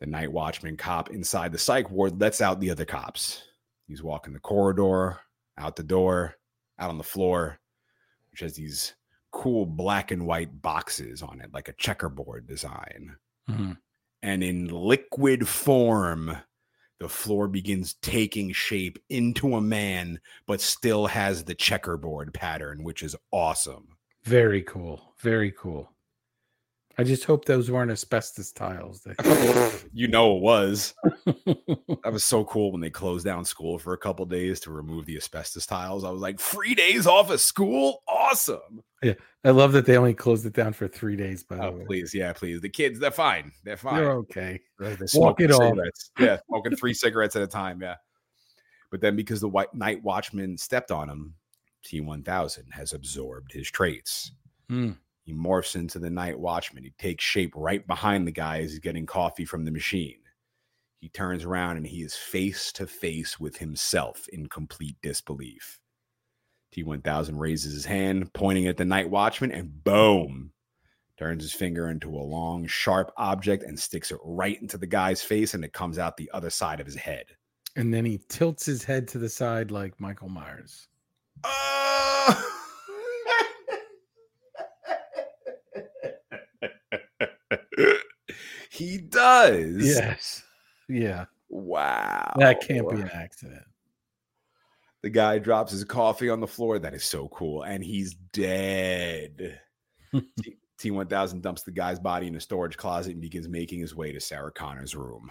The 0.00 0.06
night 0.06 0.32
watchman 0.32 0.76
cop 0.76 1.10
inside 1.10 1.52
the 1.52 1.58
psych 1.58 1.90
ward 1.90 2.20
lets 2.20 2.40
out 2.40 2.58
the 2.58 2.70
other 2.70 2.84
cops. 2.84 3.42
He's 3.86 4.02
walking 4.02 4.32
the 4.32 4.40
corridor, 4.40 5.20
out 5.58 5.76
the 5.76 5.82
door, 5.82 6.36
out 6.78 6.90
on 6.90 6.98
the 6.98 7.04
floor, 7.04 7.58
which 8.30 8.40
has 8.40 8.54
these 8.54 8.94
cool 9.30 9.66
black 9.66 10.10
and 10.10 10.26
white 10.26 10.62
boxes 10.62 11.22
on 11.22 11.40
it, 11.40 11.52
like 11.52 11.68
a 11.68 11.74
checkerboard 11.74 12.46
design. 12.46 13.16
Mhm. 13.50 13.78
And 14.22 14.44
in 14.44 14.68
liquid 14.68 15.48
form, 15.48 16.36
the 16.98 17.08
floor 17.08 17.48
begins 17.48 17.94
taking 17.94 18.52
shape 18.52 18.98
into 19.08 19.54
a 19.54 19.60
man, 19.60 20.20
but 20.46 20.60
still 20.60 21.06
has 21.06 21.44
the 21.44 21.54
checkerboard 21.54 22.34
pattern, 22.34 22.84
which 22.84 23.02
is 23.02 23.16
awesome. 23.32 23.96
Very 24.24 24.62
cool. 24.62 25.14
Very 25.20 25.52
cool. 25.52 25.90
I 27.00 27.04
just 27.04 27.24
hope 27.24 27.46
those 27.46 27.70
weren't 27.70 27.90
asbestos 27.90 28.52
tiles. 28.52 29.00
That- 29.02 29.84
you 29.94 30.06
know 30.06 30.36
it 30.36 30.42
was. 30.42 30.94
That 32.02 32.12
was 32.14 32.24
so 32.24 32.44
cool 32.44 32.72
when 32.72 32.80
they 32.80 32.88
closed 32.90 33.24
down 33.26 33.44
school 33.44 33.78
for 33.78 33.92
a 33.92 33.98
couple 33.98 34.24
days 34.24 34.58
to 34.60 34.70
remove 34.70 35.04
the 35.06 35.16
asbestos 35.16 35.66
tiles. 35.66 36.02
I 36.04 36.10
was 36.10 36.20
like, 36.22 36.40
free 36.40 36.74
days 36.74 37.06
off 37.06 37.30
of 37.30 37.40
school? 37.40 38.02
Awesome. 38.08 38.82
Yeah, 39.02 39.14
I 39.44 39.50
love 39.50 39.72
that 39.72 39.84
they 39.86 39.96
only 39.98 40.14
closed 40.14 40.46
it 40.46 40.54
down 40.54 40.72
for 40.72 40.88
three 40.88 41.14
days. 41.16 41.42
By 41.44 41.56
the 41.56 41.64
Oh, 41.66 41.70
way, 41.72 41.84
please. 41.84 42.14
Yeah, 42.14 42.32
please. 42.32 42.60
The 42.62 42.68
kids, 42.70 42.98
they're 42.98 43.10
fine. 43.10 43.52
They're 43.64 43.76
fine. 43.76 43.96
you're 43.96 44.12
okay. 44.12 44.60
They're 44.78 44.90
they're 44.96 45.08
Walk 45.14 45.40
smoking 45.40 45.50
it 45.50 45.52
off. 45.52 45.76
Yeah, 46.18 46.38
smoking 46.48 46.76
three 46.76 46.94
cigarettes 47.02 47.36
at 47.36 47.42
a 47.42 47.46
time. 47.46 47.82
Yeah. 47.82 47.96
But 48.90 49.00
then 49.02 49.14
because 49.14 49.40
the 49.40 49.48
white 49.48 49.74
night 49.74 50.02
watchman 50.02 50.56
stepped 50.58 50.90
on 50.90 51.08
him, 51.08 51.34
T1000 51.86 52.72
has 52.72 52.92
absorbed 52.92 53.52
his 53.52 53.70
traits. 53.70 54.32
Hmm. 54.68 54.92
He 55.30 55.36
morphs 55.36 55.76
into 55.76 56.00
the 56.00 56.10
night 56.10 56.40
watchman. 56.40 56.82
He 56.82 56.90
takes 56.98 57.22
shape 57.22 57.52
right 57.54 57.86
behind 57.86 58.26
the 58.26 58.32
guy 58.32 58.62
as 58.62 58.72
he's 58.72 58.80
getting 58.80 59.06
coffee 59.06 59.44
from 59.44 59.64
the 59.64 59.70
machine. 59.70 60.18
He 60.98 61.08
turns 61.08 61.44
around 61.44 61.76
and 61.76 61.86
he 61.86 62.02
is 62.02 62.16
face 62.16 62.72
to 62.72 62.84
face 62.88 63.38
with 63.38 63.56
himself 63.56 64.26
in 64.32 64.48
complete 64.48 64.96
disbelief. 65.02 65.78
T1000 66.74 67.38
raises 67.38 67.72
his 67.72 67.84
hand, 67.84 68.32
pointing 68.32 68.66
at 68.66 68.76
the 68.76 68.84
night 68.84 69.08
watchman, 69.08 69.52
and 69.52 69.84
boom, 69.84 70.50
turns 71.16 71.44
his 71.44 71.52
finger 71.52 71.90
into 71.90 72.10
a 72.10 72.18
long, 72.18 72.66
sharp 72.66 73.12
object 73.16 73.62
and 73.62 73.78
sticks 73.78 74.10
it 74.10 74.18
right 74.24 74.60
into 74.60 74.78
the 74.78 74.86
guy's 74.88 75.22
face, 75.22 75.54
and 75.54 75.64
it 75.64 75.72
comes 75.72 75.96
out 75.96 76.16
the 76.16 76.30
other 76.34 76.50
side 76.50 76.80
of 76.80 76.86
his 76.86 76.96
head. 76.96 77.26
And 77.76 77.94
then 77.94 78.04
he 78.04 78.20
tilts 78.28 78.66
his 78.66 78.82
head 78.82 79.06
to 79.08 79.18
the 79.18 79.28
side 79.28 79.70
like 79.70 80.00
Michael 80.00 80.28
Myers. 80.28 80.88
Ah! 81.44 82.56
he 88.80 88.98
does. 88.98 89.76
Yes. 89.78 90.42
Yeah. 90.88 91.26
Wow. 91.48 92.32
That 92.36 92.60
can't 92.60 92.88
be 92.88 92.96
an 92.96 93.10
accident. 93.12 93.62
The 95.02 95.10
guy 95.10 95.38
drops 95.38 95.72
his 95.72 95.84
coffee 95.84 96.28
on 96.28 96.40
the 96.40 96.46
floor. 96.46 96.78
That 96.78 96.94
is 96.94 97.04
so 97.04 97.28
cool. 97.28 97.62
And 97.62 97.82
he's 97.82 98.14
dead. 98.32 99.60
T- 100.12 100.56
T1000 100.78 101.42
dumps 101.42 101.62
the 101.62 101.70
guy's 101.70 101.98
body 101.98 102.26
in 102.26 102.36
a 102.36 102.40
storage 102.40 102.76
closet 102.76 103.12
and 103.12 103.20
begins 103.20 103.48
making 103.48 103.80
his 103.80 103.94
way 103.94 104.12
to 104.12 104.20
Sarah 104.20 104.52
Connor's 104.52 104.94
room. 104.94 105.30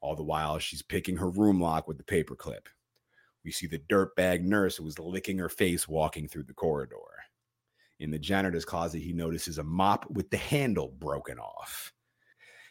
All 0.00 0.14
the 0.14 0.22
while, 0.22 0.58
she's 0.58 0.82
picking 0.82 1.16
her 1.16 1.30
room 1.30 1.60
lock 1.60 1.88
with 1.88 1.96
the 1.96 2.04
paperclip. 2.04 2.66
We 3.44 3.52
see 3.52 3.66
the 3.66 3.78
dirtbag 3.90 4.42
nurse 4.42 4.76
who 4.76 4.84
was 4.84 4.98
licking 4.98 5.38
her 5.38 5.48
face 5.48 5.88
walking 5.88 6.28
through 6.28 6.44
the 6.44 6.54
corridor. 6.54 6.96
In 7.98 8.10
the 8.10 8.18
janitor's 8.18 8.64
closet, 8.64 9.00
he 9.00 9.12
notices 9.12 9.58
a 9.58 9.64
mop 9.64 10.10
with 10.10 10.28
the 10.30 10.36
handle 10.36 10.88
broken 10.98 11.38
off. 11.38 11.92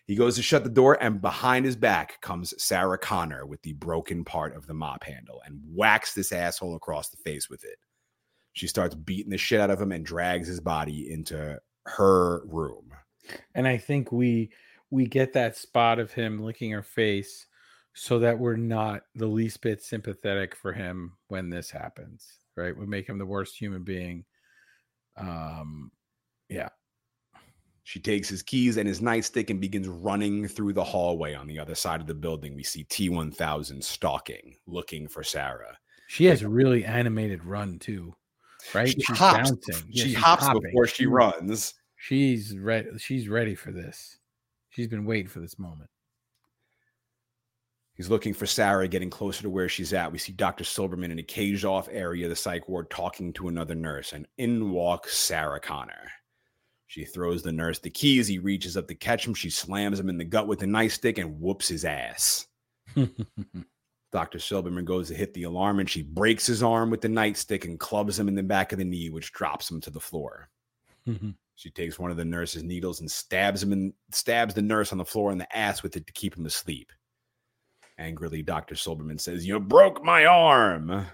He 0.07 0.15
goes 0.15 0.35
to 0.35 0.43
shut 0.43 0.63
the 0.63 0.69
door, 0.69 1.01
and 1.01 1.19
behind 1.19 1.65
his 1.65 1.75
back 1.75 2.21
comes 2.21 2.53
Sarah 2.61 2.97
Connor 2.97 3.45
with 3.45 3.61
the 3.63 3.73
broken 3.73 4.23
part 4.23 4.55
of 4.55 4.67
the 4.67 4.73
mop 4.73 5.03
handle 5.03 5.41
and 5.45 5.59
whacks 5.73 6.13
this 6.13 6.31
asshole 6.31 6.75
across 6.75 7.09
the 7.09 7.17
face 7.17 7.49
with 7.49 7.63
it. 7.63 7.79
She 8.53 8.67
starts 8.67 8.95
beating 8.95 9.31
the 9.31 9.37
shit 9.37 9.59
out 9.59 9.71
of 9.71 9.81
him 9.81 9.91
and 9.91 10.05
drags 10.05 10.47
his 10.47 10.59
body 10.59 11.11
into 11.11 11.59
her 11.87 12.45
room. 12.45 12.93
And 13.55 13.67
I 13.67 13.77
think 13.77 14.11
we 14.11 14.51
we 14.91 15.07
get 15.07 15.33
that 15.33 15.57
spot 15.57 15.99
of 15.99 16.13
him 16.13 16.41
licking 16.41 16.71
her 16.71 16.83
face 16.83 17.47
so 17.93 18.19
that 18.19 18.37
we're 18.37 18.55
not 18.55 19.01
the 19.15 19.27
least 19.27 19.61
bit 19.61 19.81
sympathetic 19.81 20.55
for 20.55 20.71
him 20.71 21.13
when 21.27 21.49
this 21.49 21.71
happens. 21.71 22.39
Right? 22.55 22.77
We 22.77 22.85
make 22.85 23.09
him 23.09 23.17
the 23.17 23.25
worst 23.25 23.57
human 23.57 23.83
being. 23.83 24.23
Um 25.17 25.91
yeah. 26.47 26.69
She 27.85 27.99
takes 27.99 28.27
his 28.27 28.41
keys 28.41 28.77
and 28.77 28.87
his 28.87 28.99
nightstick 28.99 29.51
and 29.51 29.61
begins 29.61 29.87
running 29.87 30.47
through 30.47 30.73
the 30.73 30.83
hallway 30.83 31.35
on 31.35 31.45
the 31.45 31.59
other 31.59 31.75
side 31.75 32.01
of 32.01 32.07
the 32.07 32.15
building. 32.15 32.55
We 32.55 32.63
see 32.63 32.83
T1000 32.85 33.83
stalking, 33.83 34.55
looking 34.65 35.07
for 35.07 35.23
Sarah. 35.23 35.77
She 36.07 36.25
has 36.25 36.41
a 36.41 36.49
really 36.49 36.83
animated 36.83 37.45
run 37.45 37.77
too. 37.77 38.15
Right? 38.73 38.89
She 38.89 39.01
She's 39.01 39.17
hops, 39.17 39.51
bouncing. 39.51 39.87
Yeah, 39.87 40.03
she 40.03 40.13
hops 40.13 40.45
hopping. 40.45 40.63
before 40.63 40.87
she 40.87 41.05
runs. 41.05 41.75
She's 41.95 42.57
ready. 42.57 42.89
She's 42.97 43.29
ready 43.29 43.53
for 43.53 43.71
this. 43.71 44.17
She's 44.71 44.87
been 44.87 45.05
waiting 45.05 45.29
for 45.29 45.39
this 45.39 45.59
moment. 45.59 45.91
He's 47.93 48.09
looking 48.09 48.33
for 48.33 48.47
Sarah, 48.47 48.87
getting 48.87 49.11
closer 49.11 49.43
to 49.43 49.49
where 49.49 49.69
she's 49.69 49.93
at. 49.93 50.11
We 50.11 50.17
see 50.17 50.33
Dr. 50.33 50.63
Silberman 50.63 51.11
in 51.11 51.19
a 51.19 51.23
caged 51.23 51.65
off 51.65 51.87
area 51.91 52.25
of 52.25 52.31
the 52.31 52.35
psych 52.35 52.67
ward 52.67 52.89
talking 52.89 53.31
to 53.33 53.47
another 53.47 53.75
nurse, 53.75 54.11
and 54.11 54.27
in 54.39 54.71
walks 54.71 55.15
Sarah 55.15 55.59
Connor. 55.59 56.09
She 56.87 57.05
throws 57.05 57.41
the 57.41 57.51
nurse 57.51 57.79
the 57.79 57.89
keys. 57.89 58.27
He 58.27 58.39
reaches 58.39 58.77
up 58.77 58.87
to 58.87 58.95
catch 58.95 59.25
him. 59.27 59.33
She 59.33 59.49
slams 59.49 59.99
him 59.99 60.09
in 60.09 60.17
the 60.17 60.23
gut 60.23 60.47
with 60.47 60.61
a 60.63 60.65
nightstick 60.65 61.17
and 61.17 61.39
whoops 61.39 61.67
his 61.67 61.83
ass. 61.85 62.47
Dr. 62.95 64.37
Silberman 64.37 64.85
goes 64.85 65.09
to 65.09 65.15
hit 65.15 65.33
the 65.33 65.43
alarm 65.43 65.79
and 65.79 65.89
she 65.89 66.03
breaks 66.03 66.45
his 66.45 66.63
arm 66.63 66.89
with 66.89 67.01
the 67.01 67.07
nightstick 67.07 67.65
and 67.65 67.79
clubs 67.79 68.17
him 68.17 68.27
in 68.27 68.35
the 68.35 68.43
back 68.43 68.71
of 68.71 68.77
the 68.77 68.85
knee, 68.85 69.09
which 69.09 69.33
drops 69.33 69.69
him 69.69 69.81
to 69.81 69.89
the 69.89 69.99
floor. 69.99 70.49
She 71.57 71.69
takes 71.69 71.97
one 71.97 72.11
of 72.11 72.17
the 72.17 72.25
nurse's 72.25 72.63
needles 72.63 72.99
and 72.99 73.09
stabs 73.09 73.63
him 73.63 73.71
and 73.71 73.93
stabs 74.11 74.53
the 74.53 74.61
nurse 74.61 74.91
on 74.91 74.97
the 74.97 75.05
floor 75.05 75.31
in 75.31 75.37
the 75.37 75.57
ass 75.57 75.83
with 75.83 75.95
it 75.95 76.05
to 76.05 76.13
keep 76.13 76.37
him 76.37 76.45
asleep. 76.45 76.91
Angrily, 77.97 78.41
Dr. 78.41 78.75
Silberman 78.75 79.19
says, 79.19 79.47
You 79.47 79.59
broke 79.59 80.03
my 80.03 80.25
arm. 80.25 81.05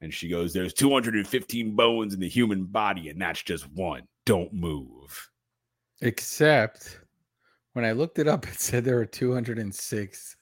And 0.00 0.14
she 0.14 0.28
goes, 0.28 0.54
There's 0.54 0.72
215 0.72 1.76
bones 1.76 2.14
in 2.14 2.20
the 2.20 2.28
human 2.28 2.64
body, 2.64 3.10
and 3.10 3.20
that's 3.20 3.42
just 3.42 3.70
one. 3.72 4.04
Don't 4.30 4.52
move. 4.52 5.28
Except 6.02 7.00
when 7.72 7.84
I 7.84 7.90
looked 7.90 8.20
it 8.20 8.28
up, 8.28 8.46
it 8.46 8.60
said 8.60 8.84
there 8.84 8.94
were 8.94 9.04
206. 9.04 10.36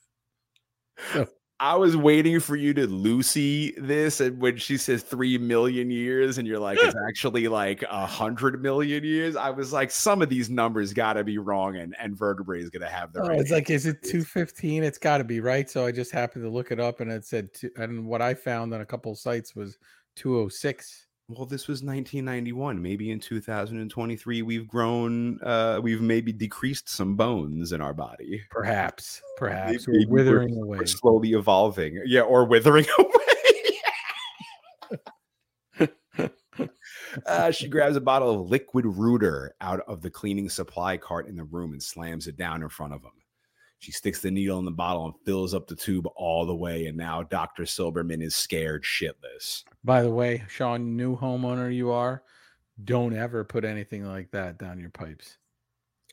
I 1.59 1.75
was 1.75 1.97
waiting 1.97 2.39
for 2.39 2.55
you 2.55 2.75
to 2.75 2.87
Lucy 2.87 3.71
this, 3.79 4.21
and 4.21 4.39
when 4.43 4.59
she 4.59 4.77
says 4.77 5.03
three 5.03 5.39
million 5.39 5.91
years, 5.91 6.37
and 6.37 6.47
you're 6.47 6.59
like, 6.59 6.79
it's 6.83 6.97
actually 7.09 7.49
like 7.49 7.83
a 7.85 8.05
hundred 8.05 8.61
million 8.61 9.05
years. 9.05 9.37
I 9.37 9.49
was 9.49 9.73
like, 9.73 9.91
some 9.91 10.21
of 10.21 10.29
these 10.29 10.51
numbers 10.51 10.93
got 10.93 11.15
to 11.15 11.25
be 11.25 11.39
wrong, 11.39 11.77
and 11.77 11.97
and 11.99 12.15
vertebrae 12.15 12.61
is 12.61 12.69
gonna 12.69 12.91
have 12.91 13.15
the 13.15 13.23
Oh, 13.23 13.29
right. 13.29 13.41
it's 13.41 13.51
like, 13.51 13.71
is 13.71 13.87
it 13.87 14.03
215? 14.03 14.85
It's 14.85 14.99
got 14.99 15.17
to 15.17 15.25
be 15.25 15.41
right. 15.41 15.69
So 15.71 15.87
I 15.87 15.93
just 15.93 16.13
happened 16.13 16.45
to 16.45 16.51
look 16.51 16.73
it 16.73 16.79
up 16.79 17.01
and 17.01 17.11
it 17.11 17.25
said, 17.25 17.55
two, 17.55 17.71
and 17.77 18.07
what 18.07 18.21
I 18.21 18.35
found 18.35 18.75
on 18.75 18.83
a 18.83 18.87
couple 18.87 19.13
of 19.13 19.19
sites 19.19 19.57
was 19.57 19.79
206. 20.17 21.07
Well, 21.31 21.45
this 21.45 21.69
was 21.69 21.83
1991. 21.83 22.81
Maybe 22.81 23.11
in 23.11 23.21
2023, 23.21 24.41
we've 24.41 24.67
grown. 24.67 25.39
uh 25.43 25.79
We've 25.83 26.01
maybe 26.01 26.33
decreased 26.33 26.89
some 26.89 27.17
bones 27.17 27.73
in 27.73 27.83
our 27.83 27.93
body. 27.93 28.43
Perhaps, 28.51 29.21
perhaps 29.37 29.87
Maybe 29.87 30.07
we're 30.07 30.25
withering 30.25 30.57
away. 30.57 30.79
We're 30.79 30.87
slowly 30.87 31.33
evolving. 31.33 32.03
Yeah, 32.07 32.23
or 32.23 32.47
withering 32.47 32.87
away. 32.99 33.11
Uh, 37.27 37.51
she 37.51 37.69
grabs 37.69 37.97
a 37.97 38.01
bottle 38.01 38.31
of 38.31 38.49
liquid 38.51 38.85
Rooter 38.85 39.55
out 39.61 39.81
of 39.81 40.03
the 40.03 40.11
cleaning 40.11 40.49
supply 40.49 40.97
cart 40.97 41.27
in 41.27 41.37
the 41.37 41.45
room 41.45 41.73
and 41.73 41.83
slams 41.83 42.27
it 42.27 42.37
down 42.37 42.63
in 42.63 42.69
front 42.69 42.95
of 42.95 43.03
him. 43.03 43.13
She 43.79 43.93
sticks 43.93 44.21
the 44.21 44.31
needle 44.31 44.59
in 44.59 44.65
the 44.65 44.71
bottle 44.71 45.05
and 45.05 45.15
fills 45.25 45.55
up 45.55 45.69
the 45.69 45.77
tube 45.77 46.07
all 46.17 46.45
the 46.45 46.55
way. 46.55 46.87
And 46.87 46.97
now 46.97 47.23
Dr. 47.23 47.63
Silberman 47.63 48.23
is 48.23 48.35
scared 48.35 48.83
shitless. 48.83 49.63
By 49.85 50.03
the 50.03 50.11
way, 50.11 50.45
Shawn, 50.49 50.97
new 50.97 51.17
homeowner 51.17 51.73
you 51.73 51.93
are, 51.93 52.23
don't 52.85 53.17
ever 53.17 53.45
put 53.45 53.65
anything 53.65 54.05
like 54.05 54.31
that 54.33 54.59
down 54.59 54.81
your 54.81 54.91
pipes. 54.91 55.39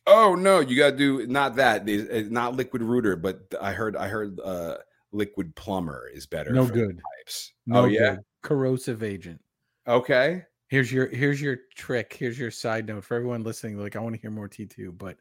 Oh 0.07 0.35
no, 0.35 0.59
you 0.59 0.77
gotta 0.77 0.95
do 0.95 1.25
not 1.25 1.55
that. 1.55 1.89
It's 1.89 2.07
it's 2.09 2.29
not 2.29 2.55
liquid 2.55 2.83
Rooter, 2.83 3.15
but 3.15 3.41
I 3.59 3.71
heard 3.71 3.95
I 3.95 4.07
heard 4.07 4.39
uh 4.39 4.77
liquid 5.11 5.55
plumber 5.55 6.09
is 6.13 6.27
better. 6.27 6.51
No 6.51 6.67
for 6.67 6.73
good. 6.73 7.01
pipes. 7.17 7.53
No 7.65 7.81
oh 7.81 7.85
yeah. 7.85 8.15
good. 8.15 8.19
corrosive 8.43 9.01
agent. 9.01 9.41
Okay. 9.87 10.43
Here's 10.67 10.91
your 10.91 11.07
here's 11.07 11.41
your 11.41 11.57
trick. 11.75 12.15
Here's 12.17 12.37
your 12.37 12.51
side 12.51 12.87
note 12.87 13.03
for 13.03 13.15
everyone 13.15 13.43
listening. 13.43 13.77
Like, 13.79 13.95
I 13.95 13.99
want 13.99 14.15
to 14.15 14.21
hear 14.21 14.31
more 14.31 14.49
T2, 14.49 14.95
but 14.95 15.17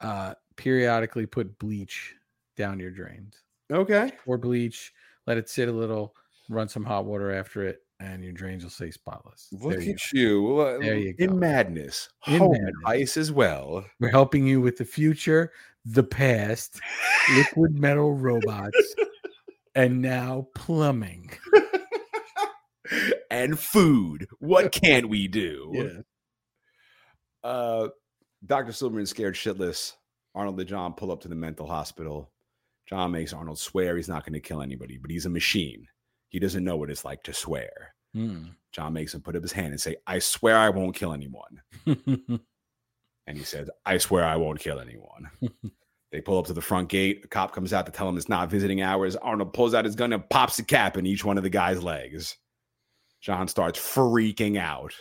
uh 0.00 0.34
periodically 0.56 1.26
put 1.26 1.58
bleach 1.58 2.14
down 2.56 2.78
your 2.80 2.90
drains. 2.90 3.36
Okay. 3.72 4.12
Or 4.26 4.38
bleach, 4.38 4.92
let 5.26 5.38
it 5.38 5.48
sit 5.48 5.68
a 5.68 5.72
little, 5.72 6.14
run 6.48 6.68
some 6.68 6.84
hot 6.84 7.04
water 7.04 7.32
after 7.32 7.62
it, 7.64 7.80
and 8.00 8.22
your 8.22 8.32
drains 8.32 8.62
will 8.62 8.70
stay 8.70 8.90
spotless. 8.90 9.48
Look 9.52 9.72
There 9.72 9.80
you 9.80 9.92
at 9.94 10.12
you. 10.12 10.58
Uh, 10.58 10.78
There 10.78 10.98
you 10.98 11.14
in 11.18 11.30
go. 11.30 11.36
madness. 11.36 12.08
In 12.26 12.38
Home 12.38 12.52
madness. 12.52 12.70
advice 12.78 13.16
as 13.16 13.32
well. 13.32 13.84
We're 14.00 14.10
helping 14.10 14.46
you 14.46 14.60
with 14.60 14.76
the 14.76 14.84
future, 14.84 15.52
the 15.84 16.02
past, 16.04 16.80
liquid 17.34 17.78
metal 17.78 18.12
robots, 18.14 18.94
and 19.74 20.02
now 20.02 20.48
plumbing. 20.54 21.30
and 23.30 23.58
food. 23.58 24.28
What 24.40 24.72
can 24.72 25.08
we 25.08 25.26
do? 25.28 26.02
Uh, 27.42 27.88
Dr. 28.46 28.72
Silberman 28.72 29.06
scared 29.06 29.34
shitless. 29.34 29.92
Arnold 30.34 30.58
and 30.58 30.68
John 30.68 30.94
pull 30.94 31.12
up 31.12 31.20
to 31.22 31.28
the 31.28 31.34
mental 31.34 31.66
hospital. 31.66 32.30
John 32.86 33.12
makes 33.12 33.32
Arnold 33.32 33.58
swear 33.58 33.96
he's 33.96 34.08
not 34.08 34.24
going 34.24 34.34
to 34.34 34.40
kill 34.40 34.62
anybody, 34.62 34.98
but 34.98 35.10
he's 35.10 35.26
a 35.26 35.30
machine. 35.30 35.86
He 36.28 36.38
doesn't 36.38 36.64
know 36.64 36.76
what 36.76 36.90
it's 36.90 37.04
like 37.04 37.22
to 37.24 37.32
swear. 37.32 37.94
Hmm. 38.12 38.46
John 38.72 38.92
makes 38.92 39.14
him 39.14 39.22
put 39.22 39.36
up 39.36 39.42
his 39.42 39.52
hand 39.52 39.68
and 39.68 39.80
say, 39.80 39.96
I 40.06 40.18
swear 40.18 40.56
I 40.56 40.68
won't 40.68 40.96
kill 40.96 41.12
anyone. 41.12 41.62
And 43.26 43.38
he 43.38 43.44
says, 43.44 43.70
I 43.86 43.98
swear 43.98 44.24
I 44.24 44.36
won't 44.36 44.60
kill 44.60 44.80
anyone. 44.80 45.30
they 46.12 46.20
pull 46.20 46.38
up 46.38 46.46
to 46.46 46.52
the 46.52 46.60
front 46.60 46.88
gate. 46.88 47.22
A 47.24 47.28
cop 47.28 47.52
comes 47.52 47.72
out 47.72 47.86
to 47.86 47.92
tell 47.92 48.08
him 48.08 48.16
it's 48.16 48.28
not 48.28 48.50
visiting 48.50 48.82
hours. 48.82 49.16
Arnold 49.16 49.52
pulls 49.52 49.74
out 49.74 49.84
his 49.84 49.96
gun 49.96 50.12
and 50.12 50.28
pops 50.28 50.58
a 50.58 50.64
cap 50.64 50.96
in 50.96 51.06
each 51.06 51.24
one 51.24 51.38
of 51.38 51.42
the 51.42 51.50
guy's 51.50 51.82
legs. 51.82 52.36
John 53.20 53.48
starts 53.48 53.78
freaking 53.78 54.58
out. 54.58 54.94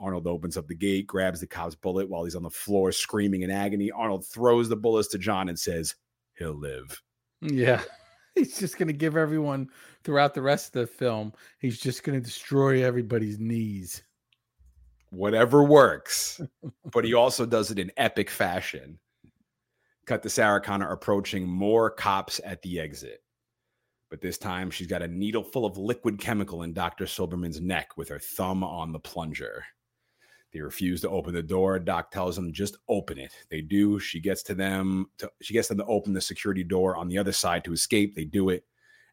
Arnold 0.00 0.26
opens 0.26 0.56
up 0.56 0.66
the 0.66 0.74
gate, 0.74 1.06
grabs 1.06 1.40
the 1.40 1.46
cop's 1.46 1.74
bullet 1.74 2.08
while 2.08 2.24
he's 2.24 2.36
on 2.36 2.42
the 2.42 2.50
floor 2.50 2.92
screaming 2.92 3.42
in 3.42 3.50
agony. 3.50 3.90
Arnold 3.90 4.26
throws 4.26 4.68
the 4.68 4.76
bullets 4.76 5.08
to 5.08 5.18
John 5.18 5.48
and 5.48 5.58
says, 5.58 5.94
He'll 6.38 6.58
live. 6.58 7.02
yeah. 7.40 7.82
He's 8.36 8.58
just 8.58 8.78
going 8.78 8.86
to 8.86 8.94
give 8.94 9.16
everyone 9.16 9.68
throughout 10.04 10.34
the 10.34 10.40
rest 10.40 10.68
of 10.68 10.80
the 10.80 10.86
film, 10.86 11.32
he's 11.58 11.80
just 11.80 12.04
going 12.04 12.18
to 12.18 12.24
destroy 12.24 12.84
everybody's 12.84 13.38
knees. 13.38 14.04
Whatever 15.10 15.64
works. 15.64 16.40
but 16.92 17.04
he 17.04 17.12
also 17.12 17.44
does 17.44 17.70
it 17.72 17.78
in 17.78 17.90
epic 17.96 18.30
fashion. 18.30 18.98
Cut 20.06 20.22
to 20.22 20.30
Sarah 20.30 20.60
Connor 20.60 20.90
approaching 20.92 21.46
more 21.46 21.90
cops 21.90 22.40
at 22.44 22.62
the 22.62 22.80
exit. 22.80 23.22
But 24.10 24.20
this 24.20 24.38
time 24.38 24.70
she's 24.70 24.86
got 24.86 25.02
a 25.02 25.08
needle 25.08 25.44
full 25.44 25.66
of 25.66 25.76
liquid 25.76 26.18
chemical 26.18 26.62
in 26.62 26.72
Dr. 26.72 27.06
Silberman's 27.06 27.60
neck 27.60 27.96
with 27.96 28.08
her 28.08 28.18
thumb 28.18 28.64
on 28.64 28.92
the 28.92 28.98
plunger. 29.00 29.64
They 30.52 30.60
refuse 30.60 31.00
to 31.02 31.10
open 31.10 31.32
the 31.32 31.42
door. 31.42 31.78
Doc 31.78 32.10
tells 32.10 32.36
them 32.36 32.52
just 32.52 32.76
open 32.88 33.18
it. 33.18 33.32
They 33.50 33.60
do. 33.60 34.00
She 34.00 34.20
gets 34.20 34.42
to 34.44 34.54
them 34.54 35.06
to, 35.18 35.30
she 35.40 35.54
gets 35.54 35.68
them 35.68 35.78
to 35.78 35.84
open 35.86 36.12
the 36.12 36.20
security 36.20 36.64
door 36.64 36.96
on 36.96 37.08
the 37.08 37.18
other 37.18 37.32
side 37.32 37.64
to 37.64 37.72
escape. 37.72 38.14
They 38.14 38.24
do 38.24 38.48
it. 38.48 38.64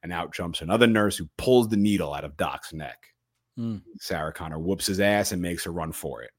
And 0.04 0.12
out 0.12 0.34
jumps 0.34 0.62
another 0.62 0.88
nurse 0.88 1.18
who 1.18 1.30
pulls 1.38 1.68
the 1.68 1.78
needle 1.78 2.14
out 2.14 2.24
of 2.24 2.38
Doc's 2.38 2.74
neck. 2.74 3.14
Hmm. 3.56 3.78
Sarah 4.00 4.34
Connor 4.34 4.60
whoops 4.60 4.88
his 4.88 5.00
ass 5.00 5.32
and 5.32 5.42
makes 5.42 5.64
her 5.64 5.72
run 5.72 5.92
for 5.92 6.22
it. 6.22 6.32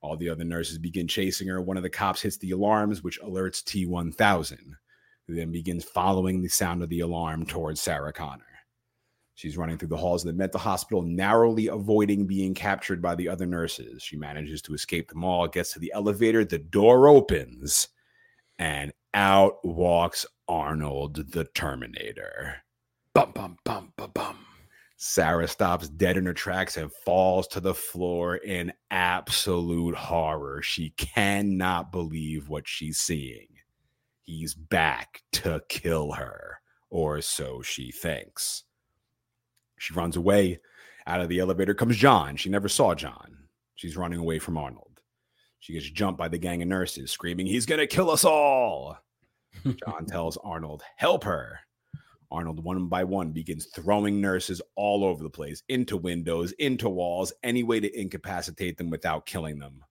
All 0.00 0.16
the 0.16 0.28
other 0.28 0.44
nurses 0.44 0.78
begin 0.78 1.08
chasing 1.08 1.48
her. 1.48 1.60
One 1.60 1.76
of 1.76 1.82
the 1.82 1.90
cops 1.90 2.22
hits 2.22 2.36
the 2.38 2.52
alarms, 2.52 3.02
which 3.02 3.20
alerts 3.20 3.62
T1000, 3.64 4.58
who 5.26 5.34
then 5.34 5.50
begins 5.50 5.84
following 5.84 6.40
the 6.40 6.48
sound 6.48 6.82
of 6.82 6.88
the 6.88 7.00
alarm 7.00 7.44
towards 7.44 7.80
Sarah 7.80 8.12
Connor. 8.12 8.44
She's 9.38 9.56
running 9.56 9.78
through 9.78 9.90
the 9.90 9.96
halls 9.96 10.24
of 10.24 10.32
the 10.32 10.36
mental 10.36 10.58
hospital, 10.58 11.00
narrowly 11.00 11.68
avoiding 11.68 12.26
being 12.26 12.54
captured 12.54 13.00
by 13.00 13.14
the 13.14 13.28
other 13.28 13.46
nurses. 13.46 14.02
She 14.02 14.16
manages 14.16 14.60
to 14.62 14.74
escape 14.74 15.08
them 15.08 15.22
all, 15.22 15.46
gets 15.46 15.72
to 15.74 15.78
the 15.78 15.92
elevator, 15.94 16.44
the 16.44 16.58
door 16.58 17.06
opens, 17.06 17.86
and 18.58 18.92
out 19.14 19.64
walks 19.64 20.26
Arnold 20.48 21.30
the 21.30 21.44
Terminator. 21.54 22.56
Bum, 23.14 23.30
bum, 23.30 23.56
bum, 23.62 23.92
bum, 23.96 24.10
bum. 24.12 24.38
Sarah 24.96 25.46
stops 25.46 25.88
dead 25.88 26.16
in 26.16 26.26
her 26.26 26.34
tracks 26.34 26.76
and 26.76 26.92
falls 26.92 27.46
to 27.46 27.60
the 27.60 27.74
floor 27.74 28.38
in 28.38 28.72
absolute 28.90 29.94
horror. 29.94 30.62
She 30.62 30.90
cannot 30.96 31.92
believe 31.92 32.48
what 32.48 32.66
she's 32.66 32.98
seeing. 32.98 33.46
He's 34.22 34.54
back 34.54 35.22
to 35.34 35.62
kill 35.68 36.10
her, 36.10 36.60
or 36.90 37.20
so 37.20 37.62
she 37.62 37.92
thinks. 37.92 38.64
She 39.78 39.94
runs 39.94 40.16
away. 40.16 40.60
Out 41.06 41.20
of 41.20 41.28
the 41.28 41.38
elevator 41.38 41.74
comes 41.74 41.96
John. 41.96 42.36
She 42.36 42.48
never 42.48 42.68
saw 42.68 42.94
John. 42.94 43.36
She's 43.74 43.96
running 43.96 44.18
away 44.18 44.38
from 44.38 44.58
Arnold. 44.58 45.00
She 45.60 45.72
gets 45.72 45.88
jumped 45.90 46.18
by 46.18 46.28
the 46.28 46.38
gang 46.38 46.62
of 46.62 46.68
nurses, 46.68 47.10
screaming, 47.10 47.46
He's 47.46 47.66
going 47.66 47.80
to 47.80 47.86
kill 47.86 48.10
us 48.10 48.24
all. 48.24 48.98
John 49.64 50.06
tells 50.08 50.36
Arnold, 50.38 50.82
Help 50.96 51.24
her. 51.24 51.60
Arnold, 52.30 52.62
one 52.62 52.88
by 52.88 53.04
one, 53.04 53.32
begins 53.32 53.66
throwing 53.66 54.20
nurses 54.20 54.60
all 54.76 55.02
over 55.02 55.22
the 55.22 55.30
place, 55.30 55.62
into 55.68 55.96
windows, 55.96 56.52
into 56.52 56.88
walls, 56.88 57.32
any 57.42 57.62
way 57.62 57.80
to 57.80 57.98
incapacitate 57.98 58.76
them 58.76 58.90
without 58.90 59.24
killing 59.24 59.58
them. 59.58 59.82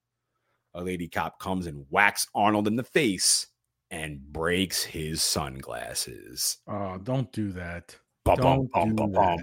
A 0.74 0.82
lady 0.82 1.08
cop 1.08 1.40
comes 1.40 1.66
and 1.66 1.84
whacks 1.90 2.28
Arnold 2.34 2.68
in 2.68 2.76
the 2.76 2.84
face 2.84 3.48
and 3.90 4.20
breaks 4.20 4.84
his 4.84 5.20
sunglasses. 5.22 6.58
Oh, 6.68 6.98
don't 6.98 7.32
do 7.32 7.50
that. 7.52 7.96
Bum, 8.24 8.36
Don't 8.36 8.72
bum, 8.72 8.88
do 8.90 8.94
bum, 8.94 9.12
bum. 9.12 9.38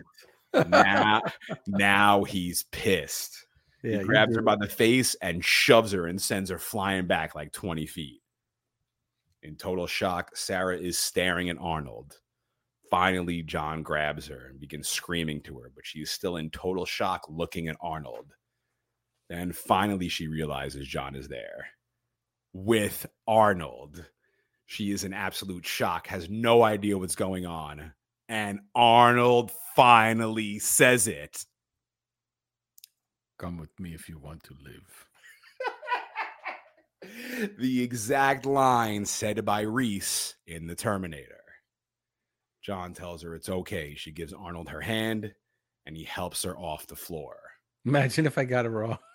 Now, 0.68 1.22
now 1.68 2.23
he's 2.23 2.64
pissed. 2.72 3.45
Yeah, 3.84 3.99
he 3.99 4.03
grabs 4.03 4.36
her 4.36 4.41
by 4.41 4.56
the 4.56 4.68
face 4.68 5.15
and 5.22 5.45
shoves 5.45 5.91
her 5.91 6.07
and 6.07 6.19
sends 6.22 6.49
her 6.49 6.57
flying 6.57 7.06
back 7.06 7.36
like 7.36 7.52
20 7.52 7.86
feet. 7.86 8.22
In 9.44 9.56
total 9.56 9.86
shock, 9.86 10.36
Sarah 10.36 10.77
is 10.77 10.98
staring 10.98 11.49
at 11.49 11.57
Arnold. 11.60 12.18
Finally, 12.90 13.44
John 13.44 13.84
grabs 13.84 14.27
her 14.27 14.48
and 14.48 14.60
begins 14.60 14.88
screaming 14.88 15.41
to 15.44 15.60
her, 15.60 15.72
but 15.76 15.86
she's 15.86 16.10
still 16.10 16.38
in 16.38 16.49
total 16.49 16.86
shock 16.86 17.26
looking 17.30 17.68
at 17.68 17.77
Arnold. 17.82 18.34
Then 19.30 19.52
finally, 19.52 20.07
she 20.07 20.27
realizes 20.27 20.88
John 20.88 21.15
is 21.15 21.27
there 21.27 21.68
with 22.53 23.06
Arnold. 23.27 24.06
She 24.65 24.91
is 24.91 25.03
in 25.03 25.14
absolute 25.14 25.65
shock, 25.65 26.07
has 26.07 26.30
no 26.30 26.64
idea 26.64 26.98
what's 26.98 27.15
going 27.15 27.45
on. 27.45 27.91
And 28.27 28.60
Arnold 28.73 29.52
finally 29.76 30.60
says 30.60 31.07
it. 31.07 31.45
Come 33.38 33.57
with 33.57 33.77
me 33.80 33.93
if 33.93 34.07
you 34.07 34.18
want 34.18 34.43
to 34.43 34.56
live. 34.64 35.07
the 37.60 37.84
exact 37.84 38.45
line 38.45 39.06
said 39.06 39.43
by 39.45 39.61
Reese 39.61 40.35
in 40.47 40.68
The 40.68 40.76
Terminator. 40.76 41.41
John 42.61 42.93
tells 42.93 43.22
her 43.22 43.35
it's 43.35 43.49
okay. 43.49 43.93
She 43.95 44.11
gives 44.11 44.34
Arnold 44.34 44.69
her 44.69 44.81
hand 44.81 45.34
and 45.85 45.95
he 45.95 46.03
helps 46.03 46.43
her 46.43 46.57
off 46.57 46.88
the 46.88 46.95
floor. 46.95 47.35
Imagine 47.85 48.26
if 48.26 48.38
I 48.38 48.45
got 48.45 48.65
it 48.65 48.69
wrong. 48.69 48.97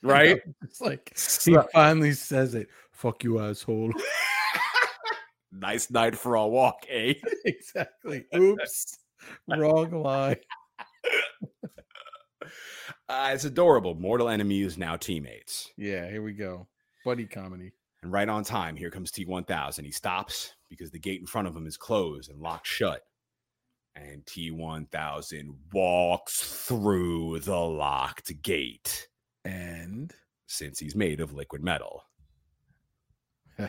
Right? 0.00 0.40
It's 0.62 0.80
like 0.80 1.12
he 1.44 1.56
finally 1.72 2.12
says 2.12 2.54
it. 2.54 2.68
Fuck 2.92 3.24
you, 3.24 3.40
asshole. 3.40 3.92
Nice 5.52 5.90
night 5.90 6.16
for 6.16 6.34
a 6.34 6.46
walk, 6.46 6.84
eh? 6.88 7.14
exactly. 7.44 8.24
Oops. 8.36 8.98
Wrong 9.48 10.02
line. 10.02 10.36
Uh, 13.10 13.30
it's 13.32 13.44
adorable. 13.44 13.94
Mortal 13.94 14.28
enemies, 14.28 14.76
now 14.76 14.94
teammates. 14.96 15.70
Yeah, 15.78 16.08
here 16.10 16.22
we 16.22 16.32
go. 16.34 16.68
Buddy 17.04 17.24
comedy. 17.26 17.72
And 18.02 18.12
right 18.12 18.28
on 18.28 18.44
time, 18.44 18.76
here 18.76 18.90
comes 18.90 19.10
T1000. 19.10 19.84
He 19.84 19.90
stops 19.90 20.52
because 20.68 20.90
the 20.90 20.98
gate 20.98 21.20
in 21.20 21.26
front 21.26 21.48
of 21.48 21.56
him 21.56 21.66
is 21.66 21.78
closed 21.78 22.30
and 22.30 22.40
locked 22.40 22.66
shut. 22.66 23.02
And 23.96 24.24
T1000 24.26 25.48
walks 25.72 26.66
through 26.66 27.40
the 27.40 27.56
locked 27.58 28.42
gate 28.42 29.08
And 29.44 30.12
since 30.46 30.78
he's 30.78 30.94
made 30.94 31.20
of 31.20 31.32
liquid 31.32 31.62
metal. 31.62 32.04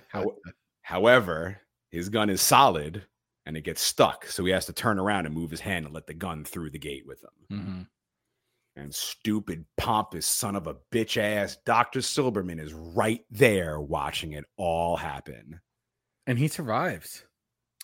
How- 0.10 0.36
However, 0.82 1.62
his 1.92 2.10
gun 2.10 2.30
is 2.30 2.42
solid 2.42 3.06
and 3.46 3.58
it 3.58 3.62
gets 3.64 3.82
stuck. 3.82 4.26
So 4.28 4.46
he 4.46 4.52
has 4.52 4.66
to 4.68 4.74
turn 4.74 5.00
around 5.00 5.26
and 5.26 5.34
move 5.36 5.52
his 5.52 5.60
hand 5.62 5.86
and 5.86 5.94
let 5.94 6.08
the 6.08 6.14
gun 6.14 6.46
through 6.46 6.70
the 6.70 6.80
gate 6.80 7.06
with 7.08 7.24
him. 7.24 7.58
Mhm. 7.60 7.88
And 8.76 8.94
stupid, 8.96 9.66
pompous 9.78 10.26
son 10.28 10.56
of 10.56 10.68
a 10.68 10.76
bitch 10.92 11.18
ass 11.18 11.58
Dr. 11.66 12.00
Silberman 12.00 12.60
is 12.60 12.74
right 12.74 13.26
there 13.30 13.82
watching 13.82 14.34
it 14.34 14.46
all 14.58 14.98
happen. 14.98 15.62
and 16.28 16.38
he 16.38 16.48
survives. 16.48 17.26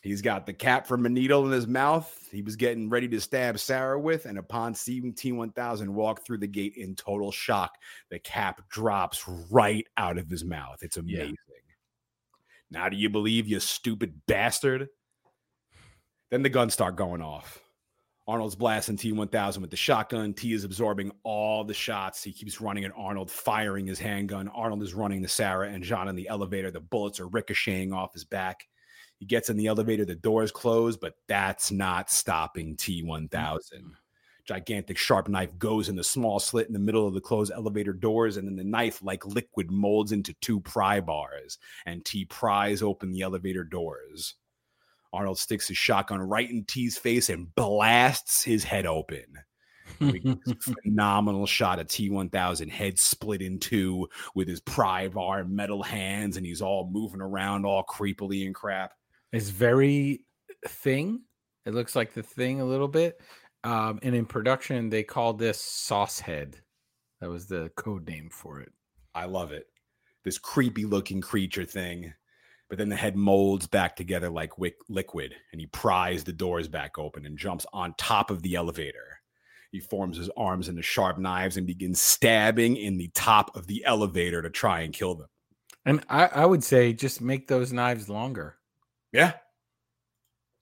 He's 0.03 0.22
got 0.22 0.45
the 0.45 0.53
cap 0.53 0.86
from 0.86 1.03
a 1.07 1.10
needle 1.10 1.48
in 1.48 1.52
his 1.52 1.65
mouth. 1.65 2.15
He 2.32 2.44
was 2.44 2.56
getting 2.56 2.91
ready 2.91 3.07
to 3.07 3.19
stab 3.19 3.57
Sarah 3.57 3.99
with, 3.99 4.27
and 4.27 4.38
upon 4.38 4.76
seeing 4.76 5.15
T1000 5.15 5.90
walk 5.95 6.23
through 6.23 6.38
the 6.38 6.48
gate 6.48 6.76
in 6.77 6.95
total 6.95 7.32
shock, 7.32 7.76
the 8.11 8.19
cap 8.19 8.69
drops 8.69 9.27
right 9.49 9.88
out 9.98 10.19
of 10.19 10.30
his 10.30 10.45
mouth. 10.45 10.84
It's 10.84 10.98
Yeah. 11.03 11.32
Now, 12.71 12.89
do 12.89 12.97
you 12.97 13.09
believe, 13.09 13.47
you 13.47 13.59
stupid 13.59 14.21
bastard? 14.27 14.89
Then 16.31 16.43
the 16.43 16.49
guns 16.49 16.73
start 16.73 16.95
going 16.95 17.21
off. 17.21 17.61
Arnold's 18.27 18.55
blasting 18.55 18.97
T1000 18.97 19.59
with 19.59 19.69
the 19.69 19.77
shotgun. 19.77 20.33
T 20.33 20.51
is 20.51 20.63
absorbing 20.63 21.11
all 21.23 21.63
the 21.63 21.75
shots. 21.75 22.23
He 22.23 22.33
keeps 22.33 22.59
running 22.59 22.83
at 22.83 22.91
Arnold, 22.97 23.29
firing 23.29 23.85
his 23.85 23.99
handgun. 23.99 24.47
Arnold 24.47 24.81
is 24.81 24.95
running 24.95 25.21
to 25.21 25.27
Sarah 25.27 25.69
and 25.69 25.83
John 25.83 26.07
in 26.07 26.15
the 26.15 26.27
elevator. 26.27 26.71
The 26.71 26.79
bullets 26.79 27.19
are 27.19 27.27
ricocheting 27.27 27.93
off 27.93 28.13
his 28.13 28.25
back. 28.25 28.65
He 29.19 29.27
gets 29.27 29.49
in 29.49 29.57
the 29.57 29.67
elevator, 29.67 30.05
the 30.05 30.15
doors 30.15 30.51
close, 30.51 30.97
but 30.97 31.13
that's 31.27 31.71
not 31.71 32.09
stopping 32.09 32.75
T1000. 32.77 33.59
Gigantic 34.45 34.97
sharp 34.97 35.27
knife 35.27 35.57
goes 35.57 35.89
in 35.89 35.95
the 35.95 36.03
small 36.03 36.39
slit 36.39 36.67
in 36.67 36.73
the 36.73 36.80
middle 36.80 37.07
of 37.07 37.13
the 37.13 37.22
closed 37.22 37.51
elevator 37.51 37.93
doors, 37.93 38.38
and 38.38 38.47
then 38.47 38.55
the 38.55 38.63
knife, 38.63 39.01
like 39.01 39.26
liquid, 39.26 39.72
molds 39.72 40.11
into 40.11 40.34
two 40.41 40.59
pry 40.61 41.01
bars, 41.01 41.57
and 41.85 42.05
T 42.05 42.26
pries 42.26 42.81
open 42.81 43.11
the 43.11 43.22
elevator 43.22 43.63
doors. 43.63 44.35
Arnold 45.13 45.39
sticks 45.39 45.67
his 45.67 45.77
shotgun 45.77 46.22
right 46.22 46.49
in 46.49 46.65
T's 46.65 46.97
face 46.97 47.30
and 47.30 47.53
blasts 47.55 48.43
his 48.43 48.63
head 48.63 48.85
open. 48.85 49.26
We 49.99 50.19
get 50.19 50.38
this 50.45 50.55
phenomenal 50.84 51.45
shot 51.45 51.80
of 51.80 51.88
T1000 51.88 52.69
head 52.69 52.99
split 52.99 53.41
in 53.41 53.59
two 53.59 54.09
with 54.34 54.47
his 54.47 54.59
pry 54.59 55.07
bar 55.07 55.43
metal 55.45 55.84
hands, 55.84 56.38
and 56.38 56.45
he's 56.45 56.61
all 56.61 56.89
moving 56.91 57.22
around 57.22 57.65
all 57.65 57.84
creepily 57.84 58.45
and 58.45 58.53
crap. 58.53 58.91
It's 59.31 59.49
very 59.49 60.22
thing. 60.67 61.22
It 61.65 61.73
looks 61.73 61.95
like 61.95 62.13
the 62.13 62.23
thing 62.23 62.61
a 62.61 62.65
little 62.65 62.88
bit. 62.88 63.19
Um, 63.65 63.99
and 64.03 64.13
in 64.15 64.25
production, 64.25 64.89
they 64.89 65.03
called 65.03 65.39
this 65.39 65.59
Sauce 65.59 66.19
Head. 66.19 66.57
That 67.19 67.29
was 67.29 67.47
the 67.47 67.71
code 67.75 68.07
name 68.07 68.29
for 68.31 68.59
it. 68.59 68.71
I 69.13 69.25
love 69.25 69.51
it. 69.51 69.67
This 70.23 70.37
creepy 70.37 70.85
looking 70.85 71.21
creature 71.21 71.65
thing. 71.65 72.13
But 72.69 72.77
then 72.79 72.89
the 72.89 72.95
head 72.95 73.15
molds 73.15 73.67
back 73.67 73.95
together 73.95 74.29
like 74.29 74.57
wick- 74.57 74.77
liquid, 74.89 75.35
and 75.51 75.61
he 75.61 75.67
pries 75.67 76.23
the 76.23 76.33
doors 76.33 76.67
back 76.67 76.97
open 76.97 77.25
and 77.25 77.37
jumps 77.37 77.65
on 77.73 77.93
top 77.97 78.31
of 78.31 78.41
the 78.41 78.55
elevator. 78.55 79.19
He 79.71 79.79
forms 79.79 80.17
his 80.17 80.29
arms 80.35 80.67
into 80.67 80.81
sharp 80.81 81.17
knives 81.19 81.57
and 81.57 81.67
begins 81.67 82.01
stabbing 82.01 82.75
in 82.77 82.97
the 82.97 83.09
top 83.09 83.55
of 83.55 83.67
the 83.67 83.83
elevator 83.85 84.41
to 84.41 84.49
try 84.49 84.81
and 84.81 84.93
kill 84.93 85.15
them. 85.15 85.27
And 85.85 86.03
I, 86.09 86.25
I 86.27 86.45
would 86.45 86.63
say 86.63 86.93
just 86.93 87.21
make 87.21 87.47
those 87.47 87.71
knives 87.71 88.09
longer. 88.09 88.57
Yeah. 89.11 89.33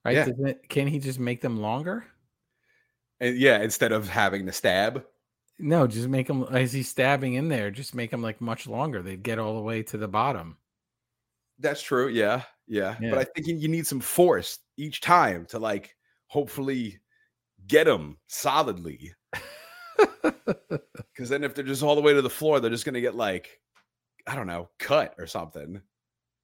Right? 0.04 0.16
Yeah. 0.16 0.28
It- 0.46 0.68
Can 0.68 0.86
he 0.86 0.98
just 0.98 1.18
make 1.18 1.40
them 1.40 1.60
longer? 1.60 2.04
And 3.24 3.38
yeah, 3.38 3.62
instead 3.62 3.90
of 3.90 4.06
having 4.08 4.44
to 4.46 4.52
stab. 4.52 5.02
No, 5.58 5.86
just 5.86 6.08
make 6.08 6.26
them 6.26 6.42
as 6.50 6.72
he's 6.74 6.88
stabbing 6.90 7.34
in 7.34 7.48
there. 7.48 7.70
Just 7.70 7.94
make 7.94 8.10
them 8.10 8.20
like 8.22 8.40
much 8.40 8.66
longer. 8.66 9.00
They'd 9.00 9.22
get 9.22 9.38
all 9.38 9.54
the 9.54 9.62
way 9.62 9.82
to 9.84 9.96
the 9.96 10.08
bottom. 10.08 10.58
That's 11.58 11.80
true. 11.80 12.08
Yeah. 12.08 12.42
Yeah. 12.66 12.96
Yeah. 13.00 13.10
But 13.10 13.18
I 13.20 13.24
think 13.24 13.46
you- 13.46 13.68
need 13.68 13.86
some 13.86 14.00
force 14.00 14.58
each 14.76 15.00
time 15.00 15.46
to 15.46 15.58
like 15.58 15.96
hopefully 16.26 16.98
get 17.66 17.84
them 17.84 18.18
solidly. 18.26 19.14
Because 21.14 21.28
then 21.28 21.44
if 21.44 21.54
they're 21.54 21.64
just 21.64 21.84
all 21.84 21.94
the 21.94 22.00
way 22.02 22.12
to 22.12 22.20
the 22.20 22.28
floor, 22.28 22.58
they're 22.58 22.68
just 22.68 22.84
going 22.84 22.94
to 22.94 23.00
get 23.00 23.14
like, 23.14 23.60
I 24.26 24.34
don't 24.34 24.48
know, 24.48 24.68
cut 24.80 25.14
or 25.16 25.28
something. 25.28 25.80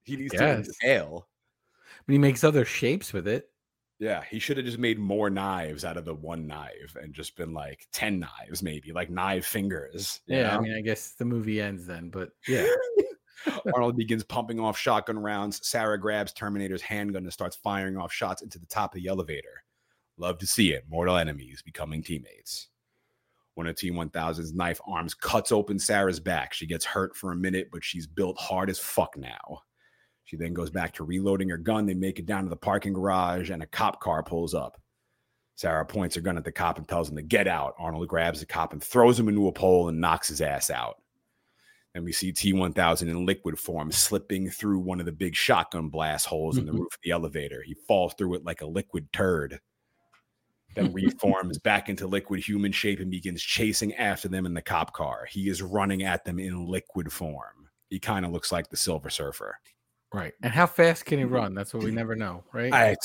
He 0.04 0.16
needs 0.16 0.32
to 0.34 0.62
inhale. 0.82 1.26
But 2.06 2.12
he 2.12 2.18
makes 2.18 2.44
other 2.44 2.64
shapes 2.64 3.12
with 3.12 3.26
it. 3.26 3.49
Yeah, 4.00 4.24
he 4.28 4.38
should 4.38 4.56
have 4.56 4.64
just 4.64 4.78
made 4.78 4.98
more 4.98 5.28
knives 5.28 5.84
out 5.84 5.98
of 5.98 6.06
the 6.06 6.14
one 6.14 6.46
knife 6.46 6.96
and 7.00 7.12
just 7.12 7.36
been 7.36 7.52
like 7.52 7.86
10 7.92 8.18
knives, 8.18 8.62
maybe 8.62 8.92
like 8.92 9.10
knife 9.10 9.44
fingers. 9.44 10.22
Yeah, 10.26 10.56
I 10.56 10.58
mean, 10.58 10.74
I 10.74 10.80
guess 10.80 11.10
the 11.10 11.26
movie 11.26 11.60
ends 11.60 11.86
then, 11.86 12.08
but 12.08 12.30
yeah. 12.48 12.66
Arnold 13.74 13.98
begins 13.98 14.24
pumping 14.24 14.58
off 14.58 14.78
shotgun 14.78 15.18
rounds. 15.18 15.60
Sarah 15.68 16.00
grabs 16.00 16.32
Terminator's 16.32 16.80
handgun 16.80 17.24
and 17.24 17.32
starts 17.32 17.56
firing 17.56 17.98
off 17.98 18.10
shots 18.10 18.40
into 18.40 18.58
the 18.58 18.66
top 18.66 18.94
of 18.94 19.02
the 19.02 19.08
elevator. 19.08 19.64
Love 20.16 20.38
to 20.38 20.46
see 20.46 20.72
it. 20.72 20.84
Mortal 20.88 21.18
enemies 21.18 21.62
becoming 21.62 22.02
teammates. 22.02 22.68
One 23.54 23.66
of 23.66 23.76
T 23.76 23.90
1000's 23.90 24.54
knife 24.54 24.80
arms 24.86 25.12
cuts 25.12 25.52
open 25.52 25.78
Sarah's 25.78 26.20
back. 26.20 26.54
She 26.54 26.66
gets 26.66 26.86
hurt 26.86 27.14
for 27.14 27.32
a 27.32 27.36
minute, 27.36 27.68
but 27.70 27.84
she's 27.84 28.06
built 28.06 28.38
hard 28.38 28.70
as 28.70 28.78
fuck 28.78 29.14
now. 29.18 29.62
She 30.30 30.36
then 30.36 30.54
goes 30.54 30.70
back 30.70 30.94
to 30.94 31.02
reloading 31.02 31.48
her 31.48 31.56
gun. 31.56 31.86
They 31.86 31.94
make 31.94 32.20
it 32.20 32.26
down 32.26 32.44
to 32.44 32.50
the 32.50 32.54
parking 32.56 32.92
garage, 32.92 33.50
and 33.50 33.64
a 33.64 33.66
cop 33.66 33.98
car 33.98 34.22
pulls 34.22 34.54
up. 34.54 34.80
Sarah 35.56 35.84
points 35.84 36.14
her 36.14 36.20
gun 36.20 36.36
at 36.36 36.44
the 36.44 36.52
cop 36.52 36.78
and 36.78 36.86
tells 36.86 37.10
him 37.10 37.16
to 37.16 37.22
get 37.22 37.48
out. 37.48 37.74
Arnold 37.80 38.06
grabs 38.06 38.38
the 38.38 38.46
cop 38.46 38.72
and 38.72 38.80
throws 38.80 39.18
him 39.18 39.28
into 39.28 39.48
a 39.48 39.52
pole 39.52 39.88
and 39.88 40.00
knocks 40.00 40.28
his 40.28 40.40
ass 40.40 40.70
out. 40.70 41.02
And 41.96 42.04
we 42.04 42.12
see 42.12 42.32
T1000 42.32 43.08
in 43.10 43.26
liquid 43.26 43.58
form 43.58 43.90
slipping 43.90 44.48
through 44.50 44.78
one 44.78 45.00
of 45.00 45.06
the 45.06 45.10
big 45.10 45.34
shotgun 45.34 45.88
blast 45.88 46.26
holes 46.26 46.58
in 46.58 46.64
the 46.64 46.70
Mhm. 46.70 46.78
roof 46.78 46.94
of 46.94 47.00
the 47.02 47.10
elevator. 47.10 47.64
He 47.64 47.74
falls 47.74 48.14
through 48.14 48.34
it 48.34 48.44
like 48.44 48.60
a 48.60 48.66
liquid 48.66 49.12
turd, 49.12 49.60
then 50.76 50.92
reforms 50.92 51.58
back 51.64 51.88
into 51.88 52.06
liquid 52.06 52.38
human 52.38 52.70
shape 52.70 53.00
and 53.00 53.10
begins 53.10 53.42
chasing 53.42 53.92
after 53.96 54.28
them 54.28 54.46
in 54.46 54.54
the 54.54 54.62
cop 54.62 54.92
car. 54.92 55.26
He 55.28 55.48
is 55.48 55.60
running 55.60 56.04
at 56.04 56.24
them 56.24 56.38
in 56.38 56.66
liquid 56.66 57.12
form. 57.12 57.68
He 57.88 57.98
kind 57.98 58.24
of 58.24 58.30
looks 58.30 58.52
like 58.52 58.70
the 58.70 58.76
Silver 58.76 59.10
Surfer. 59.10 59.58
Right. 60.12 60.34
And 60.42 60.52
how 60.52 60.66
fast 60.66 61.04
can 61.04 61.18
he 61.18 61.24
run? 61.24 61.54
That's 61.54 61.72
what 61.72 61.84
we 61.84 61.92
never 61.92 62.16
know, 62.16 62.42
right? 62.52 62.72
I, 62.72 62.96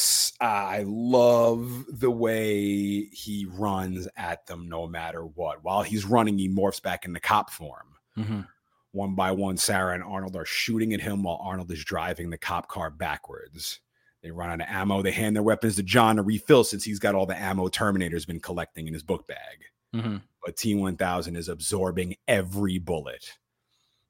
I 0.42 0.84
love 0.88 1.86
the 2.00 2.10
way 2.10 3.04
he 3.06 3.46
runs 3.48 4.08
at 4.18 4.48
them 4.48 4.68
no 4.68 4.88
matter 4.88 5.22
what. 5.24 5.64
While 5.64 5.84
he's 5.84 6.04
running, 6.04 6.38
he 6.40 6.50
morphs 6.50 6.82
back 6.82 7.06
into 7.06 7.20
cop 7.20 7.52
form. 7.52 7.96
Mhm. 8.18 8.48
One 8.92 9.14
by 9.14 9.32
one, 9.32 9.58
Sarah 9.58 9.94
and 9.94 10.04
Arnold 10.04 10.36
are 10.36 10.46
shooting 10.46 10.94
at 10.94 11.02
him 11.02 11.22
while 11.24 11.40
Arnold 11.44 11.70
is 11.72 11.84
driving 11.84 12.30
the 12.32 12.38
cop 12.38 12.70
car 12.70 12.90
backwards. 12.90 13.82
They 14.24 14.32
run 14.32 14.50
out 14.50 14.62
of 14.62 14.68
ammo. 14.68 15.04
They 15.04 15.12
hand 15.12 15.36
their 15.36 15.44
weapons 15.44 15.76
to 15.76 15.84
John 15.84 16.16
to 16.16 16.24
refill 16.24 16.64
since 16.64 16.84
he's 16.84 16.98
got 16.98 17.14
all 17.14 17.28
the 17.28 17.38
ammo 17.40 17.68
Terminator's 17.68 18.26
been 18.26 18.40
collecting 18.40 18.88
in 18.88 18.94
his 18.94 19.04
book 19.04 19.28
bag. 19.28 19.60
Mhm. 19.94 20.24
But 20.44 20.58
T 20.58 20.74
1000 20.74 21.36
is 21.36 21.50
absorbing 21.50 22.16
every 22.28 22.80
bullet. 22.80 23.34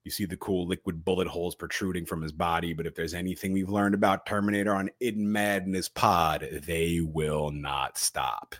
You 0.05 0.11
see 0.11 0.25
the 0.25 0.37
cool 0.37 0.67
liquid 0.67 1.03
bullet 1.03 1.27
holes 1.27 1.55
protruding 1.55 2.05
from 2.05 2.21
his 2.21 2.31
body. 2.31 2.73
But 2.73 2.85
if 2.85 2.93
there's 2.93 3.15
anything 3.15 3.51
we've 3.53 3.71
learned 3.71 3.95
about 3.95 4.27
Terminator 4.27 4.73
on 4.75 4.91
In 4.99 5.31
Madness 5.31 5.89
Pod, 5.89 6.47
they 6.67 7.01
will 7.01 7.49
not 7.49 7.97
stop. 7.97 8.53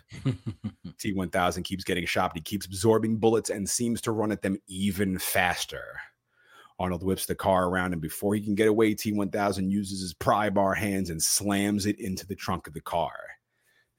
T 0.98 1.12
1000 1.12 1.62
keeps 1.62 1.84
getting 1.84 2.04
shot, 2.04 2.32
he 2.34 2.40
keeps 2.40 2.66
absorbing 2.66 3.18
bullets 3.18 3.48
and 3.48 3.70
seems 3.70 4.00
to 4.02 4.10
run 4.10 4.32
at 4.32 4.42
them 4.42 4.56
even 4.66 5.20
faster. 5.20 6.00
Arnold 6.80 7.04
whips 7.04 7.26
the 7.26 7.34
car 7.36 7.68
around, 7.68 7.92
and 7.92 8.02
before 8.02 8.34
he 8.34 8.40
can 8.40 8.56
get 8.56 8.68
away, 8.68 8.94
T 8.94 9.12
1000 9.12 9.70
uses 9.70 10.00
his 10.00 10.14
pry 10.14 10.50
bar 10.50 10.74
hands 10.74 11.10
and 11.10 11.22
slams 11.22 11.86
it 11.86 12.00
into 12.00 12.26
the 12.26 12.34
trunk 12.34 12.66
of 12.66 12.74
the 12.74 12.80
car. 12.80 13.16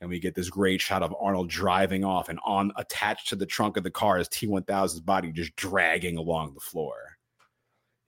And 0.02 0.10
we 0.10 0.20
get 0.20 0.36
this 0.36 0.50
great 0.50 0.82
shot 0.82 1.02
of 1.02 1.16
Arnold 1.20 1.50
driving 1.50 2.04
off, 2.04 2.28
and 2.28 2.40
on 2.46 2.74
attached 2.76 3.30
to 3.30 3.38
the 3.38 3.46
trunk 3.46 3.78
of 3.78 3.84
the 3.84 3.90
car 3.90 4.20
is 4.20 4.28
T 4.28 4.48
1000's 4.48 5.00
body 5.00 5.32
just 5.32 5.56
dragging 5.56 6.18
along 6.18 6.54
the 6.54 6.60
floor. 6.60 7.17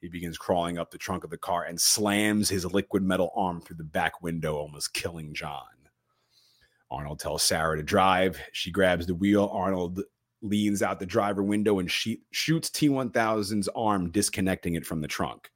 He 0.01 0.07
begins 0.07 0.38
crawling 0.38 0.77
up 0.77 0.91
the 0.91 0.97
trunk 0.97 1.23
of 1.23 1.30
the 1.30 1.38
car 1.38 1.63
and 1.63 1.80
slams 1.80 2.49
his 2.49 2.65
liquid 2.65 3.03
metal 3.03 3.31
arm 3.35 3.61
through 3.61 3.77
the 3.77 3.84
back 3.84 4.21
window, 4.21 4.55
almost 4.55 4.93
killing 4.93 5.34
John. 5.34 5.65
Arnold 6.89 7.19
tells 7.19 7.43
Sarah 7.43 7.77
to 7.77 7.84
drive. 7.84 8.39
She 8.53 8.71
grabs 8.71 9.05
the 9.05 9.15
wheel. 9.15 9.49
Arnold 9.53 10.01
leans 10.41 10.81
out 10.81 10.99
the 10.99 11.05
driver 11.05 11.43
window 11.43 11.80
and 11.80 11.91
she 11.91 12.21
shoots 12.31 12.69
T1000's 12.69 13.69
arm, 13.76 14.09
disconnecting 14.09 14.76
it 14.76 14.85
from 14.85 15.01
the 15.01 15.07
trunk. 15.07 15.51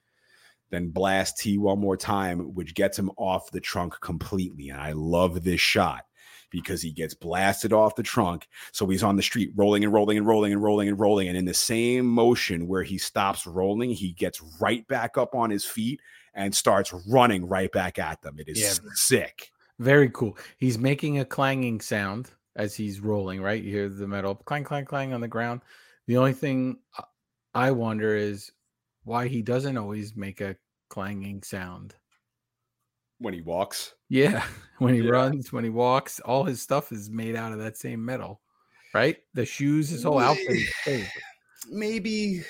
Then 0.70 0.90
blasts 0.90 1.42
T 1.42 1.58
one 1.58 1.80
more 1.80 1.98
time, 1.98 2.54
which 2.54 2.76
gets 2.76 3.00
him 3.00 3.12
off 3.18 3.52
the 3.52 3.62
trunk 3.62 3.96
completely. 4.02 4.70
And 4.70 4.82
I 4.82 4.92
love 4.92 5.44
this 5.44 5.62
shot 5.62 6.04
because 6.54 6.82
he 6.82 6.92
gets 6.92 7.14
blasted 7.16 7.74
off 7.74 7.96
the 7.96 8.04
trunk. 8.04 8.48
So 8.72 8.86
he's 8.88 9.04
on 9.04 9.18
the 9.18 9.24
street 9.24 9.52
rolling 9.56 9.84
and 9.84 9.92
rolling 9.92 10.18
and 10.18 10.26
rolling 10.26 10.54
and 10.54 10.62
rolling 10.62 10.88
and 10.88 10.98
rolling. 11.00 11.28
And 11.28 11.36
in 11.36 11.46
the 11.46 11.54
same 11.54 12.06
motion 12.06 12.68
where 12.68 12.84
he 12.84 12.98
stops 13.00 13.46
rolling, 13.48 13.90
he 13.90 14.14
gets 14.14 14.40
right 14.62 14.88
back 14.88 15.18
up 15.18 15.34
on 15.36 15.50
his 15.50 15.66
feet 15.66 16.00
and 16.36 16.54
starts 16.56 16.94
running 17.10 17.46
right 17.48 17.72
back 17.72 17.98
at 18.00 18.22
them. 18.22 18.36
It 18.40 18.48
is 18.48 18.62
Yeah. 18.62 18.90
sick. 18.94 19.52
Very 19.80 20.10
cool. 20.12 20.38
He's 20.58 20.78
making 20.78 21.18
a 21.20 21.26
clanging 21.26 21.82
sound 21.82 22.30
as 22.56 22.76
he's 22.76 23.00
rolling, 23.00 23.42
right? 23.42 23.62
You 23.62 23.72
hear 23.72 23.90
the 23.90 24.08
metal 24.08 24.36
clang, 24.36 24.64
clang, 24.64 24.86
clang 24.86 25.12
on 25.12 25.22
the 25.22 25.28
ground. 25.28 25.62
The 26.06 26.18
only 26.18 26.34
thing 26.34 26.78
I- 26.98 27.04
I 27.56 27.72
wonder 27.72 28.16
is 28.16 28.52
why 29.04 29.28
he 29.28 29.42
doesn't 29.42 29.78
always 29.78 30.16
make 30.16 30.40
a 30.40 30.56
clanging 30.90 31.42
sound. 31.42 31.96
When 33.24 33.34
he 33.34 33.42
walks, 33.42 33.94
Yeah. 34.10 34.46
When 34.80 34.94
he 34.94 35.00
Yeah. 35.00 35.12
runs, 35.12 35.54
when 35.54 35.64
he 35.64 35.70
walks, 35.70 36.20
all 36.20 36.44
his 36.44 36.62
stuff 36.62 36.92
is 36.92 37.10
made 37.10 37.36
out 37.38 37.54
of 37.54 37.60
that 37.60 37.78
same 37.78 38.04
metal, 38.04 38.42
right? 38.94 39.18
The 39.34 39.46
shoes, 39.46 39.88
his 39.90 40.04
whole 40.04 40.20
outfit 40.20 40.50
is 40.50 40.74
fake. 40.84 41.08
maybe 41.70 42.44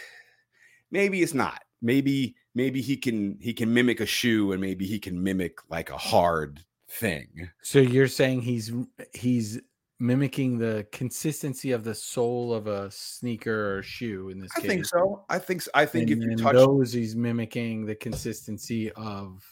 maybe 0.89 1.21
it's 1.21 1.35
not 1.35 1.61
maybe 1.83 2.35
maybe 2.55 2.81
he 2.81 2.97
can 2.97 3.37
he 3.39 3.53
can 3.53 3.71
mimic 3.71 3.99
a 3.99 4.05
shoe 4.07 4.51
and 4.51 4.59
maybe 4.61 4.87
he 4.87 4.97
can 4.97 5.21
mimic 5.21 5.59
like 5.69 5.91
a 5.91 5.97
hard 5.97 6.59
thing 6.89 7.49
So 7.61 7.77
you're 7.79 8.07
saying 8.07 8.41
he's 8.41 8.71
he's 9.13 9.61
mimicking 9.99 10.57
the 10.57 10.87
consistency 10.91 11.71
of 11.71 11.83
the 11.83 11.93
sole 11.93 12.51
of 12.53 12.65
a 12.65 12.89
sneaker 12.89 13.77
or 13.77 13.83
shoe 13.83 14.29
in 14.29 14.39
this 14.39 14.51
i 14.57 14.61
case. 14.61 14.69
I 14.71 14.73
think 14.73 14.85
so 14.87 15.25
i 15.29 15.37
think 15.37 15.63
I 15.75 15.85
think 15.85 16.09
if 16.09 16.17
you 16.17 16.35
touch 16.35 16.55
those, 16.55 16.91
he's 16.93 17.15
mimicking 17.15 17.85
the 17.85 17.95
consistency 17.95 18.91
of 18.93 19.43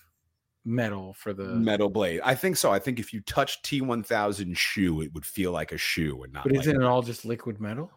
metal 0.63 1.13
for 1.15 1.33
the. 1.33 1.43
metal 1.43 1.89
blade 1.89 2.21
i 2.23 2.35
think 2.35 2.55
so 2.55 2.71
i 2.71 2.77
think 2.79 2.99
if 2.99 3.11
you 3.13 3.19
touch 3.21 3.61
t1000 3.63 4.55
shoe 4.55 5.01
it 5.01 5.13
would 5.13 5.25
feel 5.25 5.51
like 5.51 5.71
a 5.71 5.77
shoe 5.77 6.21
and 6.23 6.31
not 6.33 6.43
but 6.43 6.55
isn't 6.55 6.79
it 6.79 6.85
all 6.85 7.01
just 7.01 7.25
liquid 7.25 7.59
metal? 7.59 7.89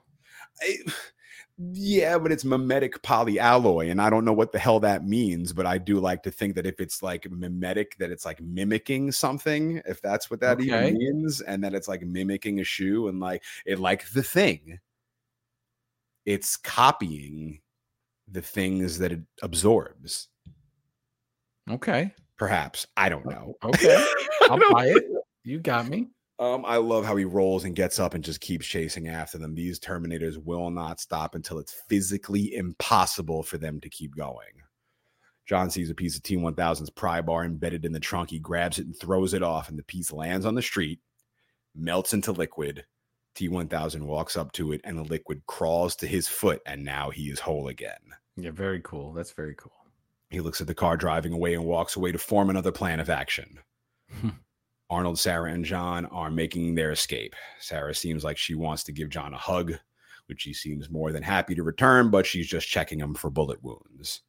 I- 0.63 0.79
yeah 1.59 2.19
but 2.19 2.33
it's 2.33 2.45
mimetic 2.45 3.01
polyalloy 3.03 3.91
and 3.91 4.01
i 4.03 4.11
don't 4.11 4.25
know 4.25 4.33
what 4.33 4.51
the 4.51 4.59
hell 4.59 4.81
that 4.81 5.05
means 5.07 5.53
but 5.53 5.67
i 5.67 5.79
do 5.79 6.01
like 6.01 6.23
to 6.25 6.31
think 6.31 6.55
that 6.57 6.67
if 6.67 6.81
it's 6.81 7.03
like 7.03 7.31
mimetic 7.31 7.97
that 7.99 8.11
it's 8.11 8.25
like 8.25 8.41
mimicking 8.41 9.13
something 9.13 9.81
if 9.87 10.01
that's 10.03 10.31
what 10.31 10.41
that 10.41 10.59
Okay. 10.59 10.67
even 10.67 10.95
means 10.95 11.41
and 11.43 11.63
that 11.63 11.75
it's 11.75 11.87
like 11.87 12.03
mimicking 12.03 12.59
a 12.61 12.65
shoe 12.65 13.07
and 13.09 13.21
like 13.21 13.43
it 13.67 13.79
like 13.79 14.09
the 14.11 14.23
thing 14.23 14.81
it's 16.25 16.57
copying 16.57 17.61
the 18.27 18.43
things 18.43 18.99
that 18.99 19.13
it 19.13 19.21
absorbs 19.43 20.29
Okay. 21.71 22.13
Perhaps 22.39 22.87
i 22.97 23.09
don't 23.09 23.27
know 23.27 23.55
Okay. 23.65 24.05
I'll 24.43 24.73
buy 24.73 24.87
it. 24.87 25.05
You 25.45 25.59
got 25.59 25.89
me. 25.89 26.09
Um, 26.39 26.65
I 26.67 26.77
love 26.79 27.05
how 27.05 27.15
he 27.17 27.25
rolls 27.25 27.65
and 27.65 27.77
gets 27.77 27.99
up 27.99 28.15
and 28.15 28.25
just 28.25 28.41
keeps 28.41 28.67
chasing 28.67 29.09
after 29.09 29.39
them. 29.39 29.55
These 29.55 29.79
Terminators 29.79 30.37
will 30.37 30.71
not 30.71 31.01
stop 31.01 31.35
until 31.35 31.59
it's 31.59 31.83
physically 31.89 32.55
impossible 32.57 33.43
for 33.43 33.57
them 33.57 33.81
to 33.81 33.89
keep 33.89 34.17
going. 34.17 34.63
John 35.47 35.71
sees 35.71 35.91
a 35.91 35.95
piece 35.95 36.17
of 36.17 36.23
T1000's 36.23 36.91
pry 36.91 37.21
bar 37.21 37.45
embedded 37.45 37.85
in 37.85 37.93
the 37.93 38.01
trunk. 38.01 38.31
He 38.31 38.39
grabs 38.39 38.79
it 38.79 38.87
and 38.87 38.99
throws 38.99 39.35
it 39.35 39.43
off, 39.43 39.69
and 39.69 39.79
the 39.79 39.85
piece 39.85 40.11
lands 40.13 40.47
on 40.47 40.55
the 40.55 40.63
street, 40.63 41.01
melts 41.77 42.15
into 42.15 42.33
liquid. 42.33 42.85
T1000 43.37 44.03
walks 44.03 44.37
up 44.37 44.53
to 44.53 44.73
it, 44.73 44.81
and 44.85 44.99
the 44.99 45.03
liquid 45.05 45.43
crawls 45.47 45.95
to 45.97 46.07
his 46.07 46.27
foot, 46.27 46.61
and 46.67 46.83
now 46.83 47.11
he 47.11 47.31
is 47.31 47.39
whole 47.39 47.69
again. 47.69 48.01
Yeah, 48.37 48.51
very 48.51 48.81
cool. 48.83 49.13
That's 49.13 49.33
very 49.33 49.55
cool. 49.55 49.73
He 50.35 50.41
looks 50.41 50.61
at 50.61 50.67
the 50.67 50.75
car 50.75 50.97
driving 50.97 51.33
away 51.33 51.55
and 51.55 51.65
walks 51.65 51.97
away 51.97 52.13
to 52.13 52.19
form 52.19 52.51
another 52.51 52.73
plan 52.73 53.01
of 53.01 53.09
action. 53.09 53.61
Hmm. 54.21 54.31
Arnold, 54.91 55.19
Sarah, 55.19 55.53
and 55.53 55.65
John 55.65 56.07
are 56.07 56.31
making 56.31 56.75
their 56.75 56.91
escape. 56.91 57.35
Sarah 57.59 57.95
seems 57.95 58.23
like 58.23 58.37
she 58.37 58.55
wants 58.55 58.85
to 58.85 58.93
give 58.93 59.09
John 59.09 59.33
a 59.33 59.39
hug, 59.39 59.75
which 60.27 60.43
he 60.43 60.53
seems 60.53 60.91
more 60.91 61.11
than 61.13 61.23
happy 61.23 61.55
to 61.55 61.63
return, 61.63 62.11
but 62.11 62.27
she's 62.27 62.47
just 62.47 62.69
checking 62.69 63.01
him 63.01 63.15
for 63.15 63.31
bullet 63.31 63.63
wounds. 63.63 64.23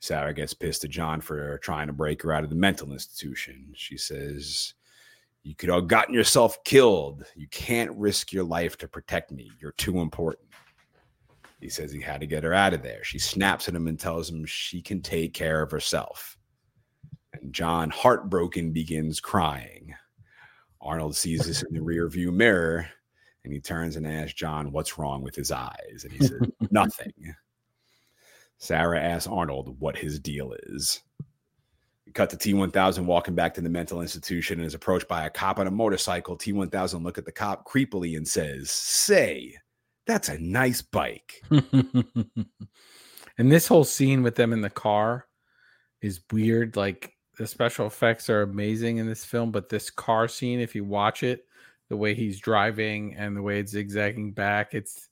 Sarah 0.00 0.34
gets 0.34 0.54
pissed 0.54 0.84
at 0.84 0.90
John 0.90 1.20
for 1.20 1.58
trying 1.58 1.86
to 1.86 1.92
break 1.92 2.22
her 2.22 2.32
out 2.32 2.42
of 2.42 2.50
the 2.50 2.56
mental 2.56 2.92
institution. 2.92 3.72
She 3.76 3.96
says, 3.96 4.74
You 5.42 5.54
could 5.54 5.68
have 5.68 5.86
gotten 5.86 6.14
yourself 6.14 6.62
killed. 6.64 7.24
You 7.36 7.46
can't 7.48 7.92
risk 7.92 8.32
your 8.32 8.44
life 8.44 8.76
to 8.78 8.88
protect 8.88 9.30
me. 9.30 9.50
You're 9.60 9.72
too 9.72 10.00
important. 10.00 10.48
He 11.62 11.68
says 11.68 11.92
he 11.92 12.00
had 12.00 12.20
to 12.20 12.26
get 12.26 12.44
her 12.44 12.52
out 12.52 12.74
of 12.74 12.82
there. 12.82 13.04
She 13.04 13.18
snaps 13.18 13.68
at 13.68 13.74
him 13.74 13.86
and 13.86 13.98
tells 13.98 14.28
him 14.28 14.44
she 14.44 14.82
can 14.82 15.00
take 15.00 15.32
care 15.32 15.62
of 15.62 15.70
herself. 15.70 16.36
And 17.32 17.52
John, 17.52 17.88
heartbroken, 17.88 18.72
begins 18.72 19.20
crying. 19.20 19.94
Arnold 20.80 21.16
sees 21.16 21.46
this 21.46 21.62
in 21.62 21.72
the 21.72 21.82
rear 21.82 22.08
view 22.08 22.32
mirror 22.32 22.88
and 23.44 23.52
he 23.52 23.60
turns 23.60 23.96
and 23.96 24.06
asks 24.06 24.34
John 24.34 24.72
what's 24.72 24.98
wrong 24.98 25.22
with 25.22 25.34
his 25.34 25.50
eyes. 25.50 26.04
And 26.04 26.12
he 26.12 26.26
says, 26.26 26.40
Nothing. 26.70 27.12
Sarah 28.58 29.00
asks 29.00 29.26
Arnold 29.26 29.80
what 29.80 29.96
his 29.96 30.18
deal 30.20 30.54
is. 30.64 31.00
We 32.06 32.12
cut 32.12 32.30
to 32.30 32.36
T1000 32.36 33.04
walking 33.04 33.34
back 33.34 33.54
to 33.54 33.60
the 33.60 33.68
mental 33.68 34.00
institution 34.00 34.58
and 34.58 34.66
is 34.66 34.74
approached 34.74 35.08
by 35.08 35.26
a 35.26 35.30
cop 35.30 35.58
on 35.58 35.66
a 35.66 35.70
motorcycle. 35.70 36.36
T1000 36.36 37.02
look 37.02 37.18
at 37.18 37.24
the 37.24 37.32
cop 37.32 37.68
creepily 37.68 38.16
and 38.16 38.26
says, 38.26 38.70
Say, 38.70 39.56
that's 40.06 40.28
a 40.28 40.38
nice 40.38 40.82
bike. 40.82 41.42
and 41.50 42.46
this 43.36 43.66
whole 43.66 43.84
scene 43.84 44.22
with 44.22 44.34
them 44.34 44.52
in 44.52 44.60
the 44.60 44.70
car 44.70 45.26
is 46.00 46.20
weird. 46.32 46.76
Like 46.76 47.14
the 47.38 47.46
special 47.46 47.86
effects 47.86 48.28
are 48.28 48.42
amazing 48.42 48.98
in 48.98 49.06
this 49.06 49.24
film, 49.24 49.52
but 49.52 49.68
this 49.68 49.90
car 49.90 50.28
scene, 50.28 50.60
if 50.60 50.74
you 50.74 50.84
watch 50.84 51.22
it, 51.22 51.46
the 51.88 51.96
way 51.96 52.14
he's 52.14 52.40
driving 52.40 53.14
and 53.14 53.36
the 53.36 53.42
way 53.42 53.60
it's 53.60 53.72
zigzagging 53.72 54.32
back, 54.32 54.74
it's 54.74 55.08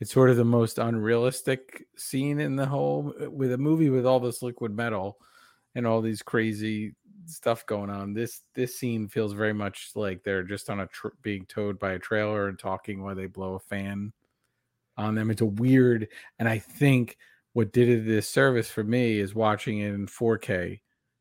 it's 0.00 0.12
sort 0.12 0.30
of 0.30 0.36
the 0.36 0.44
most 0.44 0.78
unrealistic 0.78 1.86
scene 1.96 2.38
in 2.38 2.54
the 2.54 2.66
whole 2.66 3.12
with 3.30 3.52
a 3.52 3.58
movie 3.58 3.90
with 3.90 4.06
all 4.06 4.20
this 4.20 4.42
liquid 4.42 4.74
metal 4.74 5.18
and 5.74 5.86
all 5.86 6.00
these 6.00 6.22
crazy 6.22 6.94
stuff 7.26 7.66
going 7.66 7.90
on. 7.90 8.14
This 8.14 8.42
this 8.54 8.76
scene 8.76 9.08
feels 9.08 9.32
very 9.32 9.52
much 9.52 9.90
like 9.94 10.22
they're 10.22 10.44
just 10.44 10.70
on 10.70 10.80
a 10.80 10.86
tr- 10.86 11.08
being 11.22 11.46
towed 11.46 11.78
by 11.78 11.92
a 11.92 11.98
trailer 11.98 12.48
and 12.48 12.58
talking 12.58 13.02
while 13.02 13.14
they 13.14 13.26
blow 13.26 13.54
a 13.54 13.60
fan 13.60 14.12
on 14.98 15.14
them. 15.14 15.30
It's 15.30 15.40
a 15.40 15.46
weird, 15.46 16.08
and 16.38 16.48
I 16.48 16.58
think 16.58 17.16
what 17.54 17.72
did 17.72 17.88
it 17.88 18.06
this 18.06 18.28
service 18.28 18.70
for 18.70 18.84
me 18.84 19.18
is 19.18 19.34
watching 19.34 19.78
it 19.78 19.94
in 19.94 20.06
4K 20.06 20.80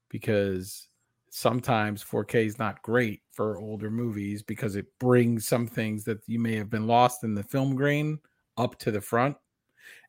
because 0.09 0.87
sometimes 1.29 2.03
4K 2.03 2.45
is 2.45 2.59
not 2.59 2.81
great 2.81 3.21
for 3.31 3.59
older 3.59 3.89
movies 3.89 4.41
because 4.41 4.75
it 4.75 4.87
brings 4.99 5.47
some 5.47 5.67
things 5.67 6.03
that 6.03 6.19
you 6.27 6.39
may 6.39 6.55
have 6.55 6.69
been 6.69 6.87
lost 6.87 7.23
in 7.23 7.33
the 7.33 7.43
film 7.43 7.75
grain 7.75 8.19
up 8.57 8.77
to 8.79 8.91
the 8.91 9.01
front. 9.01 9.37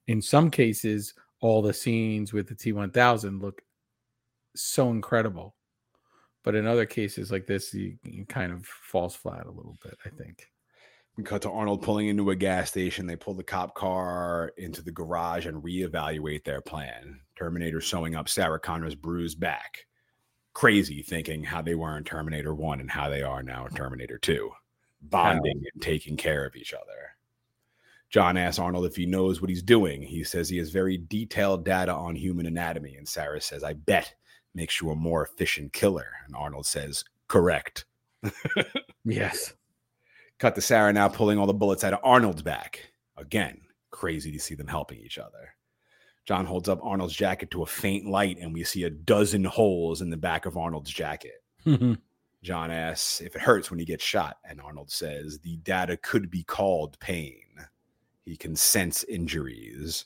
In 0.06 0.22
some 0.22 0.50
cases, 0.50 1.14
all 1.40 1.62
the 1.62 1.74
scenes 1.74 2.32
with 2.32 2.48
the 2.48 2.54
T1000 2.54 3.40
look 3.40 3.62
so 4.56 4.90
incredible. 4.90 5.54
But 6.44 6.54
in 6.54 6.66
other 6.66 6.86
cases 6.86 7.30
like 7.30 7.46
this, 7.46 7.74
you, 7.74 7.98
you 8.04 8.24
kind 8.24 8.52
of 8.52 8.64
falls 8.64 9.14
flat 9.14 9.46
a 9.46 9.50
little 9.50 9.76
bit, 9.82 9.98
I 10.06 10.08
think. 10.08 10.48
We 11.18 11.24
cut 11.24 11.42
to 11.42 11.50
Arnold 11.50 11.82
pulling 11.82 12.06
into 12.06 12.30
a 12.30 12.36
gas 12.36 12.70
station. 12.70 13.08
They 13.08 13.16
pull 13.16 13.34
the 13.34 13.42
cop 13.42 13.74
car 13.74 14.52
into 14.56 14.82
the 14.82 14.92
garage 14.92 15.46
and 15.46 15.60
reevaluate 15.60 16.44
their 16.44 16.60
plan. 16.60 17.18
Terminator 17.36 17.80
showing 17.80 18.14
up 18.14 18.28
Sarah 18.28 18.60
Connor's 18.60 18.94
bruised 18.94 19.40
back. 19.40 19.86
Crazy 20.52 21.02
thinking 21.02 21.42
how 21.42 21.60
they 21.60 21.74
were 21.74 21.96
in 21.98 22.04
Terminator 22.04 22.54
1 22.54 22.78
and 22.78 22.88
how 22.88 23.08
they 23.08 23.22
are 23.24 23.42
now 23.42 23.66
in 23.66 23.72
Terminator 23.72 24.16
2, 24.16 24.48
bonding 25.02 25.60
and 25.74 25.82
taking 25.82 26.16
care 26.16 26.46
of 26.46 26.54
each 26.54 26.72
other. 26.72 27.16
John 28.10 28.36
asks 28.36 28.60
Arnold 28.60 28.86
if 28.86 28.94
he 28.94 29.04
knows 29.04 29.40
what 29.40 29.50
he's 29.50 29.62
doing. 29.62 30.00
He 30.00 30.22
says 30.22 30.48
he 30.48 30.58
has 30.58 30.70
very 30.70 30.98
detailed 30.98 31.64
data 31.64 31.92
on 31.92 32.14
human 32.14 32.46
anatomy. 32.46 32.94
And 32.94 33.08
Sarah 33.08 33.40
says, 33.40 33.64
I 33.64 33.72
bet 33.72 34.14
makes 34.54 34.80
you 34.80 34.90
a 34.90 34.94
more 34.94 35.24
efficient 35.24 35.72
killer. 35.72 36.12
And 36.26 36.36
Arnold 36.36 36.66
says, 36.66 37.02
correct. 37.26 37.86
yes. 39.04 39.54
Cut 40.38 40.54
to 40.54 40.60
Sarah 40.60 40.92
now 40.92 41.08
pulling 41.08 41.38
all 41.38 41.46
the 41.46 41.54
bullets 41.54 41.82
out 41.82 41.92
of 41.92 42.00
Arnold's 42.04 42.42
back. 42.42 42.92
Again, 43.16 43.60
crazy 43.90 44.30
to 44.30 44.38
see 44.38 44.54
them 44.54 44.68
helping 44.68 45.00
each 45.00 45.18
other. 45.18 45.54
John 46.26 46.44
holds 46.46 46.68
up 46.68 46.78
Arnold's 46.82 47.14
jacket 47.14 47.50
to 47.52 47.62
a 47.62 47.66
faint 47.66 48.06
light, 48.06 48.38
and 48.38 48.52
we 48.52 48.62
see 48.62 48.84
a 48.84 48.90
dozen 48.90 49.44
holes 49.44 50.02
in 50.02 50.10
the 50.10 50.16
back 50.16 50.46
of 50.46 50.56
Arnold's 50.56 50.90
jacket. 50.90 51.42
John 52.42 52.70
asks 52.70 53.20
if 53.20 53.34
it 53.34 53.42
hurts 53.42 53.70
when 53.70 53.80
he 53.80 53.84
gets 53.84 54.04
shot, 54.04 54.36
and 54.44 54.60
Arnold 54.60 54.90
says 54.90 55.38
the 55.38 55.56
data 55.56 55.96
could 55.96 56.30
be 56.30 56.44
called 56.44 57.00
pain. 57.00 57.42
He 58.24 58.36
can 58.36 58.54
sense 58.54 59.04
injuries. 59.04 60.04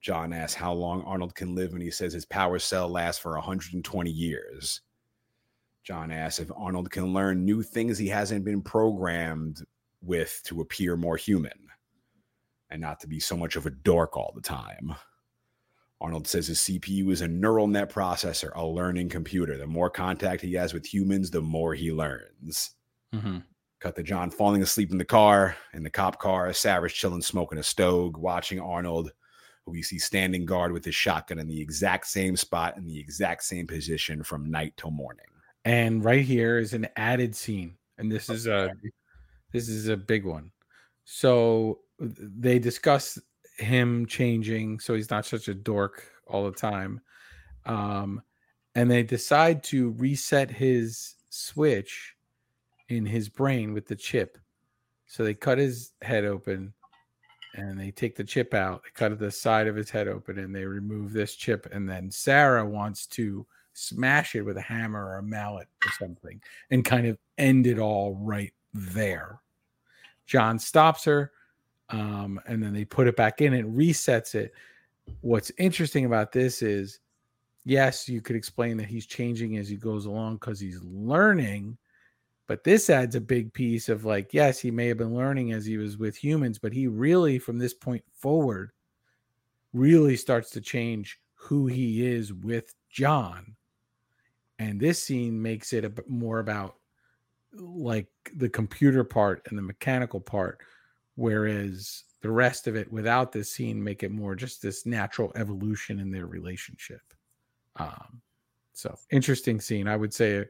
John 0.00 0.32
asks 0.32 0.54
how 0.54 0.72
long 0.72 1.02
Arnold 1.02 1.34
can 1.34 1.54
live, 1.54 1.72
and 1.72 1.82
he 1.82 1.90
says 1.90 2.12
his 2.12 2.24
power 2.24 2.58
cell 2.58 2.88
lasts 2.88 3.20
for 3.20 3.32
120 3.32 4.10
years. 4.10 4.80
John 5.84 6.10
asks 6.10 6.40
if 6.40 6.50
Arnold 6.56 6.90
can 6.90 7.12
learn 7.12 7.44
new 7.44 7.62
things 7.62 7.98
he 7.98 8.08
hasn't 8.08 8.44
been 8.44 8.62
programmed 8.62 9.62
with 10.00 10.40
to 10.44 10.62
appear 10.62 10.96
more 10.96 11.16
human 11.16 11.52
and 12.70 12.80
not 12.80 13.00
to 13.00 13.06
be 13.06 13.20
so 13.20 13.36
much 13.36 13.54
of 13.54 13.66
a 13.66 13.70
dork 13.70 14.16
all 14.16 14.32
the 14.34 14.40
time. 14.40 14.94
Arnold 16.00 16.26
says 16.26 16.46
his 16.46 16.58
CPU 16.60 17.10
is 17.10 17.20
a 17.20 17.28
neural 17.28 17.66
net 17.66 17.92
processor, 17.92 18.50
a 18.56 18.66
learning 18.66 19.10
computer. 19.10 19.56
The 19.58 19.66
more 19.66 19.90
contact 19.90 20.42
he 20.42 20.54
has 20.54 20.72
with 20.72 20.86
humans, 20.86 21.30
the 21.30 21.42
more 21.42 21.74
he 21.74 21.92
learns. 21.92 22.70
Mm-hmm. 23.14 23.38
Cut 23.80 23.96
to 23.96 24.02
John 24.02 24.30
falling 24.30 24.62
asleep 24.62 24.90
in 24.90 24.98
the 24.98 25.04
car, 25.04 25.54
in 25.74 25.82
the 25.82 25.90
cop 25.90 26.18
car. 26.18 26.52
Savage 26.52 26.94
chilling, 26.94 27.22
smoking 27.22 27.58
a 27.58 27.62
stove, 27.62 28.16
watching 28.16 28.58
Arnold, 28.58 29.12
who 29.64 29.72
we 29.72 29.82
see 29.82 29.98
standing 29.98 30.46
guard 30.46 30.72
with 30.72 30.84
his 30.84 30.94
shotgun 30.94 31.38
in 31.38 31.46
the 31.46 31.60
exact 31.60 32.06
same 32.06 32.36
spot 32.36 32.76
in 32.76 32.86
the 32.86 32.98
exact 32.98 33.44
same 33.44 33.66
position 33.66 34.22
from 34.22 34.50
night 34.50 34.72
till 34.76 34.90
morning. 34.90 35.26
And 35.64 36.04
right 36.04 36.24
here 36.24 36.58
is 36.58 36.74
an 36.74 36.88
added 36.96 37.34
scene, 37.34 37.76
and 37.98 38.12
this 38.12 38.28
is 38.28 38.46
a 38.46 38.70
this 39.52 39.68
is 39.68 39.88
a 39.88 39.96
big 39.96 40.24
one. 40.24 40.50
So 41.04 41.80
they 41.98 42.58
discuss 42.58 43.18
him 43.58 44.04
changing 44.06 44.80
so 44.80 44.94
he's 44.94 45.10
not 45.10 45.24
such 45.24 45.48
a 45.48 45.54
dork 45.54 46.04
all 46.26 46.44
the 46.44 46.56
time. 46.56 47.00
Um, 47.66 48.20
and 48.74 48.90
they 48.90 49.02
decide 49.02 49.62
to 49.64 49.90
reset 49.92 50.50
his 50.50 51.14
switch 51.30 52.14
in 52.88 53.06
his 53.06 53.28
brain 53.28 53.72
with 53.72 53.86
the 53.86 53.96
chip. 53.96 54.38
So 55.06 55.24
they 55.24 55.34
cut 55.34 55.58
his 55.58 55.92
head 56.02 56.24
open 56.24 56.74
and 57.54 57.78
they 57.78 57.92
take 57.92 58.16
the 58.16 58.24
chip 58.24 58.52
out. 58.52 58.82
They 58.82 58.90
cut 58.94 59.16
the 59.18 59.30
side 59.30 59.68
of 59.68 59.76
his 59.76 59.90
head 59.90 60.08
open 60.08 60.38
and 60.38 60.54
they 60.54 60.64
remove 60.64 61.12
this 61.12 61.36
chip. 61.36 61.68
And 61.72 61.88
then 61.88 62.10
Sarah 62.10 62.66
wants 62.66 63.06
to 63.08 63.46
smash 63.74 64.34
it 64.34 64.42
with 64.42 64.56
a 64.56 64.62
hammer 64.62 65.04
or 65.04 65.18
a 65.18 65.22
mallet 65.22 65.68
or 65.84 65.92
something 65.98 66.40
and 66.70 66.84
kind 66.84 67.06
of 67.06 67.18
end 67.36 67.66
it 67.66 67.78
all 67.78 68.14
right 68.14 68.52
there. 68.72 69.40
John 70.26 70.58
stops 70.58 71.04
her 71.04 71.32
um, 71.90 72.40
and 72.46 72.62
then 72.62 72.72
they 72.72 72.84
put 72.84 73.08
it 73.08 73.16
back 73.16 73.40
in 73.40 73.52
and 73.52 73.76
resets 73.76 74.34
it. 74.34 74.52
What's 75.20 75.52
interesting 75.58 76.06
about 76.06 76.32
this 76.32 76.62
is, 76.62 77.00
yes, 77.64 78.08
you 78.08 78.22
could 78.22 78.36
explain 78.36 78.76
that 78.78 78.86
he's 78.86 79.06
changing 79.06 79.58
as 79.58 79.68
he 79.68 79.76
goes 79.76 80.06
along 80.06 80.36
because 80.36 80.58
he's 80.58 80.80
learning, 80.82 81.76
but 82.46 82.64
this 82.64 82.88
adds 82.90 83.16
a 83.16 83.20
big 83.20 83.52
piece 83.52 83.88
of 83.88 84.04
like, 84.04 84.32
yes, 84.32 84.58
he 84.60 84.70
may 84.70 84.86
have 84.86 84.98
been 84.98 85.14
learning 85.14 85.52
as 85.52 85.66
he 85.66 85.76
was 85.76 85.98
with 85.98 86.16
humans, 86.16 86.58
but 86.58 86.72
he 86.72 86.86
really, 86.86 87.38
from 87.38 87.58
this 87.58 87.74
point 87.74 88.04
forward, 88.12 88.70
really 89.72 90.16
starts 90.16 90.50
to 90.50 90.60
change 90.60 91.20
who 91.34 91.66
he 91.66 92.06
is 92.06 92.32
with 92.32 92.74
John. 92.88 93.56
And 94.58 94.78
this 94.78 95.02
scene 95.02 95.40
makes 95.40 95.72
it 95.72 95.84
a 95.84 95.90
bit 95.90 96.08
more 96.08 96.38
about 96.38 96.76
like 97.52 98.08
the 98.36 98.48
computer 98.48 99.04
part 99.04 99.46
and 99.48 99.56
the 99.56 99.62
mechanical 99.62 100.20
part 100.20 100.58
whereas 101.16 102.02
the 102.20 102.30
rest 102.30 102.66
of 102.66 102.74
it 102.74 102.90
without 102.92 103.30
this 103.30 103.52
scene 103.52 103.82
make 103.82 104.02
it 104.02 104.10
more 104.10 104.34
just 104.34 104.60
this 104.60 104.86
natural 104.86 105.30
evolution 105.36 106.00
in 106.00 106.10
their 106.10 106.26
relationship. 106.26 107.02
Um 107.76 108.20
so 108.72 108.96
interesting 109.10 109.60
scene. 109.60 109.86
I 109.86 109.96
would 109.96 110.12
say 110.12 110.44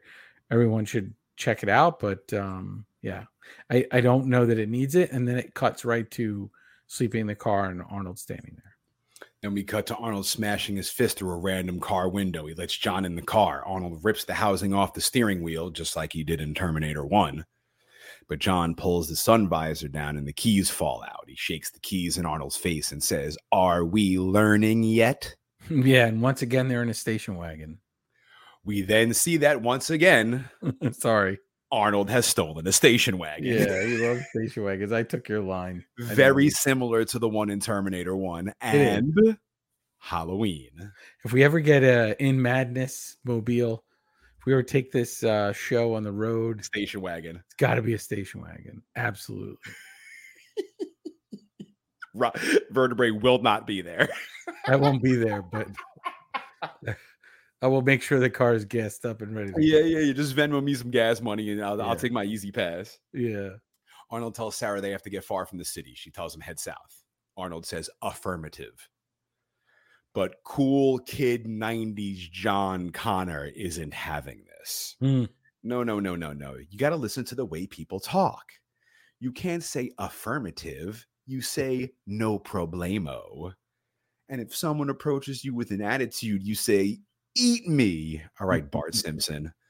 everyone 0.50 0.86
should 0.86 1.12
check 1.36 1.62
it 1.62 1.68
out 1.68 2.00
but 2.00 2.32
um 2.32 2.84
yeah. 3.02 3.24
I 3.70 3.86
i 3.92 4.00
don't 4.00 4.26
know 4.26 4.46
that 4.46 4.58
it 4.58 4.70
needs 4.70 4.94
it 4.94 5.12
and 5.12 5.28
then 5.28 5.36
it 5.36 5.54
cuts 5.54 5.84
right 5.84 6.10
to 6.12 6.50
sleeping 6.86 7.22
in 7.22 7.26
the 7.26 7.34
car 7.34 7.66
and 7.66 7.82
arnold 7.90 8.18
standing 8.18 8.56
there 8.62 8.73
Then 9.44 9.52
we 9.52 9.62
cut 9.62 9.84
to 9.88 9.96
Arnold 9.96 10.24
smashing 10.24 10.76
his 10.76 10.88
fist 10.88 11.18
through 11.18 11.32
a 11.32 11.36
random 11.36 11.78
car 11.78 12.08
window. 12.08 12.46
He 12.46 12.54
lets 12.54 12.74
John 12.74 13.04
in 13.04 13.14
the 13.14 13.20
car. 13.20 13.62
Arnold 13.66 14.02
rips 14.02 14.24
the 14.24 14.32
housing 14.32 14.72
off 14.72 14.94
the 14.94 15.02
steering 15.02 15.42
wheel, 15.42 15.68
just 15.68 15.96
like 15.96 16.14
he 16.14 16.24
did 16.24 16.40
in 16.40 16.54
Terminator 16.54 17.04
1. 17.04 17.44
But 18.26 18.38
John 18.38 18.74
pulls 18.74 19.06
the 19.06 19.16
sun 19.16 19.46
visor 19.46 19.88
down 19.88 20.16
and 20.16 20.26
the 20.26 20.32
keys 20.32 20.70
fall 20.70 21.04
out. 21.06 21.26
He 21.26 21.34
shakes 21.36 21.70
the 21.70 21.80
keys 21.80 22.16
in 22.16 22.24
Arnold's 22.24 22.56
face 22.56 22.90
and 22.90 23.02
says, 23.02 23.36
Are 23.52 23.84
we 23.84 24.18
learning 24.18 24.82
yet? 24.82 25.36
yeah, 25.68 26.06
and 26.06 26.22
once 26.22 26.40
again 26.40 26.68
they're 26.68 26.82
in 26.82 26.88
a 26.88 26.94
station 26.94 27.36
wagon. 27.36 27.80
We 28.64 28.80
then 28.80 29.12
see 29.12 29.36
that 29.36 29.60
once 29.60 29.90
again, 29.90 30.48
Sorry. 30.92 31.38
Arnold 31.74 32.08
has 32.08 32.24
stolen 32.24 32.66
a 32.68 32.72
station 32.72 33.18
wagon. 33.18 33.46
Yeah, 33.46 33.82
you 33.82 34.06
love 34.06 34.22
station 34.30 34.62
wagons. 34.62 34.92
I 34.92 35.02
took 35.02 35.28
your 35.28 35.40
line. 35.40 35.84
I 35.98 36.02
know. 36.04 36.14
Very 36.14 36.48
similar 36.48 37.04
to 37.06 37.18
the 37.18 37.28
one 37.28 37.50
in 37.50 37.58
Terminator 37.58 38.14
1 38.14 38.54
and 38.60 39.36
Halloween. 39.98 40.92
If 41.24 41.32
we 41.32 41.42
ever 41.42 41.58
get 41.58 41.82
a 41.82 42.14
in 42.22 42.40
madness 42.40 43.16
mobile, 43.24 43.82
if 44.38 44.46
we 44.46 44.52
ever 44.52 44.62
take 44.62 44.92
this 44.92 45.24
uh, 45.24 45.52
show 45.52 45.94
on 45.94 46.04
the 46.04 46.12
road, 46.12 46.64
Station 46.64 47.00
wagon. 47.00 47.42
it's 47.44 47.54
got 47.56 47.74
to 47.74 47.82
be 47.82 47.94
a 47.94 47.98
station 47.98 48.40
wagon. 48.40 48.82
Absolutely. 48.94 49.56
Vertebrae 52.70 53.10
will 53.10 53.42
not 53.42 53.66
be 53.66 53.82
there. 53.82 54.08
I 54.68 54.76
won't 54.76 55.02
be 55.02 55.16
there, 55.16 55.42
but 55.42 55.66
I 57.62 57.66
will 57.68 57.82
make 57.82 58.02
sure 58.02 58.20
the 58.20 58.28
car 58.30 58.54
is 58.54 58.64
gassed 58.64 59.06
up 59.06 59.22
and 59.22 59.34
ready. 59.34 59.52
To 59.52 59.62
yeah, 59.62 59.80
go. 59.80 59.86
yeah. 59.86 59.98
You 60.00 60.14
just 60.14 60.36
Venmo 60.36 60.62
me 60.62 60.74
some 60.74 60.90
gas 60.90 61.20
money 61.20 61.50
and 61.50 61.64
I'll, 61.64 61.78
Yeah. 61.78 61.84
I'll 61.86 61.96
take 61.96 62.12
my 62.12 62.24
E-ZPass. 62.24 62.98
yeah. 63.12 63.50
Arnold 64.10 64.34
tells 64.34 64.54
Sarah 64.54 64.80
they 64.80 64.90
have 64.90 65.02
to 65.02 65.10
get 65.10 65.24
far 65.24 65.46
from 65.46 65.58
the 65.58 65.64
city. 65.64 65.94
She 65.96 66.10
tells 66.10 66.34
him 66.34 66.40
head 66.42 66.60
south. 66.60 67.02
Arnold 67.36 67.64
says 67.66 67.88
affirmative. 68.02 68.88
But 70.14 70.36
cool 70.44 70.98
kid 71.00 71.46
90s 71.46 72.30
John 72.30 72.90
Connor 72.90 73.46
isn't 73.46 73.94
having 73.94 74.44
this. 74.58 74.96
Hmm. 75.00 75.24
No, 75.64 75.82
no, 75.82 75.98
no, 75.98 76.14
no, 76.14 76.32
no. 76.34 76.56
You 76.68 76.78
got 76.78 76.90
to 76.90 76.96
listen 76.96 77.24
to 77.24 77.34
the 77.34 77.46
way 77.46 77.66
people 77.66 77.98
talk. 77.98 78.44
You 79.18 79.32
can't 79.32 79.62
say 79.64 79.90
affirmative, 79.98 81.06
you 81.26 81.40
say 81.40 81.92
no 82.06 82.38
problemo. 82.38 83.52
And 84.28 84.40
if 84.40 84.54
someone 84.54 84.90
approaches 84.90 85.42
you 85.44 85.54
with 85.54 85.70
an 85.70 85.80
attitude, 85.80 86.46
you 86.46 86.54
say, 86.54 86.98
eat 87.36 87.66
me. 87.68 88.22
Mm, 88.22 88.28
All 88.40 88.46
right, 88.46 88.70
Bart 88.70 88.92
mm, 88.92 88.96
mm. 88.96 89.02
Simpson. 89.02 89.52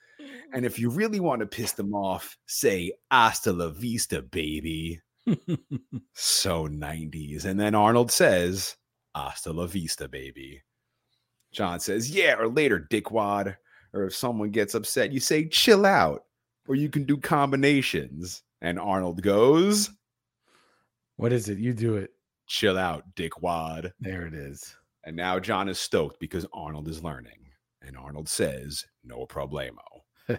And 0.52 0.64
if 0.64 0.78
you 0.78 0.88
really 0.88 1.18
want 1.18 1.40
to 1.40 1.46
piss 1.46 1.72
them 1.72 1.94
off, 1.94 2.38
say 2.46 2.92
hasta 3.10 3.52
la 3.52 3.70
vista, 3.70 4.22
baby. 4.22 5.00
So 6.12 6.68
90s. 6.68 7.44
And 7.44 7.58
then 7.58 7.74
Arnold 7.74 8.12
says, 8.12 8.76
hasta 9.16 9.52
la 9.52 9.66
vista, 9.66 10.06
baby. 10.08 10.62
John 11.52 11.80
says, 11.80 12.10
yeah, 12.10 12.36
or 12.38 12.46
later, 12.48 12.86
dickwad. 12.88 13.56
Or 13.92 14.04
if 14.04 14.14
someone 14.14 14.50
gets 14.50 14.74
upset, 14.74 15.12
you 15.12 15.18
say, 15.18 15.48
chill 15.48 15.84
out. 15.84 16.22
Or 16.68 16.76
you 16.76 16.88
can 16.88 17.04
do 17.04 17.16
combinations. 17.16 18.42
And 18.60 18.78
Arnold 18.78 19.22
goes, 19.22 19.90
what 21.16 21.32
is 21.32 21.48
it? 21.48 21.58
You 21.58 21.72
do 21.72 21.96
it. 21.96 22.10
chill 22.46 22.78
out, 22.78 23.04
dickwad. 23.16 23.90
There 23.98 24.26
it 24.26 24.34
is. 24.34 24.76
And 25.04 25.16
now 25.16 25.38
John 25.40 25.68
is 25.68 25.78
stoked 25.78 26.20
because 26.20 26.46
Arnold 26.52 26.88
is 26.88 27.02
learning. 27.02 27.43
And 27.86 27.96
Arnold 27.96 28.28
says, 28.28 28.84
no 29.02 29.26
problemo. 29.26 29.78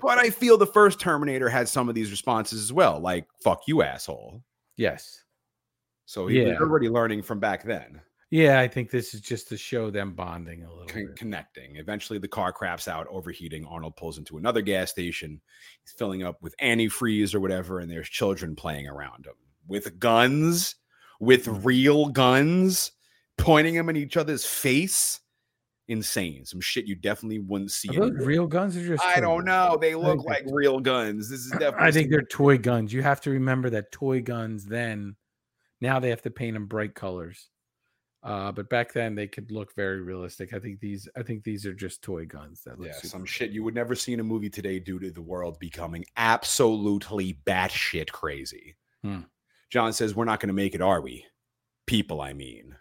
But 0.00 0.18
I 0.18 0.30
feel 0.30 0.56
the 0.56 0.66
first 0.66 1.00
Terminator 1.00 1.48
had 1.48 1.68
some 1.68 1.88
of 1.88 1.94
these 1.94 2.10
responses 2.10 2.62
as 2.62 2.72
well, 2.72 2.98
like 2.98 3.26
"fuck 3.42 3.62
you, 3.66 3.82
asshole." 3.82 4.42
yes. 4.76 5.24
So 6.06 6.26
he 6.26 6.40
was 6.40 6.56
already 6.56 6.88
learning 6.88 7.20
from 7.22 7.38
back 7.38 7.64
then, 7.64 8.00
Yeah, 8.30 8.60
I 8.60 8.66
think 8.68 8.90
this 8.90 9.12
is 9.12 9.20
just 9.20 9.46
to 9.48 9.58
show 9.58 9.90
them 9.90 10.14
bonding 10.14 10.64
a 10.64 10.70
little 10.70 10.86
con- 10.86 11.06
bit. 11.08 11.16
connecting. 11.16 11.76
Eventually, 11.76 12.18
the 12.18 12.26
car 12.26 12.50
craps 12.50 12.88
out, 12.88 13.06
overheating. 13.10 13.66
Arnold 13.66 13.96
pulls 13.96 14.16
into 14.16 14.38
another 14.38 14.62
gas 14.62 14.90
station. 14.90 15.42
He's 15.82 15.92
filling 15.92 16.22
up 16.22 16.40
with 16.40 16.54
antifreeze 16.62 17.34
or 17.34 17.40
whatever, 17.40 17.80
and 17.80 17.90
there's 17.90 18.08
children 18.08 18.56
playing 18.56 18.88
around 18.88 19.26
him 19.26 19.34
with 19.66 19.98
guns, 19.98 20.76
with 21.20 21.44
mm. 21.44 21.62
real 21.62 22.06
guns, 22.06 22.92
pointing 23.36 23.74
them 23.74 23.90
in 23.90 23.96
each 23.96 24.16
other's 24.16 24.46
face. 24.46 25.20
Insane. 25.88 26.44
Some 26.44 26.60
shit 26.60 26.86
you 26.86 26.94
definitely 26.94 27.38
wouldn't 27.38 27.70
see. 27.70 27.88
Real 27.98 28.46
guns 28.46 28.76
are 28.76 28.86
just? 28.86 29.02
I 29.02 29.20
don't 29.20 29.44
guns? 29.44 29.46
know. 29.46 29.78
They 29.80 29.94
look 29.94 30.24
like 30.24 30.44
real 30.46 30.80
guns. 30.80 31.30
This 31.30 31.40
is 31.40 31.50
definitely. 31.52 31.88
I 31.88 31.90
think 31.90 32.10
they're 32.10 32.22
toy 32.22 32.58
guns. 32.58 32.92
You 32.92 33.02
have 33.02 33.22
to 33.22 33.30
remember 33.30 33.70
that 33.70 33.90
toy 33.90 34.20
guns 34.20 34.66
then, 34.66 35.16
now 35.80 35.98
they 35.98 36.10
have 36.10 36.22
to 36.22 36.30
paint 36.30 36.54
them 36.54 36.66
bright 36.66 36.94
colors. 36.94 37.48
Uh, 38.22 38.50
but 38.50 38.68
back 38.68 38.92
then 38.92 39.14
they 39.14 39.26
could 39.26 39.50
look 39.50 39.74
very 39.74 40.02
realistic. 40.02 40.52
I 40.52 40.58
think 40.58 40.80
these, 40.80 41.08
I 41.16 41.22
think 41.22 41.44
these 41.44 41.64
are 41.64 41.72
just 41.72 42.02
toy 42.02 42.26
guns 42.26 42.62
that 42.64 42.78
look 42.78 42.88
Yeah, 42.88 43.08
some 43.08 43.24
shit 43.24 43.52
you 43.52 43.62
would 43.62 43.74
never 43.74 43.94
see 43.94 44.12
in 44.12 44.20
a 44.20 44.24
movie 44.24 44.50
today 44.50 44.80
due 44.80 44.98
to 44.98 45.10
the 45.10 45.22
world 45.22 45.58
becoming 45.60 46.04
absolutely 46.16 47.38
batshit 47.46 48.10
crazy. 48.10 48.76
Hmm. 49.02 49.20
John 49.70 49.92
says, 49.92 50.14
We're 50.14 50.24
not 50.24 50.40
going 50.40 50.48
to 50.48 50.54
make 50.54 50.74
it, 50.74 50.82
are 50.82 51.00
we? 51.00 51.24
People, 51.86 52.20
I 52.20 52.32
mean. 52.32 52.74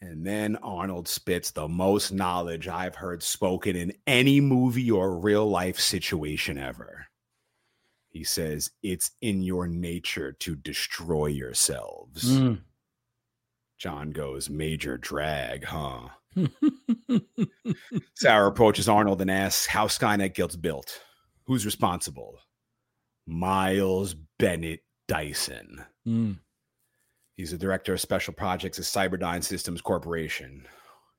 And 0.00 0.24
then 0.24 0.56
Arnold 0.56 1.08
spits 1.08 1.50
the 1.50 1.66
most 1.66 2.12
knowledge 2.12 2.68
I've 2.68 2.94
heard 2.94 3.22
spoken 3.22 3.74
in 3.74 3.92
any 4.06 4.40
movie 4.40 4.90
or 4.90 5.18
real 5.18 5.48
life 5.48 5.80
situation 5.80 6.56
ever. 6.56 7.06
He 8.08 8.22
says, 8.24 8.70
It's 8.82 9.10
in 9.20 9.42
your 9.42 9.66
nature 9.66 10.32
to 10.32 10.54
destroy 10.54 11.26
yourselves. 11.26 12.24
Mm. 12.24 12.60
John 13.76 14.10
goes, 14.10 14.48
Major 14.48 14.98
drag, 14.98 15.64
huh? 15.64 16.08
Sarah 18.14 18.48
approaches 18.48 18.88
Arnold 18.88 19.20
and 19.20 19.30
asks 19.30 19.66
how 19.66 19.86
Skynet 19.86 20.34
gets 20.34 20.56
built. 20.56 21.00
Who's 21.46 21.64
responsible? 21.64 22.38
Miles 23.26 24.14
Bennett 24.38 24.80
Dyson. 25.08 25.84
Mm. 26.06 26.38
He's 27.38 27.52
the 27.52 27.56
director 27.56 27.92
of 27.92 28.00
special 28.00 28.34
projects 28.34 28.80
at 28.80 28.84
Cyberdyne 28.84 29.44
Systems 29.44 29.80
Corporation. 29.80 30.66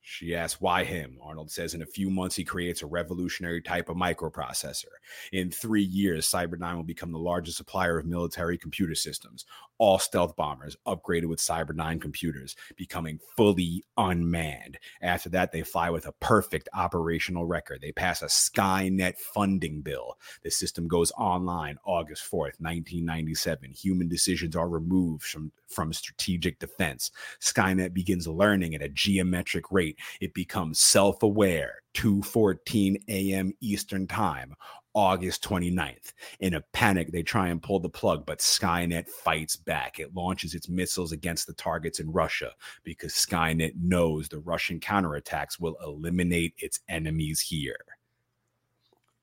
She 0.02 0.36
asks 0.36 0.60
why 0.60 0.84
him. 0.84 1.18
Arnold 1.24 1.50
says 1.50 1.74
in 1.74 1.82
a 1.82 1.86
few 1.86 2.10
months 2.10 2.36
he 2.36 2.44
creates 2.44 2.82
a 2.82 2.88
revolutionary 2.88 3.62
type 3.62 3.88
of 3.88 3.96
microprocessor. 3.96 4.92
In 5.32 5.50
three 5.50 5.84
years, 5.84 6.28
Cyberdyne 6.28 6.76
will 6.76 6.84
become 6.84 7.14
the 7.14 7.20
largest 7.20 7.56
supplier 7.56 7.98
of 7.98 8.06
military 8.06 8.58
computer 8.58 8.96
systems. 8.96 9.46
All 9.78 9.98
stealth 9.98 10.36
bombers 10.36 10.76
upgraded 10.86 11.28
with 11.28 11.40
Cyberdyne 11.40 12.02
computers, 12.02 12.58
becoming 12.76 13.20
fully 13.38 13.86
unmanned. 13.96 14.78
After 15.02 15.30
that, 15.30 15.54
they 15.54 15.62
fly 15.62 15.90
with 15.90 16.06
a 16.06 16.14
perfect 16.20 16.68
operational 16.74 17.46
record. 17.46 17.80
They 17.82 17.94
pass 17.94 18.22
a 18.24 18.26
Skynet 18.26 19.18
funding 19.18 19.80
bill. 19.80 20.18
The 20.44 20.52
system 20.52 20.90
goes 20.90 21.14
online 21.18 21.78
August 21.86 22.24
4th, 22.24 22.60
1997. 22.60 23.72
Human 23.72 24.10
decisions 24.10 24.58
are 24.58 24.68
removed 24.68 25.24
from, 25.24 25.54
from 25.70 25.94
strategic 25.94 26.60
defense. 26.60 27.12
Skynet 27.42 27.94
begins 27.94 28.28
learning 28.28 28.76
at 28.76 28.82
a 28.82 28.90
geometric 28.90 29.72
rate. 29.72 30.00
It 30.22 30.34
becomes 30.34 30.80
self 30.80 31.24
aware. 31.24 31.82
2:14 31.96 32.98
a.m. 33.08 33.54
Eastern 33.62 34.08
Time, 34.08 34.54
August 34.94 35.44
29th. 35.44 36.14
In 36.40 36.56
a 36.56 36.64
panic, 36.74 37.12
they 37.12 37.24
try 37.24 37.50
and 37.50 37.62
pull 37.62 37.80
the 37.80 37.90
plug, 37.90 38.26
but 38.26 38.40
Skynet 38.40 39.08
fights 39.08 39.56
back. 39.56 40.00
It 40.00 40.14
launches 40.14 40.54
its 40.54 40.70
missiles 40.70 41.12
against 41.12 41.48
the 41.48 41.54
targets 41.54 42.00
in 42.00 42.12
Russia 42.12 42.52
because 42.84 43.14
Skynet 43.14 43.74
knows 43.82 44.28
the 44.28 44.40
Russian 44.40 44.80
counterattacks 44.80 45.60
will 45.60 45.78
eliminate 45.84 46.54
its 46.58 46.80
enemies 46.90 47.40
here. 47.40 47.80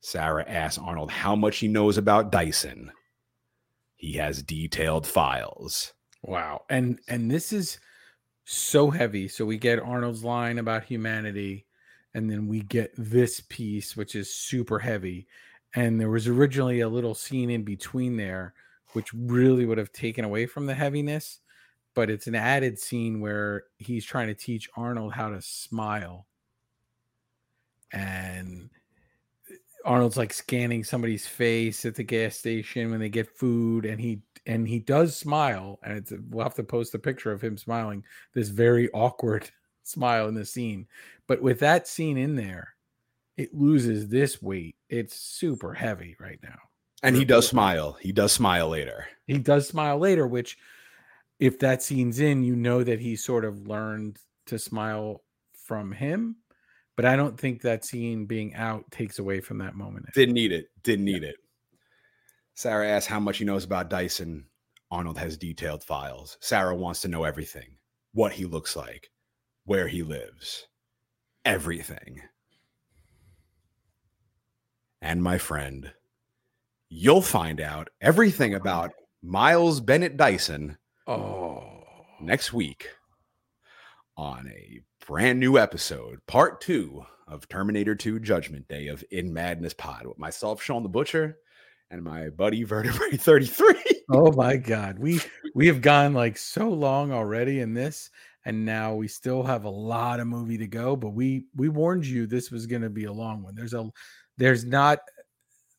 Sarah 0.00 0.44
asks 0.48 0.78
Arnold 0.78 1.10
how 1.10 1.34
much 1.34 1.58
he 1.58 1.68
knows 1.68 1.98
about 1.98 2.30
Dyson. 2.30 2.92
He 3.96 4.12
has 4.14 4.42
detailed 4.42 5.06
files. 5.06 5.94
Wow. 6.26 6.64
And 6.68 7.00
and 7.08 7.30
this 7.30 7.52
is 7.52 7.78
so 8.44 8.90
heavy. 8.90 9.28
So 9.28 9.46
we 9.46 9.58
get 9.58 9.80
Arnold's 9.80 10.24
line 10.24 10.58
about 10.58 10.84
humanity, 10.84 11.66
and 12.14 12.30
then 12.30 12.48
we 12.48 12.62
get 12.62 12.92
this 12.98 13.40
piece, 13.40 13.96
which 13.96 14.14
is 14.16 14.34
super 14.34 14.78
heavy. 14.80 15.28
And 15.74 16.00
there 16.00 16.10
was 16.10 16.28
originally 16.28 16.80
a 16.80 16.88
little 16.88 17.14
scene 17.14 17.50
in 17.50 17.64
between 17.64 18.16
there, 18.16 18.54
which 18.94 19.12
really 19.14 19.66
would 19.66 19.78
have 19.78 19.92
taken 19.92 20.24
away 20.24 20.46
from 20.46 20.66
the 20.66 20.74
heaviness. 20.74 21.40
But 21.94 22.10
it's 22.10 22.26
an 22.28 22.34
added 22.34 22.78
scene 22.78 23.20
where 23.20 23.64
he's 23.78 24.04
trying 24.04 24.28
to 24.28 24.34
teach 24.34 24.70
Arnold 24.76 25.14
how 25.14 25.30
to 25.30 25.42
smile. 25.42 26.26
And 27.92 28.70
eh, 29.50 29.54
Arnold's 29.84 30.16
like 30.16 30.32
scanning 30.32 30.84
somebody's 30.84 31.26
face 31.26 31.84
at 31.84 31.94
the 31.94 32.04
gas 32.04 32.36
station 32.36 32.90
when 32.90 33.00
they 33.00 33.08
get 33.08 33.36
food, 33.38 33.86
and 33.86 34.00
he 34.00 34.22
and 34.46 34.66
he 34.66 34.78
does 34.78 35.16
smile, 35.16 35.78
and 35.82 35.98
it's 35.98 36.12
we'll 36.30 36.44
have 36.44 36.54
to 36.54 36.64
post 36.64 36.94
a 36.94 36.98
picture 36.98 37.32
of 37.32 37.42
him 37.42 37.56
smiling. 37.56 38.04
This 38.34 38.48
very 38.48 38.90
awkward 38.94 39.50
smile 39.82 40.28
in 40.28 40.34
the 40.34 40.44
scene, 40.44 40.86
but 41.26 41.42
with 41.42 41.60
that 41.60 41.88
scene 41.88 42.16
in 42.16 42.36
there, 42.36 42.74
it 43.36 43.54
loses 43.54 44.08
this 44.08 44.40
weight. 44.40 44.76
It's 44.88 45.16
super 45.16 45.74
heavy 45.74 46.16
right 46.18 46.38
now. 46.42 46.58
And 47.02 47.14
he 47.14 47.24
does 47.24 47.46
smile. 47.46 47.96
He 48.00 48.10
does 48.10 48.32
smile 48.32 48.70
later. 48.70 49.06
He 49.26 49.38
does 49.38 49.68
smile 49.68 49.98
later, 49.98 50.26
which 50.26 50.56
if 51.38 51.58
that 51.58 51.82
scene's 51.82 52.20
in, 52.20 52.42
you 52.42 52.56
know 52.56 52.82
that 52.82 53.00
he 53.00 53.16
sort 53.16 53.44
of 53.44 53.68
learned 53.68 54.18
to 54.46 54.58
smile 54.58 55.22
from 55.52 55.92
him. 55.92 56.36
But 56.96 57.04
I 57.04 57.14
don't 57.14 57.38
think 57.38 57.60
that 57.60 57.84
scene 57.84 58.24
being 58.24 58.54
out 58.54 58.90
takes 58.90 59.18
away 59.18 59.40
from 59.40 59.58
that 59.58 59.74
moment. 59.74 60.06
Didn't 60.14 60.34
need 60.34 60.50
it. 60.50 60.70
Didn't 60.82 61.04
need 61.04 61.22
it. 61.22 61.36
Sarah 62.56 62.88
asks 62.88 63.06
how 63.06 63.20
much 63.20 63.36
he 63.38 63.44
knows 63.44 63.64
about 63.64 63.90
Dyson. 63.90 64.46
Arnold 64.90 65.18
has 65.18 65.36
detailed 65.36 65.84
files. 65.84 66.38
Sarah 66.40 66.74
wants 66.74 67.02
to 67.02 67.08
know 67.08 67.24
everything 67.24 67.76
what 68.12 68.32
he 68.32 68.46
looks 68.46 68.74
like, 68.74 69.10
where 69.66 69.86
he 69.88 70.02
lives, 70.02 70.66
everything. 71.44 72.22
And 75.02 75.22
my 75.22 75.36
friend, 75.36 75.92
you'll 76.88 77.20
find 77.20 77.60
out 77.60 77.90
everything 78.00 78.54
about 78.54 78.92
Miles 79.22 79.80
Bennett 79.80 80.16
Dyson 80.16 80.78
Oh, 81.06 81.62
next 82.20 82.52
week 82.54 82.88
on 84.16 84.48
a 84.48 84.80
brand 85.06 85.38
new 85.38 85.58
episode, 85.58 86.18
part 86.26 86.60
two 86.62 87.04
of 87.28 87.48
Terminator 87.48 87.94
2 87.94 88.18
Judgment 88.20 88.66
Day 88.66 88.88
of 88.88 89.04
In 89.10 89.32
Madness 89.32 89.74
Pod 89.74 90.06
with 90.06 90.18
myself, 90.18 90.62
Shawn 90.62 90.82
the 90.82 90.88
Butcher, 90.88 91.38
and 91.90 92.02
my 92.02 92.28
buddy 92.30 92.64
Vertebrae 92.64 93.10
33. 93.16 93.74
oh 94.10 94.32
my 94.32 94.56
God. 94.56 94.98
We 94.98 95.20
we 95.54 95.66
have 95.68 95.80
gone 95.80 96.12
like 96.14 96.36
so 96.38 96.68
long 96.68 97.12
already 97.12 97.60
in 97.60 97.74
this, 97.74 98.10
and 98.44 98.64
now 98.64 98.94
we 98.94 99.08
still 99.08 99.42
have 99.42 99.64
a 99.64 99.70
lot 99.70 100.20
of 100.20 100.26
movie 100.26 100.58
to 100.58 100.66
go. 100.66 100.96
But 100.96 101.10
we 101.10 101.46
we 101.54 101.68
warned 101.68 102.06
you 102.06 102.26
this 102.26 102.50
was 102.50 102.66
going 102.66 102.82
to 102.82 102.90
be 102.90 103.04
a 103.04 103.12
long 103.12 103.42
one. 103.42 103.54
There's 103.54 103.74
a 103.74 103.88
there's 104.36 104.64
not 104.64 104.98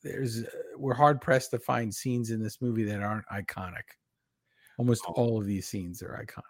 there's 0.04 0.44
uh, 0.44 0.48
we're 0.78 0.94
hard 0.94 1.20
pressed 1.22 1.52
to 1.52 1.60
find 1.60 1.94
scenes 1.94 2.32
in 2.32 2.42
this 2.42 2.62
movie 2.62 2.84
that 2.86 3.02
aren't 3.02 3.26
iconic. 3.28 3.84
Almost 4.78 5.04
Oh. 5.08 5.14
all 5.14 5.40
of 5.42 5.46
these 5.48 5.68
scenes 5.68 6.02
are 6.04 6.24
iconic. 6.24 6.44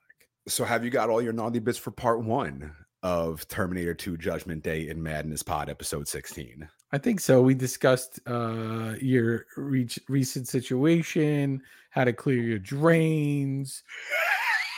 So, 0.48 0.64
have 0.64 0.84
you 0.84 0.90
got 0.92 1.10
all 1.10 1.22
your 1.22 1.34
naughty 1.34 1.60
bits 1.60 1.78
for 1.78 1.92
part 1.92 2.24
one 2.24 2.74
of 3.04 3.48
Terminator 3.48 3.94
2 3.94 4.18
Judgment 4.18 4.64
Day 4.64 4.88
in 4.90 5.02
Madness 5.02 5.44
Pod, 5.44 5.70
episode 5.70 6.08
16? 6.08 6.68
I 6.92 6.98
think 6.98 7.20
so. 7.20 7.42
We 7.42 7.54
discussed 7.54 8.20
uh 8.28 8.96
your 9.02 9.46
reach, 9.58 10.00
recent 10.08 10.48
situation, 10.48 11.62
how 11.90 12.04
to 12.06 12.14
clear 12.14 12.42
your 12.42 12.60
drains. 12.60 13.84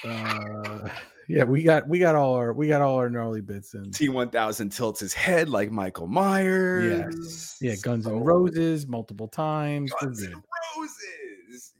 Uh 0.05 0.89
yeah, 1.27 1.43
we 1.43 1.61
got 1.63 1.87
we 1.87 1.99
got 1.99 2.15
all 2.15 2.33
our 2.35 2.53
we 2.53 2.67
got 2.67 2.81
all 2.81 2.95
our 2.97 3.09
gnarly 3.09 3.41
bits 3.41 3.73
in. 3.75 3.91
T1000 3.91 4.73
tilts 4.73 4.99
his 4.99 5.13
head 5.13 5.49
like 5.49 5.71
Michael 5.71 6.07
Myers. 6.07 7.13
Yes. 7.15 7.57
Yeah, 7.61 7.75
Guns 7.81 8.05
So- 8.05 8.15
N' 8.15 8.23
Roses 8.23 8.87
multiple 8.87 9.27
times. 9.27 9.91
Guns 10.01 10.21
good. 10.21 10.33
N' 10.33 10.43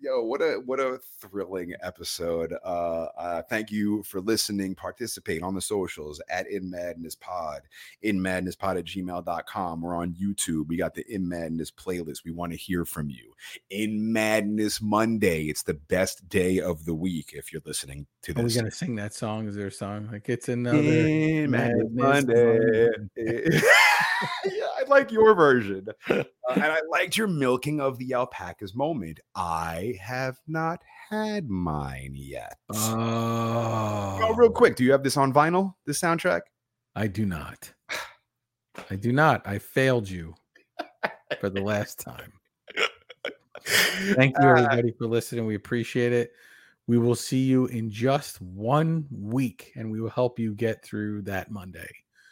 Yo, 0.02 0.24
what 0.24 0.42
a 0.42 0.62
what 0.66 0.80
a 0.80 1.00
thrilling 1.20 1.74
episode. 1.82 2.54
Uh, 2.64 3.08
uh 3.18 3.42
thank 3.50 3.72
you 3.72 4.04
for 4.04 4.22
listening. 4.22 4.76
Participate 4.76 5.44
on 5.44 5.56
the 5.56 5.62
socials 5.62 6.22
at 6.30 6.48
In 6.48 6.70
Madness 6.70 7.16
Pod, 7.16 7.62
in 8.02 8.22
Madness 8.22 8.56
Pod 8.56 8.78
at 8.78 8.86
gmail.com. 8.86 9.82
We're 9.82 9.96
on 9.96 10.14
YouTube. 10.14 10.68
We 10.68 10.78
got 10.78 10.96
the 10.96 11.06
In 11.14 11.28
Madness 11.28 11.72
playlist. 11.72 12.24
We 12.26 12.32
want 12.32 12.52
to 12.52 12.58
hear 12.58 12.86
from 12.86 13.10
you. 13.10 13.34
In 13.70 14.12
Madness 14.12 14.82
Monday. 14.82 15.44
It's 15.44 15.64
the 15.64 15.74
best 15.76 16.28
day 16.30 16.60
of 16.60 16.86
the 16.86 16.94
week 16.94 17.32
if 17.34 17.52
you're 17.52 17.62
listening 17.66 18.08
to 18.24 18.32
Are 18.34 18.36
we 18.38 18.44
this. 18.44 18.56
gonna 18.56 18.72
sing 18.72 18.96
that 18.96 19.14
song? 19.14 19.48
Is 19.48 19.56
there 19.56 19.68
a 19.68 19.72
song? 19.72 20.10
Like 20.12 20.30
it's 20.30 20.50
another 20.50 20.78
In 20.78 21.52
Madness 21.52 21.88
Madness 21.92 22.26
Monday. 22.26 22.88
Monday. 23.18 23.62
yeah, 24.46 24.69
Like 24.90 25.12
your 25.12 25.34
version. 25.36 25.88
Uh, 26.50 26.54
and 26.56 26.66
I 26.66 26.80
liked 26.90 27.16
your 27.16 27.28
milking 27.28 27.80
of 27.80 28.00
the 28.00 28.14
alpacas 28.14 28.74
moment. 28.74 29.20
I 29.36 29.94
have 30.02 30.40
not 30.48 30.82
had 31.08 31.48
mine 31.48 32.14
yet. 32.16 32.58
Oh, 32.74 34.20
Oh, 34.20 34.34
real 34.34 34.50
quick, 34.50 34.76
do 34.76 34.84
you 34.84 34.92
have 34.92 35.04
this 35.04 35.16
on 35.16 35.32
vinyl, 35.32 35.76
this 35.86 36.02
soundtrack? 36.02 36.42
I 36.96 37.06
do 37.06 37.28
not. 37.28 37.72
I 38.90 38.96
do 38.96 39.12
not. 39.12 39.48
I 39.48 39.60
failed 39.60 40.10
you 40.10 40.34
for 41.40 41.52
the 41.52 41.62
last 41.62 42.00
time. 42.00 42.34
Thank 43.66 44.36
you, 44.40 44.50
everybody, 44.50 44.92
for 44.98 45.06
listening. 45.06 45.46
We 45.46 45.54
appreciate 45.54 46.14
it. 46.14 46.32
We 46.88 46.98
will 46.98 47.16
see 47.16 47.44
you 47.44 47.68
in 47.68 47.92
just 47.92 48.42
one 48.42 49.06
week, 49.12 49.72
and 49.76 49.92
we 49.92 50.02
will 50.02 50.10
help 50.10 50.40
you 50.40 50.56
get 50.56 50.84
through 50.84 51.22
that 51.24 51.52
Monday. 51.52 51.90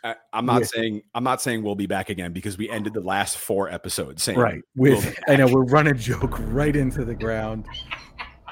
I, 0.07 0.15
I'm 0.33 0.45
not 0.45 0.61
Yeah. 0.61 0.67
saying 0.67 1.01
I'm 1.13 1.23
not 1.23 1.41
saying 1.41 1.63
we'll 1.63 1.75
be 1.75 1.85
back 1.87 2.09
again 2.09 2.31
because 2.33 2.57
we 2.57 2.69
ended 2.69 2.93
the 2.93 3.01
last 3.01 3.37
four 3.37 3.69
episodes 3.69 4.23
saying 4.23 4.39
Right. 4.39 4.61
we'll 4.75 4.95
With 4.97 5.19
I 5.27 5.35
know 5.35 5.47
we're 5.47 5.63
running 5.65 5.97
joke 6.11 6.35
right 6.49 6.75
into 6.75 7.03
the 7.03 7.15
ground. 7.15 7.65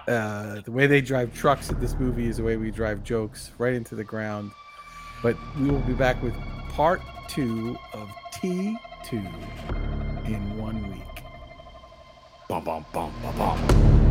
Uh, 0.07 0.61
the 0.61 0.71
way 0.71 0.85
they 0.85 1.01
drive 1.01 1.33
trucks 1.33 1.69
in 1.69 1.79
this 1.79 1.95
movie 1.95 2.27
is 2.27 2.37
the 2.37 2.43
way 2.43 2.57
we 2.57 2.71
drive 2.71 3.03
jokes 3.03 3.51
right 3.57 3.73
into 3.73 3.95
the 3.95 4.03
ground. 4.03 4.51
But 5.23 5.35
we 5.59 5.69
will 5.69 5.79
be 5.81 5.93
back 5.93 6.21
with 6.21 6.35
part 6.69 7.01
two 7.27 7.77
of 7.93 8.09
T2 8.33 8.77
in 10.25 10.57
one 10.57 10.91
week. 10.91 11.23
bum 12.49 12.63
bum 12.63 12.85
bum 12.93 13.11
bum 13.23 13.37
bum. 13.37 14.04